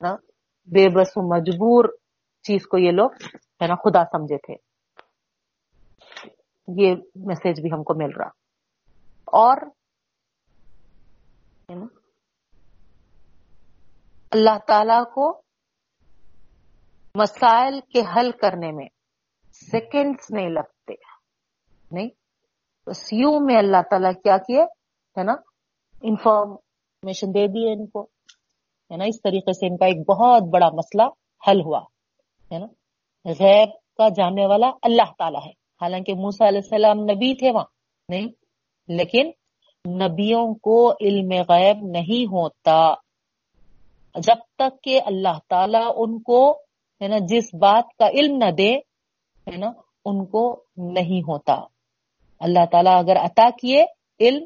نا، 0.01 0.15
بے 0.69 0.87
بس 0.89 1.11
و 1.15 1.21
مجبور 1.35 1.85
چیز 2.45 2.67
کو 2.67 2.77
یہ 2.77 2.91
لوگ، 2.91 3.11
ہے 3.61 3.67
نا، 3.67 3.75
خدا 3.75 4.03
سمجھے 4.11 4.37
تھے۔ 4.37 4.55
یہ 6.77 6.95
میسج 7.15 7.61
بھی 7.61 7.71
ہم 7.73 7.83
کو 7.83 7.93
مل 7.93 8.15
رہا۔ 8.17 8.29
اور 9.25 9.57
اللہ 14.31 14.57
تعالی 14.67 15.03
کو 15.13 15.41
مسائل 17.15 17.79
کے 17.93 18.01
حل 18.15 18.31
کرنے 18.31 18.71
میں 18.71 18.87
سیکنڈز 19.51 20.25
نہیں 20.29 20.49
لگتے۔ 20.49 20.93
نہیں؟ 21.91 22.09
بس 22.87 23.13
یوں 23.13 23.39
میں 23.39 23.55
اللہ 23.57 23.81
تعالیٰ 23.89 24.13
کیا 24.23 24.37
کیے، 24.37 24.63
ہے 25.19 25.23
نا؟ 25.23 25.33
انفارمیشن 26.01 27.27
دے 27.27 27.47
دیے 27.47 27.73
ان 27.73 27.87
کو۔ 27.87 28.03
ہے 28.91 28.97
نا؟ 28.97 29.03
اس 29.03 29.21
طریقے 29.21 29.53
سے 29.53 29.67
ان 29.67 29.77
کا 29.77 29.85
ایک 29.85 30.09
بہت 30.09 30.41
بڑا 30.53 30.69
مسئلہ 30.69 31.03
حل 31.49 31.61
ہوا۔ 31.61 31.79
ہے 32.51 32.59
نا؟ 32.59 32.65
غیب 33.25 33.69
کا 33.97 34.09
جاننے 34.09 34.45
والا 34.45 34.67
اللہ 34.81 35.13
تعالیٰ 35.17 35.41
ہے۔ 35.47 35.58
حالانکہ 35.81 36.13
موسا 36.13 36.47
علیہ 36.47 36.59
السلام 36.63 36.99
نبی 36.99 37.35
تھے 37.35 37.51
وہاں، 37.51 37.65
نہیں، 38.09 38.27
لیکن 38.87 39.31
نبیوں 39.89 40.55
کو 40.55 40.91
علم 41.01 41.31
غیب 41.49 41.77
نہیں 41.83 42.25
ہوتا۔ 42.25 42.93
جب 44.15 44.35
تک 44.55 44.83
کہ 44.83 45.01
اللہ 45.05 45.39
تعالیٰ 45.49 45.91
ان 45.95 46.21
کو، 46.21 46.51
ہے 47.01 47.07
نا، 47.07 47.17
جس 47.27 47.53
بات 47.53 47.97
کا 47.97 48.07
علم 48.09 48.37
نہ 48.37 48.51
دے، 48.51 48.73
ہے 49.47 49.57
نا، 49.57 49.71
ان 50.05 50.25
کو 50.25 50.63
نہیں 50.77 51.21
ہوتا۔ 51.21 51.55
اللہ 52.39 52.65
تعالیٰ 52.71 52.97
اگر 52.97 53.15
عطا 53.15 53.49
کیے 53.61 53.85
علم 54.19 54.45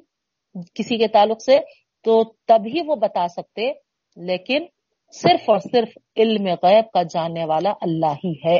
کسی 0.73 0.97
کے 0.97 1.07
تعلق 1.07 1.41
سے، 1.41 1.59
تو 2.03 2.23
تبھی 2.23 2.81
وہ 2.87 2.95
بتا 2.95 3.27
سکتے، 3.27 3.71
لیکن 4.15 4.65
صرف 5.11 5.49
اور 5.49 5.57
صرف 5.57 5.97
علم 6.17 6.45
غیب 6.45 6.91
کا 6.93 7.03
جاننے 7.03 7.45
والا 7.45 7.73
اللہ 7.81 8.13
ہی 8.23 8.33
ہے۔ 8.45 8.59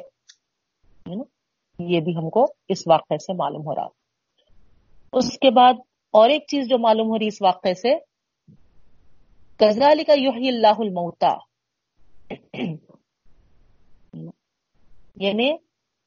یہ 1.88 2.00
بھی 2.00 2.18
ہم 2.18 2.30
کو 2.30 2.46
اس 2.68 2.88
واقعے 2.88 3.18
سے 3.18 3.34
معلوم 3.34 3.62
ہو 3.62 3.76
رہا۔ 3.76 3.88
اس 5.14 5.40
کے 5.40 5.52
بعد 5.52 5.74
اور 6.12 6.30
ایک 6.30 6.44
چیز 6.48 6.70
جو 6.70 6.78
معلوم 6.80 7.08
ہو 7.08 7.20
رہی 7.20 7.28
اس 7.28 7.42
واقعے 7.42 7.74
سے 7.74 7.96
کزالی 9.58 10.04
کا 10.04 10.14
یوہی 10.14 10.50
اللہ 10.50 10.74
الموتا 10.78 11.38
یعنی 15.16 15.52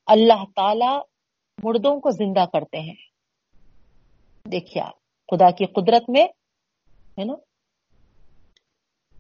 اللہ 0.07 0.45
تعالی 0.57 0.99
مردوں 1.65 2.01
کو 2.01 2.11
زندہ 2.11 2.45
کرتے 2.53 2.81
ہیں۔ 2.81 2.95
دیکھیے 4.49 4.83
خدا 5.31 5.51
کی 5.51 5.67
قدرت 5.67 6.11
میں، 6.11 6.25
ہے 7.19 7.25
نا؟ 7.25 7.35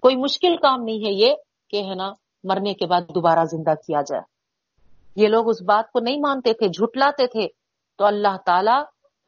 کوئی 0.01 0.17
مشکل 0.17 0.57
کام 0.57 0.83
نہیں 0.83 0.99
ہے 0.99 1.13
یہ 1.13 1.35
کہ، 1.71 1.77
ہے 1.77 1.95
نا، 1.95 2.13
مرنے 2.45 2.75
کے 2.75 2.87
بعد 2.87 3.01
دوبارہ 3.01 3.45
زندہ 3.45 3.75
کیا 3.75 4.01
جائے۔ 4.03 4.36
یہ 5.17 5.29
لوگ 5.29 5.49
اس 5.49 5.63
بات 5.63 5.93
کو 5.93 6.01
نہیں 6.01 6.19
مانتے 6.21 6.53
تھے، 6.53 6.69
جھٹلاتے 6.69 7.27
تھے۔ 7.27 7.49
تو 7.99 8.05
اللہ 8.05 8.37
تعالی 8.47 8.83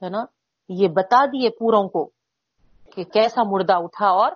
ہے 0.05 0.09
نا، 0.09 0.24
یہ 0.69 0.89
بتا 0.89 1.24
دیے 1.24 1.51
پوروں 1.51 1.89
کو 1.89 2.10
کہ 2.94 3.05
کیسا 3.05 3.43
مردہ 3.43 3.73
اٹھا 3.73 4.06
اور 4.06 4.32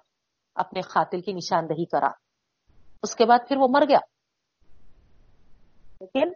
اپنے 0.55 0.81
قاتل 0.81 1.20
کی 1.20 1.33
نشاندہی 1.33 1.85
کرا۔ 1.85 2.09
اس 3.03 3.16
کے 3.16 3.27
بعد 3.27 3.39
پھر 3.49 3.57
وہ 3.57 3.69
مر 3.70 3.83
گیا۔ 3.89 3.99
لیکن 6.01 6.33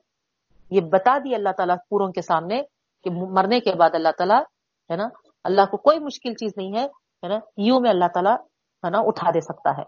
یہ 0.70 0.80
بتا 0.80 1.18
دی 1.18 1.34
اللہ 1.34 1.48
تعالیٰ 1.56 1.76
پوروں 1.88 2.12
کے 2.12 2.20
سامنے 2.20 2.62
کہ 3.04 3.10
مرنے 3.10 3.60
کے 3.60 3.74
بعد 3.74 3.90
اللہ 3.94 4.08
تعالیٰ 4.18 4.40
ہے 4.90 4.96
نا، 4.96 5.04
اللہ 5.44 5.62
کو 5.62 5.76
کوئی 5.76 5.98
مشکل 5.98 6.32
چیز 6.32 6.52
نہیں 6.56 6.78
ہے 6.78 7.28
نا، 7.28 7.38
یوں 7.56 7.80
میں 7.80 7.90
اللہ 7.90 8.08
تعالیٰ 8.14 8.36
ہے 8.84 8.90
نا 8.90 8.98
اٹھا 9.00 9.30
دے 9.30 9.40
سکتا 9.40 9.70
ہے۔ 9.70 9.84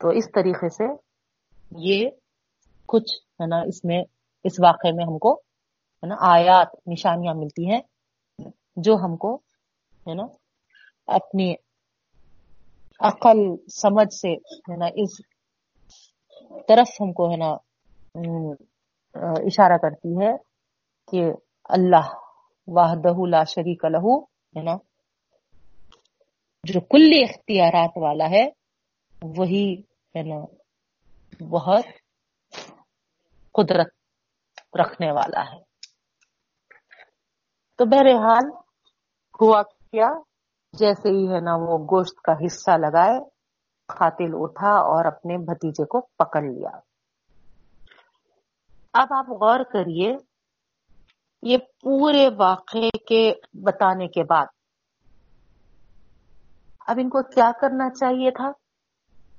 تو 0.00 0.08
اس 0.08 0.24
طریقے 0.34 0.68
سے 0.68 0.94
یہ 1.70 2.10
کچھ، 2.92 3.12
ہے 3.40 3.46
نا، 3.46 3.60
اس 3.68 3.84
میں، 3.84 4.02
اس 4.44 4.60
واقعے 4.60 4.92
میں 4.92 5.04
ہم 5.04 5.18
کو، 5.18 5.32
ہے 6.02 6.06
نا، 6.06 6.16
آیات، 6.30 6.74
نشانیاں 6.86 7.34
ملتی 7.34 7.70
ہیں 7.70 7.80
جو 8.76 8.94
ہم 8.94 9.16
کو، 9.16 9.34
ہے 10.06 10.14
نا، 10.14 10.26
اپنی 11.08 11.52
عقل، 13.00 13.40
سمجھ 13.72 14.12
سے، 14.14 14.32
ہے 14.68 14.76
نا، 14.76 14.86
اس 14.94 15.20
طرف 16.68 16.88
ہم 17.00 17.12
کو، 17.12 17.30
ہے 17.30 17.36
نا 17.36 17.50
اشارہ 19.46 19.76
کرتی 19.76 20.16
ہے 20.20 20.32
کہ 21.12 21.22
اللہ 21.70 22.10
واہدہ 22.68 23.12
لا 23.28 23.42
شریک 23.44 23.84
لہو 23.84 24.18
ہے 24.56 24.62
نا، 24.62 24.76
جو 26.64 26.80
کل 26.90 27.12
اختیارات 27.22 27.96
والا 27.96 28.30
ہے، 28.30 28.44
وہی، 29.36 29.66
ہے 30.14 30.22
نا، 30.22 30.44
بہت 31.50 31.86
قدرت 33.54 33.86
رکھنے 34.80 35.12
والا 35.12 35.52
ہے۔ 35.52 35.62
تو 37.78 37.84
بہرحال 37.84 38.50
ہوا 39.40 39.62
کیا؟ 39.62 40.08
جیسے 40.72 41.08
ہی 41.08 41.34
ہے 41.34 41.40
نا 41.40 41.54
وہ 41.56 41.78
گوشت 41.78 42.22
کا 42.22 42.32
حصہ 42.32 42.70
لگائے، 42.70 43.18
قاتل 43.86 44.30
اٹھا 44.32 44.70
اور 44.70 45.04
اپنے 45.04 45.38
بھتیجے 45.38 45.84
کو 45.84 46.00
پکڑ 46.00 46.42
لیا۔ 46.42 46.78
اب 48.92 49.06
آپ 49.10 49.28
غور 49.28 49.60
کریے، 49.72 50.16
یہ 51.42 51.58
پورے 51.80 52.28
واقعے 52.36 52.90
کے 52.90 53.34
بتانے 53.52 54.08
کے 54.08 54.24
بعد 54.24 54.46
اب 56.86 56.98
ان 57.02 57.08
کو 57.08 57.22
کیا 57.22 57.50
کرنا 57.60 57.90
چاہیے 57.90 58.30
تھا؟ 58.30 58.48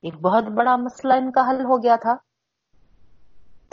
ایک 0.01 0.15
بہت 0.15 0.43
بڑا 0.43 0.75
مسئلہ 0.75 1.13
ان 1.13 1.31
کا 1.31 1.41
حل 1.41 1.65
ہو 1.65 1.83
گیا 1.83 1.95
تھا۔ 1.95 2.32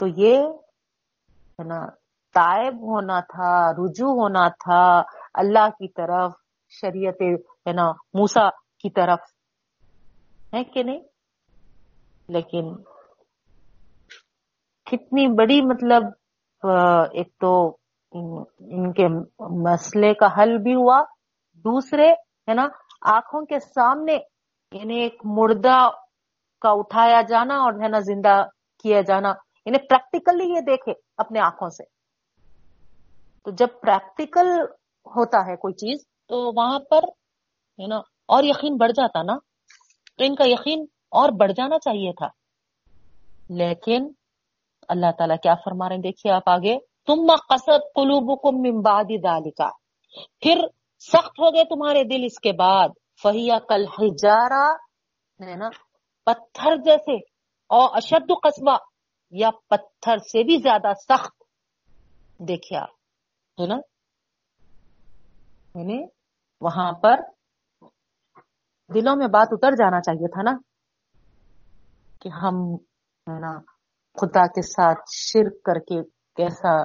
تو 0.01 0.07
یہ 0.07 0.37
ہے 0.37 1.63
نا، 1.63 1.85
تائب 2.33 2.73
ہونا 2.73 3.19
تھا، 3.19 3.71
رجوع 3.71 4.11
ہونا 4.11 4.47
تھا 4.49 5.01
اللہ 5.33 5.69
کی 5.69 5.87
طرف، 5.87 6.31
شریعت 6.69 7.21
ہے 7.67 7.73
نا 7.73 7.91
موسا 8.13 8.49
کی 8.49 8.89
طرف۔ 8.89 9.19
ہے 10.53 10.63
کہ 10.63 10.83
نہیں؟ 10.83 11.01
لیکن 12.27 12.75
کتنی 14.85 15.27
بڑی 15.27 15.61
مطلب 15.61 16.03
ایک 17.11 17.27
تو 17.39 17.77
ان 18.59 18.93
کے 18.93 19.07
مسئلے 19.39 20.13
کا 20.13 20.27
حل 20.37 20.57
بھی 20.57 20.75
ہوا۔ 20.75 21.03
دوسرے 21.55 22.11
ہے 22.11 22.53
نا، 22.53 22.63
آنکھوں 23.01 23.45
کے 23.45 23.59
سامنے 23.59 24.17
یعنی 24.71 24.97
ایک 24.99 25.21
مردہ 25.25 25.89
کا 26.61 26.69
اٹھایا 26.69 27.21
جانا 27.21 27.55
اور 27.55 27.73
ہے 27.73 27.87
نا 27.87 27.99
زندہ 27.99 28.43
کیا 28.83 29.01
جانا۔ 29.01 29.33
انہیں 29.71 29.87
پریکٹیکلی 29.87 30.55
یہ 30.55 30.59
دیکھے 30.59 30.93
اپنے 31.17 31.39
آنکھوں 31.39 31.69
سے۔ 31.69 31.83
تو 33.43 33.51
جب 33.51 33.67
پریکٹیکل 33.81 34.61
ہوتا 35.05 35.37
ہے 35.39 35.55
کوئی 35.55 35.73
چیز، 35.73 36.05
تو 36.27 36.51
وہاں 36.55 36.79
پر 36.79 37.03
ہے 37.79 37.87
نا 37.87 37.97
اور 38.27 38.43
یقین 38.43 38.77
بڑھ 38.77 38.91
جاتا 38.91 39.23
نا۔ 39.23 39.37
تو 40.17 40.23
ان 40.23 40.35
کا 40.35 40.43
یقین 40.47 40.85
اور 41.11 41.29
بڑھ 41.29 41.51
جانا 41.51 41.79
چاہیے 41.79 42.11
تھا۔ 42.13 42.27
لیکن 43.49 44.11
اللہ 44.87 45.11
تعالیٰ 45.17 45.35
کیا 45.43 45.55
فرما 45.55 45.89
رہے 45.89 45.95
ہیں؟ 45.95 46.03
دیکھیے 46.03 46.33
آپ 46.33 46.49
آگے۔ 46.49 46.77
تم 47.05 47.35
قصد 47.49 47.81
قلوبکم 47.95 48.61
من 48.61 48.81
بعد 48.81 49.03
ذالکا 49.03 49.69
پھر 50.39 50.61
سخت 50.99 51.39
ہو 51.39 51.55
گئے 51.55 51.63
تمہارے 51.63 52.03
دل 52.03 52.23
اس 52.25 52.39
کے 52.39 52.51
بعد۔ 52.51 52.89
فہیا 53.23 53.59
کل 53.59 53.85
حجارہ 53.87 54.73
ہے 55.49 55.55
نا، 55.55 55.69
پتھر 56.25 56.75
جیسے، 56.75 57.15
اور 57.69 57.89
اشد 57.93 58.31
قصبہ 58.43 58.77
یا 59.31 59.49
پتھر 59.67 60.17
سے 60.17 60.43
بھی 60.43 60.57
زیادہ 60.57 60.93
سخت 60.93 61.43
دیکھیے 62.39 62.79
آپ، 62.79 62.89
ہے 63.61 63.67
نا؟ 63.67 63.77
یعنی 65.75 66.03
وہاں 66.61 66.91
پر 66.91 67.19
دلوں 68.89 69.15
میں 69.15 69.27
بات 69.27 69.47
اتر 69.51 69.71
جانا 69.71 70.01
چاہیے 70.01 70.27
تھا 70.27 70.41
نا 70.41 70.57
کہ 72.21 72.29
ہم، 72.29 72.55
ہے 73.27 73.39
نا، 73.39 73.53
خدا 74.13 74.45
کے 74.47 74.61
ساتھ 74.61 74.99
شرک 75.11 75.63
کر 75.63 75.79
کے 75.79 76.01
کیسا، 76.35 76.81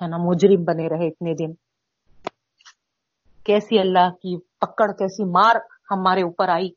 ہے 0.00 0.08
نا، 0.08 0.16
مجرم 0.16 0.64
بنے 0.64 0.88
رہے 0.88 1.08
اتنے 1.08 1.34
دن۔ 1.34 1.52
کیسی 3.44 3.78
اللہ 3.78 4.10
کی 4.10 4.40
پکڑ، 4.58 4.92
کیسی 4.92 5.24
مار 5.24 5.56
ہمارے 5.90 6.22
اوپر 6.22 6.48
آئی، 6.48 6.68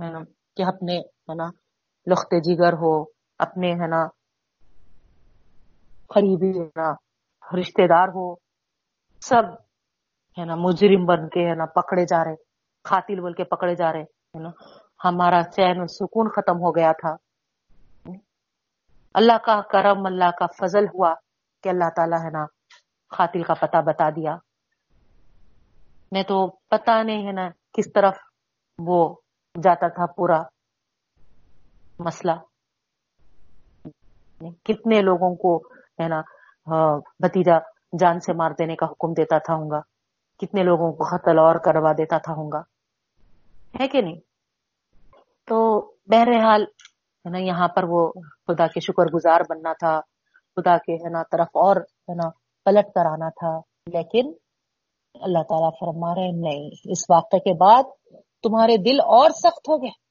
ہے 0.00 0.10
نا، 0.10 0.20
کہ 0.56 0.62
اپنے، 0.62 0.98
ہے 1.00 1.34
نا 1.34 1.46
لخت 2.06 2.34
جگر 2.44 2.72
ہو 2.72 3.13
اپنے، 3.38 3.72
ہے 3.72 3.86
نا، 3.86 4.06
قریبی، 6.08 6.58
ہے 6.58 6.64
نا 6.64 6.92
رشتے 7.60 7.86
دار 7.86 8.08
ہو، 8.08 8.34
سب، 9.20 9.42
ہے 10.38 10.44
نا، 10.44 10.54
مجرم 10.54 11.04
بن 11.04 11.28
کے، 11.28 11.50
ہے 11.50 11.54
نا، 11.54 11.66
پکڑے 11.66 12.04
جا 12.04 12.24
رہے، 12.24 12.34
قاتل 12.82 13.20
بول 13.20 13.32
کے 13.32 13.44
پکڑے 13.44 13.74
جا 13.74 13.92
رہے، 13.92 14.02
ہے 14.02 14.38
نا، 14.38 14.48
ہمارا 15.04 15.42
چین 15.42 15.86
سکون 15.86 16.28
ختم 16.28 16.56
ہو 16.56 16.76
گیا 16.76 16.92
تھا۔ 16.92 17.16
اللہ 19.14 19.38
کا 19.44 19.60
کرم، 19.62 20.06
اللہ 20.06 20.30
کا 20.38 20.46
فضل 20.46 20.84
ہوا 20.84 21.14
کہ 21.62 21.68
اللہ 21.68 21.88
تعالیٰ، 21.96 22.18
ہے 22.18 22.30
نا، 22.30 22.44
قاتل 23.08 23.42
کا 23.42 23.54
پتہ 23.54 23.76
بتا 23.86 24.10
دیا۔ 24.10 24.36
میں 26.12 26.22
تو 26.22 26.50
پتا 26.50 27.02
نہیں، 27.02 27.26
ہے 27.26 27.32
نا، 27.32 27.48
کس 27.72 27.92
طرف 27.92 28.16
وہ 28.78 29.14
جاتا 29.62 29.88
تھا 29.88 30.06
پورا 30.06 30.42
مسئلہ۔ 31.98 32.32
کتنے 34.50 35.00
لوگوں 35.00 35.34
کو 35.34 35.56
ہے 36.02 36.08
نا 36.08 36.20
بھتیجا 37.18 37.58
جان 37.98 38.20
سے 38.20 38.32
مار 38.32 38.50
دینے 38.50 38.76
کا 38.76 38.86
حکم 38.86 39.12
دیتا 39.12 39.38
تھا 39.38 39.54
ہوں 39.54 39.70
گا۔ 39.70 39.80
کتنے 40.38 40.62
لوگوں 40.62 40.92
کو 40.92 41.04
قتل 41.04 41.38
اور 41.38 41.54
کروا 41.56 41.92
دیتا 41.92 42.18
تھا 42.18 42.32
ہوں 42.32 42.50
گا۔ 42.52 42.60
ہے 43.80 43.88
کہ 43.88 44.02
نہیں؟ 44.02 44.20
تو 45.46 45.80
بہرحال 46.06 46.62
ہے 46.62 47.30
نا، 47.30 47.38
یہاں 47.38 47.68
پر 47.68 47.84
وہ 47.84 48.12
خدا 48.46 48.66
کے 48.66 48.80
شکر 48.80 49.04
گزار 49.04 49.40
بننا 49.50 49.72
تھا۔ 49.72 50.00
خدا 50.56 50.76
کے 50.76 50.94
ہے 50.94 51.10
نا، 51.10 51.22
طرف 51.22 51.46
اور 51.52 51.76
ہے 51.76 52.14
نا، 52.14 52.28
پلٹ 52.64 52.92
کر 52.94 53.06
آنا 53.06 53.28
تھا۔ 53.28 53.58
لیکن 53.86 54.32
اللہ 55.20 55.42
تعالیٰ 55.42 55.70
فرما 55.80 56.14
رہے 56.14 56.30
نہیں، 56.30 56.70
اس 56.84 57.10
واقعے 57.10 57.38
کے 57.38 57.52
بعد 57.54 57.82
تمہارے 58.42 58.76
دل 58.76 59.00
اور 59.00 59.30
سخت 59.30 59.68
ہو 59.68 59.82
گئے۔ 59.82 60.04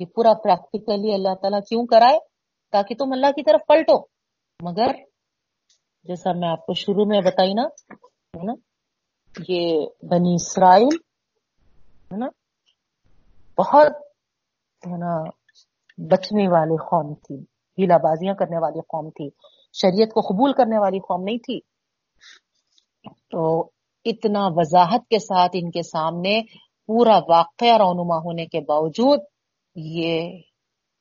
یہ 0.00 0.06
پورا 0.14 0.34
پریکٹیکلی 0.34 1.14
اللہ 1.14 1.34
تعالیٰ 1.34 1.60
کیوں 1.68 1.86
کرائے؟ 1.86 2.29
تاکہ 2.70 2.94
تم 2.94 3.12
اللہ 3.12 3.26
کی 3.26 3.42
طرف 3.42 3.60
پلٹو۔ 3.68 3.98
مگر 4.62 4.92
جیسا 6.04 6.32
میں 6.32 6.48
آپ 6.48 6.66
کو 6.66 6.74
شروع 6.74 7.04
میں 7.04 7.20
بتائی 7.20 7.52
نا، 7.54 7.62
ہے 8.36 8.44
نا، 8.44 8.52
یہ 9.48 9.86
بنی 10.02 10.34
اسرائیل، 10.34 10.96
ہے 12.12 12.16
نا، 12.16 12.26
بہت، 13.58 13.92
ہے 14.86 14.98
نا، 14.98 15.22
بچنے 15.98 16.48
والی 16.48 16.76
قوم 16.76 17.14
تھی 17.14 17.36
ہیلا 17.78 17.96
بازیاں 17.96 18.34
کرنے 18.34 18.58
والی 18.58 18.80
قوم 18.80 19.10
تھی، 19.10 19.28
شریعت 19.72 20.08
کو 20.14 20.20
قبول 20.20 20.52
کرنے 20.52 20.78
والی 20.78 20.98
قوم 20.98 21.22
نہیں 21.22 21.38
تھی۔ 21.38 21.60
تو 23.30 23.70
اتنا 24.04 24.40
وضاحت 24.50 25.08
کے 25.08 25.18
ساتھ 25.18 25.50
ان 25.54 25.70
کے 25.70 25.82
سامنے 25.82 26.42
پورا 26.86 27.18
واقعہ 27.28 27.76
رونما 27.76 28.16
ہونے 28.16 28.46
کے 28.46 28.60
باوجود 28.60 29.18
یہ 29.74 30.38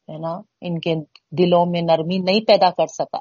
ہے 0.10 0.18
نا، 0.18 0.42
ان 0.62 0.80
کے 0.80 0.96
دلوں 1.32 1.66
میں 1.66 1.82
نرمی 1.82 2.18
نہیں 2.18 2.46
پیدا 2.46 2.70
کر 2.70 2.88
سکا۔ 2.88 3.18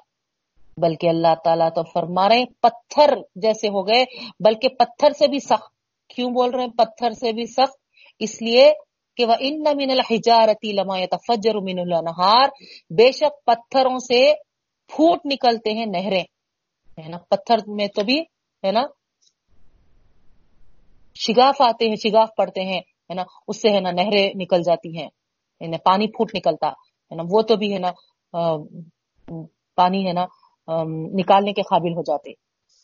بلکہ 0.76 1.08
اللہ 1.08 1.34
تعالیٰ 1.44 1.68
تو 1.74 1.82
فرما 1.82 2.28
رہے 2.28 2.44
پتھر 2.62 3.14
جیسے 3.34 3.68
ہو 3.68 3.88
گئے، 3.88 4.04
بلکہ 4.44 4.68
پتھر 4.68 5.10
سے 5.10 5.28
بھی 5.28 5.38
سخت۔ 5.38 5.78
کیوں 6.08 6.30
بول 6.30 6.50
رہے 6.50 6.62
ہیں؟ 6.62 6.70
پتھر 6.70 7.10
سے 7.10 7.32
بھی 7.32 7.46
سخت۔ 7.46 7.78
اس 8.18 8.42
لیے 8.42 8.72
کہ 9.16 9.24
وہ 9.24 9.34
ان 9.40 9.62
من 9.62 9.90
الحجارتی 9.90 10.72
لما 10.72 10.96
تفجر 11.10 11.54
من 11.54 11.78
النہار 11.78 12.48
بے 12.90 13.12
شک 13.12 13.44
پتھروں 13.46 13.98
سے 13.98 14.32
پھوٹ 14.88 15.18
نکلتے 15.24 15.72
ہیں 15.72 15.86
نہریں۔ 15.86 16.24
ہے 16.98 17.08
نا، 17.08 17.18
پتھر 17.18 17.56
میں 17.66 17.86
تو 17.86 18.04
بھی، 18.04 18.20
ہے 18.64 18.72
نا، 18.72 18.82
شگاف 21.14 21.60
آتے 21.60 21.88
ہیں، 21.88 21.96
شگاف 21.96 22.28
پڑتے 22.36 22.60
ہیں، 22.60 22.78
ہے 22.78 23.14
نا، 23.14 23.22
اس 23.48 23.62
سے 23.62 23.68
ہے 23.68 23.80
نا 23.80 23.90
نہریں 23.90 24.30
نکل 24.34 24.62
جاتی 24.62 24.98
ہیں۔ 24.98 25.08
پانی 25.60 26.06
پھوٹ 26.08 26.34
نکلتا 26.34 26.68
ہے 26.68 27.16
نا 27.16 27.22
وہ 27.30 27.42
تو 27.42 27.56
بھی 27.56 27.72
ہے 27.74 27.78
نا 27.78 27.92
پانی 29.78 30.06
ہے 30.06 30.12
نا 30.12 30.26
نکالنے 31.14 31.52
کے 31.52 31.62
قابل 31.62 31.92
ہو 31.92 32.02
جاتے 32.02 32.32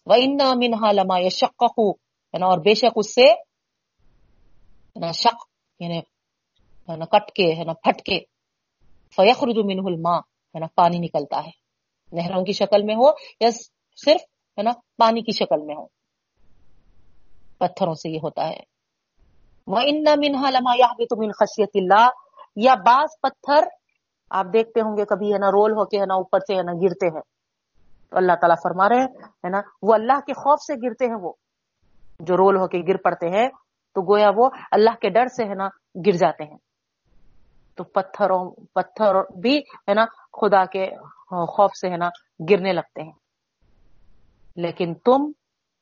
وہ 0.06 0.14
ان 0.18 0.38
منہا 0.58 0.92
لما 0.92 1.18
یا 1.18 1.28
شک 1.32 1.62
ہے 1.62 2.38
نا 2.38 2.46
اور 2.46 2.58
بے 2.58 2.74
شک 2.74 2.96
اس 2.96 3.14
سے 3.14 3.26
شک 5.16 5.44
یعنی 5.80 6.00
کٹ 7.08 7.30
کے 7.32 7.52
ہے 7.54 7.64
نا 7.64 7.72
پھٹ 7.82 8.02
کے 8.02 8.18
فیخرج 9.18 9.58
منہ 9.64 9.86
الماء 9.86 10.18
ہے 10.18 10.60
نا 10.60 10.66
پانی 10.74 10.98
نکلتا 10.98 11.44
ہے 11.44 11.50
نہروں 12.12 12.44
کی 12.44 12.52
شکل 12.52 12.82
میں 12.82 12.94
ہو 12.94 13.10
یا 13.40 13.50
صرف 13.98 14.22
ہے 14.58 14.62
نا 14.62 14.72
پانی 14.96 15.22
کی 15.22 15.32
شکل 15.32 15.62
میں 15.62 15.74
ہو 15.74 15.86
پتھروں 17.60 17.94
سے 17.94 18.10
یہ 18.10 18.18
ہوتا 18.22 18.48
ہے 18.48 18.60
وہ 19.68 19.80
ان 19.86 20.04
منہا 20.16 20.50
لما 20.50 20.74
یا 20.78 20.92
من 21.12 21.30
خشیت 21.32 21.76
اللہ 21.76 22.08
یا 22.56 22.74
بعض 22.74 23.20
پتھر 23.22 23.62
آپ 24.30 24.46
دیکھتے 24.52 24.80
ہوں 24.80 24.96
گے 24.96 25.04
کبھی 25.04 25.32
ہے 25.32 25.38
نا 25.38 25.46
رول 25.46 25.72
ہو 25.72 25.84
کے 25.84 26.00
ہے 26.00 26.06
نا 26.06 26.14
اوپر 26.14 26.38
سے 26.38 26.56
ہے 26.56 26.62
نا 26.62 26.72
گرتے 26.72 27.06
ہیں۔ 27.06 27.22
تو 28.10 28.16
اللہ 28.16 28.32
تعالیٰ 28.32 28.56
فرما 28.62 28.88
رہے 28.88 29.04
ہے 29.24 29.48
نا، 29.48 29.60
وہ 29.82 29.94
اللہ 29.94 30.20
کے 30.20 30.32
خوف 30.32 30.60
سے 30.60 30.88
گرتے 30.88 31.06
ہیں 31.06 31.16
وہ۔ 31.20 31.32
جو 32.20 32.36
رول 32.36 32.56
ہو 32.56 32.66
کے 32.66 32.78
گر 32.88 32.96
پڑتے 32.96 33.28
ہیں، 33.28 33.48
تو 33.94 34.12
گویا 34.12 34.30
وہ 34.36 34.50
اللہ 34.70 34.90
کے 35.00 35.10
ڈر 35.10 35.26
سے 35.26 35.44
ہے 35.44 35.54
نا 35.54 35.68
گر 36.06 36.12
جاتے 36.12 36.44
ہیں۔ 36.44 36.58
تو 37.76 37.84
پتھروں، 37.84 38.50
پتھر 38.74 39.14
بھی 39.40 39.58
ہے 39.58 39.94
نا 39.94 40.04
خدا 40.32 40.64
کے 40.64 40.86
خوف 41.30 41.70
سے 41.80 41.90
ہے 41.90 41.96
نا 41.96 42.08
گرنے 42.50 42.72
لگتے 42.72 43.02
ہیں۔ 43.02 43.12
لیکن 44.56 44.94
تم 44.94 45.32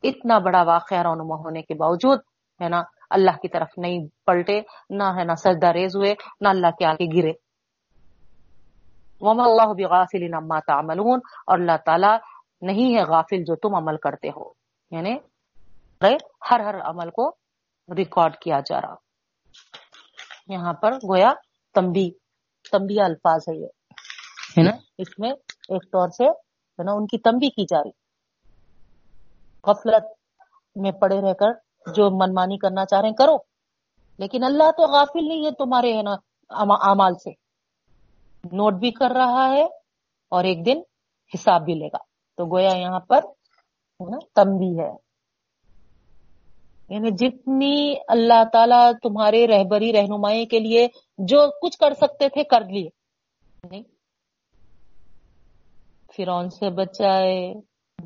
اتنا 0.03 0.39
بڑا 0.39 0.63
واقعہ 0.63 1.03
رونما 1.03 1.35
ہونے 1.35 1.63
کے 1.63 1.75
باوجود 1.75 2.19
ہے 2.61 2.69
نا 2.69 2.83
اللہ 3.13 3.31
کی 3.31 3.49
طرف 3.49 3.69
نہیں 3.77 4.07
پلٹے 4.27 4.61
نہ 4.91 5.03
ہے 5.03 5.25
نہ 5.25 5.35
سجدہ 5.35 5.67
ریز 5.67 5.97
ہوئے 5.97 6.15
نہ 6.41 6.49
اللہ 6.49 6.67
کے 6.67 6.87
آگے 6.87 7.23
گرے۔ 7.23 7.33
وما 9.21 9.45
اللہ 9.45 9.87
بغافل 9.87 10.35
عما 10.35 10.59
تعملون۔ 10.61 11.21
اور 11.47 11.59
اللہ 11.59 11.77
تعالی 11.87 12.17
نہیں 12.61 12.97
ہے 12.97 13.03
غافل 13.03 13.43
جو 13.43 13.57
تم 13.57 13.75
عمل 13.75 13.97
کرتے 13.97 14.29
ہو۔ 14.29 14.51
یعنی 14.91 15.17
ہر 16.51 16.61
ہر 16.61 16.81
عمل 16.81 17.11
کو 17.11 17.31
ریکارڈ 17.97 18.37
کیا 18.37 18.61
جا 18.61 18.81
رہا۔ 18.81 18.95
یہاں 20.47 20.73
پر 20.73 20.93
گویا 20.93 21.33
تمبی 21.75 22.11
تمبی 22.73 23.01
الفاظ 23.01 23.41
ہے 23.49 23.61
یہ۔ 23.61 23.67
نا؟ 24.63 24.71
اس 24.99 25.19
میں 25.19 25.31
ایک 25.69 25.83
طور 25.83 26.09
سے 26.09 26.25
ہے 26.25 26.83
نا 26.83 26.93
ان 26.93 27.07
کی 27.07 27.19
تمبی 27.19 27.51
کی 27.51 27.65
جا 27.65 27.79
رہی۔ 27.79 27.91
غفلت 29.71 30.05
میں 30.77 30.93
پڑے 30.93 31.17
رہ 31.21 31.33
کر 31.33 31.72
جو 31.87 32.27
منمانی 32.27 32.59
کرنا 32.59 32.85
چاہ 32.85 33.01
رہے 33.01 33.09
ہیں، 33.09 33.17
کرو۔ 33.17 33.37
لیکن 34.19 34.45
اللہ 34.45 34.71
تو 34.71 34.83
غافل 34.83 35.29
نہیں 35.29 35.47
ہے 35.47 35.51
تمہارے، 35.51 35.97
ہے 35.97 36.03
نا 36.03 36.15
امال 36.91 37.15
سے۔ 37.15 37.31
نوٹ 38.53 38.73
بھی 38.73 38.91
کر 38.91 39.11
رہا 39.11 39.49
ہے 39.53 39.65
اور 40.29 40.45
ایک 40.45 40.67
دن 40.67 40.81
حساب 41.35 41.65
بھی 41.65 41.75
لے 41.75 41.87
گا۔ 41.87 41.99
تو 42.37 42.45
گویا 42.45 42.77
یہاں 42.77 43.01
پر 43.01 43.21
تمبی 44.35 44.81
ہے۔ 44.81 45.13
یعنی 46.89 47.11
جتنی 47.11 47.95
اللہ 48.09 48.45
تعالی 48.53 48.93
تمہارے 49.03 49.47
رہبری 49.47 49.93
رہنمائی 49.93 50.47
کے 50.47 50.59
لیے 50.59 50.89
جو 51.19 51.39
کچھ 51.63 51.79
کر 51.79 51.95
سکتے 51.95 52.29
تھے، 52.29 52.45
کر 52.45 52.61
لیے۔ 52.61 52.89
نہیں۔ 53.71 53.83
فرون 56.17 56.51
سے 56.51 56.71
بچائے 56.71 57.55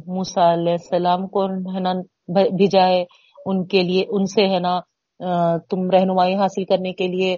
موسا 0.07 0.53
علیہ 0.53 0.73
السلام 0.73 1.27
کو، 1.27 1.44
ہے 1.47 1.81
بھیجائے 2.51 3.05
ان 3.47 3.64
کے 3.66 3.82
لیے، 3.82 4.05
ان 4.09 4.27
سے 4.27 4.47
ہے 4.55 4.59
نا 4.60 4.78
تم 5.70 5.90
رہنمائی 5.90 6.35
حاصل 6.35 6.64
کرنے 6.64 6.93
کے 6.93 7.06
لیے 7.09 7.36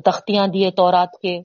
تختیاں 0.00 0.46
دیے 0.46 0.70
تورات 0.70 1.12
کے۔ 1.22 1.38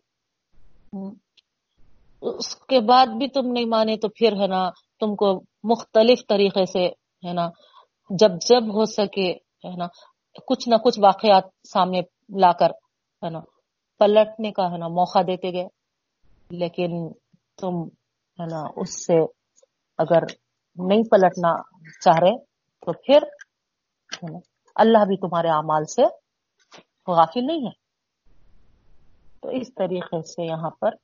اس 2.21 2.55
کے 2.69 2.79
بعد 2.79 3.07
بھی 3.17 3.27
تم 3.27 3.51
نہیں 3.51 3.65
مانے 3.65 3.95
تو 3.97 4.07
پھر 4.09 4.31
ہے 4.41 4.47
نا، 4.47 4.69
تم 4.99 5.15
کو 5.15 5.27
مختلف 5.63 6.19
طریقے 6.29 6.65
سے 6.65 6.85
ہے 7.27 7.33
نا، 7.33 7.47
جب 8.09 8.31
جب 8.49 8.63
ہو 8.75 8.85
سکے 8.85 9.29
ہے 9.65 9.75
نا، 9.77 9.87
کچھ 10.47 10.67
نہ 10.69 10.75
کچھ 10.75 10.99
واقعات 11.03 11.43
سامنے 11.73 12.01
لا 12.39 12.51
کر 12.59 12.71
ہے 13.23 13.29
نا، 13.29 13.39
پلٹنے 13.99 14.51
کا 14.51 14.71
ہے 14.71 14.77
نا 14.77 14.87
موقع 14.87 15.21
دیتے 15.27 15.51
گئے۔ 15.53 15.67
لیکن 16.49 16.91
تم 17.61 17.83
ہے 18.39 18.45
نا، 18.45 18.61
اس 18.75 19.05
سے 19.05 19.19
اگر 19.99 20.23
نہیں 20.77 21.03
پلٹنا 21.11 21.51
چاہ 22.01 22.19
رہے 22.19 22.35
تو 22.85 22.93
پھر 22.93 23.23
اللہ 24.75 25.05
بھی 25.07 25.17
تمہارے 25.17 25.49
اعمال 25.49 25.85
سے 25.85 26.03
غافل 27.07 27.45
نہیں 27.47 27.65
ہے۔ 27.65 27.71
تو 29.41 29.49
اس 29.49 29.73
طریقے 29.73 30.21
سے 30.21 30.45
یہاں 30.45 30.69
پر 30.69 30.95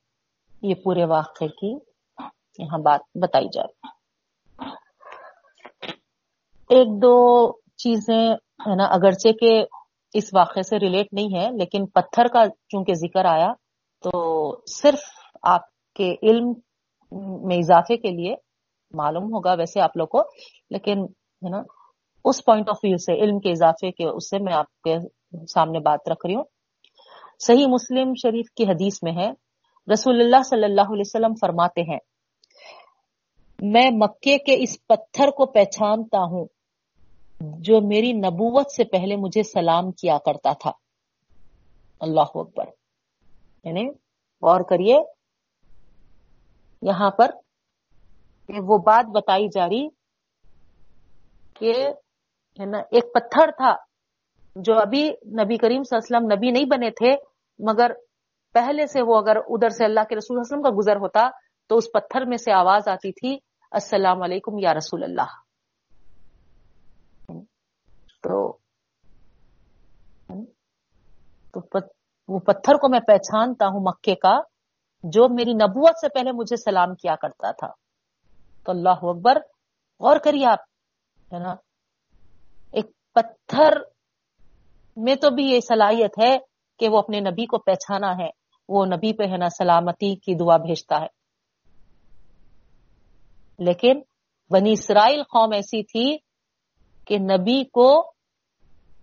یہ 0.61 0.76
پورے 0.84 1.06
واقعے 1.06 1.47
کی 1.47 1.72
یہاں 2.60 2.77
بات 2.77 3.01
بتائی 3.15 3.47
جائے 3.53 3.72
ایک 6.69 6.88
دو 7.01 7.15
چیزیں 7.77 8.30
ہے 8.65 8.76
نا، 8.76 8.85
اگرچہ 8.85 9.31
کہ 9.39 9.65
اس 10.14 10.34
واقعے 10.34 10.64
سے 10.64 10.80
ریلیٹ 10.80 11.14
نہیں 11.14 11.38
ہے، 11.38 11.49
لیکن 11.51 11.85
پتھر 11.85 12.27
کا 12.27 12.43
چونکہ 12.69 12.93
ذکر 12.93 13.26
آیا، 13.26 13.51
تو 14.03 14.11
صرف 14.65 14.99
آپ 15.43 15.61
کے 15.95 16.15
علم 16.23 16.51
میں 17.47 17.57
اضافے 17.57 17.97
کے 17.97 18.11
لیے 18.11 18.35
معلوم 18.93 19.23
ہوگا 19.23 19.53
ویسے 19.53 19.81
آپ 19.81 19.97
لوگ 19.97 20.07
کو، 20.07 20.22
لیکن 20.69 21.06
ہے 21.45 21.49
نا؟ 21.49 21.61
اس 22.26 22.45
پوائنٹ 22.45 22.70
آف 22.70 22.78
ویو 22.84 22.98
سے، 22.98 23.14
علم 23.14 23.40
کے 23.40 23.52
اضافے 23.52 23.91
کے، 23.91 24.07
اس 24.07 24.30
سے 24.30 24.40
میں 24.40 24.53
آپ 24.53 24.82
کے 24.82 24.98
سامنے 25.48 25.80
بات 25.80 26.10
رکھ 26.10 26.26
رہی 26.26 26.36
ہوں۔ 26.36 26.44
صحیح 27.40 27.68
مسلم 27.68 28.14
شریف 28.16 28.52
کی 28.52 28.64
حدیث 28.64 29.03
میں 29.03 29.11
ہے، 29.11 29.32
رسول 29.94 30.22
اللہ 30.22 30.44
صلی 30.45 30.64
اللہ 30.64 30.82
علیہ 30.82 31.03
وسلم 31.06 31.34
فرماتے 31.41 31.82
ہیں، 31.82 31.99
میں 33.61 33.91
مکے 33.91 34.38
کے 34.38 34.64
اس 34.64 34.88
پتھر 34.88 35.30
کو 35.30 35.45
پہچانتا 35.45 36.20
ہوں 36.20 36.45
جو 37.41 37.82
میری 37.82 38.11
نبوت 38.11 38.72
سے 38.72 38.84
پہلے 38.84 39.16
مجھے 39.16 39.44
سلام 39.44 39.91
کیا 39.91 40.18
کرتا 40.26 40.53
تھا۔ 40.53 40.72
اللہ 41.99 42.30
اکبر۔ 42.36 42.66
یعنی 43.64 43.90
غور 44.41 44.61
کریے، 44.61 44.98
یہاں 46.82 47.11
پر 47.11 47.32
وہ 48.60 48.78
بات 48.78 49.06
بتائی 49.06 49.48
جا 49.48 49.70
رہی 49.70 49.98
کہ 51.60 51.72
ایک 52.91 53.14
پتھر 53.14 53.52
تھا 53.57 53.73
جو 54.56 54.77
ابھی 54.80 55.03
نبی 55.40 55.57
کریم 55.57 55.84
صلی 55.84 55.95
اللہ 55.95 56.06
علیہ 56.06 56.15
وسلم 56.15 56.31
نبی 56.31 56.52
نہیں 56.52 56.69
بنے 56.69 56.90
تھے، 56.99 57.11
مگر 57.60 57.91
پہلے 58.56 58.86
سے 58.88 59.02
وہ 59.07 59.18
اگر 59.18 59.38
ادھر 59.48 59.69
سے 59.69 59.84
اللہ 59.86 60.07
کے 60.10 60.15
رسول 60.15 60.38
وسلم 60.40 60.61
کا 60.64 60.69
گزر 60.77 60.98
ہوتا 60.98 61.27
تو 61.69 61.77
اس 61.77 61.91
پتھر 61.94 62.26
میں 62.26 62.38
سے 62.38 62.52
آواز 62.53 62.88
آتی 62.88 63.11
تھی، 63.11 63.38
السلام 63.72 64.22
علیکم 64.23 64.57
یا 64.60 64.73
رسول 64.73 65.03
اللہ۔ 65.03 65.31
تو 68.23 68.38
وہ 72.30 72.40
پتھر 72.48 72.77
کو 72.81 72.90
میں 72.90 72.99
پہچانتا 73.07 73.68
ہوں 73.68 73.84
مکے 73.84 74.15
کا، 74.15 74.36
جو 75.03 75.27
میری 75.36 75.53
نبوت 75.56 75.99
سے 76.02 76.10
پہلے 76.10 76.31
مجھے 76.31 76.56
سلام 76.56 76.95
کیا 76.95 77.15
کرتا 77.22 77.52
تھا۔ 77.60 77.72
تو 78.65 78.72
اللہ 78.72 79.06
اکبر، 79.11 79.38
غور 80.02 80.18
کریے 80.23 80.45
آپ 80.45 80.68
ہے 81.34 81.39
نا۔ 81.39 81.56
ایک 82.72 82.85
پتھر 83.14 83.72
میں 84.95 85.15
تو 85.15 85.30
بھی 85.30 85.45
یہ 85.45 85.60
صلاحیت 85.60 86.19
ہے 86.23 86.38
کہ 86.80 86.89
وہ 86.89 86.97
اپنے 86.97 87.19
نبی 87.19 87.45
کو 87.45 87.57
پہچانا 87.57 88.11
ہے۔ 88.11 88.30
وہ 88.69 88.85
نبی 88.85 89.14
پہ 89.14 89.23
ہے 89.23 89.38
نا 89.38 89.49
سلامتی 89.49 90.15
کی 90.15 90.35
دعا 90.35 90.57
بھیجتا 90.57 91.01
ہے۔ 91.01 91.19
لیکن 93.60 94.01
بنی 94.49 94.72
اسرائیل 94.72 95.23
قوم 95.23 95.51
ایسی 95.53 95.84
تھی 95.84 96.18
کہ 97.06 97.18
نبی 97.18 97.64
کو 97.64 98.10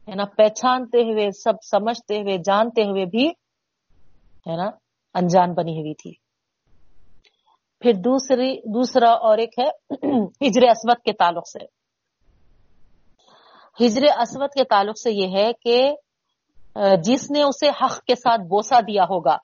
ہے 0.08 0.14
نا 0.14 0.24
پہچانتے 0.24 0.98
ہوئے، 0.98 1.30
سب 1.30 1.52
سمجھتے 1.70 2.22
ہوئے، 2.22 2.38
جانتے 2.38 2.82
ہوئے 2.82 3.04
بھی 3.04 3.28
ہے 4.46 4.56
نا 4.56 4.70
انجان 5.14 5.52
بنی 5.54 5.80
ہوئی 5.80 5.94
تھی۔ 5.94 6.12
پھر 7.80 7.92
دوسری، 7.92 8.74
دوسرا 8.74 9.10
اور 9.10 9.38
ایک 9.38 9.58
ہے 9.58 9.68
ہجر 10.46 10.62
اسود 10.62 11.02
کے 11.04 11.12
تعلق 11.12 11.48
سے۔ 11.48 11.85
ہجر 13.80 14.02
اسود 14.18 14.50
کے 14.50 14.64
تعلق 14.64 14.98
سے 14.98 15.12
یہ 15.12 15.36
ہے 15.36 15.50
کہ 15.62 16.96
جس 17.04 17.30
نے 17.30 17.42
اسے 17.42 17.68
حق 17.68 17.98
کے 18.02 18.14
ساتھ 18.14 18.40
بوسا 18.40 18.80
دیا 18.80 19.04
ہوگا، 19.04 19.36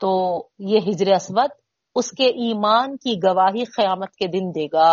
تو 0.00 0.10
یہ 0.58 0.78
ہجر 0.88 1.12
اسود 1.12 1.50
اس 1.94 2.10
کے 2.10 2.26
ایمان 2.44 2.96
کی 2.96 3.16
گواہی 3.24 3.64
قیامت 3.64 4.14
کے 4.14 4.26
دن 4.26 4.50
دے 4.54 4.66
گا۔ 4.72 4.90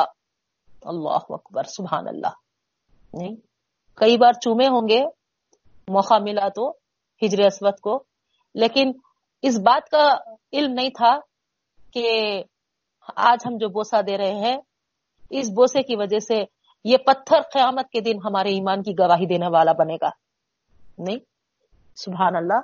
اللہ 0.84 1.26
اکبر، 1.30 1.64
سبحان 1.64 2.08
اللہ۔ 2.08 2.36
نہیں، 3.14 3.36
کئی 3.98 4.18
بار 4.18 4.34
چومے 4.34 4.68
ہوں 4.68 4.88
گے، 4.90 5.02
موقع 5.88 6.18
ملا 6.22 6.48
تو 6.48 6.70
ہجر 7.22 7.46
اسود 7.46 7.80
کو۔ 7.80 8.04
لیکن 8.56 8.92
اس 9.42 9.58
بات 9.60 9.90
کا 9.90 10.04
علم 10.54 10.74
نہیں 10.74 10.90
تھا 10.90 11.14
کہ 11.94 12.08
آج 13.16 13.38
ہم 13.46 13.58
جو 13.58 13.70
بوسا 13.70 14.02
دے 14.02 14.18
رہے 14.18 14.36
ہیں، 14.40 14.58
اس 15.30 15.50
بوسے 15.50 15.82
کی 15.84 15.96
وجہ 15.96 16.20
سے 16.20 16.44
یہ 16.84 16.98
پتھر 16.98 17.42
قیامت 17.54 17.90
کے 17.90 18.02
دن 18.02 18.18
ہمارے 18.26 18.50
ایمان 18.50 18.84
کی 18.84 18.94
گواہی 19.00 19.26
دینے 19.26 19.48
والا 19.48 19.72
بنے 19.72 19.96
گا۔ 19.96 20.10
نہیں؟ 20.98 21.18
سبحان 21.96 22.36
اللہ۔ 22.36 22.60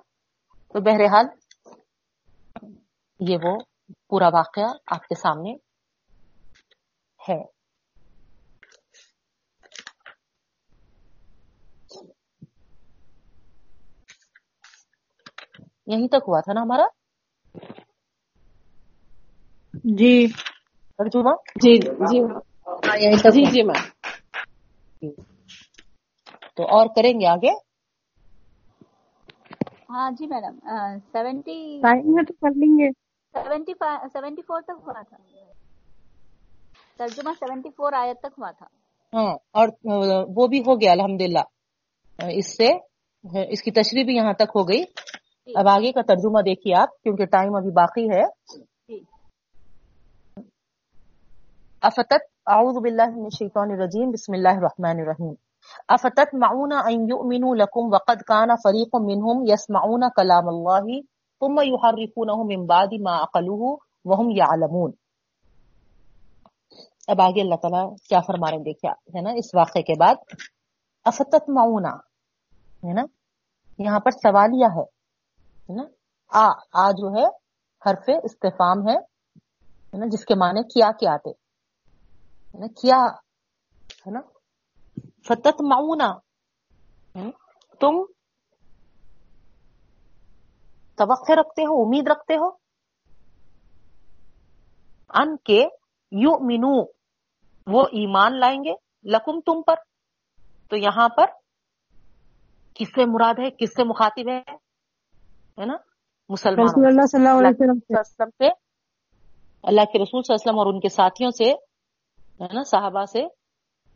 تو 0.74 0.82
بہرحال 0.82 1.26
یہ 3.20 3.38
وہ 3.44 3.58
پورا 4.10 4.28
واقعہ 4.34 4.64
آپ 4.88 5.08
کے 5.08 5.16
سامنے 5.16 5.52
ہے۔ 7.30 7.46
یہیں 15.88 16.08
تک 16.08 16.24
ہوا 16.28 16.40
تھا 16.40 16.54
نا 16.54 16.62
ہمارا؟ 16.62 16.86
جی۔ 19.74 20.28
ترجمہ؟ 20.98 21.30
جی 21.56 21.78
جی۔ 21.78 22.24
ہاں، 22.68 22.98
جی 23.32 23.46
جی 23.46 23.64
میم۔ 23.64 23.97
تو 26.56 26.64
اور 26.64 26.88
کریں 26.96 27.20
گے 27.20 27.28
آگے؟ 27.28 27.52
ہاں 29.90 30.12
جی 30.12 30.28
میڈم 30.28 30.58
سیونٹی 31.12 31.82
تو 32.28 32.34
کر 32.34 32.50
لیں 32.56 32.78
گے۔ 32.80 32.92
سیونٹی 33.34 33.74
سیونٹی 34.14 34.42
فور 34.42 34.62
تک 34.62 34.82
ہوا 34.82 35.02
تھا۔ 35.02 35.18
ترجمہ 36.98 37.34
سیونٹی 37.40 37.70
فور 37.70 37.94
آیت 37.94 38.20
تک 38.20 38.34
ہوا 38.38 38.52
تھا۔ 38.52 38.66
ہاں 39.14 39.34
اور 39.54 39.68
وہ 40.36 40.48
بھی 40.48 40.60
ہو 40.60 40.82
گیا 40.82 40.92
الحمدللہ۔ 40.92 41.40
اس 42.20 42.58
سے 42.58 42.68
اس 43.50 43.62
کی 43.62 43.72
تشریح 43.72 44.04
بھی 44.06 44.16
یہاں 44.16 44.34
تک 44.34 44.56
ہو 44.56 44.64
گئی۔ 44.68 44.84
جی۔ 45.48 45.54
اب 45.56 45.68
آگے 45.68 45.92
کا 45.92 46.02
ترجمہ 46.02 46.42
دیکھیے 46.42 46.76
آپ 46.76 47.02
کیونکہ 47.04 47.26
ٹائم 47.26 47.56
ابھی 47.56 47.72
باقی 47.72 48.10
ہے۔ 48.10 48.24
جی۔ 48.88 49.00
افتت 51.82 52.37
اعوذ 52.56 52.78
باللہ 52.82 53.10
من 53.14 53.24
الشیطان 53.28 53.72
الرجیم، 53.72 54.12
بسم 54.12 54.34
اللہ 54.34 54.60
الرحمن 54.60 55.00
الرحیم. 55.00 55.32
افتت 55.94 56.34
معون 56.42 56.74
ان 56.74 57.02
یؤمنوا 57.08 57.56
لکم 57.62 57.88
وقد 57.94 58.22
کان 58.28 58.52
فریق 58.62 58.94
منهم 59.08 59.48
یسمعون 59.48 60.06
کلام 60.20 60.46
اللہ 60.52 60.86
ثم 61.42 61.58
يحرفونه 61.70 62.46
من 62.52 62.62
بعد 62.70 62.94
ما 63.08 63.16
عقلوه 63.24 63.72
وهم 64.12 64.30
يعلمون 64.38 64.94
اب 67.14 67.24
آگے 67.26 67.42
اللہ 67.42 67.60
تعالیٰ 67.64 67.82
کیا 68.12 68.22
فرما 68.28 68.52
رہے 68.52 68.64
دیکھا 68.68 68.94
ہے 69.16 69.24
نا، 69.26 69.34
اس 69.42 69.50
واقعے 69.56 69.84
کے 69.90 69.98
بعد 70.04 70.24
افتت 71.06 71.50
معاونہ 71.58 71.92
ہے 72.86 72.94
نا، 73.00 73.06
یہاں 73.80 74.00
پر 74.06 74.16
سوالیہ 74.20 74.70
ہے 74.78 74.86
نا، 75.82 75.86
آ 76.32 76.46
آ 76.86 76.88
جو 77.02 77.12
ہے، 77.18 77.28
حرف 77.82 78.10
استفام 78.24 78.88
ہے 78.88 78.98
نا، 80.00 80.10
جس 80.16 80.26
کے 80.32 80.40
معنی 80.46 80.66
کیا 80.76 80.92
کیا 81.00 81.14
آتے 81.14 81.36
کیا 82.66 82.98
ہے 84.08 84.12
نا 84.12 84.20
فتت 85.28 85.62
معاونہ 85.62 86.14
تم 87.80 88.04
توقع 90.96 91.34
رکھتے 91.34 91.62
ہو 91.62 91.86
امید 91.86 92.08
رکھتے 92.08 92.34
ہو 92.34 92.50
ان 95.10 95.38
کے 95.38 95.66
یو 96.12 96.46
مینو 96.46 96.84
وہ 97.68 97.84
ایمان 97.84 98.40
لائیں 98.40 98.64
گے؟ 98.64 98.74
لکم 99.04 99.40
تم 99.40 99.62
پر. 99.62 99.76
تو 100.70 100.76
یہاں 100.76 101.10
پر 101.10 101.26
کس 102.74 102.88
سے 102.88 103.06
مراد 103.06 103.34
ہے؟ 103.40 103.52
کس 103.52 103.70
سے 103.70 103.84
مخاطب 103.84 104.30
ہے؟ 104.30 105.66
نا؟ 105.66 105.74
مسلمان 106.30 106.86
اللہ 106.86 107.06
صلی 107.06 107.28
اللہ 107.28 107.40
علیہ 107.40 107.72
وسلم 107.90 108.30
سے۔ 108.30 108.50
اللہ 109.64 109.82
کے 109.82 110.00
رسول 110.00 110.22
صلی 110.24 110.34
اللہ 110.34 110.36
علیہ 110.36 110.50
وسلم 110.50 110.60
اور 110.60 110.74
ان 110.74 110.80
کے 110.80 110.90
ساتھیوں 110.90 111.32
سے 111.32 111.67
ہے 112.44 112.54
نا 112.54 112.64
صحابہ 112.64 113.06
سے؟ 113.06 113.26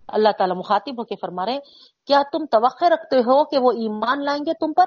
اللہ 0.07 0.29
تعالیٰ 0.37 0.57
مخاطب 0.57 0.91
ہو 0.91 1.03
کے 1.03 1.15
فرما 1.15 1.45
رہے 1.45 1.59
کیا 2.05 2.21
تم 2.31 2.45
توقع 2.45 2.85
رکھتے 2.85 3.17
ہو 3.17 3.45
کہ 3.45 3.57
وہ 3.59 3.71
ایمان 3.71 4.25
لائیں 4.25 4.41
گے 4.45 4.53
تم 4.53 4.73
پر؟ 4.73 4.85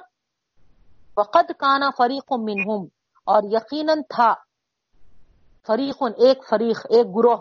وقد 1.17 1.53
کانا 1.59 1.91
فریق 1.99 2.33
منہم 2.33 2.87
اور 3.27 3.43
یقیناً 3.45 4.03
تھا 4.09 4.35
فریق 5.67 6.03
ایک 6.19 6.39
فریق 6.51 6.87
ایک 6.91 7.07
گروہ 7.07 7.37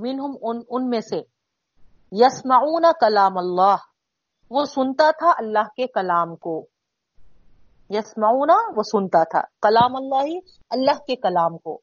منہم 0.00 0.36
ان, 0.42 0.60
ان 0.68 0.88
میں 0.88 1.00
سے۔ 1.00 1.22
یسمعون 2.12 2.84
کلام 3.00 3.38
اللہ 3.38 3.76
وہ 4.50 4.64
سنتا 4.64 5.10
تھا 5.10 5.32
اللہ 5.38 5.68
کے 5.76 5.86
کلام 5.86 6.36
کو۔ 6.36 6.66
یسمعون 7.90 8.50
وہ 8.76 8.82
سنتا 8.82 9.24
تھا 9.24 9.40
کلام 9.40 9.96
اللہ 9.96 10.38
اللہ 10.70 10.98
کے 11.06 11.16
کلام 11.16 11.58
کو۔ 11.58 11.80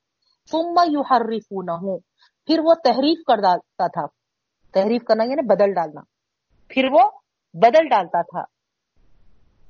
ثم 0.51 0.75
یحرفونہ 0.87 2.10
پھر 2.45 2.59
وہ 2.63 2.73
تحریف 2.73 3.23
کر 3.27 3.35
ڈالتا 3.35 3.87
تھا۔ 3.87 4.05
تحریف 4.71 5.01
کرنا 5.03 5.23
یعنی 5.23 5.47
بدل 5.47 5.73
ڈالنا۔ 5.73 6.01
پھر 6.67 6.83
وہ 6.91 7.09
بدل 7.53 7.87
ڈالتا 7.87 8.21
تھا۔ 8.21 8.61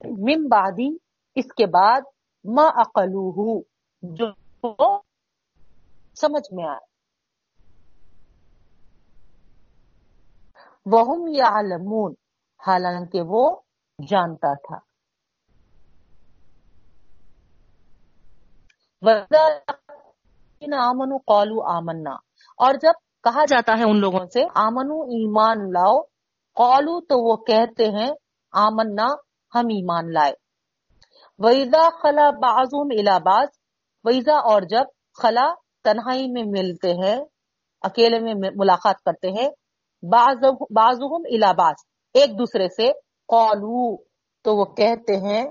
من 0.06 0.48
بعدی 0.48 0.96
اس 1.36 1.46
کے 1.58 1.66
بعد 1.66 2.02
ما 2.44 2.64
اقلوہ 2.68 3.62
جو 4.02 4.28
سمجھ 6.16 6.54
میں 6.54 6.68
آئے 6.68 6.92
وہم 10.86 11.28
یعلمون 11.28 12.14
حالانکہ 12.68 13.22
وہ 13.22 13.56
جانتا 14.08 14.54
تھا۔ 14.54 14.92
آمنو 20.80 21.18
قالو 21.18 21.64
آمنا۔ 21.64 22.31
اور 22.64 22.74
جب 22.82 23.00
کہا 23.24 23.44
جاتا 23.46 23.78
ہے 23.80 23.84
ان 23.84 24.00
لوگوں 24.00 24.26
سے، 24.34 24.44
آمنو 24.56 25.02
ایمان 25.16 25.58
لاؤ، 25.74 26.00
قالو 26.58 27.00
تو 27.02 27.20
وہ 27.24 27.36
کہتے 27.44 27.86
ہیں 27.90 28.10
آمنا 28.54 29.08
ہم 29.54 29.68
ایمان 29.76 30.12
لائے۔ 30.14 30.34
ویزا 31.40 31.88
خلا 32.02 32.30
بازوم 32.42 32.90
الاباز 32.98 33.48
ویزا 34.06 34.38
اور 34.52 34.62
جب 34.70 34.86
خلا 35.22 35.48
تنہائی 35.84 36.28
میں 36.32 36.44
ملتے 36.48 36.94
ہیں، 36.94 37.18
اکیلے 37.84 38.20
میں 38.20 38.34
ملاقات 38.56 39.02
کرتے 39.06 39.32
ہیں 39.32 39.50
بازوہم 40.04 41.24
الاباز 41.30 41.84
ایک 42.16 42.38
دوسرے 42.40 42.68
سے، 42.68 42.92
قالو 43.30 43.96
تو 44.46 44.56
وہ 44.58 44.66
کہتے 44.78 45.16
ہیں 45.18 45.44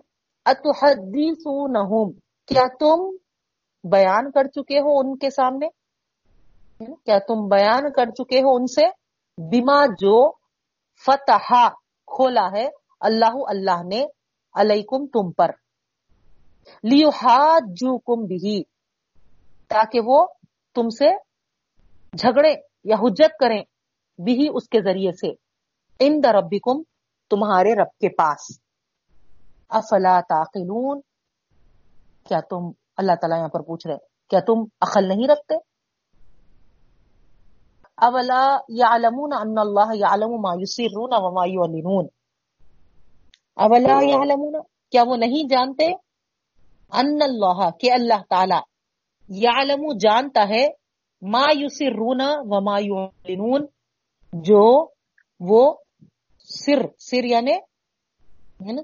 اتحدیثونہم 0.47 2.13
کیا 2.49 2.67
تم 2.81 3.05
بیان 3.85 4.31
کر 4.31 4.49
چکے 4.55 4.81
ہو 4.81 4.99
ان 4.99 5.17
کے 5.19 5.31
سامنے؟ 5.31 5.67
کیا 6.87 7.19
تم 7.19 7.49
بیان 7.49 7.93
کر 7.93 8.05
چکے 8.11 8.39
ہو 8.39 8.57
ان 8.57 8.67
سے؟ 8.67 8.87
بیما 9.51 9.87
جو 9.87 10.33
فتح 11.07 11.53
کھولا 12.07 12.49
ہے، 12.57 12.69
اللہ 13.01 13.35
اللہ 13.47 13.83
نے 13.83 14.07
علیکم 14.55 15.07
تم 15.07 15.33
پر۔ 15.33 15.51
لیو 16.83 17.11
جو 17.67 17.99
کم 17.99 18.25
بھی 18.25 18.65
تاکہ 19.69 20.01
وہ 20.05 20.27
تم 20.75 20.89
سے 20.89 21.17
جھگڑے 22.17 22.55
یا 22.85 22.97
حجت 22.97 23.39
کریں 23.41 23.65
بھی 24.19 24.49
اس 24.55 24.69
کے 24.69 24.81
ذریعے 24.83 25.13
سے۔ 25.13 25.31
ان 26.01 26.21
ربکم، 26.25 26.83
تمہارے 27.31 27.75
رب 27.75 27.99
کے 27.99 28.09
پاس۔ 28.09 28.61
افلا 29.69 30.21
تاقلون 30.21 31.01
کیا 32.29 32.41
تم 32.41 32.71
اللہ 32.97 33.13
تعالیٰ 33.21 33.39
یہاں 33.39 33.49
پر 33.49 33.63
پوچھ 33.63 33.87
رہے 33.87 33.97
کیا 34.29 34.41
تم 34.41 34.65
عقل 34.81 35.09
نہیں 35.09 35.29
رکھتے؟ 35.29 35.70
اولا 38.01 38.59
یعلمون 38.69 39.33
ان 39.33 39.59
اللہ 39.59 39.95
یعلم 39.95 40.41
ما 40.41 40.51
یسرون 40.59 41.11
وما 41.13 41.47
یعلنون۔ 41.47 42.07
اولا 43.57 44.01
یعلمون؟ 44.03 44.53
کیا 44.91 45.03
وہ 45.03 45.17
نہیں 45.17 45.49
جانتے؟ 45.49 45.87
ان 46.93 47.23
اللہ 47.23 47.71
کہ 47.81 47.93
اللہ 47.93 48.23
تعالی۔ 48.29 48.61
یعلم 49.29 49.93
جانتا 50.01 50.49
ہے۔ 50.49 50.69
ما 51.23 51.43
یسرون 51.51 52.21
وما 52.23 52.79
یعلنون 52.79 53.67
جو 54.33 54.89
وہ 55.41 55.75
سر 56.39 56.87
سر 56.99 57.25
یعنی 57.25 57.53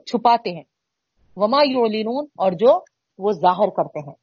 چھپاتے 0.00 0.50
ہیں۔ 0.50 0.64
وما 1.36 1.58
یعلنون 1.62 2.26
اور 2.36 2.52
جو 2.52 2.80
وہ 3.18 3.32
ظاہر 3.32 3.68
کرتے 3.68 3.98
ہیں۔ 3.98 4.14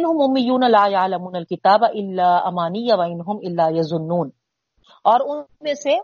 انہم 0.00 0.20
امیون 0.28 0.60
لا 0.70 0.86
يعلمون 0.86 1.36
الكتاب 1.36 1.84
الا 1.84 2.36
امانی 2.36 2.86
وانهم 2.92 3.38
الا 3.42 3.78
يظنون 3.78 4.30
اور 5.04 5.20
ان 5.20 5.44
میں 5.60 5.74
سے 5.74 5.98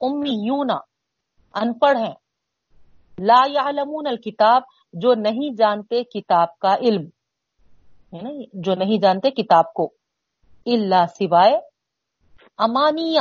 امیون 0.00 0.70
ان 1.54 1.78
پڑھ 1.78 1.98
ہیں۔ 1.98 2.14
لا 3.18 3.42
يعلمون 3.46 4.06
الكتاب 4.06 4.62
جو 4.92 5.14
نہیں 5.14 5.56
جانتے 5.56 6.04
کتاب 6.04 6.58
کا 6.58 6.74
علم۔ 6.74 7.02
یعنی 8.12 8.62
جو 8.62 8.74
نہیں 8.74 9.02
جانتے 9.02 9.30
کتاب 9.30 9.72
کو۔ 9.72 9.92
اللہ 10.66 11.06
سوائے 11.06 11.58
امانیہ۔ 12.58 13.20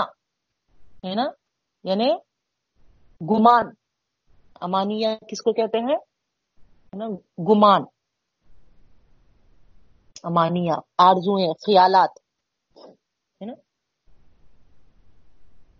ہے 1.08 1.16
نا؟ 1.16 1.26
یعنی 1.84 2.14
گمان۔ 3.22 3.66
امانیہ 4.62 5.08
کس 5.28 5.42
کو 5.42 5.54
کہتے 5.54 5.78
ہیں؟ 5.78 5.98
گمان۔ 7.52 7.82
امانیہ 10.24 10.74
آرزویں 10.98 11.54
خیالات، 11.54 12.10
ہے 13.42 13.46
نا؟ 13.46 13.54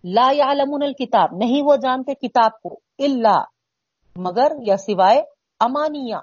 لا 0.04 0.30
یعلمون 0.32 0.82
الکتاب، 0.82 1.28
نہیں 1.36 1.62
وہ 1.64 1.76
جانتے 1.76 2.14
کتاب 2.14 2.52
کو 2.62 2.80
اللہ 2.98 3.44
مگر 4.16 4.52
یا 4.66 4.76
سوائے 4.76 5.22
امانیہ، 5.60 6.16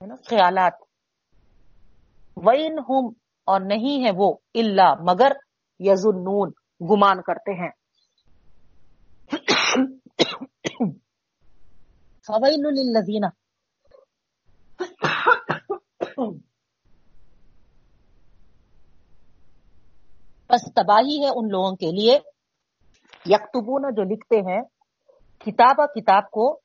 ہے 0.00 0.06
نا؟ 0.06 0.14
خیالات۔ 0.28 0.72
وین 2.36 2.78
ہم 2.78 3.12
اور 3.46 3.60
نہیں 3.60 4.04
ہے 4.04 4.10
وہ 4.16 4.34
اللہ 4.54 4.94
مگر 5.00 5.32
یزنون 5.80 6.52
گمان 6.80 7.22
کرتے 7.22 7.52
ہیں۔ 7.52 7.70
فویل 12.26 12.64
للذین 12.74 13.24
بس 20.50 20.74
تباہی 20.74 21.24
ہے 21.24 21.28
ان 21.28 21.48
لوگوں 21.48 21.76
کے 21.76 21.90
لیے۔ 21.90 22.18
یکتبون 23.26 23.82
جو 23.94 24.02
لکھتے 24.02 24.36
ہیں 24.36 24.62
کتاب 25.38 25.76
کتاب 25.94 26.30
کو 26.30 26.60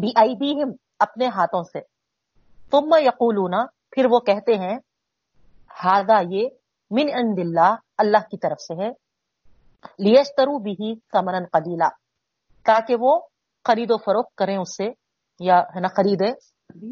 بھی 0.00 0.12
آئی 0.16 0.34
بھی 0.36 0.72
اپنے 0.98 1.26
ہاتھوں 1.26 1.62
سے۔ 1.62 1.80
تم 2.70 2.94
یقولون، 2.98 3.54
پھر 3.90 4.06
وہ 4.10 4.18
کہتے 4.18 4.54
ہیں 4.54 4.78
ہادا 5.84 6.20
یہ 6.30 6.48
من 6.90 7.08
عند 7.14 7.38
اللہ 7.38 7.74
اللہ 7.98 8.18
کی 8.30 8.38
طرف 8.38 8.60
سے 8.60 8.74
ہے۔ 8.74 8.90
لیشترو 9.98 10.58
بھی 10.58 10.94
سمرن 10.94 11.44
قدیلا 11.52 11.88
تاکہ 12.64 12.96
وہ 13.00 13.20
خرید 13.64 13.90
و 13.90 13.98
فروخت 13.98 14.34
کریں 14.34 14.56
اس 14.56 14.76
سے، 14.76 14.88
یا 15.40 15.58
ہے 15.60 15.80
نا 15.80 15.88
خریدے 15.88 16.30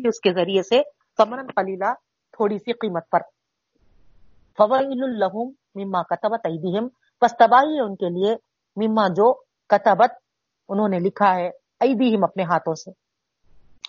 اس 0.09 0.21
کے 0.21 0.33
ذریعے 0.33 0.63
سے 0.63 0.83
سمرن 1.17 1.47
قلیلا، 1.47 1.93
تھوڑی 2.33 2.59
سی 2.59 2.73
قیمت 2.73 3.11
پر۔ 3.11 3.40
فویل 4.61 5.03
الحم 5.03 5.49
مما 5.75 6.03
کتبت 6.03 6.41
ایدیہم 6.45 6.89
پس 7.21 7.33
تباہی 7.37 7.77
ہے 7.77 7.81
ان 7.81 7.97
کے 7.97 8.09
لیے 8.09 8.35
مما 8.77 9.09
جو 9.09 9.35
کتبت 9.69 10.11
انہوں 10.69 10.89
نے 10.89 10.99
لکھا 10.99 11.35
ہے 11.35 11.49
ایدیہم 11.81 12.25
اپنے 12.25 12.43
ہاتھوں 12.43 12.75
سے۔ 12.75 12.91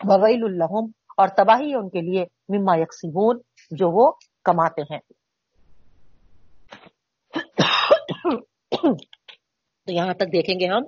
وغیل 0.03 0.43
الحم 0.43 0.91
اور 1.18 1.27
تباہی 1.27 1.73
ان 1.73 1.89
کے 1.89 2.02
لیے 2.02 2.26
مما 2.49 2.76
یکسیبون 2.76 3.39
جو 3.72 3.89
وہ 3.91 4.11
کماتے 4.43 4.81
ہیں۔ 4.81 4.99
تو 9.85 9.93
یہاں 9.93 10.14
تک 10.14 10.26
دیکھیں 10.34 10.60
گے 10.60 10.68
ہم۔ 10.68 10.84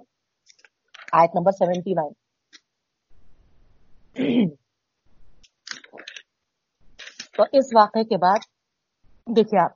آیت 1.11 1.29
نمبر 1.35 1.51
سیونٹی 1.51 1.93
نائن۔ 1.93 2.13
تو 7.37 7.43
اس 7.51 7.65
واقعے 7.75 8.03
کے 8.03 8.17
بعد 8.17 8.52
دیکھیے 9.27 9.59
آپ، 9.59 9.71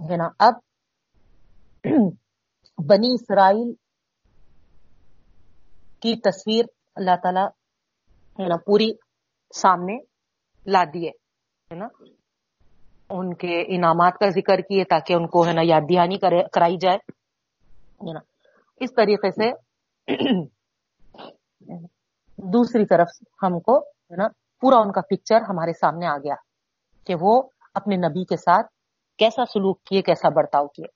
ہے 0.00 0.16
نا، 0.16 0.28
اب 0.38 0.54
بنی 2.78 3.12
اسرائیل 3.14 3.72
کی 6.02 6.14
تصویر 6.20 6.64
اللہ 6.96 7.16
تعالی، 7.22 7.44
ہے 8.38 8.48
نا، 8.48 8.56
پوری 8.56 8.90
سامنے 9.54 9.96
لا 10.66 10.84
دیے 10.94 11.10
ہے 11.70 11.74
نا، 11.74 11.86
ان 13.10 13.34
کے 13.34 13.60
انعامات 13.76 14.18
کا 14.18 14.28
ذکر 14.28 14.60
کیے 14.60 14.84
تاکہ 14.84 15.14
ان 15.14 15.26
کو، 15.26 15.46
ہے 15.46 15.52
نا، 15.52 15.60
یاد 15.64 15.88
دہانی 15.88 16.18
کرائی 16.52 16.76
جائے، 16.80 16.96
ہے 16.96 18.12
نا، 18.12 18.20
اس 18.80 18.94
طریقے 18.94 19.30
سے 19.30 19.50
دوسری 22.38 22.86
طرف 22.86 23.08
ہم 23.42 23.60
کو، 23.60 23.78
ہے 23.78 24.16
نا، 24.16 24.28
پورا 24.62 24.76
ان 24.76 24.92
کا 24.92 25.00
پکچر 25.00 25.40
ہمارے 25.48 25.72
سامنے 25.72 26.06
آ 26.06 26.16
گیا 26.16 26.34
کہ 27.06 27.14
وہ 27.20 27.42
اپنے 27.80 27.96
نبی 27.96 28.24
کے 28.24 28.36
ساتھ 28.36 28.66
کیسا 29.18 29.44
سلوک 29.44 29.84
کیے 29.84 30.02
کیسا 30.02 30.28
برتاؤ 30.28 30.66
کیے۔ 30.66 30.86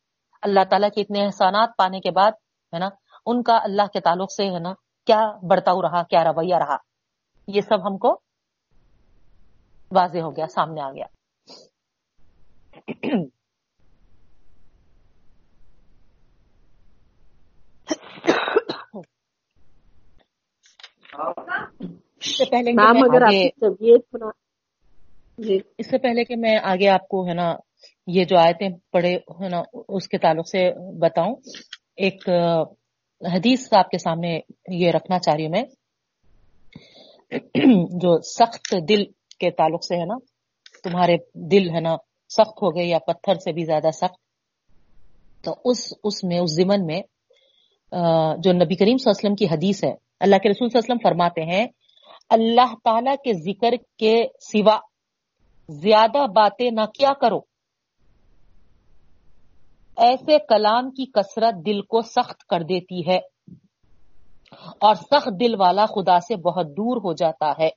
اللہ 0.42 0.64
تعالیٰ 0.70 0.88
کے 0.94 1.00
اتنے 1.00 1.24
احسانات 1.24 1.70
پانے 1.78 2.00
کے 2.00 2.10
بعد 2.10 2.32
ہے 2.72 2.78
نا 2.78 2.88
ان 3.26 3.42
کا 3.42 3.56
اللہ 3.62 3.86
کے 3.92 4.00
تعلق 4.00 4.32
سے 4.32 4.44
ہے 4.44 4.58
نا 4.58 4.72
کیا 5.06 5.20
برتاؤ 5.42 5.82
رہا 5.82 6.02
کیا 6.02 6.24
رویہ 6.24 6.56
رہا۔ 6.56 6.76
یہ 7.46 7.60
سب 7.60 7.86
ہم 7.86 7.98
کو 7.98 8.20
واضح 9.92 10.18
ہو 10.18 10.30
گیا 10.30 10.46
سامنے 10.46 10.80
آ 10.80 10.90
گیا۔ 10.92 11.06
اس 22.20 22.38
سے 22.38 22.44
پہلے 22.44 22.72
جی۔ 25.38 25.58
اس 25.78 25.90
سے 25.90 25.98
پہلے 25.98 26.24
کہ 26.24 26.36
میں 26.36 26.56
آگے 26.64 26.88
آپ 26.88 27.06
کو 27.08 27.26
ہے 27.28 27.34
نا 27.34 27.54
یہ 28.08 28.24
جو 28.24 28.38
آیتیں 28.38 28.68
پڑھے 28.90 29.14
ہے 29.40 29.48
نا 29.48 29.62
اس 29.88 30.08
کے 30.08 30.18
تعلق 30.18 30.48
سے 30.48 30.68
بتاؤں 30.98 31.34
ایک 31.98 32.28
حدیث 33.22 33.68
آپ 33.72 33.90
کے 33.90 33.98
سامنے 33.98 34.38
یہ 34.76 34.90
رکھنا 34.90 35.18
چاہ 35.18 35.34
رہی 35.34 35.44
ہوں 35.44 35.52
میں 35.52 35.64
جو 38.02 38.16
سخت 38.22 38.74
دل 38.88 39.04
کے 39.40 39.50
تعلق 39.50 39.84
سے 39.84 39.96
ہے 39.96 40.04
نا، 40.04 40.16
تمہارے 40.84 41.16
دل 41.50 41.68
ہے 41.70 41.80
نا 41.80 41.96
سخت 42.30 42.62
ہو 42.62 42.74
گئے 42.76 42.84
یا 42.84 42.98
پتھر 43.06 43.34
سے 43.34 43.52
بھی 43.52 43.64
زیادہ 43.64 43.90
سخت، 43.92 44.18
تو 45.44 45.54
اس 45.64 45.92
اس 46.04 46.22
میں، 46.24 46.38
اس 46.38 46.54
زمن 46.54 46.86
میں 46.86 47.00
جو 48.38 48.52
نبی 48.52 48.76
کریم 48.76 48.96
صلی 48.96 49.08
اللہ 49.08 49.10
علیہ 49.10 49.22
وسلم 49.22 49.34
کی 49.34 49.46
حدیث 49.46 49.82
ہے، 49.84 49.92
اللہ 50.20 50.36
کے 50.36 50.48
رسول 50.48 50.68
صلی 50.68 50.78
اللہ 50.78 50.84
علیہ 50.84 50.92
وسلم 50.92 51.08
فرماتے 51.08 51.42
ہیں، 51.44 51.66
اللہ 52.30 52.74
تعالی 52.84 53.14
کے 53.24 53.32
ذکر 53.42 53.76
کے 53.98 54.14
سوا 54.42 54.78
زیادہ 55.68 56.26
باتیں 56.26 56.70
نہ 56.70 56.86
کیا 56.98 57.10
کرو۔ 57.20 57.38
ایسے 59.96 60.38
کلام 60.38 60.90
کی 60.90 61.10
کثرت 61.10 61.66
دل 61.66 61.82
کو 61.82 62.00
سخت 62.00 62.46
کر 62.46 62.60
دیتی 62.60 63.10
ہے 63.10 63.18
اور 64.80 64.94
سخت 64.94 65.40
دل 65.40 65.54
والا 65.60 65.86
خدا 65.86 66.20
سے 66.20 66.36
بہت 66.36 66.66
دور 66.66 66.96
ہو 66.96 67.12
جاتا 67.12 67.50
ہے۔ 67.50 67.68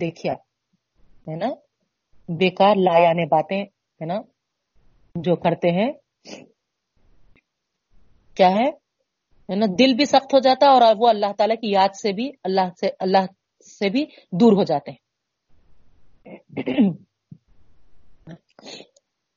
دیکھیے 0.00 0.32
ہے 1.30 1.36
نا؟ 1.36 1.46
بیکار 2.28 2.74
لایا 2.76 3.12
نے 3.12 3.24
باتیں، 3.24 3.62
ہے 3.62 4.04
نا؟ 4.04 4.18
جو 5.14 5.36
کرتے 5.36 5.70
ہیں۔ 5.70 5.92
کیا 8.34 8.48
ہے؟ 8.48 8.70
نا؟ 9.56 9.66
دل 9.78 9.94
بھی 9.94 10.04
سخت 10.04 10.34
ہو 10.34 10.38
جاتا 10.38 10.66
ہے 10.66 10.70
اور 10.70 10.94
وہ 10.98 11.08
اللہ 11.08 11.32
تعالی 11.38 11.56
کی 11.56 11.70
یاد 11.70 11.94
سے 11.94 12.12
بھی، 12.12 12.30
اللہ 12.44 12.68
سے 12.80 12.88
اللہ 13.00 13.26
سے 13.60 13.90
بھی 13.90 14.04
دور 14.32 14.52
ہو 14.52 14.62
جاتے 14.62 14.90
ہیں۔ 14.90 15.05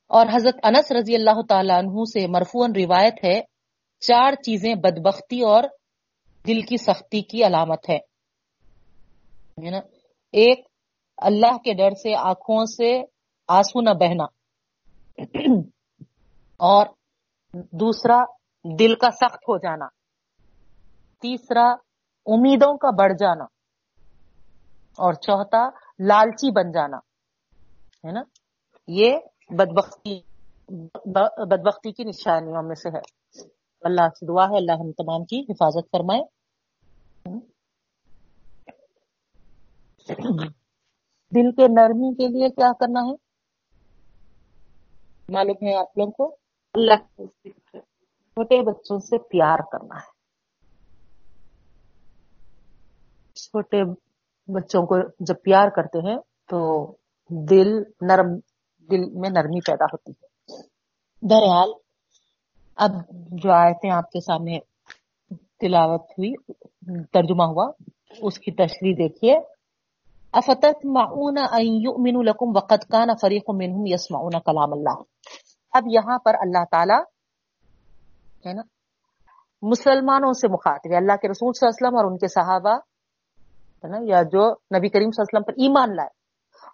اور 0.06 0.26
حضرت 0.34 0.54
انس 0.62 0.92
رضی 0.92 1.14
اللہ 1.14 1.42
تعالیٰ 1.48 1.78
عنہ 1.78 2.04
سے 2.12 2.26
مرفون 2.26 2.72
روایت 2.76 3.14
ہے، 3.24 3.40
چار 4.00 4.32
چیزیں 4.32 4.74
بدبختی 4.74 5.40
اور 5.40 5.62
دل 6.46 6.60
کی 6.60 6.76
سختی 6.76 7.22
کی 7.22 7.46
علامت 7.46 7.90
ہے 7.90 7.98
نا؟ 9.70 9.78
ایک، 10.32 10.68
اللہ 11.16 11.56
کے 11.56 11.74
ڈر 11.74 11.90
سے 11.90 12.14
آنکھوں 12.14 12.64
سے 12.64 13.02
آنسو 13.48 13.80
نہ 13.80 13.90
بہنا۔ 13.90 14.24
اور 16.56 16.86
دوسرا، 17.54 18.24
دل 18.78 18.94
کا 18.94 19.10
سخت 19.10 19.36
ہو 19.36 19.58
جانا۔ 19.58 19.86
تیسرا، 21.20 21.66
امیدوں 22.26 22.76
کا 22.76 22.90
بڑھ 22.90 23.12
جانا۔ 23.20 23.44
اور 24.90 25.12
چوتھا 25.12 25.68
لالچی 26.00 26.50
بن 26.50 26.72
جانا، 26.72 26.96
ہے 28.06 28.12
نا؟ 28.12 28.22
یہ 28.88 29.16
بدبختی 29.50 30.20
بدبختی 31.46 31.92
کی 31.92 32.04
نشانیوں 32.04 32.62
میں 32.62 32.74
سے 32.74 32.88
ہے۔ 32.88 33.00
اللہ 33.80 34.08
سے 34.08 34.26
دعا 34.26 34.44
ہے، 34.44 34.56
اللہ 34.56 34.72
ہم 34.72 34.92
تمام 34.92 35.24
کی 35.24 35.40
حفاظت 35.40 35.90
فرمائے۔ 35.92 36.22
دل 41.34 41.50
کے 41.52 41.68
نرمی 41.68 42.14
کے 42.14 42.26
لیے 42.26 42.48
کیا 42.48 42.72
کرنا 42.72 43.00
ہے؟ 43.00 43.14
معلوم 45.28 45.66
ہے 45.66 45.74
آپ 45.74 45.98
لوگ 45.98 46.10
کو، 46.10 46.36
اللہ 46.74 47.22
چھوٹے 48.34 48.62
بچوں 48.62 48.98
سے 48.98 49.18
پیار 49.18 49.58
کرنا 49.72 49.94
ہے۔ 49.94 50.10
چھوٹے 53.34 54.09
بچوں 54.52 54.82
کو 54.86 54.96
جب 55.20 55.34
پیار 55.44 55.68
کرتے 55.68 55.98
ہیں 56.08 56.18
تو 56.50 56.60
دل 57.50 57.70
نرم، 58.02 58.28
دل 58.90 59.04
میں 59.20 59.30
نرمی 59.30 59.60
پیدا 59.60 59.84
ہوتی 59.84 60.12
ہے۔ 60.12 60.28
بہرحال 61.22 61.70
اب 62.76 62.90
جو 63.42 63.52
آیتیں 63.52 63.90
آپ 63.90 64.10
کے 64.10 64.20
سامنے 64.20 64.58
تلاوت 65.60 66.02
ہوئی، 66.10 66.32
ترجمہ 67.12 67.44
ہوا، 67.44 67.70
اس 68.22 68.38
کی 68.38 68.52
تشریح 68.52 68.94
دیکھیے۔ 68.98 69.38
افتت 70.32 70.86
معون 70.86 71.36
یؤمن 71.60 72.24
لکم 72.26 72.56
وقت 72.56 72.86
کان 72.88 73.08
فریق 73.20 73.50
منہم 73.50 73.86
یسمعون 73.86 74.40
کلام 74.46 74.72
اللہ۔ 74.72 74.98
اب 75.72 75.82
یہاں 75.86 76.18
پر 76.18 76.34
اللہ 76.34 76.64
تعالی 76.70 76.98
ہے 78.46 78.52
نا، 78.52 78.62
مسلمانوں 79.62 80.32
سے 80.32 80.48
مخاطب 80.48 80.92
ہے۔ 80.92 80.96
اللہ 80.96 81.16
کے 81.22 81.28
رسول 81.28 81.52
صلی 81.52 81.66
اللہ 81.66 81.76
علیہ 81.76 81.86
وسلم 81.86 81.96
اور 81.98 82.10
ان 82.10 82.16
کے 82.18 82.28
صحابہ 82.28 82.78
ہے 83.84 83.88
نا؟ 83.88 83.98
یا 84.02 84.22
جو 84.22 84.50
نبی 84.50 84.88
کریم 84.88 85.10
صلی 85.10 85.22
اللہ 85.22 85.38
علیہ 85.38 85.38
وسلم 85.38 85.42
پر 85.42 85.52
ایمان 85.52 85.96
لائے۔ 85.96 86.20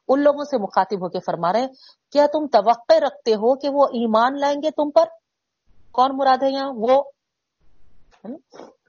ان 0.09 0.21
لوگوں 0.21 0.45
سے 0.45 0.59
مخاطب 0.59 0.97
ہو 0.97 1.09
کے 1.09 1.19
فرما 1.21 1.53
رہے 1.53 1.67
کیا 2.13 2.27
تم 2.27 2.47
توقع 2.47 2.99
رکھتے 3.07 3.33
ہو 3.33 3.59
کہ 3.59 3.69
وہ 3.69 3.85
ایمان 3.85 4.41
لائیں 4.41 4.63
گے 4.63 4.71
تم 4.71 4.91
پر؟ 4.91 5.05
کون 5.93 6.11
مراد 6.13 6.43
ہے 6.43 6.51
یہاں؟ 6.51 6.73
وہ 6.75 7.03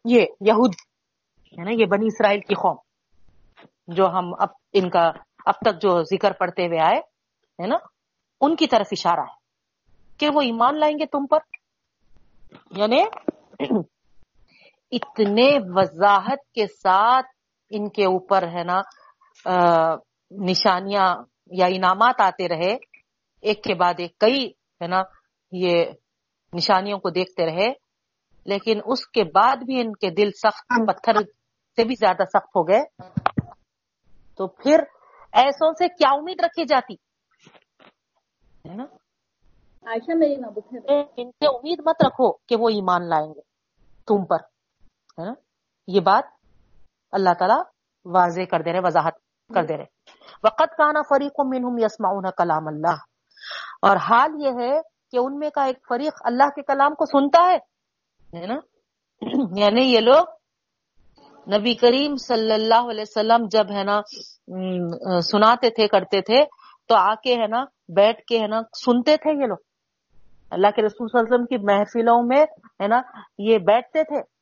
یہ 0.05 0.25
یہود، 0.41 0.73
ہے 1.59 1.63
نا؟ 1.63 1.71
یہ 1.71 1.85
بنی 1.85 2.05
اسرائیل 2.07 2.39
کی 2.39 2.55
قوم، 2.55 2.75
جو 3.87 4.07
ہم 4.07 4.33
اب 4.39 4.49
ان 4.73 4.89
کا، 4.89 5.11
اب 5.45 5.53
تک 5.61 5.81
جو 5.81 6.03
ذکر 6.03 6.31
پڑھتے 6.31 6.67
ہوئے 6.67 6.79
آئے، 6.79 6.97
ہے 7.61 7.67
نا؟ 7.67 7.77
ان 8.41 8.55
کی 8.55 8.67
طرف 8.67 8.87
اشارہ 8.91 9.19
ہے 9.19 9.35
کہ 10.17 10.29
وہ 10.33 10.41
ایمان 10.41 10.79
لائیں 10.79 10.99
گے 10.99 11.05
تم 11.05 11.25
پر۔ 11.25 11.39
یعنی 12.71 13.03
اتنے 14.91 15.49
وضاحت 15.63 16.51
کے 16.53 16.67
ساتھ 16.67 17.36
ان 17.69 17.89
کے 17.89 18.05
اوپر 18.05 18.43
ہے 18.47 18.63
نا 18.63 18.81
نشانیاں 20.31 21.15
یا 21.45 21.65
انعامات 21.65 22.21
آتے 22.21 22.47
رہے 22.47 22.77
ایک 23.41 23.63
کے 23.63 23.75
بعد 23.75 23.93
ایک 23.97 24.17
کئی 24.17 24.47
ہے 24.81 24.87
نا 24.87 25.01
یہ 25.51 25.85
نشانیوں 26.53 26.99
کو 26.99 27.09
دیکھتے 27.09 27.45
رہے 27.45 27.73
لیکن 28.45 28.79
اس 28.85 29.07
کے 29.07 29.23
بعد 29.23 29.55
بھی 29.55 29.81
ان 29.81 29.93
کے 29.93 30.09
دل 30.09 30.29
سخت 30.31 30.65
پتھر 30.87 31.13
سے 31.75 31.83
بھی 31.83 31.95
زیادہ 31.95 32.23
سخت 32.23 32.55
ہو 32.55 32.67
گئے۔ 32.67 32.81
تو 34.35 34.47
پھر 34.47 34.79
ایسوں 35.33 35.71
سے 35.73 35.87
کیا 35.87 36.09
امید 36.09 36.39
رکھی 36.39 36.65
جاتی؟ 36.65 36.93
ہے 38.69 38.73
نا؟ 38.75 38.85
ان 41.17 41.31
سے 41.31 41.47
امید 41.47 41.79
مت 41.79 41.95
رکھو 42.07 42.31
کہ 42.31 42.55
وہ 42.59 42.69
ایمان 42.69 43.09
لائیں 43.09 43.27
گے 43.27 43.41
تم 44.07 44.25
پر 44.25 44.37
ہے 45.19 45.25
نا؟ 45.25 45.33
یہ 45.87 45.99
بات 45.99 46.23
اللہ 47.11 47.29
تعالیٰ 47.39 47.61
واضح 48.05 48.41
کر 48.51 48.61
دے 48.61 48.73
رہے 48.73 48.79
وضاحت 48.79 49.13
کر 49.53 49.63
دے 49.63 49.77
رہے 49.77 49.85
وقت 50.43 50.77
کانا 50.77 51.01
فریق 51.01 51.39
منہم 51.39 51.77
یسمعون 51.77 52.25
کلام 52.37 52.67
اللہ۔ 52.67 52.97
اور 53.81 53.95
حال 53.95 54.31
یہ 54.39 54.49
ہے 54.49 54.81
کہ 55.11 55.17
ان 55.17 55.39
میں 55.39 55.49
کا 55.49 55.63
ایک 55.63 55.77
فریق 55.89 56.13
اللہ 56.23 56.49
کے 56.49 56.61
کلام 56.61 56.93
کو 56.93 57.05
سنتا 57.05 57.51
ہے 58.33 58.45
نا؟ 58.45 58.55
یعنی 59.59 59.81
یہ 59.81 59.99
لوگ 59.99 60.25
نبی 61.57 61.73
کریم 61.73 62.15
صلی 62.15 62.51
اللہ 62.51 62.89
علیہ 62.89 63.01
وسلم 63.01 63.47
جب 63.51 63.65
ہے 63.71 63.83
نا 63.83 64.01
سناتے 65.21 65.69
تھے، 65.69 65.87
کرتے 65.87 66.21
تھے، 66.21 66.45
تو 66.87 66.95
آ 66.95 67.15
کے 67.15 67.35
ہے 67.35 67.47
نا، 67.47 67.63
بیٹھ 67.95 68.21
کے 68.21 68.39
ہے 68.39 68.47
نا، 68.47 68.61
سنتے 68.85 69.17
تھے 69.17 69.41
یہ 69.41 69.47
لوگ۔ 69.47 69.57
اللہ 70.51 70.67
کے 70.75 70.81
رسول 70.81 71.07
صلی 71.07 71.19
اللہ 71.19 71.35
علیہ 71.35 71.35
وسلم 71.35 71.45
کی 71.45 71.57
محفلوں 71.57 72.23
میں 72.23 72.45
ہے 72.83 72.87
نا، 72.87 73.01
یہ 73.37 73.57
بیٹھتے 73.57 74.03
تھے۔ 74.03 74.36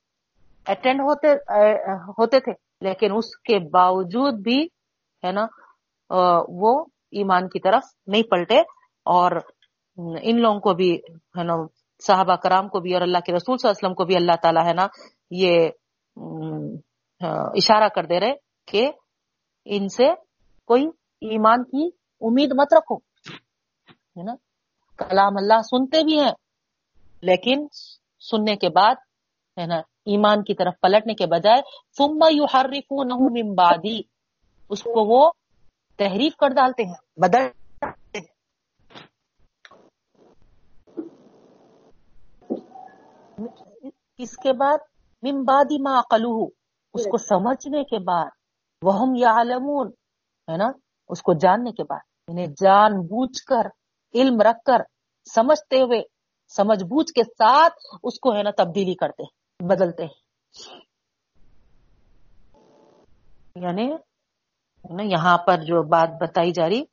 اٹینڈ 0.66 1.02
ہوتے 1.02 1.32
ہوتے 2.18 2.40
تھے، 2.40 2.54
لیکن 2.82 3.16
اس 3.16 3.36
کے 3.48 3.60
باوجود 3.72 4.40
بھی، 4.44 4.62
ہے 5.24 5.32
نا 5.32 5.46
وہ 6.62 6.74
ایمان 7.20 7.48
کی 7.50 7.60
طرف 7.60 7.84
نہیں 8.08 8.24
پلٹے 8.32 8.60
اور 9.06 9.32
ان 9.98 10.42
لوگوں 10.42 10.60
کو 10.60 10.74
بھی، 10.74 10.92
ہے 11.38 11.44
نا، 11.44 11.56
صحابہ 12.02 12.36
کرام 12.44 12.68
کو 12.70 12.80
بھی 12.80 12.94
اور 12.94 13.02
اللہ 13.02 13.22
کے 13.26 13.34
رسول 13.34 13.58
صلی 13.58 13.68
اللہ 13.68 13.72
علیہ 13.72 13.84
وسلم 13.84 13.96
کو 13.96 14.06
بھی 14.06 14.16
اللہ 14.16 14.36
تعالیٰ، 14.42 14.66
ہے 14.68 14.74
نا، 14.74 14.88
یہ 15.32 15.70
اشارہ 17.60 17.88
کر 17.96 18.06
دے 18.06 18.20
رہے 18.20 18.34
کہ 18.68 18.90
ان 19.66 19.88
سے 19.90 20.08
کوئی 20.70 20.86
ایمان 21.22 21.64
کی 21.66 21.90
امید 22.22 22.52
مت 22.58 22.74
رکھو، 22.74 22.96
ہے 22.96 24.24
نا، 24.24 24.36
کلام 25.00 25.38
اللہ 25.38 25.62
سنتے 25.66 26.04
بھی 26.04 26.20
ہیں، 26.20 26.32
لیکن 27.24 27.68
سننے 28.24 28.56
کے 28.56 28.70
بعد، 28.76 28.96
ہے 29.58 29.66
نا 29.68 29.80
ایمان 30.06 30.44
کی 30.44 30.54
طرف 30.54 30.74
پلٹنے 30.82 31.14
کے 31.14 31.26
بجائے 31.26 31.62
یو 32.32 32.46
ہر 32.54 32.66
بعدی۔ 33.56 34.00
اس 34.70 34.84
کو 34.84 35.06
وہ 35.06 35.32
تحریف 35.98 36.36
کر 36.36 36.48
ڈالتے 36.48 36.84
ہیں۔ 36.84 37.20
بدل 37.22 37.48
اس 44.18 44.38
کے 44.38 44.54
بعد 44.54 44.78
ممبادی 45.24 45.82
ما 45.82 46.02
قلوہ 46.02 46.48
اس 46.94 47.04
کو 47.04 47.18
سمجھنے 47.18 47.84
کے 47.84 48.00
بعد 48.00 48.26
وہ 48.82 49.08
یا 49.16 49.34
ہے 50.52 50.58
نا؟ 50.58 50.72
اس 51.10 51.22
کو 51.22 51.34
جاننے 51.34 51.72
کے 51.72 51.84
بعد۔ 51.84 52.00
انہیں 52.28 52.48
جان 52.48 53.02
بوجھ 53.02 53.44
کر، 53.44 53.68
علم 54.14 54.42
رکھ 54.42 54.64
کر، 54.66 54.82
سمجھتے 55.34 55.82
ہوئے، 55.82 56.02
سمجھ 56.56 56.84
بوجھ 56.84 57.14
کے 57.14 57.24
ساتھ 57.24 57.74
اس 58.04 58.20
کو 58.20 58.36
ہے 58.36 58.44
نا 58.44 58.50
تبدیلی 58.58 58.94
کرتے 58.94 59.24
ہیں۔ 59.24 59.45
بدلتے 59.60 60.06
یعنی 63.62 63.86
یہاں 65.12 65.38
پر 65.46 65.58
جو 65.64 65.82
بات 65.90 66.10
بتائی 66.22 66.52
جا 66.52 66.68
رہی، 66.70 66.84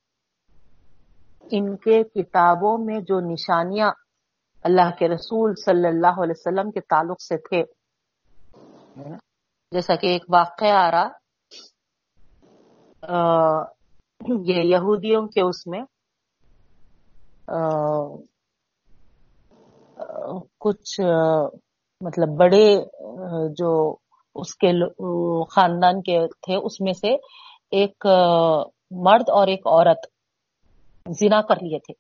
ان 1.51 1.77
کے 1.77 2.03
کتابوں 2.05 2.77
میں 2.85 3.01
جو 3.01 3.19
نشانیاں 3.21 3.91
اللہ 4.65 4.91
کے 4.99 5.09
رسول 5.09 5.55
صلی 5.65 5.89
اللہ 5.89 6.23
علیہ 6.23 6.39
وسلم 6.39 6.71
کے 6.71 6.81
تعلق 6.81 7.21
سے 7.23 7.37
تھے، 7.49 7.63
جیسا 9.73 9.95
کہ 9.95 10.07
ایک 10.07 10.25
واقعہ 10.29 10.73
آ 10.77 10.91
رہا۔ 10.91 11.09
یہ 14.47 14.63
یہودیوں 14.65 15.27
کے 15.29 15.41
اس 15.41 15.67
میں 15.67 15.83
کچھ 20.61 21.01
مطلب 22.03 22.29
بڑے، 22.29 22.67
جو 23.55 23.97
اس 24.35 24.55
کے 24.55 24.71
خاندان 25.45 26.03
کے 26.03 26.27
تھے، 26.27 26.57
اس 26.57 26.81
میں 26.81 26.93
سے 26.93 27.15
ایک، 27.71 28.07
مرد 28.91 29.29
اور 29.29 29.49
ایک 29.49 29.67
عورت 29.67 29.99
زنا 31.21 31.43
کر 31.43 31.57
لیے 31.57 31.79
تھے۔ 31.79 31.95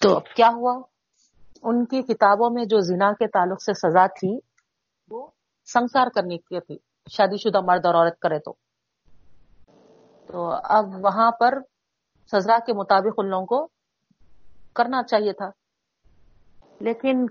تو 0.00 0.20
کیا 0.20 0.48
ہوا؟ 0.54 0.74
ان 1.62 1.84
کی 1.84 2.02
کتابوں 2.02 2.50
میں 2.50 2.64
جو 2.64 2.80
زنا 2.80 3.12
کے 3.12 3.26
تعلق 3.26 3.62
سے 3.62 3.72
سزا 3.72 4.06
تھی، 4.06 4.38
وہ 5.10 5.26
سنسار 5.72 6.06
کرنے 6.14 6.36
کی 6.36 6.60
تھی 6.60 6.76
شادی 7.10 7.36
شدہ 7.36 7.60
مرد 7.60 7.86
اور 7.86 7.94
عورت 7.94 8.18
کرے 8.18 8.38
تو۔ 8.38 8.52
تو 10.26 10.50
اب 10.64 10.84
وہاں 11.04 11.30
پر 11.30 11.58
سزا 12.32 12.58
کے 12.66 12.72
مطابق 12.72 13.14
ان 13.16 13.30
لوگوں 13.30 13.46
کو 13.46 13.66
کرنا 14.74 15.02
چاہیے 15.02 15.32
تھا۔ 15.32 15.48
لیکن 16.80 17.26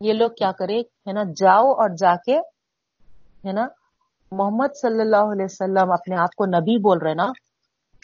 یہ 0.00 0.12
لوگ 0.12 0.30
کیا 0.30 0.50
کرے، 0.52 0.80
ہے 0.80 1.12
نا، 1.12 1.22
جاؤ 1.36 1.72
اور 1.72 1.96
جا 1.98 2.14
کے، 2.16 2.38
ہے 3.44 3.52
نا، 3.52 3.66
محمد 4.32 4.74
صلی 4.74 5.00
اللہ 5.00 5.32
علیہ 5.32 5.44
وسلم 5.44 5.92
اپنے 5.92 6.16
آپ 6.16 6.34
کو 6.34 6.46
نبی 6.46 6.78
بول 6.78 6.98
رہے 6.98 7.14
نا، 7.14 7.26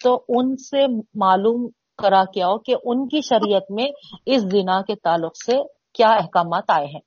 تو 0.03 0.25
ان 0.29 0.57
سے 0.57 0.87
معلوم 1.15 1.69
کرا 1.99 2.25
کے 2.25 2.43
آؤ 2.43 2.59
کہ 2.59 2.75
ان 2.85 3.09
کی 3.09 3.21
شریعت 3.21 3.71
میں 3.71 3.87
اس 4.27 4.43
زنا 4.43 4.81
کے 4.83 4.95
تعلق 4.95 5.37
سے 5.37 5.63
کیا 5.93 6.09
احکامات 6.09 6.65
آئے 6.69 6.87
ہیں۔ 6.87 7.01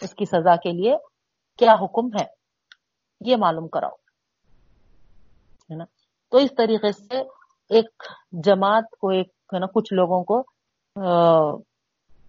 اس 0.00 0.14
کی 0.14 0.24
سزا 0.24 0.56
کے 0.56 0.72
لیے 0.72 0.96
کیا 1.58 1.74
حکم 1.74 2.06
ہے، 2.20 2.24
یہ 3.20 3.36
معلوم 3.36 3.68
کراؤ، 3.68 3.96
ہے 5.70 5.74
نا۔ 5.74 5.84
تو 6.30 6.38
اس 6.38 6.50
طریقے 6.56 6.92
سے 6.92 7.20
ایک 7.70 8.02
جماعت 8.32 8.90
کو، 9.00 9.08
ایک، 9.08 9.28
ہے 9.52 9.58
نا، 9.58 9.66
کچھ 9.66 9.92
لوگوں 9.92 10.24
کو 10.24 10.38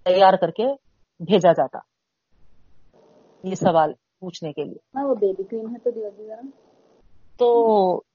تیار 0.07 0.33
کر 0.33 0.51
کے 0.51 0.65
بھیجا 1.19 1.51
جاتا۔ 1.51 1.79
یہ 3.43 3.55
سوال 3.55 3.93
پوچھنے 4.19 4.53
کے 4.53 4.63
لیے۔ 4.63 4.77
ہاں، 4.95 5.05
تو 7.39 7.49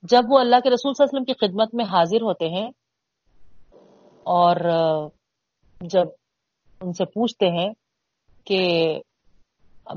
جب 0.03 0.23
وہ 0.29 0.39
اللہ 0.39 0.57
کے 0.65 0.71
رسول 0.71 0.95
صلی 0.95 1.05
اللہ 1.05 1.17
علیہ 1.17 1.21
وسلم 1.21 1.25
کی 1.25 1.47
خدمت 1.47 1.75
میں 1.75 1.85
حاضر 1.85 2.23
ہوتے 2.23 2.49
ہیں 2.49 2.71
اور 4.27 4.57
جب 5.81 6.07
ان 6.81 6.93
سے 6.93 7.05
پوچھتے 7.05 7.47
ہیں 7.47 7.69
کہ 8.47 8.61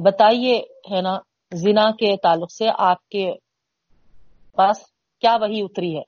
بتائیے 0.03 0.57
ہے 0.91 1.01
نا 1.01 1.17
زنا 1.51 1.91
کے 1.91 2.15
تعلق 2.17 2.51
سے 2.51 2.67
آپ 2.77 3.09
کے 3.09 3.31
پاس 4.55 4.77
کیا 5.21 5.37
وہی 5.41 5.61
اتری 5.61 5.97
ہے؟ 5.97 6.03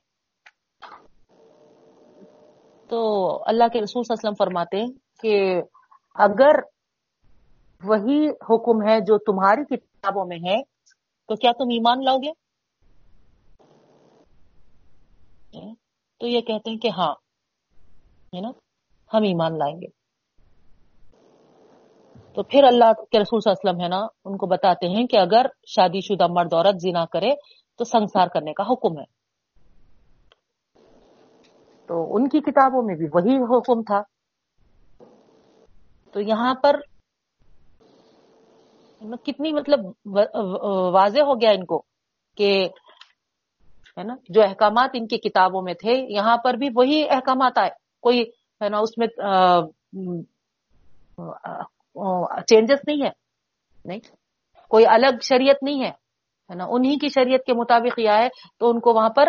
تو 2.90 2.98
اللہ 3.46 3.64
کے 3.72 3.80
رسول 3.80 4.02
صلی 4.02 4.14
اللہ 4.14 4.28
علیہ 4.28 4.30
وسلم 4.30 4.44
فرماتے 4.44 4.76
ہیں 4.76 4.88
کہ 5.20 5.62
اگر 6.14 6.54
وہی 7.84 8.28
حکم 8.28 8.88
ہے 8.88 9.00
جو 9.00 9.18
تمہاری 9.18 9.76
کتابوں 9.76 10.24
میں 10.24 10.36
ہے، 10.36 10.62
تو 11.28 11.34
کیا 11.34 11.52
تم 11.52 11.64
ایمان 11.70 12.04
لاؤ 12.04 12.16
گے؟ 12.16 12.32
تو 16.20 16.26
یہ 16.26 16.40
کہتے 16.40 16.70
ہیں 16.70 16.78
کہ 16.78 16.88
ہاں 16.88 17.14
ہے 18.34 18.40
نا؟ 18.40 18.48
ہم 19.14 19.22
ایمان 19.22 19.58
لائیں 19.58 19.76
گے۔ 19.76 19.86
تو 22.34 22.42
پھر 22.42 22.64
اللہ 22.64 22.92
کے 22.92 23.18
رسول 23.18 23.40
صلی 23.40 23.50
اللہ 23.50 23.70
علیہ 23.70 23.70
وسلم، 23.70 23.80
ہے 23.80 23.88
نا، 23.88 24.06
ان 24.24 24.36
کو 24.36 24.46
بتاتے 24.46 24.88
ہیں 24.88 25.06
کہ 25.06 25.16
اگر 25.16 25.46
شادی 25.66 26.00
شدہ 26.00 26.26
مرد 26.30 26.54
عورت 26.54 26.80
زنا 26.80 27.04
کرے، 27.04 27.30
تو 27.76 27.84
سنسار 27.84 28.28
کرنے 28.28 28.52
کا 28.52 28.62
حکم 28.62 28.98
ہے۔ 28.98 29.18
تو 31.86 32.16
ان 32.16 32.28
کی 32.28 32.40
کتابوں 32.40 32.82
میں 32.82 32.94
بھی 32.94 33.06
وہی 33.12 33.36
حکم 33.36 33.82
تھا۔ 33.82 34.02
تو 36.14 36.20
یہاں 36.20 36.54
پر 36.62 36.80
کتنی 39.26 39.52
مطلب 39.52 39.80
واضح 40.94 41.22
ہو 41.26 41.34
گیا 41.40 41.50
ان 41.50 41.64
کو 41.64 41.82
کہ 42.38 42.50
ہے 43.96 44.02
نا، 44.04 44.14
جو 44.28 44.42
احکامات 44.42 44.90
ان 44.94 45.06
کی 45.06 45.18
کتابوں 45.18 45.62
میں 45.62 45.74
تھے، 45.74 45.94
یہاں 46.14 46.36
پر 46.44 46.54
بھی 46.54 46.68
وہی 46.74 47.02
احکامات 47.10 47.58
آئے۔ 47.58 47.70
کوئی 48.02 48.22
ہے 48.60 48.68
نا، 48.68 48.78
اس 48.78 48.98
میں 48.98 49.06
چینجز 52.48 52.80
نہیں 52.86 53.02
ہے، 53.02 53.10
نہیں؟ 53.84 54.00
کوئی 54.70 54.84
الگ 54.86 55.20
شریعت 55.22 55.62
نہیں 55.62 55.82
ہے 55.82 55.90
ہے 56.50 56.54
نا؟ 56.54 56.64
انہی 56.64 56.96
کی 56.98 57.08
شریعت 57.14 57.44
کے 57.46 57.52
مطابق 57.54 57.98
یہ 57.98 58.22
ہے 58.22 58.28
تو 58.58 58.70
ان 58.70 58.80
کو 58.80 58.92
وہاں 58.94 59.10
پر، 59.16 59.28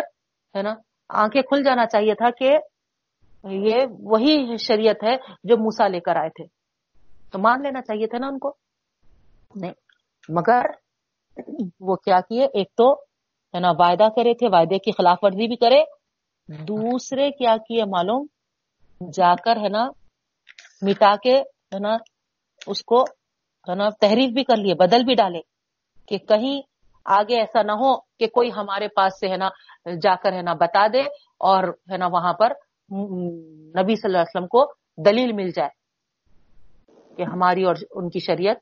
ہے 0.54 0.62
نا، 0.62 0.74
آنکھیں 1.22 1.42
کھل 1.42 1.62
جانا 1.64 1.86
چاہیے 1.86 2.14
تھا 2.14 2.30
کہ 2.38 2.56
یہ 3.66 3.78
وہی 4.10 4.56
شریعت 4.58 5.04
ہے 5.04 5.16
جو 5.44 5.56
موسا 5.58 5.88
لے 5.88 6.00
کر 6.00 6.16
آئے 6.16 6.30
تھے۔ 6.36 6.44
تو 7.32 7.38
مان 7.38 7.62
لینا 7.62 7.82
چاہیے 7.82 8.06
تھا 8.06 8.18
نا 8.18 8.26
ان 8.26 8.38
کو۔ 8.38 8.54
نہیں، 9.54 9.72
مگر 10.28 10.62
وہ 11.80 11.96
کیا 11.96 12.20
کیے؟ 12.20 12.44
ایک 12.44 12.68
تو 12.76 12.92
ہے 13.54 13.60
نا، 13.60 13.70
وعدہ 13.70 14.08
کرے 14.16 14.34
تھے، 14.34 14.48
وعدے 14.48 14.78
کی 14.78 14.92
خلاف 14.92 15.18
ورزی 15.22 15.48
بھی 15.48 15.56
کرے۔ 15.56 15.82
دوسرے 16.48 17.30
کیا 17.30 17.56
کیے 17.56 17.84
معلوم؟ 17.84 18.26
جا 19.12 19.34
کر 19.34 19.56
ہے 19.56 19.68
نا، 19.68 19.88
مٹا 20.82 21.16
کے 21.16 21.38
ہے 21.40 21.78
نا، 21.78 21.96
اس 22.66 22.84
کو 22.84 23.02
ہے 23.68 23.74
نا، 23.74 23.88
تحریف 24.00 24.30
بھی 24.30 24.44
کر 24.44 24.56
لیے، 24.56 24.74
بدل 24.74 25.04
بھی 25.04 25.14
ڈالے 25.14 25.40
کہ 26.06 26.18
کہیں 26.18 26.60
آگے 27.04 27.38
ایسا 27.38 27.62
نہ 27.62 27.72
ہو 27.72 28.00
کہ 28.00 28.26
کوئی 28.26 28.52
ہمارے 28.52 28.88
پاس 28.88 29.20
سے 29.20 29.28
ہے 29.28 29.36
نا، 29.36 29.48
جا 30.02 30.14
کر 30.14 30.32
ہے 30.32 30.42
نا 30.42 30.54
بتا 30.54 30.86
دے 30.92 31.00
اور 31.38 31.64
ہے 31.68 31.96
نا، 31.96 32.06
وہاں 32.06 32.32
پر 32.32 32.50
نبی 33.78 33.94
صلی 33.96 34.08
اللہ 34.08 34.18
علیہ 34.18 34.34
وسلم 34.34 34.46
کو 34.46 34.72
دلیل 34.96 35.32
مل 35.32 35.50
جائے۔ 35.56 35.79
کہ 37.20 37.28
ہماری 37.28 37.64
اور 37.64 37.76
ان 37.92 38.08
کی 38.10 38.20
شریعت 38.26 38.58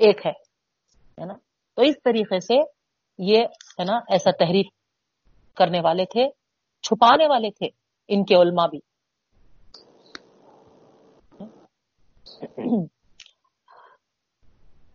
ایک 0.00 0.26
ہے 0.26 1.24
نا؟ 1.26 1.34
تو 1.78 1.82
اس 1.82 1.96
طریقے 2.04 2.38
سے 2.40 2.56
یہ، 3.18 3.40
ہے 3.78 3.84
نا، 3.84 3.96
ایسا 4.12 4.30
تحریف 4.38 4.66
کرنے 5.56 5.80
والے 5.80 6.04
تھے، 6.12 6.28
چھپانے 6.84 7.26
والے 7.28 7.50
تھے، 7.50 7.68
ان 8.08 8.24
کے 8.24 8.34
علماء 8.34 8.66
بھی۔ 8.66 8.80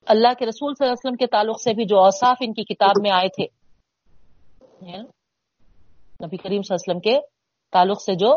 اللہ 0.08 0.34
کے 0.40 0.46
رسول 0.46 0.74
صلی 0.74 0.86
اللہ 0.86 0.94
علیہ 0.94 1.06
وسلم 1.06 1.16
کے 1.16 1.28
تعلق 1.28 1.62
سے 1.62 1.74
بھی 1.74 1.86
جو 1.86 1.98
اوصاف 2.00 2.38
ان 2.42 2.54
کی 2.54 2.64
کتاب 2.64 3.02
میں 3.02 3.12
آئے 3.12 3.30
تھے 3.38 3.46
نبی 6.22 6.38
کریم 6.38 6.62
صلی 6.62 6.74
اللہ 6.74 6.82
علیہ 6.82 6.88
وسلم 6.88 7.00
کے 7.00 7.16
تعلق 7.74 8.02
سے 8.02 8.14
جو 8.16 8.32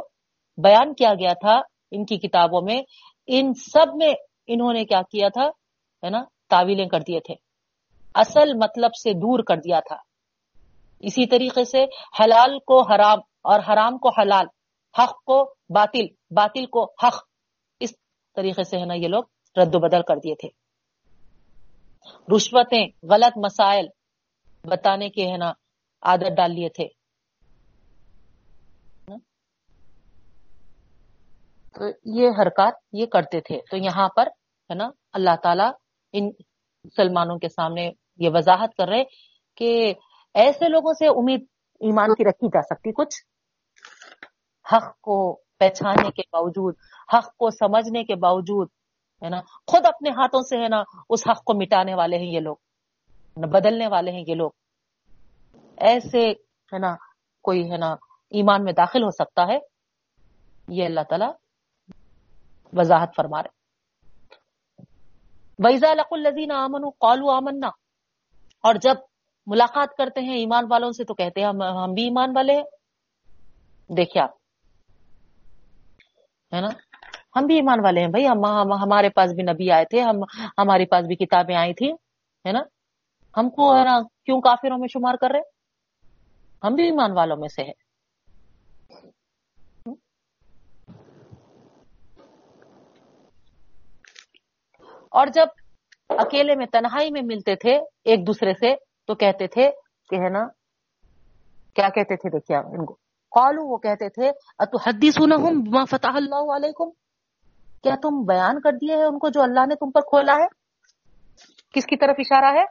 بیان 0.59 0.95
کیا 0.95 1.12
گیا 1.15 1.33
تھا 1.41 1.57
ان 1.93 2.05
کی 2.05 2.17
کتابوں 2.19 2.62
میں، 2.62 2.81
ان 3.29 3.53
سب 3.55 3.95
میں 3.95 4.12
انہوں 4.52 4.72
نے 4.72 4.85
کیا 4.85 5.02
کیا 5.10 5.28
تھا؟ 5.28 5.44
ہے 6.06 6.10
نا؟ 6.10 6.24
تعویلیں 6.48 6.89
کر 6.89 7.01
دیے 7.01 7.20
تھے۔ 7.20 7.35
اصل 8.14 8.55
مطلب 8.55 8.90
سے 8.94 9.12
دور 9.12 9.44
کر 9.44 9.56
دیا 9.56 9.81
تھا۔ 9.81 9.97
اسی 11.01 11.27
طریقے 11.27 11.64
سے 11.64 11.85
حلال 12.20 12.59
کو 12.59 12.93
حرام 12.93 13.18
اور 13.43 13.60
حرام 13.68 13.98
کو 13.98 14.09
حلال، 14.09 14.47
حق 14.98 15.24
کو 15.24 15.55
باطل 15.68 16.06
باطل 16.31 16.66
کو 16.66 16.85
حق۔ 17.06 17.28
اس 17.81 17.94
طریقے 18.36 18.62
سے 18.62 18.78
ہے 18.78 18.85
نا 18.85 18.94
یہ 18.94 19.09
لوگ 19.09 19.24
رد 19.62 19.74
و 19.74 19.78
بدل 19.78 20.02
کر 20.02 20.16
دیے 20.16 20.35
تھے۔ 20.35 20.48
رشوتیں، 22.36 22.86
غلط 23.02 23.39
مسائل 23.44 23.86
بتانے 24.64 25.09
کے 25.09 25.32
ہے 25.32 25.36
نا 25.36 25.52
عادت 26.02 26.36
ڈال 26.36 26.51
لیے 26.51 26.68
تھے۔ 26.68 26.89
تو 31.74 31.85
یہ 32.05 32.28
حرکات 32.28 32.74
یہ 32.93 33.06
کرتے 33.06 33.40
تھے۔ 33.40 33.59
تو 33.70 33.77
یہاں 33.77 34.09
پر 34.16 34.28
ہے 34.70 34.74
نا؟ 34.74 34.90
اللہ 35.12 35.36
تعالی 35.42 35.64
ان 36.12 36.26
مسلمانوں 36.84 37.38
کے 37.38 37.48
سامنے 37.48 37.90
یہ 38.16 38.30
وضاحت 38.34 38.74
کر 38.74 38.88
رہے 38.88 39.05
کہ 39.56 39.94
ایسے 40.34 40.68
لوگوں 40.68 40.92
سے 40.92 41.06
امید 41.06 41.40
ایمان 41.80 42.14
کی 42.14 42.24
رکھی 42.24 42.48
جا 42.48 42.62
سکتی، 42.62 42.92
کچھ 42.92 43.24
حق 44.74 45.01
کو 45.01 45.40
پہچاننے 45.59 46.10
کے 46.10 46.22
باوجود، 46.32 46.74
حق 47.14 47.36
کو 47.36 47.51
سمجھنے 47.51 48.05
کے 48.05 48.14
باوجود، 48.14 48.68
ہے 49.24 49.28
نا؟ 49.28 49.40
خود 49.66 49.86
اپنے 49.86 50.10
ہاتھوں 50.10 50.42
سے، 50.42 50.56
ہے 50.56 50.68
نا؟ 50.68 50.82
اس 51.10 51.28
حق 51.30 51.44
کو 51.44 51.55
مٹانے 51.55 51.94
والے 51.94 52.16
ہیں 52.18 52.32
یہ 52.32 52.40
لوگ 52.40 52.56
بدلنے 53.36 53.86
والے 53.86 54.10
ہیں 54.10 54.24
یہ 54.28 54.34
لوگ۔ 54.34 54.51
ایسے، 55.76 56.30
ہے 56.72 56.78
نا، 56.78 56.94
کوئی، 57.42 57.70
ہے 57.70 57.76
نا، 57.76 57.92
ایمان 58.30 58.64
میں 58.64 58.72
داخل 58.72 59.02
ہو 59.02 59.10
سکتا 59.10 59.47
ہے، 59.48 59.59
یہ 60.68 60.84
اللہ 60.84 61.01
تعالی 61.01 61.26
وضاحت 62.72 63.16
فرما 63.16 63.42
رہے 63.42 63.60
ویزا 65.65 65.95
لق 65.95 66.07
الزین 66.11 66.51
امن 66.51 66.91
قالو 66.91 67.31
آمنا۔ 67.31 67.69
اور 68.62 68.74
جب 68.74 68.95
ملاقات 69.47 69.97
کرتے 69.99 70.20
ہیں 70.20 70.37
ایمان 70.37 70.65
والوں 70.70 70.91
سے 70.91 71.05
تو 71.05 71.15
کہتے 71.15 71.41
ہیں، 71.41 71.49
ہم 71.49 71.93
بھی 71.95 72.03
ایمان 72.03 72.32
والے 72.37 72.57
ہیں۔ 72.57 72.65
دیکھیے 73.89 74.23
آپ۔ 74.23 74.31
ہے 76.55 76.61
نا؟ 76.61 76.69
ہم 77.37 77.47
بھی 77.47 77.55
ایمان 77.55 77.81
والے 77.85 78.01
ہیں 78.01 78.09
بھائی۔ 78.09 78.27
ہم 78.27 78.45
ہمارے 78.73 79.09
پاس 79.09 79.32
بھی 79.32 79.43
نبی 79.43 79.70
آئے 79.70 79.85
تھے۔ 79.85 80.01
ہم 80.01 80.16
ہمارے 80.59 80.87
پاس 80.87 81.07
بھی 81.07 81.16
کتابیں 81.16 81.57
آئی 81.57 81.74
تھی 81.74 81.93
ہے 82.47 82.53
نا؟ 82.53 82.61
ہم 83.37 83.51
کو 83.51 83.77
ہے 83.77 83.85
نا، 83.85 84.03
کیوں 84.03 84.41
کافروں 84.41 84.78
میں 84.78 84.89
شمار 84.89 85.15
کر 85.15 85.28
رہے؟ 85.31 85.41
ہم 86.66 86.74
بھی 86.74 86.85
ایمان 86.85 87.12
والوں 87.12 87.37
میں 87.37 87.49
سے 87.49 87.62
ہے 87.62 87.90
اور 95.11 95.27
جب 95.27 95.47
اکیلے 96.09 96.55
میں 96.55 96.66
تنہائی 96.66 97.11
میں 97.11 97.23
ملتے 97.24 97.57
تھے 97.57 97.78
ایک 98.05 98.27
دوسرے 98.27 98.53
سے، 98.53 98.74
تو 99.07 99.15
کہتے 99.15 99.47
تھے 99.47 99.70
کہ 100.11 100.16
ہے 100.16 100.28
نا، 100.28 100.45
کیا 101.74 101.89
کہتے 101.89 102.16
تھے 102.16 102.31
دیکھیے 102.31 102.57
ان 102.57 102.85
کو۔ 102.87 102.95
قالو 103.31 103.73
وہ 103.73 103.77
کہتے 103.77 104.09
تھے 104.09 104.31
اتو 104.59 104.77
حدی 104.87 105.11
سونا 105.11 105.37
ہوں 105.37 105.87
فتح 105.87 106.09
اللہ 106.15 106.57
علیکم؟ 106.57 106.91
کیا 107.82 107.95
تم 108.03 108.23
بیان 108.27 108.61
کر 108.61 108.73
دیے 108.73 108.97
ہیں 108.97 109.05
ان 109.05 109.19
کو 109.19 109.28
جو 109.28 109.43
اللہ 109.43 109.66
نے 109.66 109.74
تم 109.74 109.91
پر 109.91 110.01
کھولا 110.01 110.32
ہے؟ 110.32 110.47
کس 111.73 111.87
کی 111.87 111.97
طرف 111.97 112.15
اشارہ 112.19 112.55
ہے؟ 112.55 112.65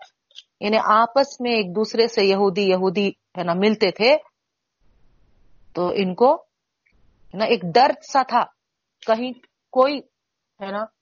یعنی 0.60 0.78
آپس 0.84 1.41
میں 1.41 1.52
ایک 1.52 1.76
دوسرے 1.76 2.07
سے 2.07 2.26
یہودی 2.26 2.70
یہودی 2.70 3.10
ہے 3.10 3.44
نا 3.44 3.53
ملتے 3.53 3.91
تھے، 3.91 4.18
تو 5.74 5.88
ان 5.88 6.16
کو 6.16 6.45
نا 7.34 7.45
ایک 7.45 7.76
درد 7.76 8.03
سا 8.14 8.22
تھا۔ 8.24 8.41
کہیں 9.07 9.32
کوئی 9.72 9.99
ہے 10.61 10.72
نا 10.72 10.98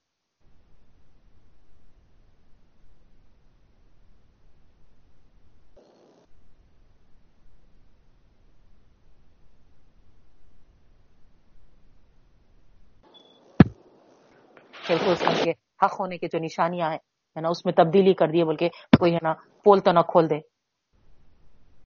کے 14.88 15.50
حق 15.50 16.00
ہونے 16.00 16.18
کے 16.18 16.26
جو 16.26 16.38
نشانیاں 16.38 16.90
ہیں 16.90 17.42
نا، 17.42 17.48
اس 17.48 17.64
میں 17.64 17.72
تبدیلی 17.72 18.14
کر 18.14 18.26
دیے 18.26 18.44
بول 18.44 18.56
کے 18.56 18.68
کوئی، 18.68 19.14
ہے 19.14 19.18
نا، 19.22 19.32
پول 19.64 19.80
تو 19.80 19.92
نہ 19.92 20.00
کھول 20.00 20.30
دے۔ 20.30 20.38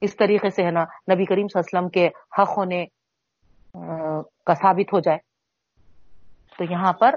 اس 0.00 0.16
طریقے 0.16 0.50
سے، 0.50 0.64
ہے 0.64 0.70
نا، 0.70 0.82
نبی 0.82 1.24
کریم 1.24 1.46
صلی 1.46 1.60
اللہ 1.60 1.78
علیہ 1.78 1.78
وسلم 1.78 1.88
کے 1.88 2.06
حق 2.08 2.58
ہونے 2.58 2.86
کا 4.46 4.54
ثابت 4.54 4.94
ہو 4.94 5.00
جائے۔ 5.00 5.18
تو 6.58 6.64
یہاں 6.64 6.92
پر، 6.92 7.14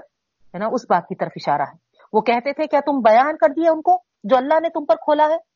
ہے 0.53 0.57
نا، 0.57 0.66
اس 0.72 0.82
بات 0.90 1.07
کی 1.07 1.16
طرف 1.16 1.32
اشارہ 1.36 1.62
ہے۔ 1.62 1.78
وہ 2.14 2.22
کہتے 2.22 2.53
تھے، 2.53 2.68
کیا 2.68 2.80
تم 2.80 2.99
بیان 2.99 3.38
کر 3.38 3.49
دیا 3.49 3.72
ان 3.72 3.82
کو 3.82 3.98
جو 4.24 4.38
اللہ 4.38 4.60
نے 4.60 4.70
تم 4.70 4.86
پر 4.86 4.95
کھولا 4.95 5.28
ہے؟ 5.30 5.56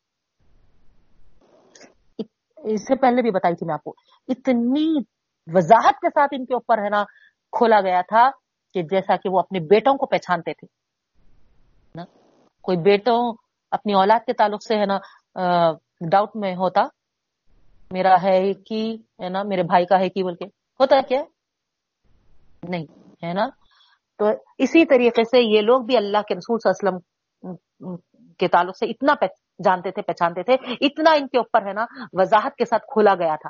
اس 2.57 2.81
سے 2.81 2.95
پہلے 2.95 3.21
بھی 3.21 3.31
بتائی 3.31 3.55
تھی 3.55 3.65
میں 3.65 3.73
آپ 3.73 3.83
کو، 3.83 3.93
اتنی 4.27 4.95
وضاحت 5.47 5.93
کے 6.01 6.07
ساتھ 6.09 6.33
ان 6.37 6.45
کے 6.45 6.53
اوپر، 6.53 6.77
ہے 6.77 6.89
نا، 6.89 7.03
کھولا 7.51 7.81
گیا 7.81 8.01
تھا 8.01 8.29
کہ 8.75 8.81
جیسا 8.91 9.15
کہ 9.15 9.29
وہ 9.29 9.39
اپنے 9.39 9.59
بیٹوں 9.69 9.93
کو 9.97 10.05
پہچانتے 10.05 10.53
تھے، 10.53 10.67
نا؟ 11.95 12.03
کوئی 12.65 12.77
بیٹوں 12.83 13.19
اپنی 13.71 13.93
اولاد 13.93 14.25
کے 14.25 14.33
تعلق 14.33 14.63
سے، 14.63 14.79
ہے 14.79 14.85
نا 14.85 14.97
ڈاؤٹ 16.11 16.35
میں 16.35 16.55
ہوتا، 16.55 16.81
میرا 17.91 18.15
ہے 18.23 18.53
کہ، 18.65 18.81
ہے 19.21 19.29
نا، 19.29 19.43
میرے 19.43 19.63
بھائی 19.63 19.85
کا 19.85 19.99
ہے 19.99 20.09
کہ 20.09 20.23
بول 20.23 20.35
کے 20.35 20.45
ہوتا 20.79 20.95
ہے 20.95 21.01
کیا؟ 21.07 21.21
نہیں، 22.63 22.85
ہے 23.23 23.33
نا؟ 23.33 23.47
تو 24.19 24.29
اسی 24.57 24.85
طریقے 24.85 25.23
سے 25.23 25.41
یہ 25.41 25.61
لوگ 25.61 25.81
بھی 25.81 25.97
اللہ 25.97 26.21
کے 26.27 26.35
رسول 26.35 26.57
صلی 26.59 26.69
اللہ 26.69 26.89
علیہ 26.89 26.97
وسلم 26.97 27.95
کے 28.39 28.47
تعلق 28.47 28.77
سے 28.77 28.85
اتنا 28.85 29.13
جانتے 29.63 29.91
تھے، 29.91 30.01
پہچانتے 30.01 30.43
تھے، 30.43 30.53
اتنا 30.81 31.11
ان 31.11 31.27
کے 31.27 31.37
اوپر، 31.37 31.67
ہے 31.67 31.73
نا، 31.73 31.85
وضاحت 32.13 32.55
کے 32.55 32.65
ساتھ 32.65 32.85
کھولا 32.87 33.13
گیا 33.15 33.35
تھا۔ 33.35 33.49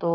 تو، 0.00 0.12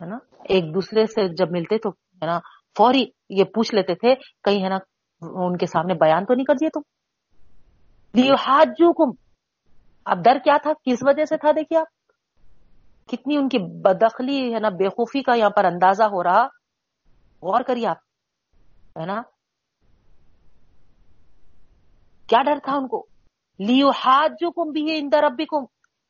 ہے 0.00 0.06
نا، 0.06 0.18
ایک 0.48 0.74
دوسرے 0.74 1.06
سے 1.06 1.26
جب 1.34 1.50
ملتے 1.50 1.78
تو 1.78 1.90
ہے 2.22 2.26
نا، 2.26 2.38
فوری 2.76 3.04
یہ 3.28 3.44
پوچھ 3.44 3.74
لیتے 3.74 3.94
تھے، 3.94 4.14
کہیں 4.14 4.64
ہے 4.64 4.68
نا، 4.68 4.78
ان 5.22 5.56
کے 5.56 5.66
سامنے 5.66 5.94
بیان 5.94 6.24
تو 6.24 6.34
نہیں 6.34 6.44
کر 6.44 6.54
دیے 6.54 6.68
تم؟ 6.68 6.80
جو 8.64 8.92
کم 8.92 9.10
اب 10.04 10.24
در 10.24 10.38
کیا 10.44 10.56
تھا؟ 10.62 10.72
کس 10.72 10.98
وجہ 11.02 11.24
سے 11.24 11.36
تھا 11.36 11.50
دیکھیے 11.50 11.78
آپ؟ 11.78 11.90
کتنی 13.08 13.36
ان 13.36 13.48
کی 13.48 13.58
بدخلی 13.58 14.54
ہے 14.54 14.58
نا 14.58 14.68
بےخوفی 14.68 15.22
کا 15.22 15.34
یہاں 15.34 15.50
پر 15.50 15.64
اندازہ 15.64 16.02
ہو 16.02 16.22
رہا۔ 16.22 16.42
غور 17.42 17.60
کریے 17.60 17.86
آپ، 17.86 17.96
ہے 19.00 19.06
نا؟ 19.06 19.20
کیا 22.28 22.42
ڈر 22.42 22.58
تھا 22.64 22.72
ان 22.72 22.88
کو؟ 22.88 23.06
لیو 23.58 23.90
ہاتھ 23.90 24.32
جو 24.32 24.50
کم 24.50 24.70
بھی 24.70 24.98
اندر 24.98 25.24
ابھی 25.24 25.44
کم 25.44 25.64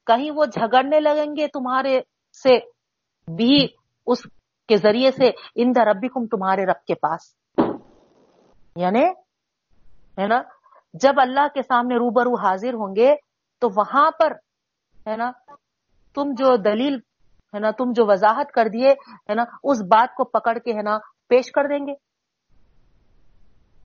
کہیں 0.07 0.31
وہ 0.31 0.45
جھگڑنے 0.45 1.01
لگیں 1.01 1.37
گے 1.37 1.47
تمہارے 1.47 2.01
سے 2.43 2.59
بھی 3.37 3.69
اس 4.07 4.27
کے 4.69 4.77
ذریعے 4.77 5.11
سے 5.11 5.31
ان 5.55 5.73
ربی 5.77 6.09
کم 6.09 6.27
تمہارے 6.27 6.65
رب 6.65 6.87
کے 6.87 6.95
پاس۔ 6.95 7.37
یعنی 8.77 9.05
ہے 10.19 10.27
نا، 10.27 10.43
جب 10.95 11.13
اللہ 11.17 11.49
کے 11.55 11.63
سامنے 11.63 11.95
روبرو 11.95 12.35
حاضر 12.35 12.75
ہوں 12.75 12.97
گے، 12.97 13.15
تو 13.59 13.69
وہاں 13.77 14.11
پر، 14.11 14.33
ہے 15.11 15.17
نا، 15.17 15.33
تم 16.15 16.33
جو 16.33 16.57
دلیل، 16.57 16.95
ہے 17.55 17.59
نا، 17.59 17.71
تم 17.71 17.93
جو 17.93 18.05
وضاحت 18.07 18.53
کر 18.53 18.69
دیے، 18.69 18.91
ہے 18.91 19.35
نا، 19.35 19.45
اس 19.65 19.83
بات 19.83 20.15
کو 20.15 20.25
پکڑ 20.25 20.59
کے، 20.59 20.73
ہے 20.73 20.83
نا، 20.83 20.99
پیش 21.29 21.53
کر 21.53 21.65
دیں 21.65 21.87
گے۔ 21.87 21.93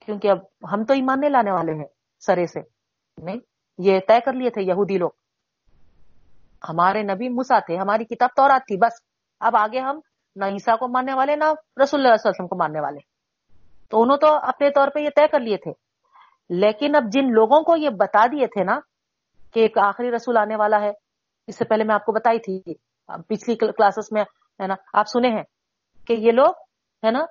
کیونکہ 0.04 0.28
اب 0.28 0.38
ہم 0.72 0.84
تو 0.84 0.94
ایمان 0.94 1.32
لانے 1.32 1.50
والے 1.50 1.72
ہیں، 1.72 1.86
سرے 2.20 2.46
سے۔ 2.46 2.60
نہیں، 3.18 3.36
یہ 3.78 4.00
طے 4.08 4.20
کر 4.20 4.32
لیے 4.32 4.50
تھے 4.50 4.62
یہودی 4.62 4.98
لوگ۔ 4.98 5.10
ہمارے 6.68 7.02
نبی 7.02 7.28
مسا 7.28 7.58
تھے، 7.58 7.76
ہماری 7.76 8.04
کتاب 8.04 8.28
تو 8.36 8.48
تھی، 8.48 8.76
بس۔ 8.76 8.92
اب 9.40 9.56
آگے 9.56 9.80
ہم 9.80 10.00
نہ 10.36 10.44
عیسا 10.44 10.76
کو 10.76 10.88
ماننے 10.88 11.14
والے 11.14 11.36
نہ 11.36 11.44
رسول 11.82 12.00
اللہ 12.00 12.08
علیہ 12.08 12.28
وسلم 12.28 12.48
کو 12.48 12.56
ماننے 12.56 12.80
والے۔ 12.80 12.98
تو 13.90 14.02
انہوں 14.02 14.16
تو 14.16 14.26
اپنے 14.42 14.70
طور 14.70 14.88
پہ 14.88 15.00
یہ 15.00 15.10
طے 15.16 15.26
کر 15.26 15.40
لیے 15.40 15.56
تھے۔ 15.56 15.72
لیکن 16.50 16.96
اب 16.96 17.02
جن 17.12 17.32
لوگوں 17.32 17.62
کو 17.62 17.76
یہ 17.76 17.90
بتا 17.90 18.26
دیے 18.26 18.46
تھے 18.46 18.64
نا 18.64 18.80
کہ 19.52 19.60
ایک 19.60 19.78
آخری 19.78 20.10
رسول 20.10 20.36
آنے 20.36 20.56
والا 20.56 20.80
ہے، 20.80 20.90
اس 21.46 21.58
سے 21.58 21.64
پہلے 21.64 21.84
میں 21.84 21.94
آپ 21.94 22.04
کو 22.04 22.12
بتائی 22.12 22.38
تھی۔ 22.38 22.74
پچھلی 23.28 23.56
کلاسز 23.56 24.08
میں 24.10 24.22
ہے 24.62 24.66
نا، 24.66 24.74
آپ 24.92 25.06
سنے 25.08 25.28
ہیں 25.28 25.42
کہ 26.06 26.12
یہ 26.12 26.32
لوگ 26.32 26.50
ہے 27.06 27.10
نا، 27.10 27.24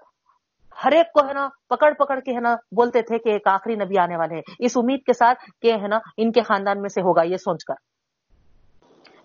ہر 0.86 0.92
ایک 0.92 1.14
کو 1.14 1.28
ہے 1.28 1.34
نا 1.34 1.50
پکڑ 1.70 1.94
پکڑ 1.94 2.20
کے 2.20 2.32
ہے 2.36 2.40
نا 2.40 2.56
بولتے 2.56 3.02
تھے 3.02 3.18
کہ 3.20 3.30
ایک 3.30 3.48
آخری 3.48 3.76
نبی 3.76 4.00
آنے 4.00 4.18
والے 4.18 4.36
ہیں۔ 4.36 4.42
اس 4.60 4.78
امید 4.78 5.00
کے 5.06 5.14
ساتھ 5.14 5.50
کہ 5.62 5.74
ہے 5.74 5.88
نا 5.88 6.00
ان 6.18 6.32
کے 6.32 6.42
خاندان 6.42 6.82
میں 6.82 6.90
سے 6.90 7.02
ہوگا 7.02 7.24
یہ 7.24 7.38
سوچ 7.38 7.64
کر۔ 7.66 7.74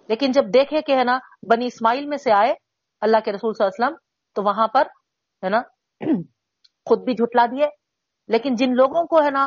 لیکن 0.09 0.33
جب 0.33 0.45
دیکھے 0.55 0.81
کہ 0.83 0.93
ہے 0.93 1.05
نا 1.05 1.19
بنی 1.51 1.67
اسماعیل 1.67 2.07
میں 2.07 2.17
سے 2.17 2.33
آئے 2.33 2.55
اللہ 3.03 3.21
کے 3.25 3.33
رسول 3.33 3.53
صلی 3.55 3.65
اللہ 3.65 3.75
علیہ 3.75 3.85
وسلم 3.85 3.97
تو 4.35 4.43
وہاں 4.43 4.67
پر، 4.75 4.87
ہے 5.45 5.49
نا، 5.49 5.61
خود 6.87 7.05
بھی 7.05 7.15
جھٹلا 7.15 7.47
دیے۔ 7.47 7.67
لیکن 8.29 8.55
جن 8.55 8.75
لوگوں 8.77 9.05
کو، 9.07 9.23
ہے 9.23 9.31
نا 9.31 9.47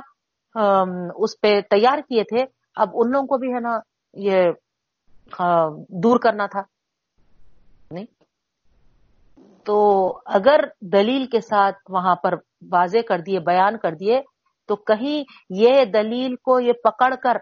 اس 1.15 1.39
پہ 1.41 1.59
تیار 1.69 1.99
کیے 1.99 2.23
تھے، 2.23 2.43
اب 2.75 2.89
ان 2.93 3.11
لوگوں 3.11 3.27
کو 3.27 3.37
بھی، 3.37 3.53
ہے 3.53 3.59
نا، 3.59 3.77
یہ 4.13 4.51
دور 6.03 6.19
کرنا 6.19 6.45
تھا۔ 6.45 6.61
نہیں؟ 7.91 8.05
تو 9.65 9.77
اگر 10.25 10.59
دلیل 10.81 11.25
کے 11.25 11.41
ساتھ 11.41 11.77
وہاں 11.89 12.15
پر 12.15 12.33
واضح 12.71 13.01
کر 13.07 13.19
دیے، 13.19 13.39
بیان 13.39 13.77
کر 13.77 13.95
دیے، 13.95 14.21
تو 14.67 14.75
کہیں 14.75 15.23
یہ 15.49 15.85
دلیل 15.85 16.35
کو 16.35 16.59
یہ 16.59 16.73
پکڑ 16.83 17.13
کر 17.23 17.37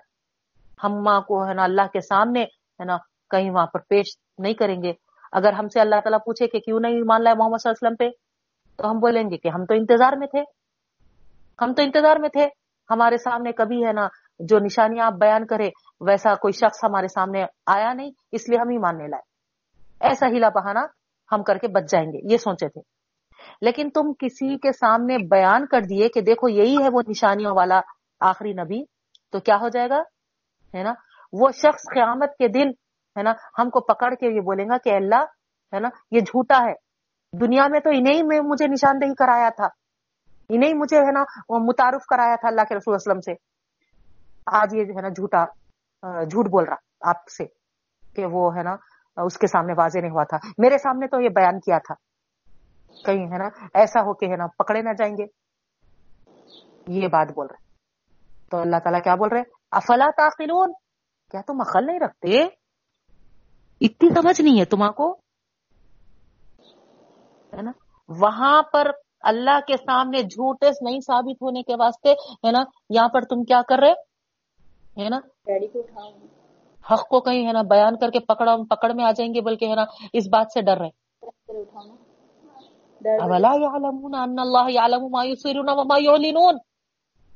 ہم 0.84 0.94
ماں 1.03 1.22
کو، 1.22 1.48
ہے 1.48 1.53
نا، 1.53 1.64
اللہ 1.64 1.88
کے 1.94 2.02
سامنے، 2.02 2.44
ہے 2.80 2.85
نا، 2.85 2.98
کہیں 3.30 3.49
وہاں 3.52 3.65
پر 3.65 3.80
پیش 3.80 4.18
نہیں 4.38 4.53
کریں 4.53 4.81
گے۔ 4.84 4.94
اگر 5.34 5.53
ہم 5.53 5.68
سے 5.68 5.80
اللہ 5.81 5.95
تعالیٰ 5.95 6.19
پوچھے 6.26 6.47
کہ 6.47 6.60
کیوں 6.60 6.80
نہیں 6.80 7.01
مان 7.05 7.23
لائے 7.23 7.35
محمد 7.35 7.57
صلی 7.64 7.72
اللہ 7.72 7.88
علیہ 7.88 8.05
وسلم 8.05 8.11
پہ، 8.11 8.81
تو 8.81 8.91
ہم 8.91 8.99
بولیں 8.99 9.23
گے 9.23 9.38
کہ 9.38 9.47
ہم 9.47 9.65
تو 9.65 9.73
انتظار 9.73 10.14
میں 10.18 10.27
تھے۔ 10.27 10.41
ہم 11.61 11.73
تو 11.73 11.81
انتظار 11.81 12.15
میں 12.19 12.30
تھے۔ 12.30 12.47
ہمارے 12.89 13.18
سامنے 13.18 13.51
کبھی 13.51 13.85
ہے 13.85 13.93
نا 13.93 14.07
جو 14.39 14.60
نشانیاں 14.60 15.05
آپ 15.05 15.14
بیان 15.14 15.45
کرے 15.45 15.69
ویسا 16.01 16.35
کوئی 16.35 16.51
شخص 16.51 16.84
ہمارے 16.84 17.07
سامنے 17.07 17.43
آیا 17.65 17.93
نہیں، 17.93 18.11
اس 18.31 18.49
لیے 18.49 18.60
ہم 18.60 18.69
ہی 18.69 18.77
ماننے 18.77 19.07
لائے۔ 19.07 19.22
ایسا 20.07 20.27
ہیلا 20.27 20.49
بہانا 20.49 20.81
ہم 21.31 21.43
کر 21.43 21.57
کے 21.57 21.68
بچ 21.68 21.91
جائیں 21.91 22.07
گے، 22.07 22.34
یہ 22.34 22.38
سوچے 22.38 22.69
تھے۔ 22.69 22.81
لیکن 23.61 23.89
تم 23.89 24.14
کسی 24.19 24.57
کے 24.57 24.72
سامنے 24.72 25.18
بیان 25.18 25.65
کر 25.65 25.81
دیے 25.81 26.10
کہ 26.10 26.22
دیکھو 26.22 26.49
یہی 26.49 26.84
ہے 26.84 26.89
وہ 26.93 27.01
نشانیوں 27.07 27.55
والا 27.55 27.81
آخری 28.19 28.53
نبی، 28.53 28.84
تو 29.31 29.39
کیا 29.39 29.55
ہو 29.61 29.69
جائے 29.69 29.89
گا؟ 29.89 29.99
ہے 30.77 30.84
نا؟ 30.84 30.93
وہ 31.34 31.49
شخص 31.51 31.81
قیامت 31.93 32.30
کے 32.30 32.47
دن 32.47 32.72
ہے 33.18 33.23
نا؟ 33.23 33.34
ہم 33.60 33.69
کو 33.69 33.80
پکڑ 33.81 34.14
کے 34.15 34.35
یہ 34.35 34.41
بولے 34.41 34.64
گا 34.64 34.77
کہ 34.77 34.90
اللہ 34.90 35.23
ہے 35.73 35.80
نا، 35.80 35.90
یہ 36.11 36.19
جھوٹا 36.19 36.57
ہے۔ 36.57 36.73
دنیا 37.40 37.68
میں 37.68 37.80
تو 37.80 37.90
انہیں 37.90 38.23
میں 38.23 38.40
مجھے 38.44 38.68
نشاندہی 38.68 39.14
کرایا 39.15 39.49
تھا۔ 39.49 39.68
انہیں 40.49 40.73
مجھے 40.73 40.98
ہے 40.98 41.11
نا 41.11 41.23
متعارف 41.49 42.06
کرایا 42.06 42.35
تھا 42.35 42.48
اللہ 42.48 42.61
کے 42.69 42.76
رسول 42.76 42.95
وسلم 42.95 43.19
سے۔ 43.19 43.31
آج 44.45 44.76
یہ 44.76 44.84
جو 44.84 44.94
ہے 44.98 45.02
نا 45.02 45.10
جھوٹا 45.10 45.45
جھوٹ 46.23 46.45
بول 46.45 46.64
رہا 46.64 47.10
آپ 47.10 47.27
سے 47.38 47.45
کہ 48.15 48.26
وہ 48.26 48.56
ہے 48.57 48.64
نا 48.64 48.76
اس 49.22 49.38
کے 49.38 49.48
سامنے 49.48 49.73
واضح 49.77 49.99
نہیں 49.99 50.11
ہوا 50.11 50.23
تھا۔ 50.23 50.38
میرے 50.57 50.77
سامنے 50.77 51.07
تو 51.07 51.22
یہ 51.22 51.30
بیان 51.30 51.60
کیا 51.60 51.77
تھا۔ 51.77 51.94
کہیں 53.06 53.31
ہے 53.31 53.38
نا 53.38 53.65
ایسا 53.73 53.99
ہو 53.99 54.14
کے 54.14 54.26
ہے 54.26 54.35
نا 54.35 54.48
پکڑے 54.48 54.81
نہ 54.81 54.90
جائیں 54.98 55.15
گے۔ 55.18 55.26
یہ 56.88 57.07
بات 57.07 57.31
بول 57.35 57.48
رہے 57.48 57.64
تو 58.49 58.57
اللہ 58.57 58.77
تعالیٰ 58.84 59.02
کیا 59.02 59.15
بول 59.15 59.30
رہے 59.31 59.41
افلا 59.72 60.10
تاخلون 60.18 60.73
کیا 61.31 61.41
تم 61.41 61.61
عقل 61.61 61.85
نہیں 61.85 61.99
رکھتے؟ 61.99 62.62
اتنی 63.84 64.10
سمجھ 64.10 64.41
نہیں 64.41 64.60
ہے 64.60 64.65
تمہاں 64.65 64.91
کو؟ 64.91 65.11
ہے 67.53 67.61
نا؟ 67.61 67.72
وہاں 68.10 68.61
پر 68.73 68.91
اللہ 69.23 69.60
کے 69.68 69.77
سامنے 69.77 70.22
جھوٹے 70.22 70.69
نہیں 70.81 70.99
ثابت 70.99 71.41
ہونے 71.41 71.61
کے 71.61 71.73
واسطے 71.80 72.11
ہے 72.11 72.51
نا؟ 72.51 72.64
یہاں 72.89 73.07
پر 73.07 73.22
تم 73.22 73.43
کیا 73.43 73.61
کر 73.68 73.77
رہے؟ 73.80 73.93
ہے 75.03 75.10
نا؟ 75.10 75.19
حق 76.93 77.07
کو 77.07 77.19
کہیں 77.19 77.47
ہے 77.47 77.51
نا 77.51 77.61
بیان 77.61 77.97
کر 77.97 78.10
کے 78.10 78.19
پکڑ 78.19 78.49
پکڑ 78.69 78.93
میں 78.93 79.05
آ 79.05 79.11
جائیں 79.11 79.34
گے 79.34 79.41
بلکہ 79.41 79.65
ہے 79.65 79.76
نا 79.76 79.84
اس 80.14 80.27
بات 80.27 80.45
سے 80.53 80.61
ڈر 80.61 80.77
رہے۔ 80.77 80.89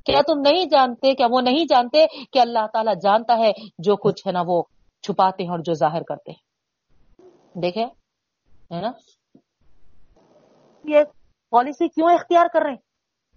کیا 0.06 0.22
تم 0.28 0.40
نہیں 0.40 0.66
جانتے 0.66 1.14
کیا 1.14 1.28
وہ 1.32 1.42
نہیں 1.42 1.66
جانتے 1.70 2.06
کہ 2.32 2.40
اللہ 2.40 2.68
تعالیٰ 2.74 2.94
جانتا 3.02 3.38
ہے 3.38 3.52
جو 3.78 3.96
کچھ 3.96 4.28
ہے 4.28 4.32
نا 4.32 4.42
وہ 4.48 4.64
چھپاتے 5.02 5.44
ہیں 5.44 5.50
اور 5.50 5.60
جو 5.60 5.74
ظاہر 5.74 6.04
کرتے 6.04 6.32
ہیں۔ 6.32 6.42
دیکھے 7.62 7.84
ہے 8.72 8.82
نا؟ 8.82 8.92
یہ 10.84 11.04
پالیسی 11.50 11.88
کیوں 11.88 12.10
اختیار 12.10 12.46
کر 12.54 12.60
رہے 12.62 12.70
ہیں؟ 12.70 12.78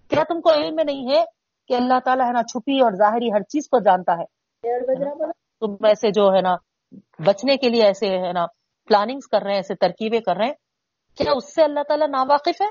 کیا 0.09 0.23
تم 0.29 0.41
کو 0.41 0.51
علم 0.51 0.75
میں 0.75 0.85
نہیں 0.85 1.11
ہے 1.11 1.25
کہ 1.69 1.75
اللہ 1.75 1.99
تعالیٰ 2.05 2.27
ہے 2.27 2.33
نا 2.33 2.43
چھپی 2.43 2.81
اور 2.81 2.93
ظاہری 2.93 3.33
ہر 3.33 3.43
چیز 3.43 3.69
کو 3.69 3.79
جانتا 3.79 4.13
ہے؟ 4.13 4.41
تم 5.61 5.85
ایسے 5.85 6.11
جو 6.11 6.35
ہے 6.37 6.41
نا 6.41 6.57
بچنے 7.27 7.57
کے 7.57 7.69
لیے 7.69 7.85
ایسے 7.85 8.07
ہے 8.19 8.33
نا 8.33 8.47
پلاننگ 8.89 9.19
کر 9.31 9.43
رہے 9.43 9.51
ہیں، 9.51 9.59
ایسے 9.59 9.75
ترکیبیں 9.75 10.21
کر 10.21 10.37
رہے 10.37 10.47
ہیں، 10.47 10.55
کیا 11.17 11.33
اس 11.37 11.55
سے 11.55 11.63
اللہ 11.63 11.81
تعالیٰ 11.89 12.09
ناواقف 12.09 12.63
ہے؟ 12.63 12.67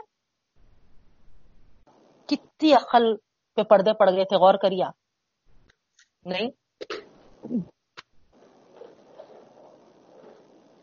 کتنی 2.26 2.74
عقل 2.74 3.16
پہ 3.56 3.64
پردے 3.64 3.94
پڑ 3.94 4.10
گئے 4.12 4.24
تھے، 4.24 4.38
غور 4.38 4.54
کریا 4.54 4.90
نہیں؟ 6.26 6.50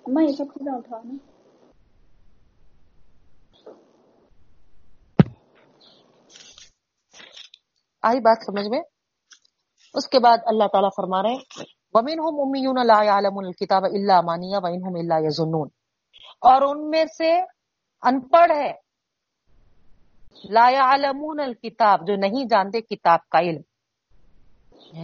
میں 0.06 0.26
سب 0.26 0.44
چیزیں 0.44 0.72
اٹھانا 0.72 1.14
آئی 8.02 8.20
بات 8.20 8.36
سمجھ 8.46 8.68
میں؟ 8.68 8.80
اس 9.94 10.08
کے 10.08 10.18
بعد 10.18 10.38
اللہ 10.46 10.64
تعالیٰ 10.72 10.90
فرما 10.96 11.22
رہے 11.22 11.64
ومین 11.94 12.18
ہم 12.18 12.40
امیون 12.40 12.86
لا 12.86 12.98
عالم 13.12 13.38
الکتاب 13.38 13.84
اللہ 13.84 14.20
مانیہ 14.20 14.56
وین 14.62 14.84
ہم 14.84 14.94
اللہ 14.94 15.26
یزنون 15.26 15.68
اور 16.40 16.62
ان 16.62 16.90
میں 16.90 17.04
سے 17.18 17.32
ان 18.02 18.20
پڑھ 18.28 18.52
ہے، 18.52 18.72
لا 20.50 20.68
عالمون 20.80 21.40
الکتاب 21.40 22.06
جو 22.06 22.16
نہیں 22.16 22.44
جانتے 22.44 22.80
کتاب 22.80 23.28
کا 23.28 23.38
علم۔ 23.38 23.62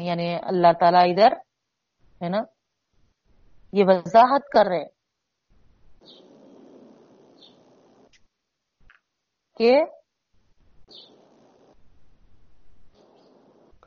یعنی 0.03 0.35
اللہ 0.43 0.73
تعالیٰ 0.81 1.03
ادھر، 1.03 1.33
ہے 2.23 2.29
نا 2.29 2.43
یہ 3.73 3.85
وضاحت 3.87 4.49
کر 4.49 4.67
رہے 4.67 4.85
کہ 9.57 9.85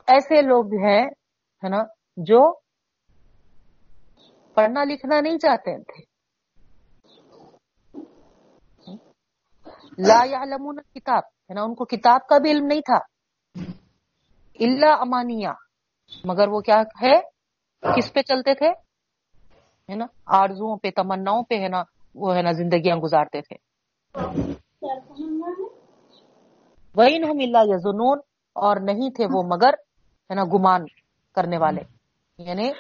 ایسے 0.07 0.41
لوگ 0.41 0.65
ہیں، 0.65 1.05
ہے 1.63 1.69
نا، 1.69 1.83
جو 2.17 2.59
پڑھنا 4.53 4.83
لکھنا 4.83 5.21
نہیں 5.21 5.37
چاہتے 5.37 5.83
تھے۔ 5.83 6.03
لا 10.07 10.25
یعلمون 10.25 10.81
کتاب، 10.81 11.23
ہے 11.25 11.53
نا، 11.53 11.61
ان 11.61 11.75
کو 11.75 11.85
کتاب 11.85 12.27
کا 12.27 12.37
بھی 12.37 12.51
علم 12.51 12.65
نہیں 12.65 12.81
تھا۔ 12.81 12.97
اللہ 14.59 14.95
امانیہ، 14.99 15.49
مگر 16.23 16.47
وہ 16.47 16.61
کیا 16.61 16.75
ہے؟ 16.75 17.21
کس 17.97 18.13
پہ 18.13 18.21
چلتے 18.21 18.53
تھے؟ 18.53 18.84
ہے 19.89 19.95
نا 19.95 20.05
آرزو 20.25 20.77
پہ، 20.77 20.89
تمناؤں 20.95 21.43
پہ 21.43 21.55
ہے 21.55 21.67
نا، 21.67 21.83
وہ 22.15 22.35
ہے 22.35 22.41
نا 22.41 22.51
زندگیاں 22.51 22.95
گزارتے 22.95 23.41
تھے۔ 23.41 23.55
وہی 26.95 27.15
اللہ 27.15 27.57
یزنون 27.65 28.19
اور 28.53 28.77
نہیں 28.81 29.09
تھے 29.09 29.25
وہ 29.33 29.43
مگر، 29.43 29.69
ہے 30.29 30.35
نا، 30.35 30.43
گمان 30.43 30.85
کرنے 31.35 31.57
والے۔ 31.57 31.81
یعنی 32.37 32.71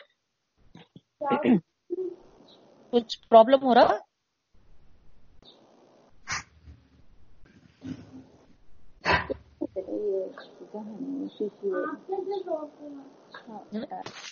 کچھ 2.91 3.29
پرابلم 3.29 3.63
ہو 3.63 3.73
رہا۔ 3.75 3.97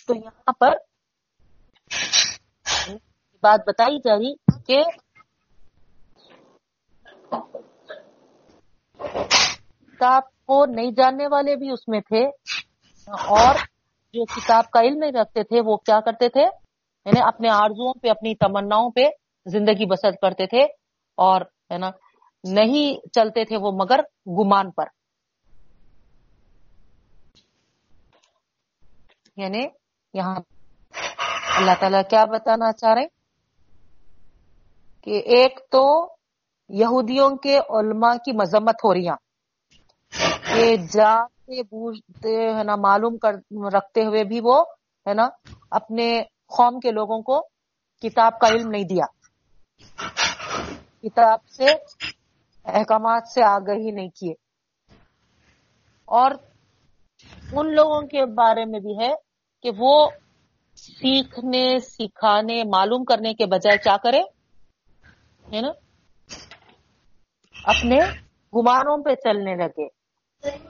تو 0.06 0.14
یہاں 0.14 0.52
پر 0.58 0.70
بات 3.44 3.60
بتائی 3.66 3.98
جا 3.98 4.14
رہی 4.16 4.34
کہ 4.66 4.82
کتاب 9.90 10.22
کو 10.46 10.64
نہیں 10.66 10.90
جاننے 10.90 11.26
والے 11.26 11.56
بھی 11.56 11.70
اس 11.70 11.88
میں 11.88 12.00
تھے 12.00 12.22
اور 13.28 13.54
جو 14.14 14.24
کتاب 14.24 14.70
کا 14.70 14.80
علم 14.80 14.98
نہیں 14.98 15.12
رکھتے 15.12 15.42
تھے 15.42 15.60
وہ 15.64 15.76
کیا 15.76 16.00
کرتے 16.00 16.28
تھے؟ 16.28 16.42
یعنی 17.06 17.20
اپنے 17.22 17.48
آرزو 17.48 17.92
پہ، 17.98 18.10
اپنی 18.10 18.34
تمناؤں 18.34 18.90
پہ 18.90 19.04
زندگی 19.46 19.86
بسر 19.86 20.10
کرتے 20.22 20.46
تھے 20.46 20.62
اور، 21.18 21.40
ہے 21.72 21.78
نا، 21.78 21.90
نہیں 22.44 23.08
چلتے 23.12 23.44
تھے 23.44 23.56
وہ 23.56 23.72
مگر 23.72 24.00
گمان 24.26 24.70
پر۔ 24.70 24.86
یعنی 29.36 29.62
یہاں 30.14 30.36
اللہ 31.56 31.72
تعالیٰ 31.80 32.02
کیا 32.10 32.24
بتانا 32.24 32.72
چاہ 32.72 32.94
رہے 32.94 33.13
کہ 35.04 35.10
ایک 35.10 35.60
تو 35.70 36.14
یہودیوں 36.68 37.36
کے 37.36 37.58
علماء 37.58 38.14
کی 38.14 38.32
مذمت 38.32 38.74
ہو 38.84 38.94
رہی 38.94 39.08
کہ 40.54 40.76
جا 40.76 41.14
بوجھتے 41.48 42.54
ہے 42.54 42.64
نا، 42.64 42.76
معلوم 42.76 43.16
کر 43.16 43.32
رکھتے 43.74 44.04
ہوئے 44.04 44.24
بھی 44.24 44.40
وہ 44.42 44.64
ہے 45.08 45.14
نا 45.14 45.28
اپنے 45.70 46.22
قوم 46.46 46.80
کے 46.80 46.90
لوگوں 46.90 47.22
کو 47.22 47.40
کتاب 48.02 48.38
کا 48.40 48.48
علم 48.48 48.70
نہیں 48.70 48.84
دیا۔ 48.84 49.04
کتاب 51.02 51.38
سے، 51.48 51.66
احکامات 52.64 53.28
سے 53.34 53.42
آگہی 53.42 53.90
نہیں 53.90 54.08
کیے۔ 54.08 54.32
اور 56.04 56.30
ان 57.52 57.74
لوگوں 57.74 58.02
کے 58.02 58.24
بارے 58.24 58.64
میں 58.64 58.80
بھی 58.80 58.98
ہے 58.98 59.12
کہ 59.62 59.70
وہ 59.78 60.08
سیکھنے، 60.76 61.78
سکھانے، 61.78 62.62
معلوم 62.64 63.04
کرنے 63.04 63.34
کے 63.34 63.46
بجائے 63.46 63.78
کیا 63.78 63.96
کرے 63.96 64.22
ہے 65.52 65.60
نا؟ 65.60 65.68
اپنے 67.64 67.98
گمانوں 68.54 69.04
پہ 69.04 69.14
چلنے 69.14 69.54
لگے، 69.54 69.84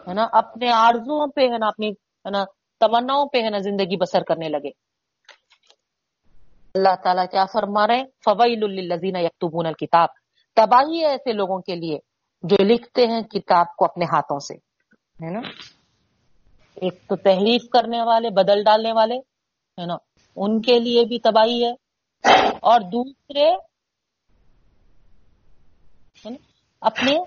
ہے 0.09 0.15
نا؟ 0.15 0.27
اپنے 0.33 0.71
آرزو 0.71 1.31
پہ، 1.31 1.41
ہے 1.41 1.59
نا؟ 1.59 1.67
اپنی، 1.67 1.89
ہے 1.91 2.31
نا؟ 2.31 2.45
تمناؤں 2.81 3.27
پہ، 3.27 3.43
ہے 3.43 3.51
نا؟ 3.51 3.59
زندگی 3.59 3.97
بسر 3.97 4.23
کرنے 4.23 4.49
لگے۔ 4.49 4.71
اللہ 6.75 6.95
تعالیٰ 7.05 7.25
کیا 7.31 7.45
فرما 7.53 7.87
رہے 7.87 8.05
فویل 8.25 8.65
الزین 8.65 9.17
یکتبون 9.17 9.67
الکتاب 9.67 10.09
تباہی 10.55 11.01
ہے 11.01 11.07
ایسے 11.07 11.33
لوگوں 11.33 11.59
کے 11.59 11.75
لیے 11.75 11.99
جو 12.43 12.57
لکھتے 12.61 13.07
ہیں 13.07 13.23
کتاب 13.23 13.67
کو 13.77 13.85
اپنے 13.85 14.05
ہاتھوں 14.05 14.39
سے، 14.39 14.55
ہے 15.25 15.31
نا؟ 15.31 15.41
ایک 16.75 17.09
تو 17.09 17.17
تحریف 17.17 17.63
کرنے 17.69 18.03
والے، 18.03 18.31
بدل 18.31 18.63
ڈالنے 18.65 18.93
والے، 18.93 19.17
ہے 19.81 19.87
نا؟ 19.87 19.97
ان 20.37 20.63
کے 20.63 20.79
لیے 20.79 21.05
بھی 21.05 21.19
تباہی 21.19 21.65
ہے۔ 21.65 21.73
اور 22.61 22.81
دوسرے 22.81 23.55
اپنے 26.81 27.19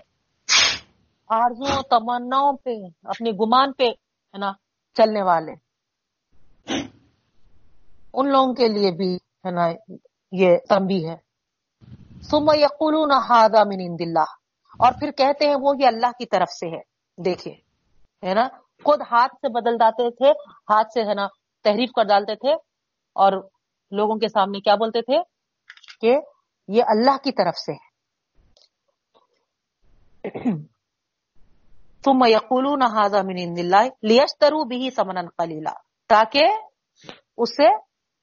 آرزو 1.30 1.82
تمناؤں 1.82 2.54
پہ، 2.54 2.70
اپنے 3.04 3.32
گمان 3.32 3.74
پہ، 3.74 3.84
ہے 3.84 4.38
نا، 4.38 4.52
چلنے 4.94 5.22
والے۔ 5.22 5.52
ان 8.14 8.30
لوگوں 8.30 8.54
کے 8.54 8.68
لیے 8.68 8.92
بھی، 8.92 9.16
ہے 9.16 9.52
نا، 9.52 9.68
یہ 10.32 10.58
تمبی 10.70 11.10
ہے۔ 11.10 11.16
سم 12.22 12.46
یقول 12.54 12.96
من 13.54 13.82
عند 13.82 13.98
اللہ۔ 14.00 14.26
اور 14.80 14.94
پھر 15.00 15.12
کہتے 15.12 15.48
ہیں 15.48 15.56
وہ، 15.62 15.74
یہ 15.80 15.88
اللہ 15.88 16.12
کی 16.20 16.26
طرف 16.26 16.50
سے 16.50 16.78
ہے۔ 16.78 16.82
دیکھیے 17.24 17.54
ہے 18.28 18.34
نا، 18.34 18.48
خود 18.84 19.02
ہاتھ 19.02 19.36
سے 19.36 19.50
بدل 19.50 19.78
ڈالتے 19.78 20.12
تھے، 20.12 20.30
ہاتھ 20.70 20.88
سے، 20.94 21.02
ہے 21.02 21.14
نا، 21.14 21.28
تحریف 21.64 21.90
کر 21.92 22.04
ڈالتے 22.04 22.36
تھے۔ 22.36 22.54
اور 23.16 23.50
لوگوں 23.92 24.16
کے 24.16 24.28
سامنے 24.28 24.60
کیا 24.60 24.76
بولتے 24.76 25.02
تھے؟ 25.02 25.18
کہ 26.02 26.18
یہ 26.68 26.84
اللہ 26.88 27.18
کی 27.24 27.32
طرف 27.32 27.56
سے 27.56 27.72
ہے۔ 27.72 27.87
تم 32.04 32.26
یقول 32.26 32.66
لیشترو 34.02 34.64
بھی 34.64 34.90
سمن 34.92 35.28
خلیلا 35.28 35.74
تاکہ 36.08 36.46
اسے 37.38 37.70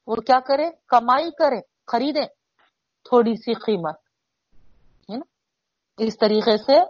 وہ 0.06 0.16
کیا 0.16 0.40
کرے؟ 0.40 0.70
کمائی 0.89 1.31
کرے 1.31 1.60
خریدے 1.86 2.26
تھوڑی 3.09 3.35
سی 3.36 3.55
قیمت 3.55 3.97
اس 5.98 6.18
طریقے 6.18 6.56
سے 6.56 6.81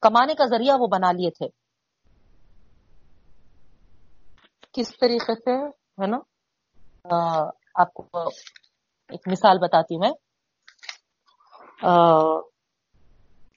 کمانے 0.00 0.34
کا 0.34 0.44
ذریعہ 0.44 0.76
وہ 0.80 0.86
بنا 0.86 1.12
لیے 1.12 1.30
تھے۔ 1.30 1.48
کس 4.72 4.98
طریقے 5.00 5.34
سے؟ 5.34 5.54
ہے 5.68 6.06
نا؟ 6.06 6.18
آپ 7.74 7.94
کو 7.94 8.02
ایک 9.08 9.28
مثال 9.30 9.58
بتاتی 9.58 9.94
ہوں 9.94 10.02
میں۔ 10.02 10.10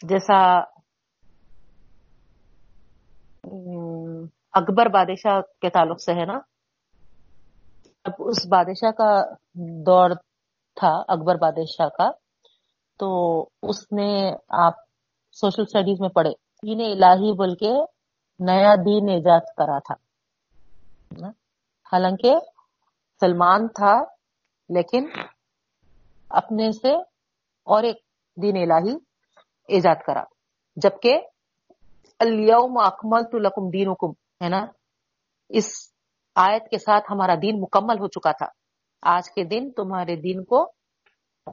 جیسا 0.03 0.59
اکبر 4.53 4.89
بادشاہ 4.89 5.39
کے 5.61 5.69
تعلق 5.69 6.01
سے 6.01 6.13
ہے 6.13 6.25
نا؟ 6.25 6.37
اب 8.05 8.13
اس 8.29 8.45
بادشاہ 8.47 8.91
کا 8.97 9.09
دور 9.85 10.09
تھا، 10.77 10.91
اکبر 11.07 11.35
بادشاہ 11.39 11.89
کا، 11.97 12.09
تو 12.99 13.09
اس 13.63 13.79
نے 13.91 14.09
آپ 14.59 14.73
سوشل 15.37 15.61
اسٹڈیز 15.61 16.01
میں 16.01 16.09
پڑھے 16.09 16.31
دین 16.63 16.81
الہی 16.81 17.31
بول 17.37 17.55
کے 17.55 17.71
نیا 18.39 18.73
دین 18.85 19.09
ایجاد 19.09 19.53
کرا 19.57 19.77
تھا 19.87 19.95
حالانکہ 21.91 22.33
سلمان 23.21 23.67
تھا، 23.75 23.93
لیکن 24.69 25.07
اپنے 26.29 26.71
سے 26.71 26.93
اور 27.67 27.83
ایک 27.83 27.97
دین 28.37 28.57
الہی 28.61 28.95
ایجاد 29.69 30.03
کرا، 30.05 30.23
جبکہ 30.77 31.19
الیوم 32.19 32.77
اکملت 32.77 33.35
لکم 33.35 33.69
دینکم، 33.69 34.11
ہے 34.43 34.49
نا؟ 34.49 34.65
اس 35.49 35.71
آیت 36.35 36.69
کے 36.69 36.77
ساتھ 36.77 37.05
ہمارا 37.11 37.35
دین 37.41 37.61
مکمل 37.61 37.99
ہو 37.99 38.07
چکا 38.07 38.31
تھا۔ 38.31 38.45
آج 39.01 39.31
کے 39.31 39.43
دن 39.43 39.71
تمہارے 39.71 40.15
دین 40.15 40.43
کو 40.43 40.71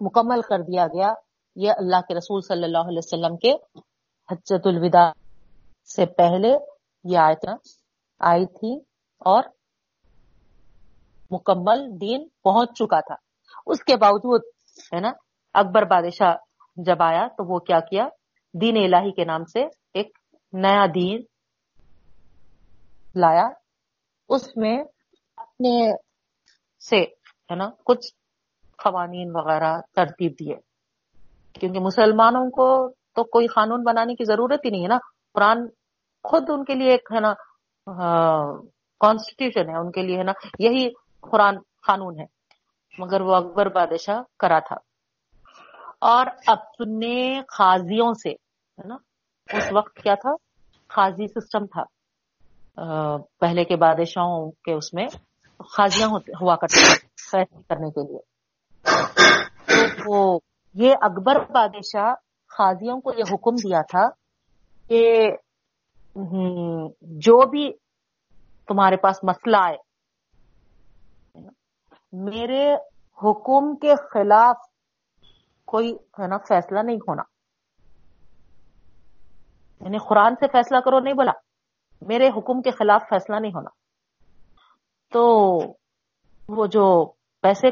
مکمل 0.00 0.40
کر 0.40 0.58
دیا 0.58 0.86
گیا۔ 0.86 1.12
یہ 1.56 1.72
اللہ 1.76 2.00
کے 2.08 2.14
رسول 2.14 2.40
صلی 2.40 2.64
اللہ 2.64 2.88
علیہ 2.88 2.98
وسلم 2.98 3.36
کے 3.36 3.52
حجت 4.30 4.66
الوداع 4.66 5.10
سے 5.96 6.06
پہلے 6.06 6.58
یہ 7.04 7.18
آیت 7.18 7.48
آئی 8.20 8.46
تھی 8.46 8.76
اور 9.18 9.42
مکمل 11.30 12.00
دین 12.00 12.28
پہنچ 12.44 12.78
چکا 12.78 13.00
تھا۔ 13.00 13.14
اس 13.66 13.84
کے 13.84 13.96
باوجود، 13.96 14.40
ہے 14.94 15.00
نا؟ 15.00 15.10
اکبر 15.54 15.82
بادشاہ 15.82 16.36
جب 16.76 17.02
آیا 17.02 17.26
تو 17.28 17.52
وہ 17.52 17.58
کیا 17.58 17.80
کیا؟ 17.80 18.08
دین 18.60 18.76
الہی 18.76 19.12
کے 19.12 19.24
نام 19.24 19.44
سے 19.44 19.60
ایک 19.94 20.18
نیا 20.52 20.86
دین 20.94 21.22
لایا، 23.14 23.48
اس 24.28 24.56
میں 24.56 24.84
اپنے 25.36 25.90
سے، 26.88 27.02
ہے 27.50 27.54
نا، 27.54 27.70
کچھ 27.84 28.14
قوانین 28.76 29.30
وغیرہ 29.34 29.80
ترتیب 29.94 30.32
دیے۔ 30.40 30.54
کیونکہ 31.52 31.80
مسلمانوں 31.80 32.50
کو 32.50 32.88
تو 32.88 33.24
کوئی 33.24 33.46
قانون 33.46 33.82
بنانے 33.82 34.14
کی 34.14 34.24
ضرورت 34.24 34.64
ہی 34.64 34.70
نہیں 34.70 34.82
ہے 34.82 34.88
نا۔ 34.88 34.98
قرآن 35.34 35.68
خود 36.24 36.42
ان 36.48 36.64
کے 36.64 36.74
لیے 36.74 36.90
ایک، 36.90 37.08
ہے 37.14 37.20
نا 37.20 37.34
کانسٹیٹیوشن 39.00 39.70
ہے، 39.70 39.76
ان 39.76 39.90
کے 39.90 40.02
لیے، 40.02 40.18
ہے 40.18 40.22
نا، 40.22 40.32
یہی 40.58 40.90
قرآن 41.20 41.58
قانون 41.86 42.20
ہے۔ 42.20 42.24
مگر 42.98 43.20
وہ 43.20 43.34
اکبر 43.34 43.66
بادشاہ 43.66 44.22
کرا 44.38 44.58
تھا۔ 44.58 44.76
اور 46.00 46.26
اپنے 46.46 47.40
خاضیوں 47.48 48.14
سے، 48.14 48.30
ہے 48.30 48.86
نا، 48.86 48.94
اس 49.56 49.68
وقت 49.72 49.96
کیا 49.96 50.14
تھا؟ 50.14 50.30
خاضی 50.94 51.26
سسٹم 51.28 51.66
تھا۔ 51.66 51.82
پہلے 53.40 53.64
کے 53.64 53.76
بادشاہوں 53.76 54.50
کے 54.50 54.72
اس 54.72 54.94
میں 54.94 55.06
خاضیاں 55.58 56.08
ہوا 56.40 56.56
کرتے 56.56 56.84
فیصلے 57.30 57.62
کرنے 57.62 57.90
کے 57.90 58.00
لیے۔ 58.06 58.20
تو 59.66 59.82
وہ 60.06 60.40
یہ 60.74 60.94
اکبر 61.00 61.38
بادشاہ 61.52 62.14
خاضیوں 62.48 63.00
کو 63.00 63.10
یہ 63.18 63.24
حکم 63.32 63.54
دیا 63.54 63.80
تھا 63.82 64.08
کہ 64.88 65.30
جو 67.00 67.46
بھی 67.46 67.72
تمہارے 68.68 68.96
پاس 68.96 69.24
مسئلہ 69.24 69.56
آئے، 69.60 69.76
میرے 72.12 72.74
حکم 73.24 73.74
کے 73.76 73.94
خلاف 73.96 74.56
کوئی، 75.64 75.92
ہے 75.92 76.26
نا، 76.26 76.36
فیصلہ 76.48 76.80
نہیں 76.82 76.96
ہونا۔ 76.96 77.22
یعنی 79.82 79.98
قرآن 79.98 80.34
سے 80.34 80.46
فیصلہ 80.52 80.78
کرو، 80.80 81.00
نہیں 81.00 81.14
بولا۔ 81.14 81.32
میرے 82.02 82.28
حکم 82.28 82.62
کے 82.62 82.70
خلاف 82.70 83.02
فیصلہ 83.08 83.36
نہیں 83.40 83.52
ہونا۔ 83.54 83.70
تو 85.12 85.56
وہ 86.48 86.66
جو 86.66 87.12
پیسے 87.42 87.70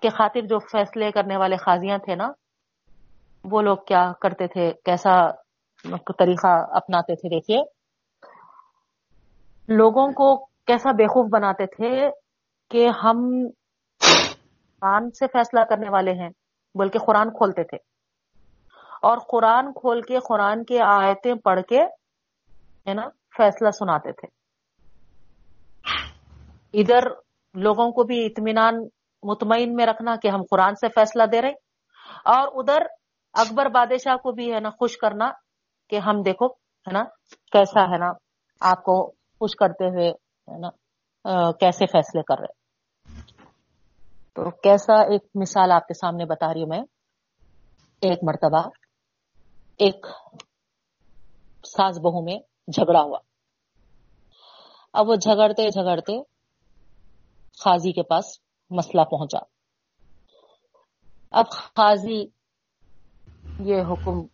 کے 0.00 0.08
خاطر 0.08 0.40
جو 0.40 0.58
فیصلے 0.58 1.12
کرنے 1.12 1.36
والے 1.36 1.56
خاضیاں 1.56 1.98
تھے 1.98 2.14
نا، 2.14 2.32
وہ 3.44 3.62
لوگ 3.62 3.76
کیا 3.76 4.12
کرتے 4.20 4.46
تھے؟ 4.46 4.72
کیسا 4.84 5.30
طریقہ 6.18 6.76
اپناتے 6.76 7.14
تھے؟ 7.14 7.28
دیکھیے۔ 7.28 7.62
لوگوں 9.68 10.08
کو 10.08 10.44
کیسا 10.44 10.92
بیخوف 10.92 11.30
بناتے 11.32 11.66
تھے 11.66 12.10
کہ 12.70 12.88
ہم 13.04 13.30
قرآن 14.80 15.10
سے 15.10 15.26
فیصلہ 15.26 15.60
کرنے 15.60 15.90
والے 15.90 16.12
ہیں، 16.12 16.30
بلکہ 16.74 16.98
قرآن 16.98 17.30
کھولتے 17.30 17.64
تھے۔ 17.64 17.95
اور 19.02 19.18
قرآن 19.28 19.72
کھول 19.72 20.00
کے، 20.02 20.18
قرآن 20.28 20.64
کے 20.64 20.80
آیتیں 20.82 21.34
پڑھ 21.34 21.60
کے، 21.68 21.82
ہے 22.86 22.94
نا، 22.94 23.08
فیصلہ 23.36 23.70
سناتے 23.70 24.12
تھے۔ 24.12 24.28
ادھر 26.74 27.08
لوگوں 27.54 27.90
کو 27.92 28.02
بھی 28.02 28.24
اطمینان 28.26 28.82
مطمئن 29.22 29.74
میں 29.74 29.86
رکھنا 29.86 30.16
کہ 30.22 30.28
ہم 30.28 30.42
قرآن 30.50 30.74
سے 30.74 30.88
فیصلہ 30.94 31.22
دے 31.32 31.42
رہے 31.42 31.52
اور 32.34 32.48
ادھر 32.54 32.82
اکبر 33.34 33.68
بادشاہ 33.70 34.16
کو 34.16 34.32
بھی، 34.32 34.52
ہے 34.54 34.60
نا، 34.60 34.70
خوش 34.70 34.96
کرنا 34.98 35.30
کہ 35.90 35.98
ہم 35.98 36.22
دیکھو، 36.22 36.46
ہے 36.46 36.92
نا، 36.92 37.02
کیسا، 37.52 37.84
ہے 37.92 37.98
نا، 37.98 38.10
آپ 38.60 38.82
کو 38.82 39.06
خوش 39.40 39.56
کرتے 39.56 39.88
ہوئے، 39.88 40.08
ہے 40.08 40.58
نا 40.58 40.70
کیسے 41.52 41.86
فیصلے 41.86 42.22
کر 42.22 42.40
رہے 42.40 42.54
تو 44.36 44.50
کیسا 44.62 45.00
ایک 45.02 45.22
مثال 45.34 45.72
آپ 45.72 45.86
کے 45.88 45.94
سامنے 45.94 46.24
بتا 46.24 46.52
رہی 46.54 46.62
ہوں 46.62 46.68
میں۔ 46.68 46.80
ایک 48.02 48.18
مرتبہ 48.22 48.62
ایک 49.78 50.06
ساس 51.64 51.98
بہو 51.98 52.22
میں 52.22 52.38
جھگڑا 52.68 53.02
ہوا۔ 53.02 53.18
اب 54.92 55.08
وہ 55.08 55.14
جھگڑتے 55.14 55.68
جھگڑتے 55.68 56.22
خاضی 57.64 57.92
کے 57.92 58.02
پاس 58.02 58.24
مسئلہ 58.70 59.02
پہنچا۔ 59.02 59.38
اب 61.30 61.50
خاضی 61.50 62.26
یہ 63.58 63.82
حکم 63.82 64.26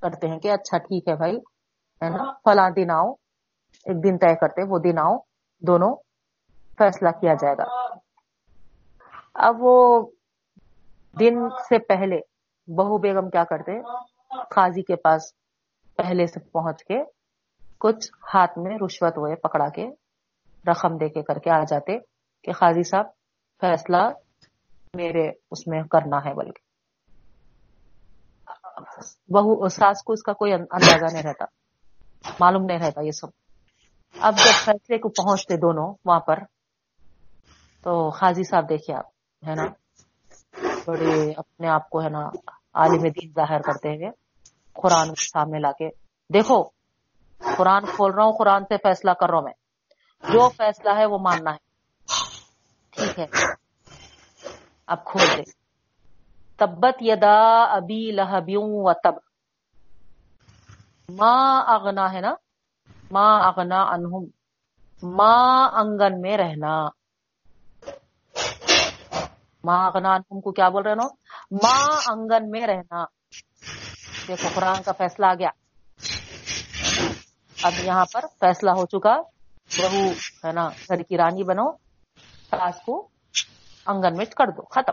کرتے 0.00 0.28
ہیں 0.28 0.38
کہ 0.38 0.50
اچھا 0.50 0.78
ٹھیک 0.78 1.08
ہے 1.08 1.16
بھائی، 1.16 1.36
ہے 2.02 2.08
نا؟ 2.08 2.32
فلاں 2.44 2.70
دن 2.70 2.90
آؤ، 2.90 3.12
ایک 3.84 4.04
دن 4.04 4.18
طے 4.18 4.34
کرتے، 4.34 4.62
وہ 4.68 4.78
دن 4.78 4.98
آؤ، 4.98 5.16
دونوں 5.60 5.94
فیصلہ 6.78 7.08
کیا 7.08 7.34
جائے 7.34 7.54
گا۔ 7.54 7.94
اب 9.34 9.56
وہ 9.58 10.06
دن 11.20 11.48
سے 11.50 11.78
پہلے 11.78 12.20
بہو 12.76 12.98
بیگم 12.98 13.30
کیا 13.30 13.44
کرتے؟ 13.44 13.72
قاضی 14.30 14.82
کے 14.82 14.96
پاس 14.96 15.32
پہلے 15.96 16.26
سے 16.26 16.40
پہنچ 16.40 16.84
کے 16.84 16.98
کچھ 17.78 18.10
ہاتھ 18.34 18.58
میں 18.58 18.76
رشوت 18.78 19.18
ہوئے 19.18 19.34
پکڑا 19.36 19.68
کے، 19.68 19.86
رقم 20.70 20.96
دے 20.96 21.08
کے 21.08 21.22
کر 21.22 21.38
کے 21.38 21.50
آ 21.50 21.62
جاتے 21.68 21.98
کہ 22.44 22.52
قاضی 22.52 22.82
صاحب، 22.82 23.06
فیصلہ 23.60 24.02
میرے 24.94 25.28
اس 25.50 25.66
میں 25.66 25.82
کرنا 25.82 26.16
ہے 26.16 26.34
بلکہ۔ 26.34 26.62
بہو 29.28 29.68
ساس 29.68 30.02
کو 30.02 30.12
اس 30.12 30.22
کا 30.22 30.32
کوئی 30.32 30.52
اندازہ 30.52 31.12
نہیں 31.12 31.22
رہتا، 31.22 31.44
معلوم 32.40 32.64
نہیں 32.64 32.78
رہتا 32.78 33.00
یہ 33.02 33.10
سب۔ 33.10 33.28
اب 34.20 34.36
جب 34.36 34.64
فیصلے 34.64 34.98
کو 34.98 35.08
پہنچتے 35.08 35.56
دونوں 35.56 35.94
وہاں 36.04 36.20
پر، 36.20 36.38
تو 37.82 38.10
خاضی 38.10 38.42
صاحب 38.42 38.68
دیکھیے 38.68 38.96
آپ، 38.96 39.06
ہے 39.48 39.54
نا، 39.54 39.66
بڑے 40.86 41.32
اپنے 41.36 41.68
آپ 41.68 41.90
کو، 41.90 42.02
ہے 42.02 42.08
نا 42.08 42.28
عالم 42.80 43.02
دین 43.02 43.30
ظاہر 43.34 43.60
کرتے 43.60 43.88
ہوئے 43.88 44.10
قرآن 44.72 45.08
کے 45.08 45.28
سامنے 45.32 45.58
لا 45.58 45.72
کے۔ 45.72 45.88
دیکھو، 46.34 46.62
قرآن 47.56 47.84
کھول 47.86 48.14
رہا 48.14 48.24
ہوں، 48.24 48.32
قرآن 48.38 48.62
سے 48.64 48.76
فیصلہ 48.76 49.10
کر 49.10 49.28
رہا 49.28 49.38
ہوں 49.38 49.44
میں۔ 49.44 49.52
جو 50.32 50.48
فیصلہ 50.48 50.90
ہے 50.98 51.06
وہ 51.06 51.18
ماننا 51.18 51.50
ہے۔ 51.50 51.56
ٹھیک 52.90 53.18
ہے۔ 53.18 53.26
اب 54.86 55.04
کھول 55.04 55.26
دے۔ 55.36 55.42
تبت 56.56 56.96
یدا 57.00 57.62
ابی 57.62 58.10
لہبیوں 58.10 58.62
و 58.64 58.92
تب۔ 58.92 59.12
ماں 61.08 61.62
اغنا 61.66 62.12
ہے 62.12 62.20
نا؟ 62.20 62.34
ماں 63.10 63.40
اغنا 63.40 63.82
انہم 63.82 64.24
ماں 65.02 65.68
انگن 65.72 66.20
میں 66.20 66.36
رہنا۔ 66.36 66.99
ماں 69.64 69.86
اغنا 69.86 70.08
انہم 70.08 70.40
کو 70.40 70.52
کیا 70.52 70.68
بول 70.68 70.82
رہے 70.82 70.94
نا 70.94 71.06
ماں 71.50 71.86
انگن 72.12 72.50
میں 72.50 72.66
رہنا۔ 72.66 73.04
دیکھو، 74.28 74.48
قرآن 74.54 74.82
کا 74.82 74.92
فیصلہ 74.92 75.26
آ 75.26 75.34
گیا۔ 75.34 75.48
اب 77.62 77.72
یہاں 77.82 78.04
پر 78.12 78.20
فیصلہ 78.40 78.70
ہو 78.70 78.86
چکا۔ 78.86 79.16
بہو، 79.78 80.10
ہے 80.44 80.52
نا، 80.52 80.68
گھر 80.68 81.02
کی 81.02 81.16
رانی 81.16 81.42
بنو۔ 81.44 81.72
ساس 82.50 82.74
کو 82.86 83.08
انگن 83.86 84.16
میں 84.16 84.24
کر 84.24 84.46
دو، 84.46 84.62
ختم۔ 84.62 84.92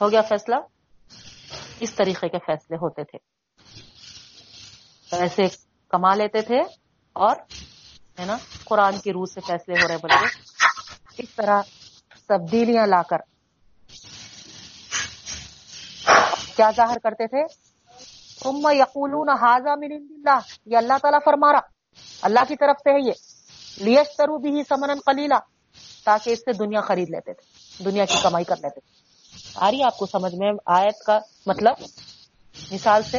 ہو 0.00 0.10
گیا 0.10 0.22
فیصلہ۔ 0.22 0.54
اس 1.80 1.94
طریقے 1.94 2.28
کے 2.28 2.38
فیصلے 2.38 2.76
ہوتے 2.76 3.04
تھے۔ 3.04 3.18
پیسے 5.10 5.42
کما 5.88 6.14
لیتے 6.14 6.42
تھے 6.42 6.60
اور، 7.12 7.36
ہے 8.18 8.24
نا، 8.24 8.36
قرآن 8.64 8.98
کی 8.98 9.12
روح 9.12 9.26
سے 9.34 9.40
فیصلے 9.40 9.74
ہو 9.82 9.88
رہے 9.88 9.96
بلکہ 10.02 10.26
اس 11.18 11.34
طرح 11.34 11.60
تبدیلیاں 12.28 12.86
لا 12.86 13.02
کر۔ 13.02 13.31
کیا 16.56 16.70
ظاہر 16.76 16.98
کرتے 16.98 17.26
تھے؟ 17.26 17.42
تم 18.42 18.68
یقول 18.72 19.28
حاضہ 19.28 19.74
من 19.76 19.92
اللہ 19.92 20.38
یہ 20.66 20.76
اللہ 20.76 20.98
تعالیٰ 21.02 21.18
فرما 21.24 21.52
رہا 21.52 21.60
اللہ 22.22 22.40
کی 22.48 22.56
طرف 22.56 22.76
سے 22.78 22.90
ہے 22.90 23.08
یہ 23.08 23.12
لیش 23.84 24.16
ترو 24.16 24.38
بھی 24.38 24.62
سمن 24.68 24.98
کلیلہ 25.06 25.34
تاکہ 26.04 26.30
اس 26.30 26.38
سے 26.38 26.52
دنیا 26.52 26.80
خرید 26.80 27.10
لیتے 27.10 27.32
تھے 27.32 27.44
دنیا 27.84 28.04
کی 28.04 28.14
کمائی 28.22 28.44
کر 28.44 28.56
لیتے 28.56 28.80
تھے۔ 28.80 28.90
آ 29.54 29.70
رہی 29.70 29.82
آپ 29.82 29.96
کو 29.98 30.06
سمجھ 30.06 30.34
میں 30.34 30.52
آیت 30.66 31.04
کا 31.06 31.18
مطلب؟ 31.46 31.74
مثال 32.72 33.02
سے؟ 33.02 33.18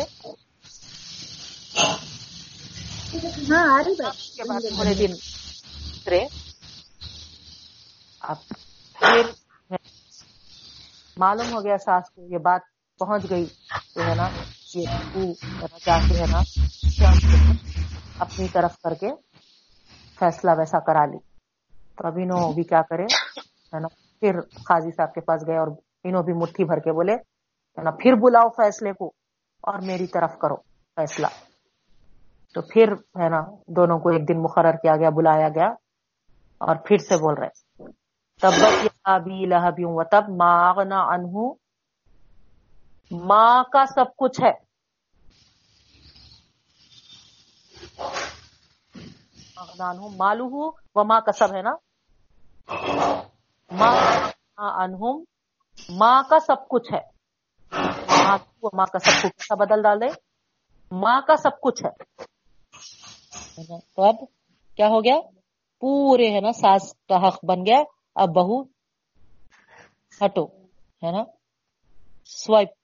ہاں 3.50 3.84
تھوڑے 3.84 4.94
دن 4.94 5.14
اب 8.22 8.36
پھر 8.96 9.26
معلوم 11.18 11.54
ہو 11.54 11.64
گیا 11.66 11.78
ساس 11.78 12.10
کو 12.10 12.22
یہ 12.34 12.38
بات 12.38 12.73
پہنچ 13.06 13.30
گئی، 13.30 13.46
تو 13.96 14.02
ہے 14.02 14.16
نا، 14.16 14.28
یہ 14.76 14.84
جا 15.86 15.98
کے 16.10 16.18
ہے 16.20 16.26
نا 16.32 16.40
اپنی 18.20 18.48
طرف 18.48 18.78
کر 18.78 18.94
کے 18.94 19.10
فیصلہ 20.20 20.52
ویسا 20.58 20.80
کرا 20.80 21.06
لی۔ 21.06 21.18
تو 21.96 22.08
اب 22.08 22.14
انہوں 22.16 22.54
بھی 22.54 22.64
کیا 22.64 22.82
کرے، 22.82 23.04
ہے 23.74 23.80
نا، 23.80 23.88
پھر 24.20 24.42
قاضی 24.42 24.92
صاحب 24.92 25.14
کے 25.14 25.22
پاس 25.22 25.42
گئے 25.48 25.58
اور 25.58 25.68
انہوں 26.04 26.24
بھی 26.24 26.34
مٹھی 26.34 26.64
بھر 26.64 26.80
کے 26.80 26.92
بولے، 26.92 27.14
ہے 27.78 27.84
نا، 27.84 27.92
پھر 27.92 28.14
بلاؤ 28.14 28.50
فیصلے 28.50 28.94
کو 28.94 29.08
اور 29.62 29.80
میری 29.80 30.08
طرف 30.08 30.38
کرو 30.42 30.56
فیصلہ۔ 30.96 31.28
تو 32.54 32.62
پھر 32.62 32.94
ہے 32.94 33.30
نا، 33.30 33.42
دونوں 33.68 34.00
کو 34.00 34.10
ایک 34.10 34.28
دن 34.28 34.42
مقرر 34.42 34.76
کیا 34.76 34.96
گیا، 34.96 35.10
بلایا 35.10 35.50
گیا 35.50 35.70
اور 36.58 36.76
پھر 36.76 36.98
سے 36.98 37.16
بول 37.18 37.34
رہے۔ 37.34 37.52
تب 38.42 39.28
لہبیوں 39.28 39.92
و 39.94 40.04
تب 40.04 40.24
ماغنا 40.30 41.00
انہوں 41.00 41.63
ماں 43.12 43.64
کا 43.64 43.86
سب 43.86 44.06
کچھ 44.18 44.42
ہے۔ 44.42 44.52
مالو 50.18 50.46
ہوں 50.46 50.72
ماں 51.04 51.22
کا 51.22 51.32
سب 51.32 51.56
ہے 51.56 51.62
نا؟ 51.62 51.72
ماں 53.72 53.96
انہم، 54.58 55.24
ماں 55.90 56.24
کا 56.30 56.40
سب 56.40 56.70
کچھ 56.70 56.94
ہے۔ 56.94 57.02
ماں 58.74 58.86
کا 58.86 59.00
سب 59.00 59.24
کچھ 59.24 59.54
بدل 59.54 59.82
ڈال 59.82 60.02
دے 60.02 60.06
ماں 60.92 61.22
کا 61.22 61.36
سب 61.36 61.62
کچھ 61.62 61.84
ہے۔ 61.86 62.04
تو 63.78 64.04
اب 64.04 64.16
کیا 64.76 64.88
ہو 64.88 65.04
گیا؟ 65.04 65.16
پورے 65.80 66.36
ہے 66.36 66.40
نا، 66.40 66.52
ساس 66.52 66.94
کا 67.10 67.28
حق 67.28 67.46
بن 67.46 67.66
گیا۔ 67.66 67.84
اب 68.16 68.30
بہو، 68.30 68.64
ہٹو، 70.26 70.46
ہے 71.04 71.12
نا؟ 71.12 71.24
سوائپ۔ 72.26 72.83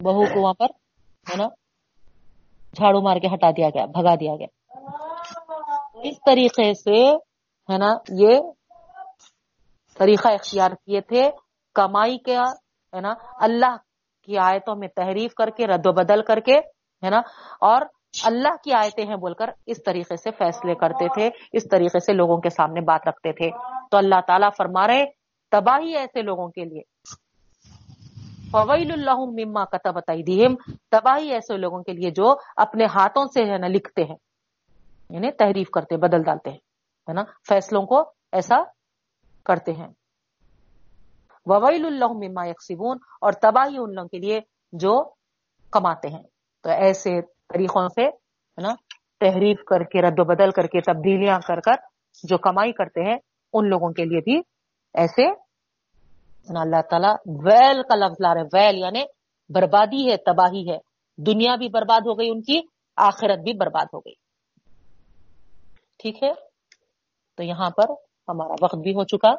بہو 0.00 0.24
کو 0.24 0.40
وہاں 0.40 0.54
پر، 0.54 0.66
ہے 1.30 1.36
نا، 1.36 1.48
جھاڑو 2.76 3.00
مار 3.00 3.16
کے 3.16 3.26
ہٹا 3.34 3.50
دیا 3.50 3.68
گیا، 3.68 3.86
بھگا 3.86 4.14
دیا 4.14 4.36
گیا۔ 4.36 4.46
اس 5.94 6.16
طریقے 6.26 6.74
سے، 6.74 7.16
ہے 7.72 7.78
نا، 7.78 7.94
یہ 8.18 8.40
طریقہ 9.94 10.28
اختیار 10.28 10.70
کیے 10.70 11.00
تھے۔ 11.00 11.30
کمائی 11.74 12.18
کیا 12.18 12.42
ہے 12.94 13.00
نا، 13.00 13.14
اللہ 13.40 13.76
کی 14.22 14.38
آیتوں 14.38 14.76
میں 14.76 14.88
تحریف 14.88 15.34
کر 15.34 15.50
کے، 15.50 15.66
رد 15.66 15.86
و 15.86 15.92
بدل 15.92 16.22
کر 16.22 16.40
کے، 16.40 16.54
ہے 17.04 17.10
نا، 17.10 17.18
اور 17.60 17.82
اللہ 18.24 18.56
کی 18.64 18.72
آیتیں 18.72 19.04
ہیں 19.04 19.16
بول 19.16 19.34
کر 19.34 19.50
اس 19.66 19.82
طریقے 19.86 20.16
سے 20.16 20.30
فیصلے 20.30 20.74
کرتے 20.74 21.08
تھے، 21.08 21.30
اس 21.52 21.68
طریقے 21.68 21.98
سے 21.98 22.12
لوگوں 22.12 22.40
کے 22.40 22.48
سامنے 22.48 22.80
بات 22.80 23.08
رکھتے 23.08 23.32
تھے۔ 23.32 23.50
تو 23.90 23.96
اللہ 23.96 24.20
تعالیٰ 24.26 24.48
فرما 24.56 24.86
رہے، 24.86 25.04
تباہی 25.50 25.96
ایسے 25.96 26.22
لوگوں 26.22 26.48
کے 26.48 26.64
لیے۔ 26.64 26.82
فویل 28.52 28.92
اللہ 28.92 29.14
مما 29.14 29.64
کا 29.64 29.90
بتائی 29.90 30.22
تباہی 30.90 31.32
ایسے 31.32 31.56
لوگوں 31.56 31.82
کے 31.82 31.92
لیے 31.92 32.10
جو 32.10 32.34
اپنے 32.56 32.84
ہاتھوں 32.84 33.26
سے 33.26 33.52
ہے 33.52 33.58
نا، 33.58 33.66
لکھتے 33.66 34.02
ہیں۔ 34.02 34.16
یعنی 35.10 35.30
تحریف 35.30 35.70
کرتے 35.70 35.96
بدل 35.96 36.22
ڈالتے 36.22 36.50
ہیں، 36.50 36.58
ہے 37.08 37.12
نا؟ 37.12 37.22
فیصلوں 37.48 37.82
کو 37.82 38.00
ایسا 38.32 38.56
کرتے 39.44 39.72
ہیں۔ 39.72 39.88
وویل 41.46 41.86
اللہ 41.86 42.04
مما 42.04 42.46
یکسبون 42.46 42.98
اور 43.20 43.32
تباہی 43.32 43.76
ان 43.78 43.94
لوگوں 43.94 44.08
کے 44.08 44.18
لیے 44.18 44.40
جو 44.72 45.10
کماتے 45.70 46.08
ہیں۔ 46.08 46.22
تو 46.62 46.70
ایسے 46.70 47.20
طریقوں 47.22 47.88
سے، 47.88 48.02
ہے 48.02 48.60
نا، 48.60 48.74
تحریف 49.20 49.64
کر 49.64 49.84
کے، 49.84 50.02
رد 50.02 50.14
و 50.18 50.24
بدل 50.24 50.50
کر 50.50 50.66
کے، 50.66 50.80
تبدیلیاں 50.80 51.38
کر 51.48 51.60
کر 51.60 51.74
جو 52.22 52.38
کمائی 52.38 52.72
کرتے 52.72 53.00
ہیں، 53.00 53.16
ان 53.52 53.68
لوگوں 53.68 53.92
کے 53.92 54.04
لیے 54.04 54.20
بھی 54.20 54.40
ایسے 54.94 55.45
اللہ 56.54 56.80
تعالیٰ، 56.90 57.16
ویل 57.26 57.82
کا 57.82 57.94
لفظ 57.94 58.16
لا 58.20 58.34
رہے 58.34 58.42
ویل 58.42 58.78
یعنی 58.78 59.02
بربادی 59.48 60.10
ہے، 60.10 60.16
تباہی 60.16 60.70
ہے۔ 60.70 60.78
دنیا 61.18 61.56
بھی 61.56 61.68
برباد 61.68 62.00
ہو 62.06 62.18
گئی 62.18 62.28
ان 62.30 62.42
کی، 62.42 62.60
آخرت 62.96 63.38
بھی 63.38 63.52
برباد 63.52 63.86
ہو 63.94 63.98
گئی۔ 63.98 64.14
ٹھیک 65.98 66.22
ہے؟ 66.22 66.32
تو 67.36 67.42
یہاں 67.42 67.70
پر 67.70 67.90
ہمارا 68.28 68.54
وقت 68.62 68.76
بھی 68.76 68.94
ہو 68.94 69.04
چکا، 69.04 69.30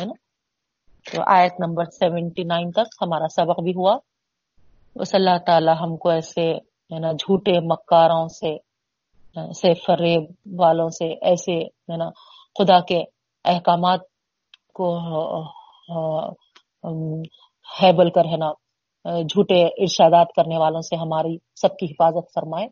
ہے 0.00 0.04
نا؟ 0.04 0.12
تو 1.12 1.22
آیت 1.26 1.52
نمبر 1.66 1.84
سیونٹی 1.84 2.42
نائن 2.42 2.70
تک 2.70 3.02
ہمارا 3.02 3.28
سبق 3.28 3.60
بھی 3.60 3.70
ہوا۔ 3.70 3.98
بس 4.96 5.14
اللہ 5.14 5.38
تعالی 5.46 5.70
ہم 5.80 5.96
کو 5.96 6.08
ایسے، 6.10 6.52
ہے 6.94 6.98
نا، 6.98 7.12
جھوٹے 7.12 7.60
مکاروں 7.60 8.28
سے 8.28 8.70
سے 9.36 9.74
فریب 9.74 10.30
والوں 10.60 10.88
سے، 10.88 11.06
ایسے، 11.06 11.58
ہے 11.62 11.96
نا، 11.96 12.10
خدا 12.58 12.80
کے 12.80 13.02
احکامات 13.44 14.00
کو 14.74 14.98
ہیبل 17.68 18.10
کر 18.10 18.24
ہے 18.24 18.36
نا، 18.36 18.50
جھوٹے 19.04 19.62
ارشادات 19.82 20.32
کرنے 20.36 20.58
والوں 20.58 20.80
سے 20.80 20.96
ہماری 20.96 21.36
سب 21.54 21.76
کی 21.76 21.86
حفاظت 21.86 22.32
فرمائے 22.34 22.68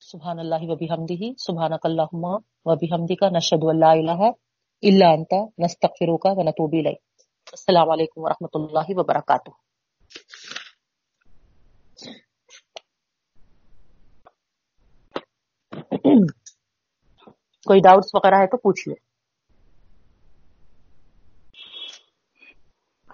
سبحان 0.00 0.38
اللہ 0.38 0.62
وبی 0.62 0.86
حمدی 0.90 1.32
سبحان 1.38 1.72
اللہ 1.84 2.14
وبی 2.66 2.86
حمدی 2.86 3.14
کا 3.14 3.28
نشد 3.28 3.64
اللہ 3.68 4.00
الہ 4.00 4.30
اللہ 4.82 5.12
انتا 5.14 5.36
نستغفرو 5.58 6.16
کا 6.16 6.30
و 6.30 6.42
نتوبی 6.42 6.82
لئی 6.82 6.94
السلام 7.52 7.90
علیکم 7.90 8.20
ورحمۃ 8.22 8.54
اللہ 8.54 8.90
وبرکاتہ۔ 8.96 9.50
کوئی 17.66 17.80
ڈاؤٹس 17.80 18.14
وغیرہ 18.14 18.34
ہے 18.34 18.46
تو 18.46 18.56
پوچھیے 18.56 18.94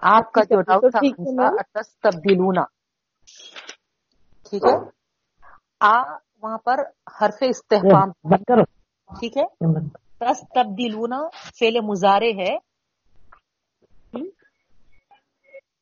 آپ 0.01 0.31
کا 0.31 0.43
جو 0.43 0.61
ڈاؤٹ 0.61 0.91
تھا 0.91 1.81
تبدیلونا 1.81 2.61
ٹھیک 4.49 4.63
ہے؟ 4.65 4.75
آ 5.79 6.01
وہاں 6.41 6.57
پر 6.57 6.79
حرف 7.21 7.35
استحکام۔ 7.41 8.11
ٹھیک 9.19 9.37
ہے؟ 9.37 9.43
تس 10.17 10.39
تبدیلون 10.55 11.13
فیل 11.59 11.79
مزارے 11.83 12.31
ہے۔ 12.31 12.57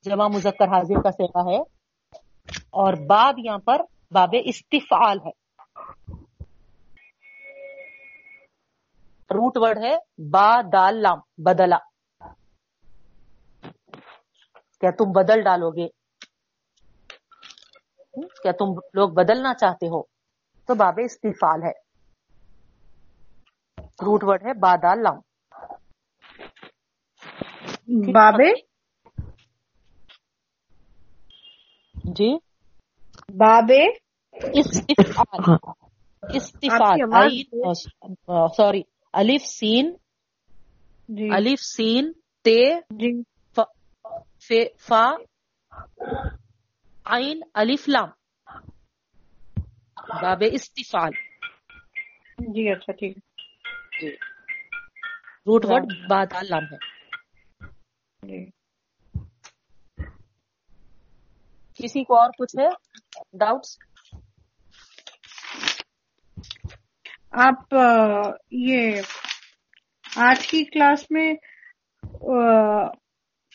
جمع 0.03 0.27
مذکر 0.27 0.67
حاضر 0.67 1.01
کا 1.01 1.11
سیوا 1.11 1.41
ہے۔ 1.51 1.59
اور 2.53 2.93
باب 3.05 3.35
یہاں 3.37 3.57
پر 3.57 3.81
باب 4.11 4.29
استفعال 4.45 5.17
ہے۔ 5.25 5.45
روٹ 9.30 9.57
ورڈ 9.57 9.77
ہے 9.77 9.95
با 10.31 10.61
دال 10.73 11.02
لام 11.02 11.19
بدلا 11.38 11.77
کیا 14.80 14.91
تم 14.91 15.11
بدل 15.11 15.41
ڈالو 15.41 15.69
گے 15.72 15.88
کیا 18.43 18.52
تم 18.52 18.73
لوگ 18.93 19.10
بدلنا 19.10 19.53
چاہتے 19.53 19.88
ہو؟ 19.88 20.02
تو 20.68 20.76
باب 20.76 20.99
استفال 21.03 21.64
ہے۔ 21.64 21.72
روٹ 23.77 24.23
ورڈ 24.23 24.45
ہے 24.45 24.53
بادال 24.53 25.03
لام 25.03 25.19
بابے 28.14 28.52
جی؟ 32.18 32.38
بابے 33.30 33.84
سوری۔ 38.57 38.81
الف 39.17 39.41
سین 39.45 39.95
جی۔ 41.09 41.29
الف 41.33 41.59
سین 41.61 42.11
تے 42.41 42.79
جی۔ 42.89 43.21
فا 44.79 45.03
عین 47.05 47.41
الف 47.53 47.89
لام۔ 47.89 48.09
باب 50.21 50.43
استفال 50.51 51.11
جی 52.37 52.71
اچھا 52.71 52.93
ٹھیک۔ 52.93 53.17
جی۔ 54.01 54.09
روٹ 55.47 55.65
ورڈ 55.65 55.83
بادال 56.09 56.45
لام 56.49 56.63
ہے۔ 56.63 56.77
جی۔ 58.27 58.49
کسی 61.73 62.03
کو 62.03 62.21
اور 62.21 62.29
کچھ 62.29 62.55
ہے 62.59 62.67
ڈاؤٹس 63.39 63.77
آپ 67.38 67.76
یہ 68.52 69.02
آج 70.16 70.48
کی 70.48 70.64
کلاس 70.64 71.12
میں 71.12 71.34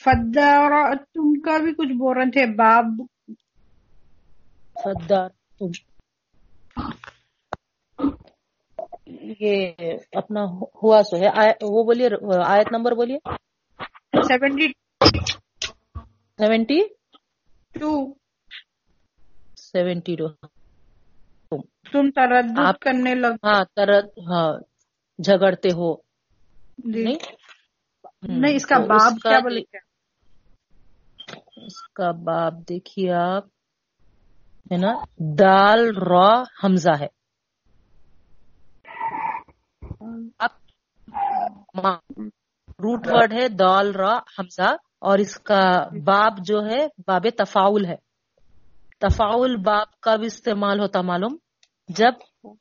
فدا 0.04 0.56
اور 0.56 0.96
تم 0.96 1.40
کا 1.40 1.58
بھی 1.58 1.74
کچھ 1.74 1.92
بول 1.92 2.16
رہے 2.16 2.30
تھے 2.30 2.46
باب۔ 2.46 2.84
فدار 4.84 5.28
تم۔ 5.28 5.66
یہ 9.40 9.72
اپنا 10.12 10.40
ہوا 10.82 11.02
سو 11.02 11.16
ہے۔ 11.16 11.50
وہ 11.62 11.84
بولیے 11.84 12.08
آیت 12.46 12.72
نمبر 12.72 12.92
بولیے۔ 12.92 13.18
Seventy 14.28 14.68
seventy? 16.38 16.80
Two. 17.80 18.14
Seventy 19.56 20.16
two. 20.16 20.26
تم 21.92 22.10
تردد 22.10 22.78
کرنے 22.80 23.14
لگ 23.14 23.46
ہاں 23.46 23.64
ترت 23.76 24.04
ہاں 24.04 24.58
جھگڑتے 25.18 25.68
ہو۔ 25.68 25.94
جی۔ 26.78 27.04
نہیں؟ 27.04 28.54
اس 28.54 28.66
کا 28.66 28.76
کا 28.78 29.08
کیا 29.22 29.38
بولے 29.38 29.60
اس 31.66 31.88
کا 31.88 32.10
باب 32.10 32.68
دیکھیے 32.68 33.12
آپ 33.12 33.44
ہے 34.72 34.76
نا؟ 34.76 34.92
دال 35.18 35.96
را 35.96 36.42
حمزہ 36.64 36.90
ہے۔ 37.00 37.06
اب 40.38 40.50
روٹ 42.78 43.06
ورڈ 43.06 43.32
ہے 43.32 43.48
دال 43.48 43.92
را 43.94 44.18
حمزہ 44.38 44.74
اور 44.98 45.18
اس 45.18 45.34
کا 45.34 45.60
باب 46.04 46.38
جو 46.44 46.64
ہے 46.64 46.86
باب 47.06 47.26
تفاول 47.36 47.84
ہے۔ 47.84 47.96
تفاول 49.00 49.56
باب 49.56 50.00
کا 50.00 50.16
بھی 50.16 50.26
استعمال 50.26 50.80
ہوتا 50.80 51.00
معلوم؟ 51.00 51.36
جب 51.96 52.12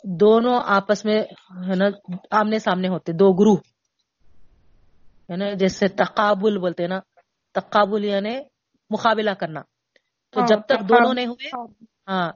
دونوں 0.04 0.62
آپس 0.66 1.06
میں 1.06 1.22
ہے 1.70 1.76
نا 1.76 1.86
آمنے 2.32 2.60
سامنے 2.60 2.88
ہوتے 2.88 3.12
دو 3.12 3.34
گروہ 3.34 3.58
ہے 5.30 5.36
نا 5.36 5.54
جیسے 5.54 5.88
تقابل 5.88 6.58
بولتے 6.58 6.84
ہیں 6.84 6.90
نا 6.90 7.00
تقابل 7.54 8.06
یعنی 8.06 8.40
مقابلہ 8.90 9.32
کرنا۔ 9.32 9.62
تو 10.32 10.40
ہاں، 10.40 10.48
جب 10.48 10.60
تک 10.60 10.68
تقابل- 10.68 10.90
دونوں 10.90 11.14
نہیں 11.14 11.26
ہوئے 11.26 11.48
ہاں۔ 12.08 12.30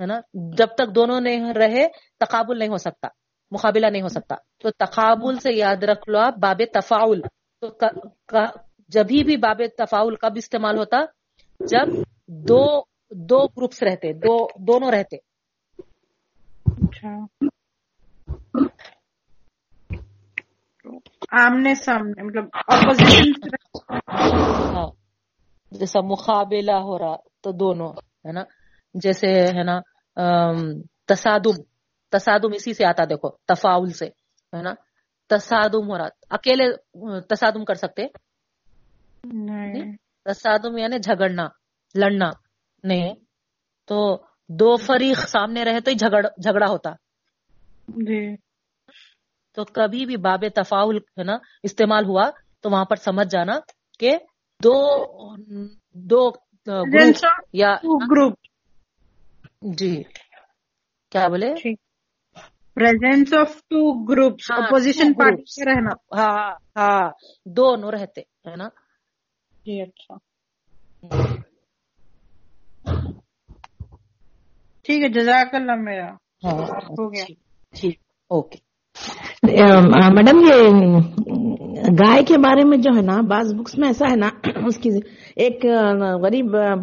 ہے 0.00 0.06
نا 0.06 0.20
جب 0.56 0.66
تک 0.66 0.94
دونوں 0.94 1.20
نہیں 1.20 1.54
رہے 1.54 1.86
تقابل 2.20 2.58
نہیں 2.58 2.68
ہو 2.68 2.76
سکتا 2.76 3.08
مقابلہ 3.50 3.86
نہیں 3.86 4.02
ہو 4.02 4.08
سکتا۔ 4.08 4.34
تو 4.58 4.70
تقابل 4.70 5.38
سے 5.38 5.52
یاد 5.52 5.82
رکھ 5.82 6.10
لو 6.10 6.18
آپ 6.18 6.34
باب 6.36 6.62
تفاول 6.74 7.20
تو 7.60 7.66
جبھی 8.88 9.24
بھی 9.24 9.36
باب 9.36 9.62
تفاول 9.78 10.16
کب 10.16 10.32
استعمال 10.36 10.78
ہوتا 10.78 10.96
جب 11.60 11.86
دو 12.28 12.82
دو 13.10 13.46
گروپس 13.46 13.82
رہتے 13.82 14.12
دو 14.12 14.48
دونوں 14.58 14.90
رہتے۔ 14.90 15.29
اچھا 16.82 17.16
آمنے 21.44 21.74
سامنے 21.74 22.22
مطلب 22.22 22.44
ہاں 24.74 24.86
جیسا 25.72 26.00
مقابلہ 26.00 26.72
ہو 26.72 26.98
رہا 26.98 27.16
تو 27.40 27.52
دونوں 27.52 27.92
ہے 28.26 28.32
نا 28.32 28.44
جیسے 28.94 29.28
ہے 29.46 29.62
نا 29.62 29.80
تصادم 31.06 31.62
تصادم 32.12 32.52
اسی 32.54 32.74
سے 32.74 32.84
آتا 32.84 33.04
دیکھو 33.04 33.30
تفاول 33.46 33.92
سے 33.92 34.06
ہے 34.52 34.62
نا 34.62 34.74
تصادم 35.30 35.90
ہو 35.90 35.98
رہا 35.98 36.08
اکیلے 36.30 36.64
تصادم 37.20 37.64
کر 37.64 37.74
سکتے 37.74 38.06
تصادم 40.24 40.78
یعنی 40.78 40.98
جھگڑنا 40.98 41.48
لڑنا 41.94 42.30
نہیں 42.84 43.14
تو 43.88 44.00
دو 44.58 44.76
فریق 44.76 45.28
سامنے 45.28 45.64
رہے 45.64 45.80
تو 45.80 45.90
ہی 45.90 45.96
جھگڑ 45.96 46.22
جھگڑا 46.22 46.66
ہوتا۔ 46.66 46.90
جی۔ 47.88 48.36
تو 49.54 49.64
کبھی 49.64 50.06
بھی 50.06 50.16
باب 50.16 50.44
تفاول 50.54 50.96
ہے 50.96 51.22
نا 51.22 51.36
استعمال 51.62 52.04
ہوا 52.04 52.30
تو 52.60 52.70
وہاں 52.70 52.84
پر 52.84 52.96
سمجھ 52.96 53.28
جانا 53.30 53.58
کہ 53.98 54.18
دو 54.62 54.74
دو 55.94 56.30
گروپ 56.66 57.24
یا 57.52 57.76
گروپ۔ 58.10 58.34
جی۔ 59.78 60.02
کیا 61.12 61.28
بولے؟ 61.28 61.54
پریزنس 62.74 63.34
آف 63.34 63.56
ٹو 63.56 64.04
گروپس 64.08 64.50
ہاں، 64.50 64.66
اپوزیشن 64.66 65.12
پارٹی 65.12 65.64
رہنا۔ 65.64 66.20
ہاں 66.20 66.50
ہاں۔ 66.76 67.10
دونوں 67.44 67.90
رہتے 67.90 68.20
ہے 68.20 68.56
نا؟ 68.56 68.68
جی 69.64 69.82
اچھا۔ 69.82 70.14
ٹھیک 74.84 75.02
ہے 75.02 75.08
جزاک 75.08 75.54
اللہ 75.54 75.74
میرا۔ 75.76 76.06
ہاں 76.44 76.52
ہو 76.90 77.12
گیا۔ 77.12 77.24
ٹھیک 77.24 77.38
ٹھیک 77.80 77.98
اوکے۔ 78.30 78.70
میڈم 80.14 80.38
یہ 80.38 80.68
گائے 82.00 82.22
کے 82.24 82.38
بارے 82.38 82.64
میں 82.64 82.78
جو 82.78 82.90
ہے 82.96 83.02
نا 83.02 83.20
بعض 83.20 83.54
بکس 83.54 83.78
میں 83.78 83.88
ایسا 83.88 84.10
ہے 84.10 84.16
نا 84.16 84.28
اس 84.66 84.76
کی 84.76 84.90
ایک 85.36 85.64
غریب 86.22 86.56